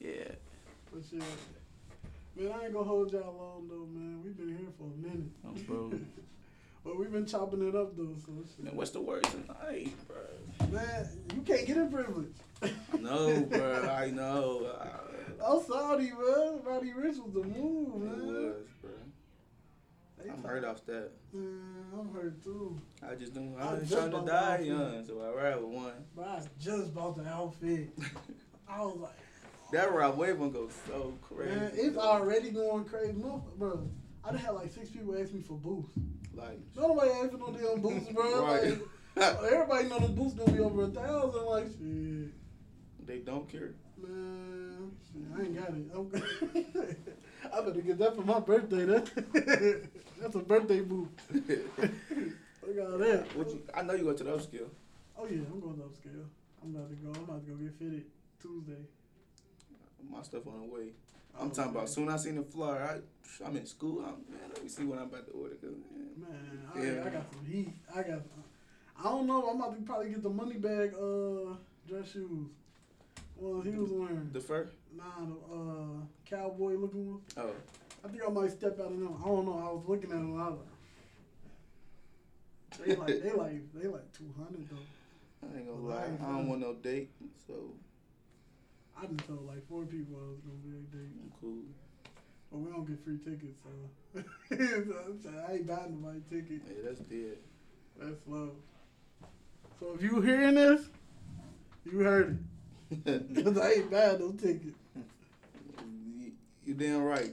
yeah. 0.00 0.32
But 0.92 1.02
shit, 1.08 1.22
man, 2.36 2.52
I 2.52 2.64
ain't 2.64 2.72
gonna 2.72 2.84
hold 2.84 3.12
y'all 3.12 3.34
long 3.36 3.68
though, 3.68 3.86
man. 3.92 4.22
We've 4.24 4.36
been 4.36 4.48
here 4.56 4.68
for 4.78 4.84
a 4.84 4.96
minute. 4.96 5.30
Oh, 5.46 5.52
bro. 5.66 5.98
But 6.82 6.98
we've 6.98 7.12
been 7.12 7.26
chopping 7.26 7.68
it 7.68 7.74
up 7.76 7.94
though, 7.94 8.16
so. 8.24 8.32
Man, 8.58 8.74
what's 8.74 8.90
the 8.90 9.02
word 9.02 9.24
tonight, 9.24 9.92
bro? 10.08 10.68
Man, 10.70 11.08
you 11.34 11.42
can't 11.42 11.66
get 11.66 11.76
a 11.76 11.84
privilege. 11.84 12.32
No, 12.98 13.40
bro. 13.42 13.86
I 13.88 14.10
know. 14.10 14.70
I'm 15.46 15.62
sorry, 15.64 16.04
man. 16.10 16.60
Roddy 16.64 16.92
Ricch 16.92 17.18
was 17.22 17.32
the 17.34 17.42
move, 17.42 18.02
it 18.02 18.06
man. 18.06 18.26
was, 18.26 18.56
bro. 18.80 18.90
They 20.22 20.30
I'm 20.30 20.42
hurt 20.42 20.64
off 20.64 20.84
that. 20.86 21.10
Man, 21.34 21.60
I'm 21.98 22.12
hurt 22.14 22.42
too. 22.42 22.78
I 23.06 23.14
just 23.14 23.34
don't. 23.34 23.56
I 23.60 23.72
I 23.74 23.78
just 23.80 23.92
trying 23.92 24.10
to 24.10 24.20
die 24.24 24.58
young, 24.60 25.04
so 25.06 25.20
I 25.20 25.38
ride 25.42 25.56
with 25.56 25.64
one. 25.70 25.92
But 26.16 26.24
I 26.28 26.42
just 26.58 26.94
bought 26.94 27.16
the 27.16 27.28
outfit. 27.28 27.90
I 28.68 28.80
was 28.82 28.96
like, 28.96 29.18
That 29.72 29.92
ride 29.92 30.16
wave 30.16 30.38
gonna 30.38 30.50
go 30.50 30.68
so 30.86 31.14
crazy. 31.22 31.54
man, 31.54 31.70
it's 31.74 31.96
already 31.96 32.50
going 32.50 32.84
crazy. 32.84 33.12
Bro, 33.56 33.88
I 34.24 34.30
done 34.30 34.38
had 34.38 34.50
like 34.50 34.72
six 34.72 34.90
people 34.90 35.16
ask 35.16 35.32
me 35.32 35.42
for 35.42 35.54
boosts. 35.54 35.92
like. 36.34 36.58
Nobody 36.76 37.10
asked 37.10 37.32
for 37.32 37.38
no 37.38 37.50
damn 37.52 37.80
boosts, 37.80 38.10
bro. 38.12 38.44
Right. 38.44 38.78
Like, 39.16 39.52
everybody 39.52 39.88
know 39.88 39.98
the 39.98 40.08
boosts 40.08 40.38
gonna 40.38 40.52
be 40.52 40.60
over 40.60 40.84
a 40.84 40.88
thousand. 40.88 41.44
Like, 41.46 41.66
shit. 41.66 43.06
They 43.06 43.18
don't 43.18 43.48
care. 43.48 43.74
Man, 44.00 44.92
shit, 45.12 45.22
I 45.36 45.42
ain't 45.42 45.56
got 45.56 45.70
it. 45.70 45.90
I'm, 45.94 46.96
I 47.52 47.60
better 47.60 47.80
get 47.80 47.98
that 47.98 48.14
for 48.16 48.22
my 48.22 48.40
birthday. 48.40 48.84
That 48.84 49.88
that's 50.20 50.34
a 50.34 50.38
birthday. 50.38 50.80
Look 50.80 51.08
at 52.76 52.86
all 52.86 52.98
that. 52.98 53.36
What 53.36 53.50
you, 53.50 53.62
I 53.74 53.82
know 53.82 53.94
you 53.94 54.04
go 54.04 54.12
to 54.12 54.24
the 54.24 54.30
upscale. 54.30 54.68
Oh 55.18 55.26
yeah, 55.26 55.40
I'm 55.52 55.60
going 55.60 55.76
to 55.76 55.82
upscale. 55.82 56.26
I'm 56.62 56.74
about 56.74 56.88
to 56.90 56.96
go. 56.96 57.10
I'm 57.14 57.24
about 57.24 57.44
to 57.44 57.50
go 57.50 57.56
get 57.56 57.74
fitted 57.78 58.04
Tuesday. 58.40 58.84
My 60.08 60.22
stuff 60.22 60.46
on 60.46 60.60
the 60.68 60.72
way. 60.74 60.88
I'm 61.38 61.48
Oh, 61.48 61.50
talking 61.50 61.72
about 61.74 61.88
soon 61.88 62.08
I 62.08 62.16
seen 62.16 62.36
the 62.36 62.42
flyer. 62.42 63.00
I, 63.42 63.44
I'm 63.46 63.56
in 63.56 63.66
school. 63.66 64.00
I'm, 64.00 64.16
man, 64.32 64.48
let 64.52 64.62
me 64.62 64.68
see 64.68 64.84
what 64.84 64.98
I'm 64.98 65.04
about 65.04 65.26
to 65.26 65.32
order. 65.32 65.54
Cause, 65.54 65.70
man, 65.70 66.28
Man, 66.28 66.62
I, 66.74 66.78
Yeah. 66.82 67.04
I 67.06 67.10
got 67.10 67.32
some 67.32 67.44
heat. 67.46 67.72
I 67.94 68.02
got. 68.02 68.20
I 68.98 69.02
don't 69.04 69.26
know. 69.26 69.46
I'm 69.48 69.60
about 69.60 69.76
to 69.76 69.82
probably 69.82 70.10
get 70.10 70.22
the 70.22 70.28
money 70.30 70.56
bag 70.56 70.92
uh 70.94 71.54
dress 71.88 72.10
shoes. 72.12 72.48
Well, 73.36 73.62
he 73.62 73.70
was 73.70 73.90
wearing 73.90 74.30
The 74.32 74.40
fur? 74.40 74.68
nah 74.94 75.04
the 75.24 75.34
uh 75.54 76.04
cowboy 76.28 76.74
looking 76.74 77.10
one. 77.12 77.20
Oh. 77.36 77.50
I 78.04 78.08
think 78.08 78.22
I 78.26 78.30
might 78.30 78.50
step 78.50 78.78
out 78.80 78.86
of 78.86 78.98
them. 78.98 79.14
I 79.22 79.26
don't 79.28 79.46
know. 79.46 79.52
I 79.58 79.72
was 79.72 79.84
looking 79.86 80.10
at 80.10 80.16
them. 80.16 80.40
I 80.40 80.48
was 80.48 80.58
like, 82.78 82.86
they 82.86 82.96
like 82.96 83.22
they 83.22 83.32
like 83.32 83.72
they 83.74 83.88
like 83.88 84.12
two 84.12 84.32
hundred 84.36 84.68
though. 84.68 85.46
I 85.54 85.56
ain't 85.58 85.66
gonna 85.68 85.86
lie. 85.86 86.04
I 86.22 86.32
don't 86.36 86.48
want 86.48 86.60
no 86.60 86.74
date, 86.74 87.10
so 87.46 87.54
I 89.00 89.06
just 89.06 89.26
told 89.26 89.46
like 89.46 89.66
four 89.66 89.84
people 89.84 90.16
I 90.16 90.28
was 90.28 90.40
gonna 90.40 90.58
be 90.62 90.76
a 90.76 90.82
date, 90.94 91.14
I'm 91.22 91.32
cool. 91.40 91.62
but 92.52 92.58
we 92.58 92.70
don't 92.70 92.86
get 92.86 93.02
free 93.02 93.18
tickets, 93.18 93.56
so, 93.64 94.20
so 94.50 94.94
I'm 95.06 95.22
saying, 95.22 95.42
I 95.48 95.52
ain't 95.54 95.66
buying 95.66 96.00
nobody 96.00 96.20
ticket. 96.28 96.60
Yeah, 96.68 96.82
that's 96.84 97.00
dead. 97.00 97.38
That's 97.98 98.20
low. 98.26 98.50
So 99.78 99.94
if 99.94 100.02
you 100.02 100.20
hearing 100.20 100.54
this, 100.54 100.82
you 101.90 102.00
heard 102.00 102.44
it. 103.06 103.44
Cause 103.44 103.56
I 103.56 103.70
ain't 103.72 103.90
buying 103.90 104.18
no 104.18 104.32
ticket. 104.32 104.74
you, 106.18 106.32
you 106.66 106.74
damn 106.74 107.02
right. 107.02 107.30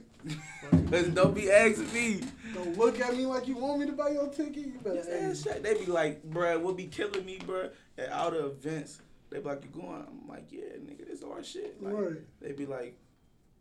Cause 0.90 1.08
don't 1.08 1.34
be 1.34 1.50
asking 1.50 1.92
me. 1.92 2.20
Don't 2.54 2.78
look 2.78 2.98
at 3.00 3.14
me 3.14 3.26
like 3.26 3.46
you 3.46 3.56
want 3.56 3.80
me 3.80 3.86
to 3.86 3.92
buy 3.92 4.10
your 4.10 4.28
ticket. 4.28 4.56
You 4.56 4.80
better 4.82 5.04
ask 5.28 5.44
They 5.44 5.74
be 5.74 5.86
like, 5.86 6.22
bruh, 6.28 6.60
what 6.60 6.76
be 6.78 6.86
killing 6.86 7.26
me, 7.26 7.38
bruh, 7.38 7.70
at 7.98 8.10
all 8.10 8.30
the 8.30 8.46
events. 8.46 9.02
They 9.30 9.38
be 9.40 9.44
like, 9.44 9.62
you 9.64 9.70
going? 9.80 10.04
I'm 10.08 10.26
like, 10.28 10.46
yeah, 10.50 10.60
nigga, 10.84 11.06
this 11.06 11.22
our 11.22 11.42
shit. 11.42 11.82
Like, 11.82 11.94
Right. 11.94 12.16
They 12.40 12.52
be 12.52 12.66
like, 12.66 12.96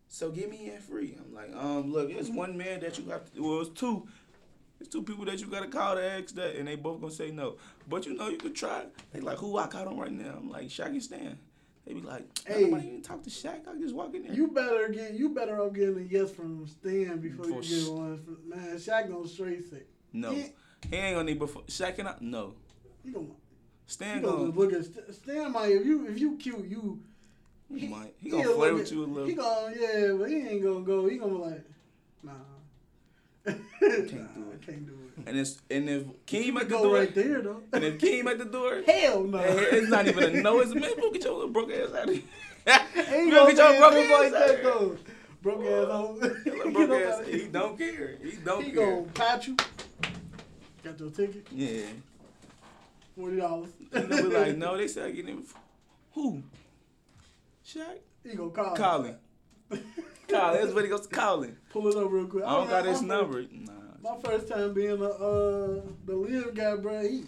so 0.08 0.32
get 0.32 0.50
me 0.50 0.72
in 0.74 0.80
free. 0.80 1.18
I'm 1.20 1.34
like, 1.34 1.54
um, 1.56 1.92
look, 1.92 2.10
it's 2.10 2.30
one 2.30 2.58
man 2.58 2.80
that 2.82 2.98
you 2.98 3.10
have 3.10 3.32
to. 3.34 3.42
Well, 3.44 3.62
it's 3.62 3.70
two. 3.78 4.08
It's 4.80 4.90
two 4.90 5.02
people 5.02 5.26
that 5.26 5.40
you 5.42 5.48
gotta 5.48 5.68
call 5.68 5.96
to 5.96 6.04
ask 6.04 6.36
that, 6.36 6.56
and 6.56 6.68
they 6.68 6.76
both 6.76 7.02
gonna 7.02 7.12
say 7.12 7.32
no. 7.32 7.56
But 7.90 8.06
you 8.06 8.16
know 8.16 8.30
you 8.30 8.38
could 8.38 8.56
try. 8.56 8.84
They 9.12 9.20
like, 9.20 9.40
who 9.40 9.58
I 9.58 9.66
call 9.68 9.88
on 9.90 9.98
right 9.98 10.12
now? 10.12 10.36
I'm 10.38 10.50
like, 10.50 10.68
Shaq 10.68 10.88
and 10.88 11.02
Stan. 11.04 11.38
They 11.86 11.94
be 11.94 12.02
like, 12.02 12.26
Hey. 12.46 12.66
nobody 12.66 12.88
even 12.90 13.02
talk 13.02 13.24
to 13.24 13.30
Shaq. 13.30 13.68
I 13.68 13.78
just 13.80 13.96
walk 13.96 14.14
in 14.14 14.24
there. 14.24 14.34
You 14.34 14.50
better 14.50 14.88
get 14.90 15.14
you 15.16 15.30
better 15.30 15.60
off 15.62 15.74
getting 15.74 15.98
a 15.98 16.02
yes 16.02 16.30
from 16.32 16.68
Stan 16.68 17.20
before 17.20 17.46
Before 17.48 17.62
you 17.64 17.86
get 17.86 17.92
one. 17.94 18.18
From, 18.24 18.38
man, 18.50 18.76
Shaq 18.78 19.10
gonna 19.12 19.28
straight 19.28 19.70
say. 19.70 19.82
no, 20.14 20.32
He, 20.32 20.52
he 20.90 20.96
ain't 20.96 21.16
gonna 21.16 21.24
need 21.24 21.40
before 21.40 21.64
Shaq 21.64 21.98
and 22.00 22.10
I. 22.10 22.16
No, 22.22 22.54
he 23.04 23.12
gonna, 23.12 23.26
Stan 23.88 24.18
he 24.18 24.24
gonna 24.24 24.38
gonna. 24.38 24.50
look 24.52 24.74
at 24.74 24.84
St- 24.86 25.14
Stan. 25.16 25.52
Might 25.52 25.72
if 25.72 25.86
you 25.86 26.06
if 26.08 26.20
you 26.20 26.36
cute 26.38 26.66
you. 26.68 27.00
He 27.74 27.88
might. 27.88 28.14
He 28.22 28.30
gonna 28.30 28.50
play 28.54 28.72
with 28.72 28.92
you 28.92 29.04
a 29.04 29.08
little. 29.08 29.26
He 29.28 29.34
gonna 29.34 29.74
yeah, 29.80 30.12
but 30.18 30.30
he 30.30 30.36
ain't 30.38 30.64
gonna 30.64 30.82
go. 30.82 31.08
He 31.08 31.18
gonna 31.18 31.32
be 31.34 31.38
like, 31.40 31.64
nah. 32.24 32.32
can't 33.46 33.58
do 33.74 34.16
nah, 34.18 34.52
it. 34.54 34.62
Can't 34.66 34.86
do 34.86 34.94
it. 34.94 35.28
And 35.28 35.38
it's 35.38 35.62
and 35.72 35.90
if 35.90 36.04
Keem 36.26 36.56
at 36.58 36.64
the 36.70 36.76
go 36.76 36.84
door, 36.84 36.96
right 36.96 37.14
there 37.16 37.42
though. 37.42 37.62
and 37.74 37.84
if 37.84 37.98
Keem 37.98 38.26
at 38.28 38.38
the 38.38 38.46
door, 38.46 38.82
Hell 38.88 39.24
no. 39.24 39.40
it's 39.40 39.90
not 39.90 40.08
even 40.08 40.24
a 40.24 40.42
no. 40.42 40.60
It's 40.60 40.74
man. 40.74 40.90
Bro, 40.98 41.12
get 41.12 41.24
your 41.24 41.34
little 41.34 41.50
broke 41.50 41.72
ass 41.72 41.90
out 41.94 42.10
of 42.10 42.14
here. 42.16 42.24
Ain't 42.68 43.32
Bro, 43.32 43.46
no 43.46 43.48
get 43.48 43.58
your 43.58 43.80
broke 43.80 43.94
ass 43.96 44.34
out 44.34 44.50
of 44.50 44.60
here. 44.60 44.98
Broke 45.42 45.66
ass 45.66 45.88
home. 45.92 46.74
Broke 46.74 46.92
ass. 46.92 47.26
He 47.28 47.48
don't 47.48 47.78
care. 47.78 48.18
He 48.22 48.32
don't 48.44 48.64
He 48.64 48.72
care. 48.72 48.96
gonna 48.96 49.08
pat 49.14 49.48
you. 49.48 49.56
Got 50.84 51.00
your 51.00 51.10
ticket, 51.10 51.48
Yeah. 51.52 51.82
Forty 53.18 53.38
dollars. 53.38 53.70
And 53.92 54.10
they 54.12 54.22
be 54.22 54.28
like, 54.28 54.58
no, 54.58 54.78
they 54.78 54.88
said 54.88 55.06
I 55.08 55.12
get 55.12 55.26
him. 55.26 55.44
Who? 56.14 56.44
Shaq? 57.66 57.98
He 58.24 58.36
gonna 58.36 58.50
call. 58.52 58.76
Colin. 58.76 59.16
Colin. 59.70 59.84
That's 60.30 60.74
what 60.74 60.84
he 60.84 60.90
goes 60.90 61.08
to 61.08 61.16
Colin. 61.16 61.58
Pull 61.70 61.88
it 61.88 61.96
up 61.96 62.12
real 62.12 62.28
quick. 62.28 62.44
I 62.46 62.52
don't 62.54 62.70
got 62.70 62.86
his 62.86 63.02
number. 63.02 63.44
First, 63.44 63.52
Nah. 63.54 63.72
my 64.16 64.22
first 64.22 64.48
time 64.48 64.74
being 64.74 65.02
a 65.02 65.06
uh 65.06 65.82
the 66.06 66.16
live 66.16 66.54
guy, 66.54 66.76
bro. 66.76 67.02
He 67.02 67.24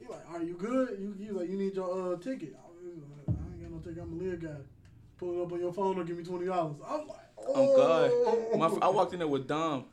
he 0.00 0.06
like, 0.08 0.28
are 0.30 0.42
you 0.42 0.54
good? 0.54 0.98
You 1.00 1.14
he 1.18 1.26
was 1.32 1.42
like, 1.42 1.50
you 1.50 1.56
need 1.56 1.74
your 1.74 2.14
uh 2.14 2.16
ticket. 2.18 2.54
I 2.56 3.30
I 3.30 3.32
ain't 3.52 3.62
got 3.62 3.70
no 3.70 3.78
ticket. 3.78 4.02
I'm 4.02 4.12
a 4.18 4.22
live 4.22 4.42
guy. 4.42 4.56
Pull 5.18 5.40
it 5.40 5.44
up 5.46 5.52
on 5.52 5.60
your 5.60 5.72
phone 5.72 5.98
or 5.98 6.04
give 6.04 6.16
me 6.16 6.24
twenty 6.24 6.46
dollars. 6.46 6.76
I'm 6.86 7.06
like, 7.08 7.16
oh, 7.38 7.52
Oh 7.54 7.76
God. 8.50 8.58
My, 8.58 8.86
I 8.86 8.88
walked 8.90 9.12
in 9.14 9.18
there 9.20 9.28
with 9.28 9.46
Dom. 9.48 9.84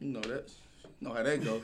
You 0.00 0.08
know 0.12 0.20
that. 0.20 0.50
You 1.00 1.08
know 1.08 1.14
how 1.14 1.22
that 1.22 1.44
go. 1.44 1.60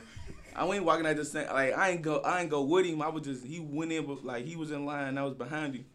I 0.55 0.65
ain't 0.67 0.83
walking 0.85 1.05
at 1.05 1.15
the 1.17 1.25
same. 1.25 1.47
Like 1.47 1.77
I 1.77 1.89
ain't 1.89 2.01
go. 2.01 2.19
I 2.19 2.41
ain't 2.41 2.49
go 2.49 2.61
with 2.63 2.85
him. 2.85 3.01
I 3.01 3.09
was 3.09 3.23
just. 3.23 3.45
He 3.45 3.59
went 3.59 3.91
in, 3.91 4.05
but 4.05 4.23
like 4.25 4.45
he 4.45 4.55
was 4.55 4.71
in 4.71 4.85
line. 4.85 5.17
I 5.17 5.23
was 5.23 5.33
behind 5.35 5.75
him, 5.75 5.85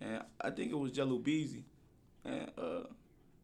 and 0.00 0.22
I 0.40 0.50
think 0.50 0.72
it 0.72 0.78
was 0.78 0.92
Jello 0.92 1.18
Beezy, 1.18 1.64
and 2.24 2.50
uh, 2.58 2.84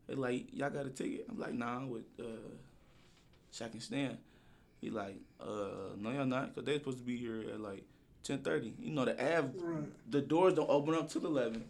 they 0.08 0.14
like 0.14 0.46
y'all 0.52 0.70
got 0.70 0.86
a 0.86 0.90
ticket. 0.90 1.26
I'm 1.28 1.38
like 1.38 1.54
nah, 1.54 1.76
I'm 1.76 1.90
with 1.90 2.02
uh, 2.20 2.24
Shaq 3.52 3.72
and 3.72 3.82
Stan. 3.82 4.18
He 4.80 4.90
like 4.90 5.16
uh, 5.40 5.94
no 5.96 6.10
y'all 6.10 6.24
not, 6.26 6.54
cause 6.54 6.64
they 6.64 6.74
supposed 6.74 6.98
to 6.98 7.04
be 7.04 7.16
here 7.16 7.44
at 7.54 7.60
like 7.60 7.84
ten 8.24 8.38
thirty. 8.38 8.74
You 8.80 8.90
know 8.92 9.04
the 9.04 9.12
Av, 9.36 9.50
Right. 9.60 9.84
the 10.10 10.20
doors 10.20 10.54
don't 10.54 10.68
open 10.70 10.94
up 10.94 11.08
till 11.08 11.24
eleven. 11.26 11.64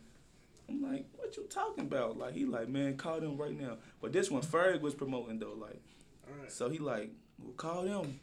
I'm 0.68 0.80
like, 0.82 1.04
what 1.16 1.36
you 1.36 1.42
talking 1.50 1.84
about? 1.84 2.16
Like 2.16 2.32
he 2.34 2.46
like, 2.46 2.68
man, 2.68 2.96
call 2.96 3.20
them 3.20 3.36
right 3.36 3.58
now. 3.58 3.76
But 4.00 4.12
this 4.14 4.30
one 4.30 4.40
Ferg 4.42 4.80
was 4.80 4.94
promoting 4.94 5.38
though, 5.40 5.52
like, 5.58 5.82
All 6.26 6.40
right. 6.40 6.50
so 6.50 6.70
he 6.70 6.78
like, 6.78 7.10
well, 7.38 7.52
call 7.52 7.82
them. 7.82 8.20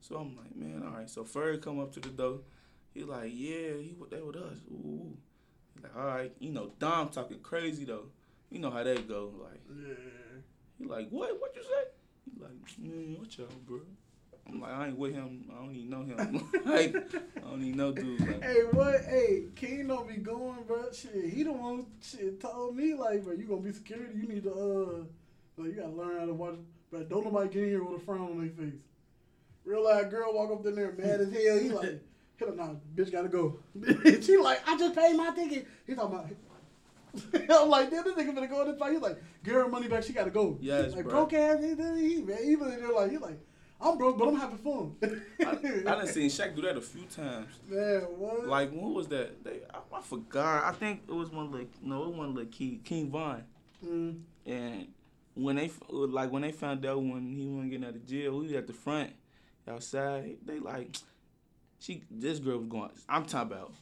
So 0.00 0.16
I'm 0.16 0.36
like, 0.36 0.54
man, 0.56 0.82
all 0.86 0.98
right. 0.98 1.10
So 1.10 1.24
Ferg 1.24 1.62
come 1.62 1.80
up 1.80 1.92
to 1.92 2.00
the 2.00 2.08
door. 2.10 2.38
He 2.94 3.02
like, 3.04 3.30
yeah, 3.34 3.76
he 3.76 3.94
they 4.10 4.20
with 4.22 4.36
us. 4.36 4.58
Ooh. 4.70 5.16
He 5.76 5.82
like, 5.82 5.96
all 5.96 6.06
right, 6.06 6.32
you 6.38 6.50
know, 6.50 6.72
Dom 6.78 7.08
talking 7.08 7.38
crazy 7.40 7.84
though. 7.84 8.06
You 8.50 8.58
know 8.60 8.70
how 8.70 8.82
they 8.82 8.96
go. 8.96 9.32
Like, 9.42 9.60
Yeah. 9.70 9.94
he 10.78 10.84
like, 10.86 11.08
what? 11.10 11.38
What 11.40 11.54
you 11.54 11.62
say? 11.62 11.90
He 12.34 12.42
like, 12.42 12.52
man, 12.78 13.16
what 13.18 13.36
y'all, 13.36 13.46
bro? 13.66 13.80
I'm 14.50 14.60
like, 14.62 14.72
I 14.72 14.86
ain't 14.86 14.96
with 14.96 15.12
him. 15.12 15.44
I 15.52 15.60
don't 15.62 15.74
even 15.76 15.90
know 15.90 16.02
him. 16.04 16.48
like, 16.64 16.96
I 17.36 17.40
don't 17.50 17.62
even 17.62 17.76
know 17.76 17.92
dude. 17.92 18.18
Like, 18.20 18.42
Hey, 18.42 18.60
what? 18.72 19.04
Hey, 19.04 19.42
King 19.54 19.88
don't 19.88 20.08
be 20.08 20.16
going, 20.16 20.62
bro. 20.66 20.90
Shit, 20.90 21.30
he 21.34 21.42
the 21.42 21.52
one 21.52 21.84
shit 22.00 22.40
told 22.40 22.74
me 22.74 22.94
like, 22.94 23.24
bro, 23.24 23.34
you 23.34 23.44
gonna 23.44 23.60
be 23.60 23.72
security. 23.72 24.18
You 24.18 24.26
need 24.26 24.44
to 24.44 24.50
uh, 24.52 25.04
like, 25.58 25.68
you 25.68 25.72
gotta 25.74 25.90
learn 25.92 26.18
how 26.18 26.24
to 26.26 26.32
watch. 26.32 26.54
But 26.90 27.10
don't 27.10 27.24
nobody 27.26 27.50
get 27.50 27.62
in 27.64 27.68
here 27.68 27.84
with 27.84 28.00
a 28.00 28.04
frown 28.06 28.22
on 28.22 28.38
their 28.38 28.48
face. 28.48 28.80
Real 29.64 29.84
life 29.84 30.10
girl 30.10 30.32
walk 30.32 30.50
up 30.50 30.66
in 30.66 30.74
there 30.74 30.92
mad 30.92 31.20
as 31.20 31.32
hell. 31.32 31.58
He 31.58 31.70
like, 31.70 32.02
hell 32.38 32.54
no, 32.54 32.80
bitch 32.94 33.12
gotta 33.12 33.28
go. 33.28 33.58
she 34.22 34.36
like, 34.38 34.66
I 34.66 34.78
just 34.78 34.94
paid 34.94 35.16
my 35.16 35.30
ticket. 35.30 35.66
He 35.86 35.94
talking 35.94 36.18
about. 36.18 36.30
I'm 37.50 37.68
like, 37.68 37.90
damn, 37.90 38.04
this 38.04 38.14
nigga 38.14 38.34
finna 38.34 38.48
go 38.48 38.62
in 38.62 38.68
this 38.68 38.78
fight. 38.78 38.92
He's 38.92 39.00
like, 39.00 39.22
get 39.42 39.54
her 39.54 39.68
money 39.68 39.88
back. 39.88 40.04
She 40.04 40.12
gotta 40.12 40.30
go. 40.30 40.58
Yes, 40.60 40.94
like 40.94 41.04
bro. 41.04 41.26
broke 41.26 41.32
ass. 41.32 41.60
He, 41.60 41.68
he, 41.68 42.14
he, 42.14 42.22
man, 42.22 42.38
even 42.44 42.68
they're 42.68 42.92
like, 42.92 43.10
he 43.10 43.18
like, 43.18 43.40
I'm 43.80 43.96
broke, 43.96 44.18
but 44.18 44.28
I'm 44.28 44.36
having 44.36 44.58
fun. 44.58 44.96
I, 45.40 45.46
I 45.46 45.82
done 45.82 46.06
seen 46.08 46.28
Shaq 46.28 46.56
do 46.56 46.62
that 46.62 46.76
a 46.76 46.80
few 46.80 47.04
times. 47.04 47.48
Man, 47.68 48.00
what? 48.16 48.46
Like, 48.46 48.72
who 48.72 48.92
was 48.92 49.06
that? 49.08 49.44
They, 49.44 49.60
I, 49.72 49.96
I 49.96 50.02
forgot. 50.02 50.64
I 50.64 50.72
think 50.72 51.02
it 51.08 51.14
was 51.14 51.30
one 51.30 51.52
like 51.52 51.70
no, 51.82 52.04
it 52.04 52.14
wasn't 52.14 52.36
like 52.36 52.50
King, 52.50 52.80
King 52.84 53.10
Von. 53.10 53.44
Mm. 53.84 54.20
And 54.46 54.88
when 55.34 55.56
they 55.56 55.70
like 55.88 56.32
when 56.32 56.42
they 56.42 56.52
found 56.52 56.84
out 56.84 56.98
when 57.02 57.36
he 57.36 57.46
wasn't 57.46 57.70
getting 57.70 57.86
out 57.86 57.94
of 57.94 58.06
jail, 58.06 58.38
we 58.38 58.44
was 58.44 58.52
at 58.52 58.66
the 58.66 58.72
front, 58.72 59.10
outside. 59.68 60.36
They 60.44 60.58
like, 60.58 60.96
she 61.78 62.02
this 62.10 62.38
girl 62.38 62.58
was 62.58 62.68
going. 62.68 62.90
I'm 63.08 63.24
talking 63.24 63.52
about, 63.52 63.72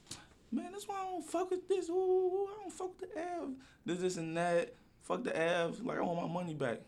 man. 0.53 0.69
That's 0.73 0.87
why 0.87 0.97
I 1.01 1.11
don't 1.11 1.25
fuck 1.25 1.51
with 1.51 1.69
this. 1.69 1.89
Ooh, 1.89 2.49
I 2.51 2.63
don't 2.63 2.73
fuck 2.73 3.01
with 3.01 3.15
the 3.15 3.21
Av. 3.21 3.51
This, 3.85 3.99
this, 3.99 4.17
and 4.17 4.37
that. 4.37 4.75
Fuck 5.03 5.23
the 5.23 5.31
Avs. 5.31 5.85
Like 5.85 5.99
I 5.99 6.03
want 6.03 6.21
my 6.21 6.33
money 6.33 6.55
back. 6.55 6.81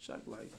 Shaq 0.00 0.20
like, 0.26 0.50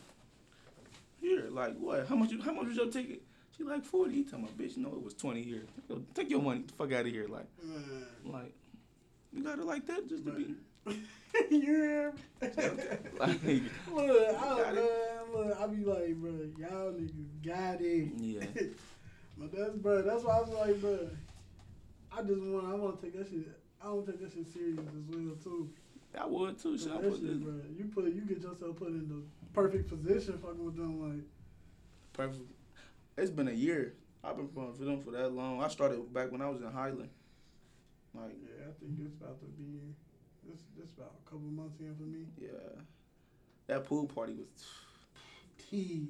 here, 1.21 1.47
like 1.49 1.77
what? 1.77 2.07
How 2.07 2.15
much? 2.15 2.31
You, 2.31 2.41
how 2.41 2.53
much 2.53 2.67
was 2.67 2.77
your 2.77 2.87
ticket? 2.87 3.21
She 3.57 3.63
like 3.63 3.85
forty. 3.85 4.15
He 4.15 4.23
talking 4.23 4.45
about, 4.45 4.57
bitch. 4.57 4.77
No, 4.77 4.89
it 4.89 5.03
was 5.03 5.13
twenty 5.13 5.43
here. 5.43 5.63
Yo, 5.89 6.01
Take 6.13 6.29
your 6.29 6.41
money. 6.41 6.63
The 6.67 6.73
fuck 6.73 6.91
out 6.91 7.05
of 7.05 7.07
here. 7.07 7.27
Like, 7.27 7.47
mm. 7.65 8.05
like, 8.25 8.53
you 9.31 9.43
got 9.43 9.59
it 9.59 9.65
like 9.65 9.85
that 9.87 10.07
just 10.09 10.25
to 10.25 10.31
be. 10.31 10.55
You 10.85 11.61
hear 11.61 12.13
me? 12.41 12.49
Like, 13.19 13.43
look, 13.43 14.35
I, 14.35 14.41
Got 14.41 14.75
man, 14.75 14.83
look, 15.33 15.57
I 15.59 15.67
be 15.67 15.83
like, 15.83 16.15
bro, 16.15 16.31
y'all 16.57 16.91
niggas 16.91 17.45
got 17.45 17.81
it. 17.81 18.11
Yeah. 18.17 18.45
but 19.37 19.51
that's, 19.51 19.75
bro, 19.75 20.01
that's 20.01 20.23
why 20.23 20.37
I 20.37 20.41
was 20.41 20.49
like, 20.49 20.81
bro, 20.81 21.09
I 22.11 22.21
just 22.23 22.41
want, 22.41 22.67
I 22.67 22.75
want 22.75 22.99
to 22.99 23.05
take 23.05 23.17
that 23.17 23.29
shit. 23.29 23.47
I 23.81 23.89
want 23.89 24.05
to 24.05 24.11
take 24.11 24.21
that 24.21 24.33
shit 24.33 24.53
serious 24.53 24.79
as 24.79 25.15
well 25.15 25.35
too. 25.43 25.69
I 26.19 26.25
would 26.27 26.59
too. 26.61 26.77
So 26.77 26.89
Should 26.89 26.97
I 26.97 27.01
that 27.01 27.11
put 27.11 27.19
shit, 27.19 27.27
this 27.27 27.37
bro, 27.37 27.53
you 27.77 27.85
put, 27.85 28.05
you 28.05 28.21
get 28.21 28.37
yourself 28.41 28.77
put 28.77 28.89
in 28.89 29.07
the 29.07 29.21
perfect 29.53 29.89
position, 29.89 30.37
fucking 30.37 30.63
with 30.63 30.75
them, 30.75 31.01
like, 31.01 31.23
perfect? 32.13 32.43
It's 33.17 33.31
been 33.31 33.47
a 33.47 33.51
year. 33.53 33.93
I've 34.23 34.37
been 34.37 34.47
playing 34.47 34.73
for 34.73 34.83
them 34.85 35.01
for 35.01 35.11
that 35.11 35.33
long. 35.33 35.61
I 35.61 35.67
started 35.67 36.13
back 36.13 36.31
when 36.31 36.41
I 36.41 36.49
was 36.49 36.61
in 36.61 36.71
Highland. 36.71 37.09
Like, 38.13 38.35
yeah, 38.41 38.67
I 38.69 38.71
think 38.79 38.99
it's 39.03 39.15
about 39.19 39.39
to 39.39 39.45
be, 39.47 39.79
this, 40.47 40.59
this 40.77 40.91
about 40.97 41.13
a 41.25 41.29
couple 41.29 41.47
months 41.47 41.79
in 41.79 41.95
for 41.95 42.03
me. 42.03 42.25
yeah, 42.39 42.49
that 43.67 43.85
pool 43.85 44.05
party 44.05 44.33
was. 44.33 44.65
T. 45.69 46.07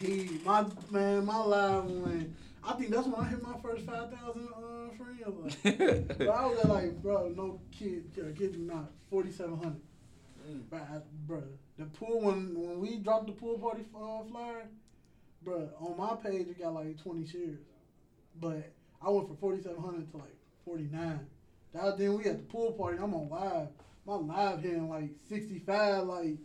T. 0.00 0.40
My 0.44 0.64
man, 0.90 1.24
my 1.24 1.38
live 1.38 1.84
win. 1.84 2.34
I 2.66 2.72
think 2.74 2.90
that's 2.90 3.06
when 3.06 3.20
I 3.24 3.28
hit 3.28 3.42
my 3.42 3.56
first 3.62 3.84
five 3.84 4.10
thousand 4.10 4.48
uh, 4.48 4.90
friends. 4.96 5.64
Like, 5.64 6.18
bro, 6.18 6.28
I 6.30 6.46
was 6.46 6.58
at 6.60 6.68
like, 6.68 7.02
bro, 7.02 7.28
no 7.28 7.60
kid, 7.70 8.10
yeah, 8.16 8.24
kid 8.36 8.54
you 8.56 8.64
not, 8.64 8.90
forty 9.10 9.30
seven 9.30 9.56
hundred. 9.58 9.80
Mm. 10.48 10.68
Bro, 10.70 10.78
I- 10.78 11.00
bro, 11.26 11.42
the 11.78 11.84
pool 11.86 12.20
when 12.20 12.54
when 12.58 12.80
we 12.80 12.96
dropped 12.96 13.26
the 13.26 13.32
pool 13.32 13.58
party 13.58 13.84
uh, 13.94 14.22
flyer, 14.30 14.66
Bruh, 15.44 15.68
on 15.80 15.96
my 15.96 16.14
page 16.16 16.48
it 16.48 16.58
got 16.58 16.72
like 16.74 17.02
20 17.02 17.26
shares, 17.26 17.58
but 18.40 18.72
I 19.02 19.10
went 19.10 19.26
from 19.28 19.36
4,700 19.36 20.10
to 20.12 20.16
like 20.16 20.36
49. 21.74 21.90
That 21.90 21.98
then 21.98 22.18
we 22.18 22.24
at 22.24 22.38
the 22.38 22.44
pool 22.44 22.72
party. 22.72 22.98
I'm 23.00 23.14
on 23.14 23.28
live. 23.28 23.68
My 24.06 24.14
live 24.14 24.60
hitting 24.60 24.88
like 24.88 25.10
65. 25.28 26.04
Like 26.04 26.36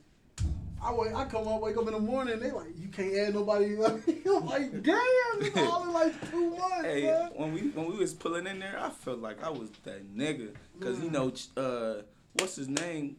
I 0.81 0.93
wake, 0.93 1.13
I 1.13 1.25
come 1.25 1.47
up, 1.47 1.61
wake 1.61 1.77
up 1.77 1.87
in 1.87 1.93
the 1.93 1.99
morning. 1.99 2.39
They 2.39 2.51
like, 2.51 2.77
you 2.77 2.87
can't 2.87 3.13
add 3.15 3.33
nobody. 3.33 3.73
I'm 3.75 4.45
like, 4.45 4.71
damn, 4.81 4.95
it's 5.41 5.57
all 5.57 5.83
in 5.83 5.93
like 5.93 6.31
two 6.31 6.51
months. 6.51 6.85
Hey, 6.85 7.01
bruh. 7.03 7.35
when 7.35 7.53
we 7.53 7.61
when 7.69 7.91
we 7.91 7.97
was 7.97 8.13
pulling 8.13 8.47
in 8.47 8.59
there, 8.59 8.79
I 8.79 8.89
felt 8.89 9.19
like 9.19 9.43
I 9.43 9.49
was 9.49 9.69
that 9.83 10.15
nigga. 10.15 10.53
Cause 10.79 10.99
you 11.01 11.11
know, 11.11 11.33
uh, 11.57 12.01
what's 12.33 12.55
his 12.55 12.69
name? 12.69 13.15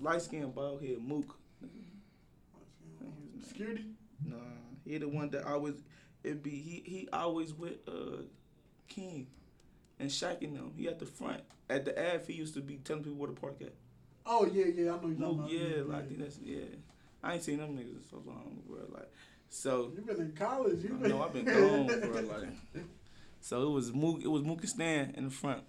Light 0.00 0.22
skinned 0.22 0.54
bald 0.54 0.82
head 0.82 0.98
Mook. 1.02 1.36
Security. 3.46 3.84
Nah, 4.24 4.36
he 4.84 4.98
the 4.98 5.08
one 5.08 5.30
that 5.30 5.44
always 5.44 5.74
it 6.22 6.42
be 6.42 6.50
he 6.50 6.82
he 6.84 7.08
always 7.12 7.52
with 7.52 7.76
uh 7.88 8.22
King 8.88 9.26
and 10.00 10.10
Shaq 10.10 10.42
and 10.42 10.56
them. 10.56 10.72
He 10.76 10.88
at 10.88 10.98
the 10.98 11.06
front 11.06 11.42
at 11.68 11.84
the 11.84 11.92
Ave. 12.14 12.24
He 12.26 12.32
used 12.32 12.54
to 12.54 12.60
be 12.60 12.76
telling 12.78 13.04
people 13.04 13.18
where 13.18 13.28
to 13.30 13.40
park 13.40 13.56
at. 13.60 13.74
Oh 14.26 14.46
yeah, 14.52 14.64
yeah, 14.74 14.92
I 14.94 14.96
know 15.00 15.08
you 15.08 15.14
talking 15.16 15.46
yeah, 15.48 15.66
about. 15.76 15.88
like 15.88 16.08
think 16.08 16.20
that's 16.20 16.38
yeah. 16.42 16.64
I 17.22 17.34
ain't 17.34 17.42
seen 17.42 17.58
them 17.58 17.76
niggas 17.76 17.96
in 17.96 18.02
so 18.10 18.22
long, 18.26 18.62
bro. 18.66 18.78
Like 18.92 19.10
so. 19.48 19.92
You've 19.94 20.06
been 20.06 20.20
in 20.20 20.32
college. 20.32 20.82
You 20.82 20.98
I 21.04 21.08
know 21.08 21.22
I've 21.22 21.32
been 21.32 21.44
gone, 21.46 21.86
bro. 21.86 22.20
Like, 22.22 22.48
so 23.40 23.62
it 23.68 23.70
was 23.70 23.92
Mook, 23.92 24.20
it 24.22 24.28
was 24.28 24.42
Mook 24.42 24.60
and 24.60 24.68
Stan 24.68 25.14
in 25.16 25.24
the 25.24 25.30
front, 25.30 25.62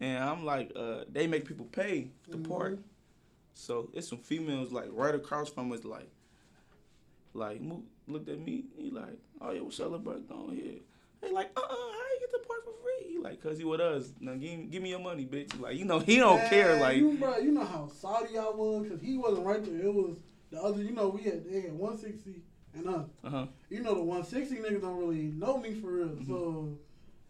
and 0.00 0.22
I'm 0.22 0.44
like, 0.44 0.72
uh, 0.76 1.04
they 1.10 1.26
make 1.26 1.44
people 1.46 1.66
pay 1.66 2.10
to 2.30 2.38
Mhm. 2.38 2.48
park. 2.48 2.78
So 3.54 3.90
it's 3.92 4.08
some 4.08 4.18
females 4.18 4.70
like 4.72 4.88
right 4.92 5.14
across 5.14 5.50
from 5.50 5.72
us, 5.72 5.84
like, 5.84 6.08
like 7.34 7.60
Mook 7.60 7.82
looked 8.06 8.28
at 8.28 8.38
me. 8.38 8.64
He 8.76 8.90
like, 8.90 9.18
oh 9.40 9.50
yeah, 9.50 9.60
what's 9.60 9.80
up, 9.80 10.02
bro? 10.04 10.20
Go 10.20 10.50
ahead. 10.52 10.80
They 11.20 11.30
like, 11.32 11.50
uh, 11.56 11.60
uh 11.60 11.66
how 11.68 11.74
you 11.74 12.20
get 12.20 12.32
the 12.32 12.46
park 12.46 12.64
for 12.64 12.72
free? 12.82 13.12
He 13.12 13.18
like, 13.18 13.42
cause 13.42 13.58
he 13.58 13.64
with 13.64 13.80
us. 13.80 14.12
Now 14.20 14.34
give, 14.34 14.70
give 14.70 14.82
me 14.82 14.90
your 14.90 15.00
money, 15.00 15.24
bitch. 15.26 15.58
Like, 15.60 15.76
you 15.76 15.84
know, 15.84 15.98
he 15.98 16.16
don't 16.16 16.36
Man, 16.38 16.50
care. 16.50 16.80
Like, 16.80 16.96
you, 16.98 17.16
bro, 17.18 17.38
you 17.38 17.50
know 17.52 17.64
how 17.64 17.88
Saudi 17.88 18.38
I 18.38 18.44
was 18.44 18.84
because 18.84 19.00
he 19.00 19.18
wasn't 19.18 19.46
right 19.46 19.64
there. 19.64 19.86
It 19.86 19.94
was 19.94 20.16
the 20.50 20.60
other. 20.62 20.82
You 20.82 20.92
know, 20.92 21.08
we 21.08 21.22
had 21.22 21.44
they 21.50 21.62
had 21.62 21.72
160 21.72 22.42
and 22.74 22.88
us. 22.88 23.08
uh 23.24 23.30
huh. 23.30 23.46
You 23.70 23.82
know, 23.82 23.94
the 23.94 24.02
160 24.02 24.56
niggas 24.56 24.80
don't 24.82 24.98
really 24.98 25.32
know 25.32 25.58
me 25.58 25.74
for 25.80 25.88
real. 25.92 26.08
Mhm. 26.08 26.26
So, 26.28 26.78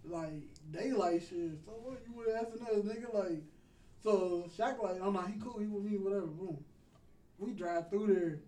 like, 0.04 0.42
they 0.70 0.92
like 0.92 1.22
shit. 1.22 1.58
So 1.64 1.72
what 1.82 2.00
you 2.06 2.12
would 2.14 2.28
asking 2.28 2.62
us, 2.66 2.84
nigga? 2.84 3.14
Like, 3.14 3.42
so 4.02 4.44
Shaq 4.56 4.82
like, 4.82 5.00
oh 5.02 5.10
no, 5.10 5.22
he 5.22 5.40
cool. 5.40 5.58
He 5.58 5.66
with 5.66 5.82
me, 5.84 5.96
whatever. 5.96 6.26
Boom. 6.26 6.58
We 7.38 7.52
drive 7.52 7.88
through 7.88 8.14
there. 8.14 8.38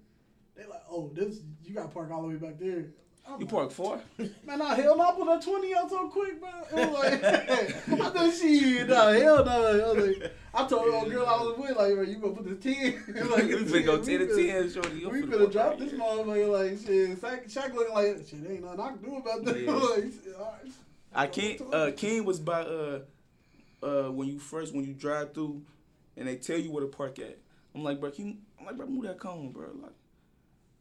They 0.56 0.68
like, 0.68 0.82
oh, 0.90 1.10
this 1.14 1.40
you 1.64 1.74
got 1.74 1.84
to 1.84 1.88
park 1.88 2.10
all 2.10 2.22
the 2.22 2.28
way 2.28 2.34
back 2.34 2.58
there. 2.58 2.86
I'm 3.26 3.40
You 3.40 3.46
like, 3.46 3.48
park 3.48 3.70
four? 3.70 4.00
Man, 4.44 4.60
I 4.60 4.74
hell 4.74 4.96
no, 4.96 5.04
I 5.04 5.12
put 5.14 5.26
that 5.26 5.42
20 5.42 5.74
out 5.74 5.90
so 5.90 6.08
quick, 6.08 6.40
bro. 6.40 6.50
It 6.72 6.90
was 6.90 6.98
like, 6.98 7.24
I 7.24 8.10
thought 8.10 8.34
she, 8.34 8.84
nah, 8.84 9.12
hell 9.12 9.44
no. 9.44 9.50
I, 9.50 9.92
was 9.92 10.06
like, 10.06 10.32
I 10.52 10.66
told 10.66 11.06
the 11.06 11.10
girl 11.10 11.26
I 11.26 11.42
was 11.42 11.58
with, 11.58 11.76
like, 11.76 11.94
bro, 11.94 12.02
you 12.02 12.16
gonna 12.16 12.34
put 12.34 12.60
this 12.60 12.74
10. 12.74 13.30
like, 13.30 13.44
we 13.44 13.54
finna 13.56 13.86
go 13.86 13.98
we 13.98 14.06
ten 14.06 14.18
to 14.26 14.34
ten, 14.34 14.70
shorty. 14.70 15.06
We 15.06 15.22
finna 15.22 15.50
drop 15.50 15.78
this 15.78 15.92
motherfucker, 15.92 16.50
like, 16.50 16.78
shit. 16.86 17.20
Shaq, 17.20 17.52
Shaq 17.52 17.74
looking 17.74 17.94
like, 17.94 18.26
shit, 18.28 18.50
ain't 18.50 18.64
nothing 18.64 18.80
I 18.80 18.88
can 18.88 18.98
do 18.98 19.16
about 19.16 19.44
that. 19.44 19.60
Yeah. 19.60 19.72
like, 19.72 20.04
shit, 20.04 20.34
all 20.38 20.58
right. 20.62 20.72
I 21.14 21.26
can't. 21.26 21.60
Uh, 21.72 21.90
King 21.92 22.24
was 22.24 22.38
by 22.40 22.62
uh, 22.62 23.00
uh, 23.82 24.10
when 24.10 24.28
you 24.28 24.38
first 24.38 24.74
when 24.74 24.84
you 24.84 24.94
drive 24.94 25.34
through, 25.34 25.62
and 26.16 26.28
they 26.28 26.36
tell 26.36 26.58
you 26.58 26.70
where 26.70 26.82
to 26.82 26.88
park 26.88 27.18
at. 27.18 27.38
I'm 27.74 27.82
like, 27.84 28.00
bro, 28.00 28.10
can 28.10 28.26
you, 28.26 28.36
I'm 28.58 28.66
like, 28.66 28.76
bro, 28.76 28.86
move 28.86 29.04
that 29.04 29.18
cone, 29.18 29.52
bro. 29.52 29.68
Like, 29.80 29.92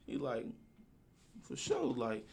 he 0.06 0.18
like, 0.18 0.46
for 1.50 1.56
sure, 1.58 1.94
like, 1.94 2.26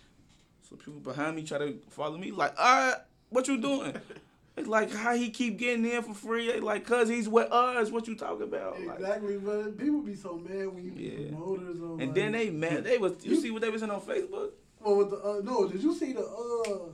so 0.69 0.77
people 0.77 1.01
behind 1.01 1.37
me 1.37 1.43
try 1.43 1.59
to 1.59 1.79
follow 1.91 2.19
me, 2.19 2.31
like, 2.31 2.55
all 2.59 2.65
right, 2.91 2.97
what 3.31 3.49
you 3.49 3.57
doing? 3.59 3.95
it's 4.57 4.69
like 4.69 4.93
how 4.93 5.15
he 5.15 5.31
keep 5.31 5.59
getting 5.59 5.85
in 5.85 6.03
for 6.03 6.15
free, 6.15 6.51
They 6.53 6.61
like, 6.61 6.87
cause 6.87 7.09
he's 7.09 7.29
with 7.29 7.51
us. 7.51 7.91
What 7.91 8.07
you 8.09 8.15
talking 8.17 8.43
about? 8.43 8.83
Like, 8.85 8.97
Exactly, 8.99 9.37
but 9.39 9.79
people 9.79 10.01
be 10.03 10.15
so 10.15 10.37
mad 10.37 10.69
when 10.69 10.85
you 10.85 10.93
be 10.93 11.03
Yeah. 11.03 11.29
promoters 11.31 11.81
or 11.81 11.93
and 11.93 12.01
like, 12.01 12.15
then 12.15 12.33
they 12.33 12.51
mad. 12.51 12.85
They 12.85 12.99
was 12.99 13.25
you 13.25 13.37
see 13.37 13.51
what 13.51 13.63
they 13.63 13.71
was 13.71 13.81
saying 13.81 13.91
on 13.93 14.01
Facebook? 14.01 14.51
Well, 14.81 14.97
with 14.97 15.11
the 15.11 15.17
uh, 15.17 15.41
no, 15.43 15.67
did 15.69 15.83
you 15.83 15.95
see 15.95 16.13
the 16.13 16.25
uh 16.25 16.89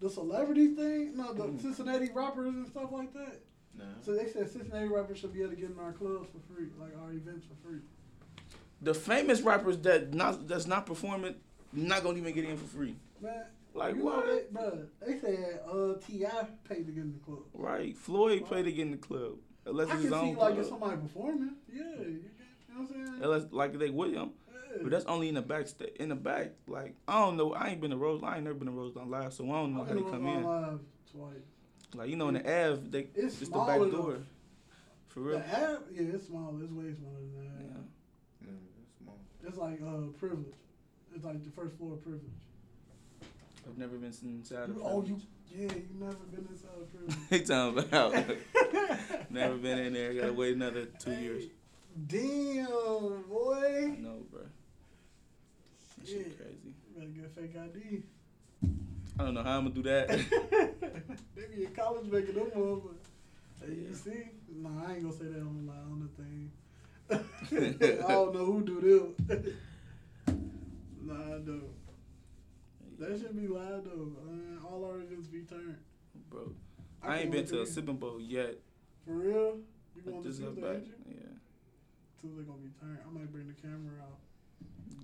the 0.00 0.10
celebrity 0.10 0.74
thing? 0.74 1.16
No, 1.16 1.32
the 1.32 1.44
Mm. 1.44 1.60
Cincinnati 1.60 2.10
rappers 2.14 2.54
and 2.54 2.66
stuff 2.66 2.90
like 2.92 3.12
that. 3.14 3.40
Nah. 3.78 3.84
So 4.04 4.14
they 4.14 4.26
said 4.28 4.50
Cincinnati 4.50 4.88
rappers 4.88 5.18
should 5.18 5.32
be 5.32 5.40
able 5.40 5.50
to 5.50 5.56
get 5.56 5.70
in 5.70 5.78
our 5.78 5.92
clubs 5.92 6.28
for 6.30 6.40
free, 6.54 6.68
like 6.80 6.92
our 7.00 7.12
events 7.12 7.46
for 7.46 7.54
free. 7.68 7.80
The 8.82 8.94
famous 8.94 9.40
rappers 9.40 9.78
that 9.78 10.12
not 10.12 10.48
that's 10.48 10.66
not 10.66 10.86
performing, 10.86 11.36
not 11.72 12.02
gonna 12.02 12.18
even 12.18 12.34
get 12.34 12.44
in 12.44 12.56
for 12.56 12.66
free. 12.66 12.96
Man, 13.20 13.44
Like 13.74 13.94
you 13.96 14.04
what? 14.04 14.26
they, 14.26 14.42
bro, 14.50 14.86
they 15.06 15.18
said 15.18 15.60
uh 15.70 15.94
Ti 16.04 16.26
paid 16.68 16.86
to 16.86 16.92
get 16.92 17.02
in 17.04 17.12
the 17.12 17.18
club. 17.24 17.42
Right. 17.54 17.96
Floyd 17.96 18.44
played 18.44 18.64
to 18.64 18.72
get 18.72 18.82
in 18.86 18.90
the 18.92 18.96
club. 18.96 19.34
Unless 19.64 19.90
I 19.90 19.92
it's 19.94 20.02
can 20.02 20.02
his 20.02 20.20
see 20.20 20.26
own 20.26 20.34
like 20.36 20.58
if 20.58 20.66
somebody 20.66 20.96
performing, 20.96 21.54
yeah, 21.72 21.82
you, 21.82 21.86
you 22.02 22.14
know 22.74 22.80
what 22.80 22.80
I'm 22.80 22.88
saying? 22.88 23.22
Unless 23.22 23.44
like 23.52 23.78
they 23.78 23.86
him. 23.86 23.94
Yeah. 24.74 24.78
But 24.82 24.90
that's 24.90 25.04
only 25.04 25.28
in 25.28 25.34
the 25.36 25.42
back 25.42 25.68
sta- 25.68 25.94
in 26.00 26.08
the 26.08 26.16
back. 26.16 26.52
Like 26.66 26.96
I 27.06 27.20
don't 27.24 27.36
know. 27.36 27.52
I 27.52 27.68
ain't 27.68 27.80
been 27.80 27.90
to 27.92 27.96
Rose 27.96 28.22
I 28.24 28.36
ain't 28.36 28.44
never 28.44 28.54
been 28.56 28.66
to 28.66 28.72
Rose 28.72 28.96
on 28.96 29.10
live, 29.10 29.32
so 29.32 29.44
I 29.44 29.54
don't 29.54 29.74
know 29.74 29.82
I've 29.82 29.88
how 29.88 29.94
they 29.94 30.02
come 30.02 30.26
in. 30.26 30.42
live 30.44 30.80
twice. 31.12 31.34
Like 31.94 32.08
you 32.10 32.16
know 32.16 32.28
in 32.28 32.34
the 32.34 32.40
Ave, 32.40 32.80
they 32.88 33.08
It's 33.14 33.40
it's 33.42 33.50
the 33.50 33.58
back 33.60 33.78
door. 33.78 33.90
though. 33.90 34.22
For 35.08 35.20
real. 35.20 35.38
The 35.38 35.46
app, 35.46 35.82
yeah, 35.92 36.02
it's 36.14 36.26
small. 36.26 36.58
It's 36.62 36.72
way 36.72 36.94
smaller 36.94 37.20
than 37.20 37.34
that. 37.36 37.64
Yeah. 37.64 38.46
Yeah, 38.46 38.50
that's 38.78 38.96
small. 38.98 39.18
It's 39.46 39.56
like 39.56 39.80
uh 39.82 40.08
privilege. 40.18 40.54
It's 41.14 41.24
like 41.24 41.44
the 41.44 41.50
first 41.50 41.76
floor 41.76 41.94
of 41.94 42.02
privilege. 42.02 42.22
I've 43.66 43.78
never 43.78 43.96
been 43.96 44.12
inside 44.22 44.70
of 44.70 44.76
You, 44.76 44.82
oh, 44.84 45.04
you 45.04 45.20
yeah, 45.54 45.72
you 45.74 45.86
never 45.98 46.14
been 46.14 46.48
inside 46.50 46.70
of 46.80 46.90
privilege. 46.92 47.16
He 47.30 47.40
talking 47.42 47.78
about 47.78 48.14
never 49.30 49.56
been 49.56 49.78
in 49.78 49.92
there. 49.92 50.14
Gotta 50.14 50.32
wait 50.32 50.54
another 50.56 50.86
two 50.86 51.12
years. 51.12 51.44
Damn, 52.06 52.66
boy. 53.28 53.96
know, 53.98 54.22
bro. 54.30 54.42
That 55.98 56.08
Shit. 56.08 56.18
shit 56.18 56.38
crazy. 56.38 56.74
Better 56.96 57.08
get 57.08 57.24
a 57.24 57.28
fake 57.28 57.56
ID. 57.56 58.02
I 59.18 59.24
don't 59.24 59.34
know 59.34 59.42
how 59.42 59.58
I'm 59.58 59.64
gonna 59.64 59.74
do 59.74 59.82
that. 59.82 60.08
they 61.36 61.54
be 61.54 61.64
in 61.64 61.74
college 61.74 62.06
making 62.10 62.34
them 62.34 62.50
motherfuckers. 62.56 63.04
Hey, 63.60 63.74
you 63.74 63.94
see? 63.94 64.28
Nah, 64.56 64.86
I 64.88 64.94
ain't 64.94 65.02
gonna 65.02 65.14
say 65.14 65.26
that 65.26 65.40
on 65.40 65.66
the 65.66 65.72
on 65.72 66.00
the 66.16 66.22
thing. 66.22 66.50
I 67.12 68.12
don't 68.12 68.34
know 68.34 68.44
who 68.44 68.62
do 68.64 69.14
them. 69.26 69.54
nah, 71.02 71.14
I 71.14 71.38
don't. 71.38 71.64
That 72.98 73.18
should 73.20 73.36
be 73.40 73.48
live 73.48 73.84
though. 73.84 74.12
Man. 74.24 74.58
All 74.64 74.84
our 74.84 74.98
events 75.00 75.26
be 75.26 75.40
turned. 75.40 75.76
Bro, 76.30 76.52
I 77.02 77.08
I 77.08 77.18
ain't 77.20 77.30
been 77.32 77.46
to 77.46 77.62
a 77.62 77.66
sipping 77.66 77.96
bowl 77.96 78.20
yet. 78.20 78.56
For 79.04 79.12
real? 79.12 79.58
You 79.96 80.02
I 80.06 80.10
going 80.10 80.22
to 80.22 80.28
Tuesday, 80.28 80.46
back. 80.46 80.82
Yeah. 81.06 81.14
Tuesday 82.20 82.42
gonna 82.44 82.58
be 82.58 82.70
turned. 82.80 82.98
I 83.06 83.10
might 83.12 83.30
bring 83.32 83.48
the 83.48 83.54
camera 83.60 83.92
out. 84.02 84.18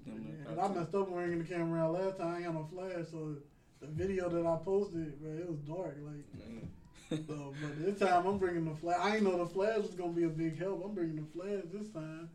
Damn 0.06 0.22
near 0.24 0.36
Yeah, 0.38 0.44
'cause 0.44 0.52
about 0.54 0.70
I 0.70 0.74
messed 0.80 0.94
up 0.94 1.12
bringing 1.12 1.38
the 1.40 1.44
camera 1.44 1.82
out 1.84 1.92
last 1.94 2.18
time. 2.18 2.28
I 2.28 2.36
ain't 2.36 2.44
got 2.46 2.54
no 2.54 2.64
flash, 2.72 3.08
so 3.10 3.36
the 3.80 3.86
video 3.88 4.28
that 4.28 4.46
I 4.46 4.56
posted, 4.64 5.20
man, 5.20 5.38
it 5.38 5.48
was 5.48 5.58
dark. 5.60 5.98
Like, 6.00 6.24
so, 7.10 7.54
but 7.60 7.84
this 7.84 7.98
time 7.98 8.26
I'm 8.26 8.38
bringing 8.38 8.64
the 8.64 8.74
flash. 8.74 8.98
I 9.00 9.16
ain't 9.16 9.24
know 9.24 9.38
the 9.38 9.46
flash 9.46 9.78
was 9.78 9.94
gonna 9.94 10.12
be 10.12 10.24
a 10.24 10.28
big 10.28 10.58
help. 10.58 10.84
I'm 10.84 10.94
bringing 10.94 11.16
the 11.16 11.38
flash 11.38 11.62
this 11.72 11.88
time. 11.90 12.28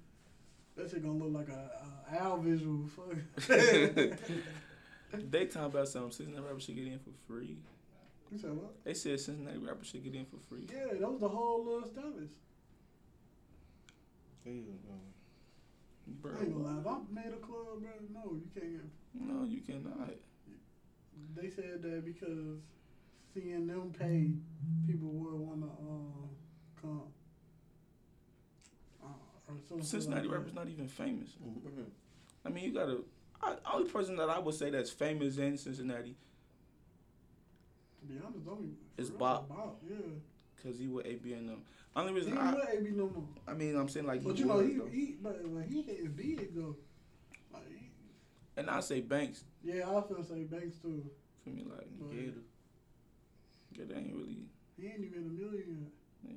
That 0.76 0.90
shit 0.90 1.04
gonna 1.04 1.24
look 1.24 1.34
like 1.34 1.50
a, 1.50 2.16
a 2.16 2.24
owl 2.24 2.38
visual. 2.38 2.88
Fuck. 2.88 4.20
They 5.30 5.46
talking 5.46 5.66
about 5.68 5.88
something. 5.88 6.12
Cincinnati 6.12 6.44
rappers 6.44 6.64
should 6.64 6.76
get 6.76 6.88
in 6.88 7.00
for 7.00 7.12
free. 7.28 7.58
you 8.32 8.38
said 8.40 8.52
what? 8.52 8.84
They 8.84 8.96
said 8.96 9.20
Cincinnati 9.20 9.60
rappers 9.60 9.88
should 9.88 10.04
get 10.04 10.16
in 10.16 10.26
for 10.26 10.38
free. 10.50 10.68
Yeah, 10.72 11.00
that 11.00 11.12
was 11.12 11.20
the 11.20 11.30
whole 11.30 11.64
little 11.64 11.88
status. 11.88 12.32
Ew. 14.46 14.64
Bro, 16.08 16.32
I 16.34 16.44
ain't 16.44 16.54
gonna 16.54 16.66
lie. 16.66 16.80
If 16.82 16.88
I 16.88 16.98
made 17.14 17.34
a 17.34 17.38
club, 17.38 17.80
bro, 17.80 17.92
no, 18.12 18.34
you 18.34 18.50
can't 18.54 18.72
get 18.72 18.82
no, 19.14 19.46
you 19.46 19.62
cannot. 19.62 20.16
They 21.36 21.50
said 21.50 21.82
that 21.84 22.04
because 22.04 22.60
seeing 23.34 23.68
them 23.68 23.94
pay, 23.98 24.32
people 24.88 25.10
would 25.10 25.34
want 25.40 25.62
to 25.62 25.68
uh, 25.68 26.82
come. 26.82 27.02
Uh, 29.04 29.08
or 29.50 29.56
something 29.68 29.84
Cincinnati 29.86 30.22
like 30.28 30.32
that. 30.32 30.38
rappers 30.38 30.54
not 30.54 30.68
even 30.70 30.88
famous. 30.88 31.30
Mm-hmm. 31.44 31.82
I 32.46 32.50
mean, 32.50 32.64
you 32.66 32.74
gotta. 32.74 33.00
I, 33.42 33.56
only 33.74 33.90
person 33.90 34.16
that 34.18 34.30
I 34.30 34.40
would 34.40 34.56
say 34.56 34.70
that's 34.70 34.90
famous 34.90 35.38
in 35.38 35.58
Cincinnati, 35.58 36.16
To 38.00 38.06
be 38.08 38.20
honest, 38.26 38.46
don't 38.46 38.60
even. 38.60 38.78
It's 38.98 39.10
for 39.10 39.14
real, 39.16 39.20
Bob. 39.20 39.50
Bob, 39.50 39.76
yeah. 39.90 39.96
cause 40.64 40.78
he 40.80 40.88
with 40.88 41.06
AB 41.06 41.34
and 41.34 41.50
them. 41.50 41.62
Only 41.96 42.14
reason 42.14 42.34
ain't 42.34 42.42
I, 42.42 42.54
with 42.54 42.70
AB 42.72 42.90
no 42.92 43.10
more. 43.10 43.28
I 43.48 43.54
mean, 43.54 43.76
I'm 43.76 43.90
saying 43.90 44.06
like 44.06 44.24
But 44.24 44.38
you 44.38 44.46
know, 44.46 44.60
he, 44.60 44.74
though. 44.78 44.86
he 44.86 45.16
but 45.22 45.46
when 45.48 45.64
he 45.64 45.82
hit 45.82 46.16
big 46.16 46.56
though. 46.56 46.76
Like, 47.52 47.68
he, 47.70 47.90
and 48.58 48.70
I 48.70 48.80
say 48.80 49.02
Banks. 49.02 49.44
yeah, 49.64 49.88
I 49.88 49.92
was 49.92 50.06
gonna 50.10 50.24
say 50.24 50.44
Banks 50.44 50.78
too. 50.78 51.04
For 51.44 51.50
me, 51.50 51.66
like, 51.70 51.88
But 52.00 52.12
Gator. 52.12 52.32
Yeah, 53.74 53.86
they 53.88 53.96
ain't 53.96 54.14
really. 54.16 54.38
he 54.78 54.88
ain't 54.88 55.00
even 55.04 55.20
a 55.26 55.42
million 55.42 55.88
Yeah. 56.24 56.32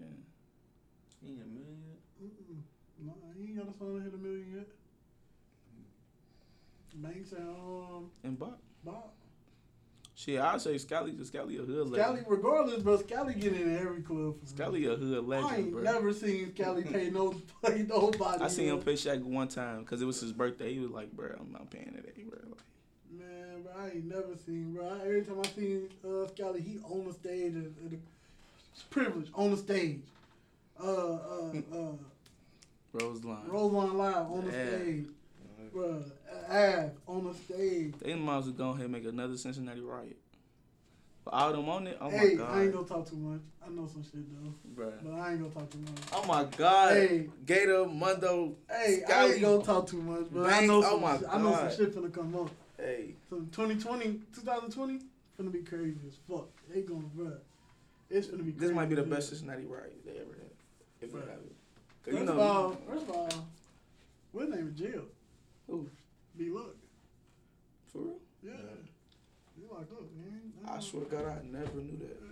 He 1.23 1.29
ain't 1.33 1.43
a 1.43 1.47
million 1.47 1.83
yet? 1.89 1.99
yet. 2.21 2.31
Mm-mm. 2.31 2.61
No, 3.05 3.13
he 3.37 3.45
ain't 3.45 3.57
got 3.59 3.75
a 3.75 3.79
song 3.79 3.97
to 3.99 4.03
hit 4.05 4.15
a 4.15 4.17
million 4.17 4.53
yet. 4.57 4.67
Banks 6.95 7.33
and 7.33 7.49
um 7.49 8.11
and 8.25 8.39
Bob. 8.39 8.59
Bob. 8.85 9.11
Shit, 10.15 10.41
I'll 10.41 10.59
say 10.59 10.79
Scally. 10.79 11.15
Scally 11.25 11.59
a 11.59 11.61
hood 11.63 11.93
Scally, 11.93 12.23
regardless, 12.27 12.83
bro, 12.83 12.97
Scally 12.97 13.35
get 13.35 13.53
in 13.53 13.77
every 13.77 14.01
club. 14.01 14.41
For 14.41 14.47
Scally 14.47 14.87
a 14.87 14.97
hood 14.97 15.27
legend, 15.27 15.51
I 15.53 15.57
ain't 15.59 15.73
bro. 15.73 15.83
never 15.83 16.13
seen 16.15 16.55
Scally 16.55 16.85
pay 16.91 17.11
no 17.11 17.35
pay 17.63 17.83
nobody. 17.83 18.43
I 18.43 18.49
seen 18.49 18.69
him 18.69 18.81
pay 18.81 18.95
Shaq 18.95 19.23
one 19.23 19.49
time 19.49 19.81
because 19.81 20.01
it 20.01 20.07
was 20.07 20.19
his 20.19 20.33
birthday. 20.33 20.73
He 20.73 20.81
was 20.81 20.91
like, 20.91 21.13
bro, 21.13 21.37
I'm 21.39 21.53
not 21.53 21.71
paying 21.71 21.93
today, 21.95 22.23
bro. 22.27 22.39
Like, 22.49 22.49
bro, 22.49 22.57
I 23.79 23.87
ain't 23.89 24.05
never 24.07 24.35
seen, 24.47 24.73
bro. 24.75 24.87
I- 24.89 25.07
Every 25.07 25.23
time 25.23 25.41
I 25.41 25.47
seen 25.49 25.89
uh, 26.05 26.27
Scally, 26.29 26.61
he 26.61 26.79
on 26.89 27.07
the 27.07 27.13
stage. 27.13 27.55
At, 27.57 27.65
at 27.85 27.91
the, 27.91 27.99
it's 28.73 28.83
privilege 28.91 29.29
on 29.35 29.51
the 29.51 29.57
stage. 29.57 30.03
Uh, 30.83 30.87
uh, 30.87 31.53
uh, 31.73 31.93
Roseline. 32.93 33.49
Roseline 33.49 33.95
Live 33.97 34.17
on 34.31 34.45
the 34.47 34.53
Yeah. 34.57 34.77
stage. 34.79 35.07
Bro, 35.73 36.05
Av 36.51 36.91
on 37.07 37.25
the 37.25 37.35
stage. 37.35 37.95
They 38.01 38.15
might 38.15 38.39
as 38.39 38.45
well 38.45 38.53
go 38.55 38.69
ahead 38.71 38.83
and 38.85 38.93
make 38.93 39.05
another 39.05 39.37
Cincinnati 39.37 39.81
riot. 39.81 40.17
But 41.25 41.35
all 41.35 41.53
them 41.53 41.69
on 41.69 41.87
it, 41.89 41.99
oh 42.01 42.09
hey, 42.09 42.37
my 42.37 42.45
I 42.45 42.63
ain't 42.63 42.73
gonna 42.73 42.87
talk 42.87 43.09
too 43.11 43.17
much. 43.17 43.41
I 43.67 43.69
know 43.71 43.87
some 43.93 44.05
shit 44.05 44.23
though, 44.31 44.55
bro. 44.77 44.93
but 45.03 45.13
I 45.15 45.33
ain't 45.33 45.41
gonna 45.43 45.53
talk 45.53 45.69
too 45.71 45.79
much. 45.79 45.99
Oh 46.13 46.25
my 46.25 46.45
god, 46.57 46.93
Hey. 46.93 47.29
Gator 47.45 47.85
Mundo. 47.87 48.55
Hey, 48.71 49.03
I 49.09 49.27
ain't 49.33 49.41
gonna 49.43 49.63
talk 49.65 49.89
too 49.89 50.01
much, 50.01 50.27
but 50.31 50.45
I 50.47 50.51
Banks, 50.51 50.69
know 50.69 50.79
oh 50.79 50.83
some. 50.83 51.01
my 51.01 51.19
shit- 51.19 51.27
I 51.29 51.39
know 51.39 51.57
some 51.57 51.71
shit 51.77 51.97
finna 51.97 52.13
come 52.15 52.37
up. 52.37 52.51
Hey, 52.79 53.15
So 53.31 53.37
2020, 53.53 54.21
2020, 54.35 55.01
gonna 55.39 55.51
be 55.51 55.61
crazy 55.61 55.97
as 56.07 56.15
fuck. 56.29 56.49
They 56.69 56.83
gonna, 56.83 57.07
bro. 57.15 57.33
It's 58.11 58.27
finna 58.29 58.45
be. 58.45 58.53
this 58.53 58.71
might 58.71 58.89
be 58.89 58.95
the 58.95 59.03
best. 59.03 59.31
Cincinnati 59.31 59.65
riot 59.65 60.05
they 60.05 60.13
ever 60.13 60.33
had, 60.35 60.51
if 61.01 61.15
Right. 61.15 61.25
have 61.25 61.39
it. 61.39 61.53
First 62.03 62.17
you 62.17 62.23
of 62.23 62.37
know, 62.37 62.41
all, 62.41 62.71
first 62.89 63.03
of 63.09 63.11
all, 63.11 63.29
what 64.33 64.49
name 64.51 64.69
is 64.69 64.79
jail? 64.79 65.03
Who? 65.69 65.89
Be 66.37 66.51
look. 66.51 66.77
for 67.93 67.99
real. 67.99 68.19
Yeah. 68.45 68.53
You 69.59 69.69
locked 69.71 69.91
up, 69.93 70.03
man. 70.15 70.53
I 70.67 70.79
swear 70.81 71.05
to 71.05 71.11
God, 71.11 71.25
I 71.25 71.43
never 71.45 71.77
knew 71.81 71.97
that. 71.99 72.23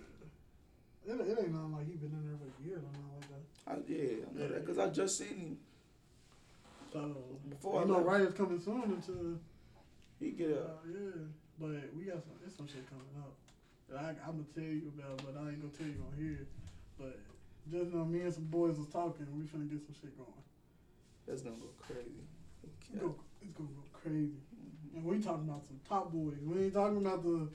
It, 1.07 1.19
it 1.19 1.39
ain't 1.39 1.51
nothing 1.53 1.73
like 1.73 1.87
he 1.87 1.93
been 1.93 2.11
in 2.11 2.25
there 2.27 2.37
for 2.37 2.67
years 2.67 2.79
or 2.79 2.91
nothing 2.93 3.11
like 3.19 3.29
that. 3.29 3.43
I, 3.67 3.91
yeah, 3.91 4.25
I 4.29 4.39
know 4.39 4.47
that 4.53 4.65
because 4.65 4.77
I 4.79 4.89
just 4.89 5.17
seen 5.17 5.37
him. 5.37 5.57
So 6.93 7.15
Before 7.49 7.81
I 7.81 7.85
know, 7.85 7.95
left. 7.95 8.05
riots 8.07 8.37
coming 8.37 8.61
soon 8.61 8.83
into. 8.83 9.39
He 10.19 10.31
get 10.31 10.51
Uh, 10.51 10.61
up. 10.71 10.83
yeah, 10.87 11.21
but 11.59 11.69
we 11.95 12.05
got 12.05 12.23
some. 12.23 12.33
There's 12.39 12.55
some 12.55 12.67
shit 12.67 12.87
coming 12.89 13.05
up. 13.19 13.35
That 13.89 13.97
I, 13.99 14.09
I'm 14.27 14.41
gonna 14.41 14.53
tell 14.55 14.63
you 14.63 14.91
about, 14.97 15.17
but 15.25 15.35
I 15.39 15.49
ain't 15.49 15.61
gonna 15.61 15.73
tell 15.73 15.87
you 15.87 16.01
on 16.07 16.15
here. 16.17 16.47
But 16.97 17.19
just 17.69 17.93
know, 17.93 18.05
me 18.05 18.21
and 18.21 18.33
some 18.33 18.45
boys 18.45 18.77
was 18.77 18.87
talking. 18.87 19.27
We 19.37 19.43
finna 19.45 19.69
get 19.69 19.83
some 19.85 19.95
shit 19.99 20.17
going. 20.17 20.31
That's 21.27 21.41
gonna 21.41 21.57
go 21.57 21.69
crazy. 21.77 22.23
It's 22.63 22.99
go, 23.01 23.15
it's 23.41 23.53
gonna 23.53 23.69
go 23.69 23.83
crazy. 23.93 24.39
And 24.95 25.03
we 25.03 25.19
talking 25.19 25.47
about 25.49 25.65
some 25.67 25.79
top 25.87 26.11
boys. 26.13 26.37
We 26.43 26.63
ain't 26.63 26.73
talking 26.73 26.97
about 26.97 27.21
the, 27.23 27.49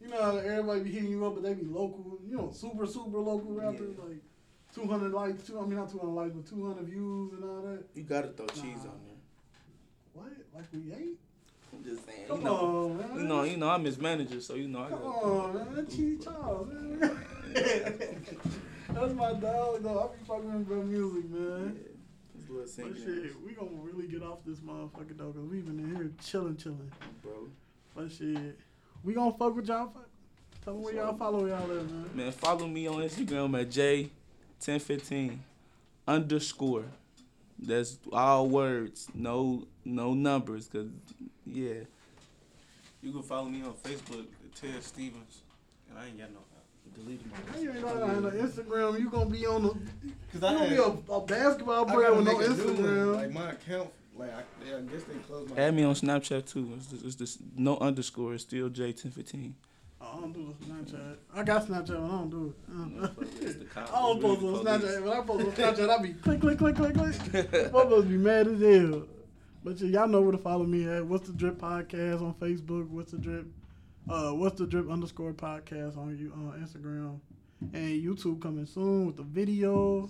you 0.00 0.08
know, 0.08 0.22
how 0.22 0.36
everybody 0.38 0.80
be 0.80 0.90
hitting 0.92 1.10
you 1.10 1.24
up, 1.26 1.34
but 1.34 1.42
they 1.42 1.54
be 1.54 1.66
local. 1.66 2.18
You 2.26 2.36
know, 2.36 2.50
super 2.52 2.86
super 2.86 3.18
local 3.18 3.52
rappers 3.52 3.96
Yeah. 3.98 4.04
like. 4.04 4.22
200 4.74 5.12
likes, 5.12 5.44
two, 5.46 5.58
I 5.58 5.62
mean 5.64 5.76
not 5.76 5.90
200 5.90 6.12
likes, 6.12 6.34
but 6.34 6.46
200 6.46 6.84
views 6.84 7.32
and 7.32 7.42
all 7.44 7.62
that. 7.62 7.84
You 7.94 8.02
gotta 8.02 8.28
throw 8.28 8.46
cheese 8.46 8.84
on 8.84 9.00
there. 9.06 9.16
What? 10.12 10.32
Like 10.54 10.64
we 10.72 10.92
ate? 10.92 11.18
I'm 11.78 11.84
just 11.84 12.06
saying. 12.06 12.26
Come 12.28 12.38
you 12.38 12.44
know, 12.44 12.56
on, 12.56 12.96
man. 12.98 13.08
you 13.18 13.24
know, 13.24 13.42
you 13.44 13.56
know, 13.56 13.70
I'm 13.70 13.84
his 13.84 13.98
manager, 13.98 14.40
so 14.40 14.54
you 14.54 14.68
know 14.68 14.82
I 14.84 14.88
Come 14.88 14.98
gotta. 15.00 15.26
on, 15.26 15.54
man. 15.54 15.74
That 15.76 15.90
Cheese 15.90 16.24
Charles, 16.24 16.68
man. 16.68 17.16
That's 18.90 19.14
my 19.14 19.32
dog, 19.34 19.82
though. 19.82 20.10
I 20.12 20.16
be 20.18 20.24
fucking 20.26 20.52
with 20.54 20.66
bro 20.66 20.82
music, 20.82 21.30
man. 21.30 21.78
his 22.34 22.48
little 22.48 22.88
But 22.90 22.96
shit, 22.98 23.32
we 23.44 23.52
gonna 23.52 23.70
really 23.82 24.08
get 24.08 24.22
off 24.22 24.38
this 24.46 24.58
motherfucker, 24.60 25.16
though, 25.16 25.30
because 25.32 25.48
we 25.48 25.60
been 25.60 25.78
in 25.78 25.94
here 25.96 26.10
chilling, 26.24 26.56
chilling. 26.56 26.90
bro. 27.22 27.48
But 27.94 28.10
shit, 28.10 28.58
we 29.04 29.14
gonna 29.14 29.32
fuck 29.38 29.54
with 29.54 29.68
y'all. 29.68 29.86
Fuck. 29.88 30.08
Tell 30.64 30.74
them 30.74 30.82
where 30.82 30.94
y'all 30.94 31.16
follow 31.16 31.46
y'all 31.46 31.62
at, 31.62 31.68
man. 31.90 32.10
Man, 32.14 32.32
follow 32.32 32.66
me 32.66 32.86
on 32.88 32.96
Instagram 32.96 33.60
at 33.60 33.68
J1015 34.60 35.38
underscore. 36.06 36.84
That's 37.58 37.98
all 38.12 38.48
words, 38.48 39.08
no 39.14 39.66
no 39.84 40.14
numbers, 40.14 40.68
cause 40.68 40.86
yeah. 41.44 41.74
You 43.02 43.12
can 43.12 43.22
follow 43.22 43.48
me 43.48 43.62
on 43.62 43.72
Facebook, 43.74 44.26
Ted 44.54 44.82
Stevens, 44.82 45.42
and 45.88 45.98
I 45.98 46.06
ain't 46.06 46.18
got 46.18 46.30
no. 46.32 46.38
I 46.38 47.00
deleted 47.00 47.26
my. 47.30 47.36
How 47.52 47.60
you 47.60 47.72
ain't 47.72 47.84
on 47.84 48.22
the 48.22 48.30
Instagram? 48.30 48.98
You 49.00 49.10
gonna 49.10 49.30
be 49.30 49.46
on 49.46 49.62
the. 49.62 49.68
Cause 49.70 49.80
You 50.34 50.38
I 50.38 50.40
gonna 50.40 50.58
had, 50.58 50.70
be 50.70 50.76
a, 50.76 51.12
a 51.14 51.20
basketball 51.20 51.84
player 51.86 52.08
gotta 52.08 52.14
with 52.16 52.24
no 52.24 52.38
make 52.38 52.48
a 52.48 52.50
new 52.50 52.64
one. 52.64 52.76
Instagram. 52.76 53.16
Like 53.16 53.32
my 53.32 53.50
account, 53.52 53.90
like 54.16 54.30
I, 54.34 54.42
yeah, 54.68 54.76
I 54.76 54.80
guess 54.82 55.02
they 55.04 55.14
closed 55.26 55.50
my. 55.50 55.60
Add 55.62 55.74
me 55.74 55.82
on 55.84 55.94
Snapchat 55.94 56.46
too. 56.50 56.72
It's 56.76 56.86
just, 56.86 57.04
it's 57.04 57.14
just 57.16 57.38
no 57.56 57.76
underscore. 57.78 58.34
It's 58.34 58.42
still 58.44 58.68
J1015. 58.70 59.52
I 60.12 60.20
don't 60.20 60.32
do 60.32 60.54
Snapchat. 60.66 61.16
I 61.34 61.42
got 61.42 61.66
Snapchat, 61.66 61.88
but 61.88 62.04
I 62.04 62.08
don't 62.08 62.30
do 62.30 62.54
it. 62.54 63.02
Uh, 63.02 63.08
It's 63.40 63.56
the 63.56 63.64
cop. 63.66 63.90
I 63.94 64.00
don't 64.00 64.20
post 64.20 64.42
on. 64.42 64.64
Snapchat. 64.64 65.02
When 65.02 65.12
I 65.12 65.20
post 65.22 65.46
on 65.46 65.52
Snapchat, 65.74 65.90
I 65.90 66.02
be 66.02 66.12
click, 66.14 66.40
click, 66.40 66.58
click, 66.58 66.76
click, 66.76 66.94
click. 66.94 67.12
Motherfuckers 67.12 68.08
be 68.08 68.16
mad 68.16 68.48
as 68.48 68.60
hell. 68.60 69.06
But 69.64 69.80
yeah, 69.80 70.00
y'all 70.00 70.08
know 70.08 70.22
where 70.22 70.32
to 70.32 70.38
follow 70.38 70.64
me 70.64 70.88
at. 70.88 71.04
What's 71.04 71.26
the 71.26 71.32
Drip 71.34 71.58
Podcast 71.58 72.22
on 72.22 72.34
Facebook? 72.34 72.88
What's 72.88 73.12
the 73.12 73.18
Drip? 73.18 73.46
Uh, 74.08 74.30
what's 74.30 74.58
the 74.58 74.66
Drip 74.66 74.90
underscore 74.90 75.34
podcast 75.34 75.98
on 75.98 76.16
you 76.16 76.32
on 76.32 76.58
Instagram 76.64 77.20
and 77.74 78.02
YouTube 78.02 78.40
coming 78.40 78.64
soon 78.64 79.06
with 79.06 79.16
the 79.16 79.22
videos. 79.24 80.08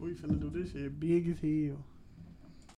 We 0.00 0.10
finna 0.14 0.40
do 0.40 0.50
this 0.50 0.72
shit 0.72 0.98
big 0.98 1.28
as 1.28 1.36
hell. 1.40 1.78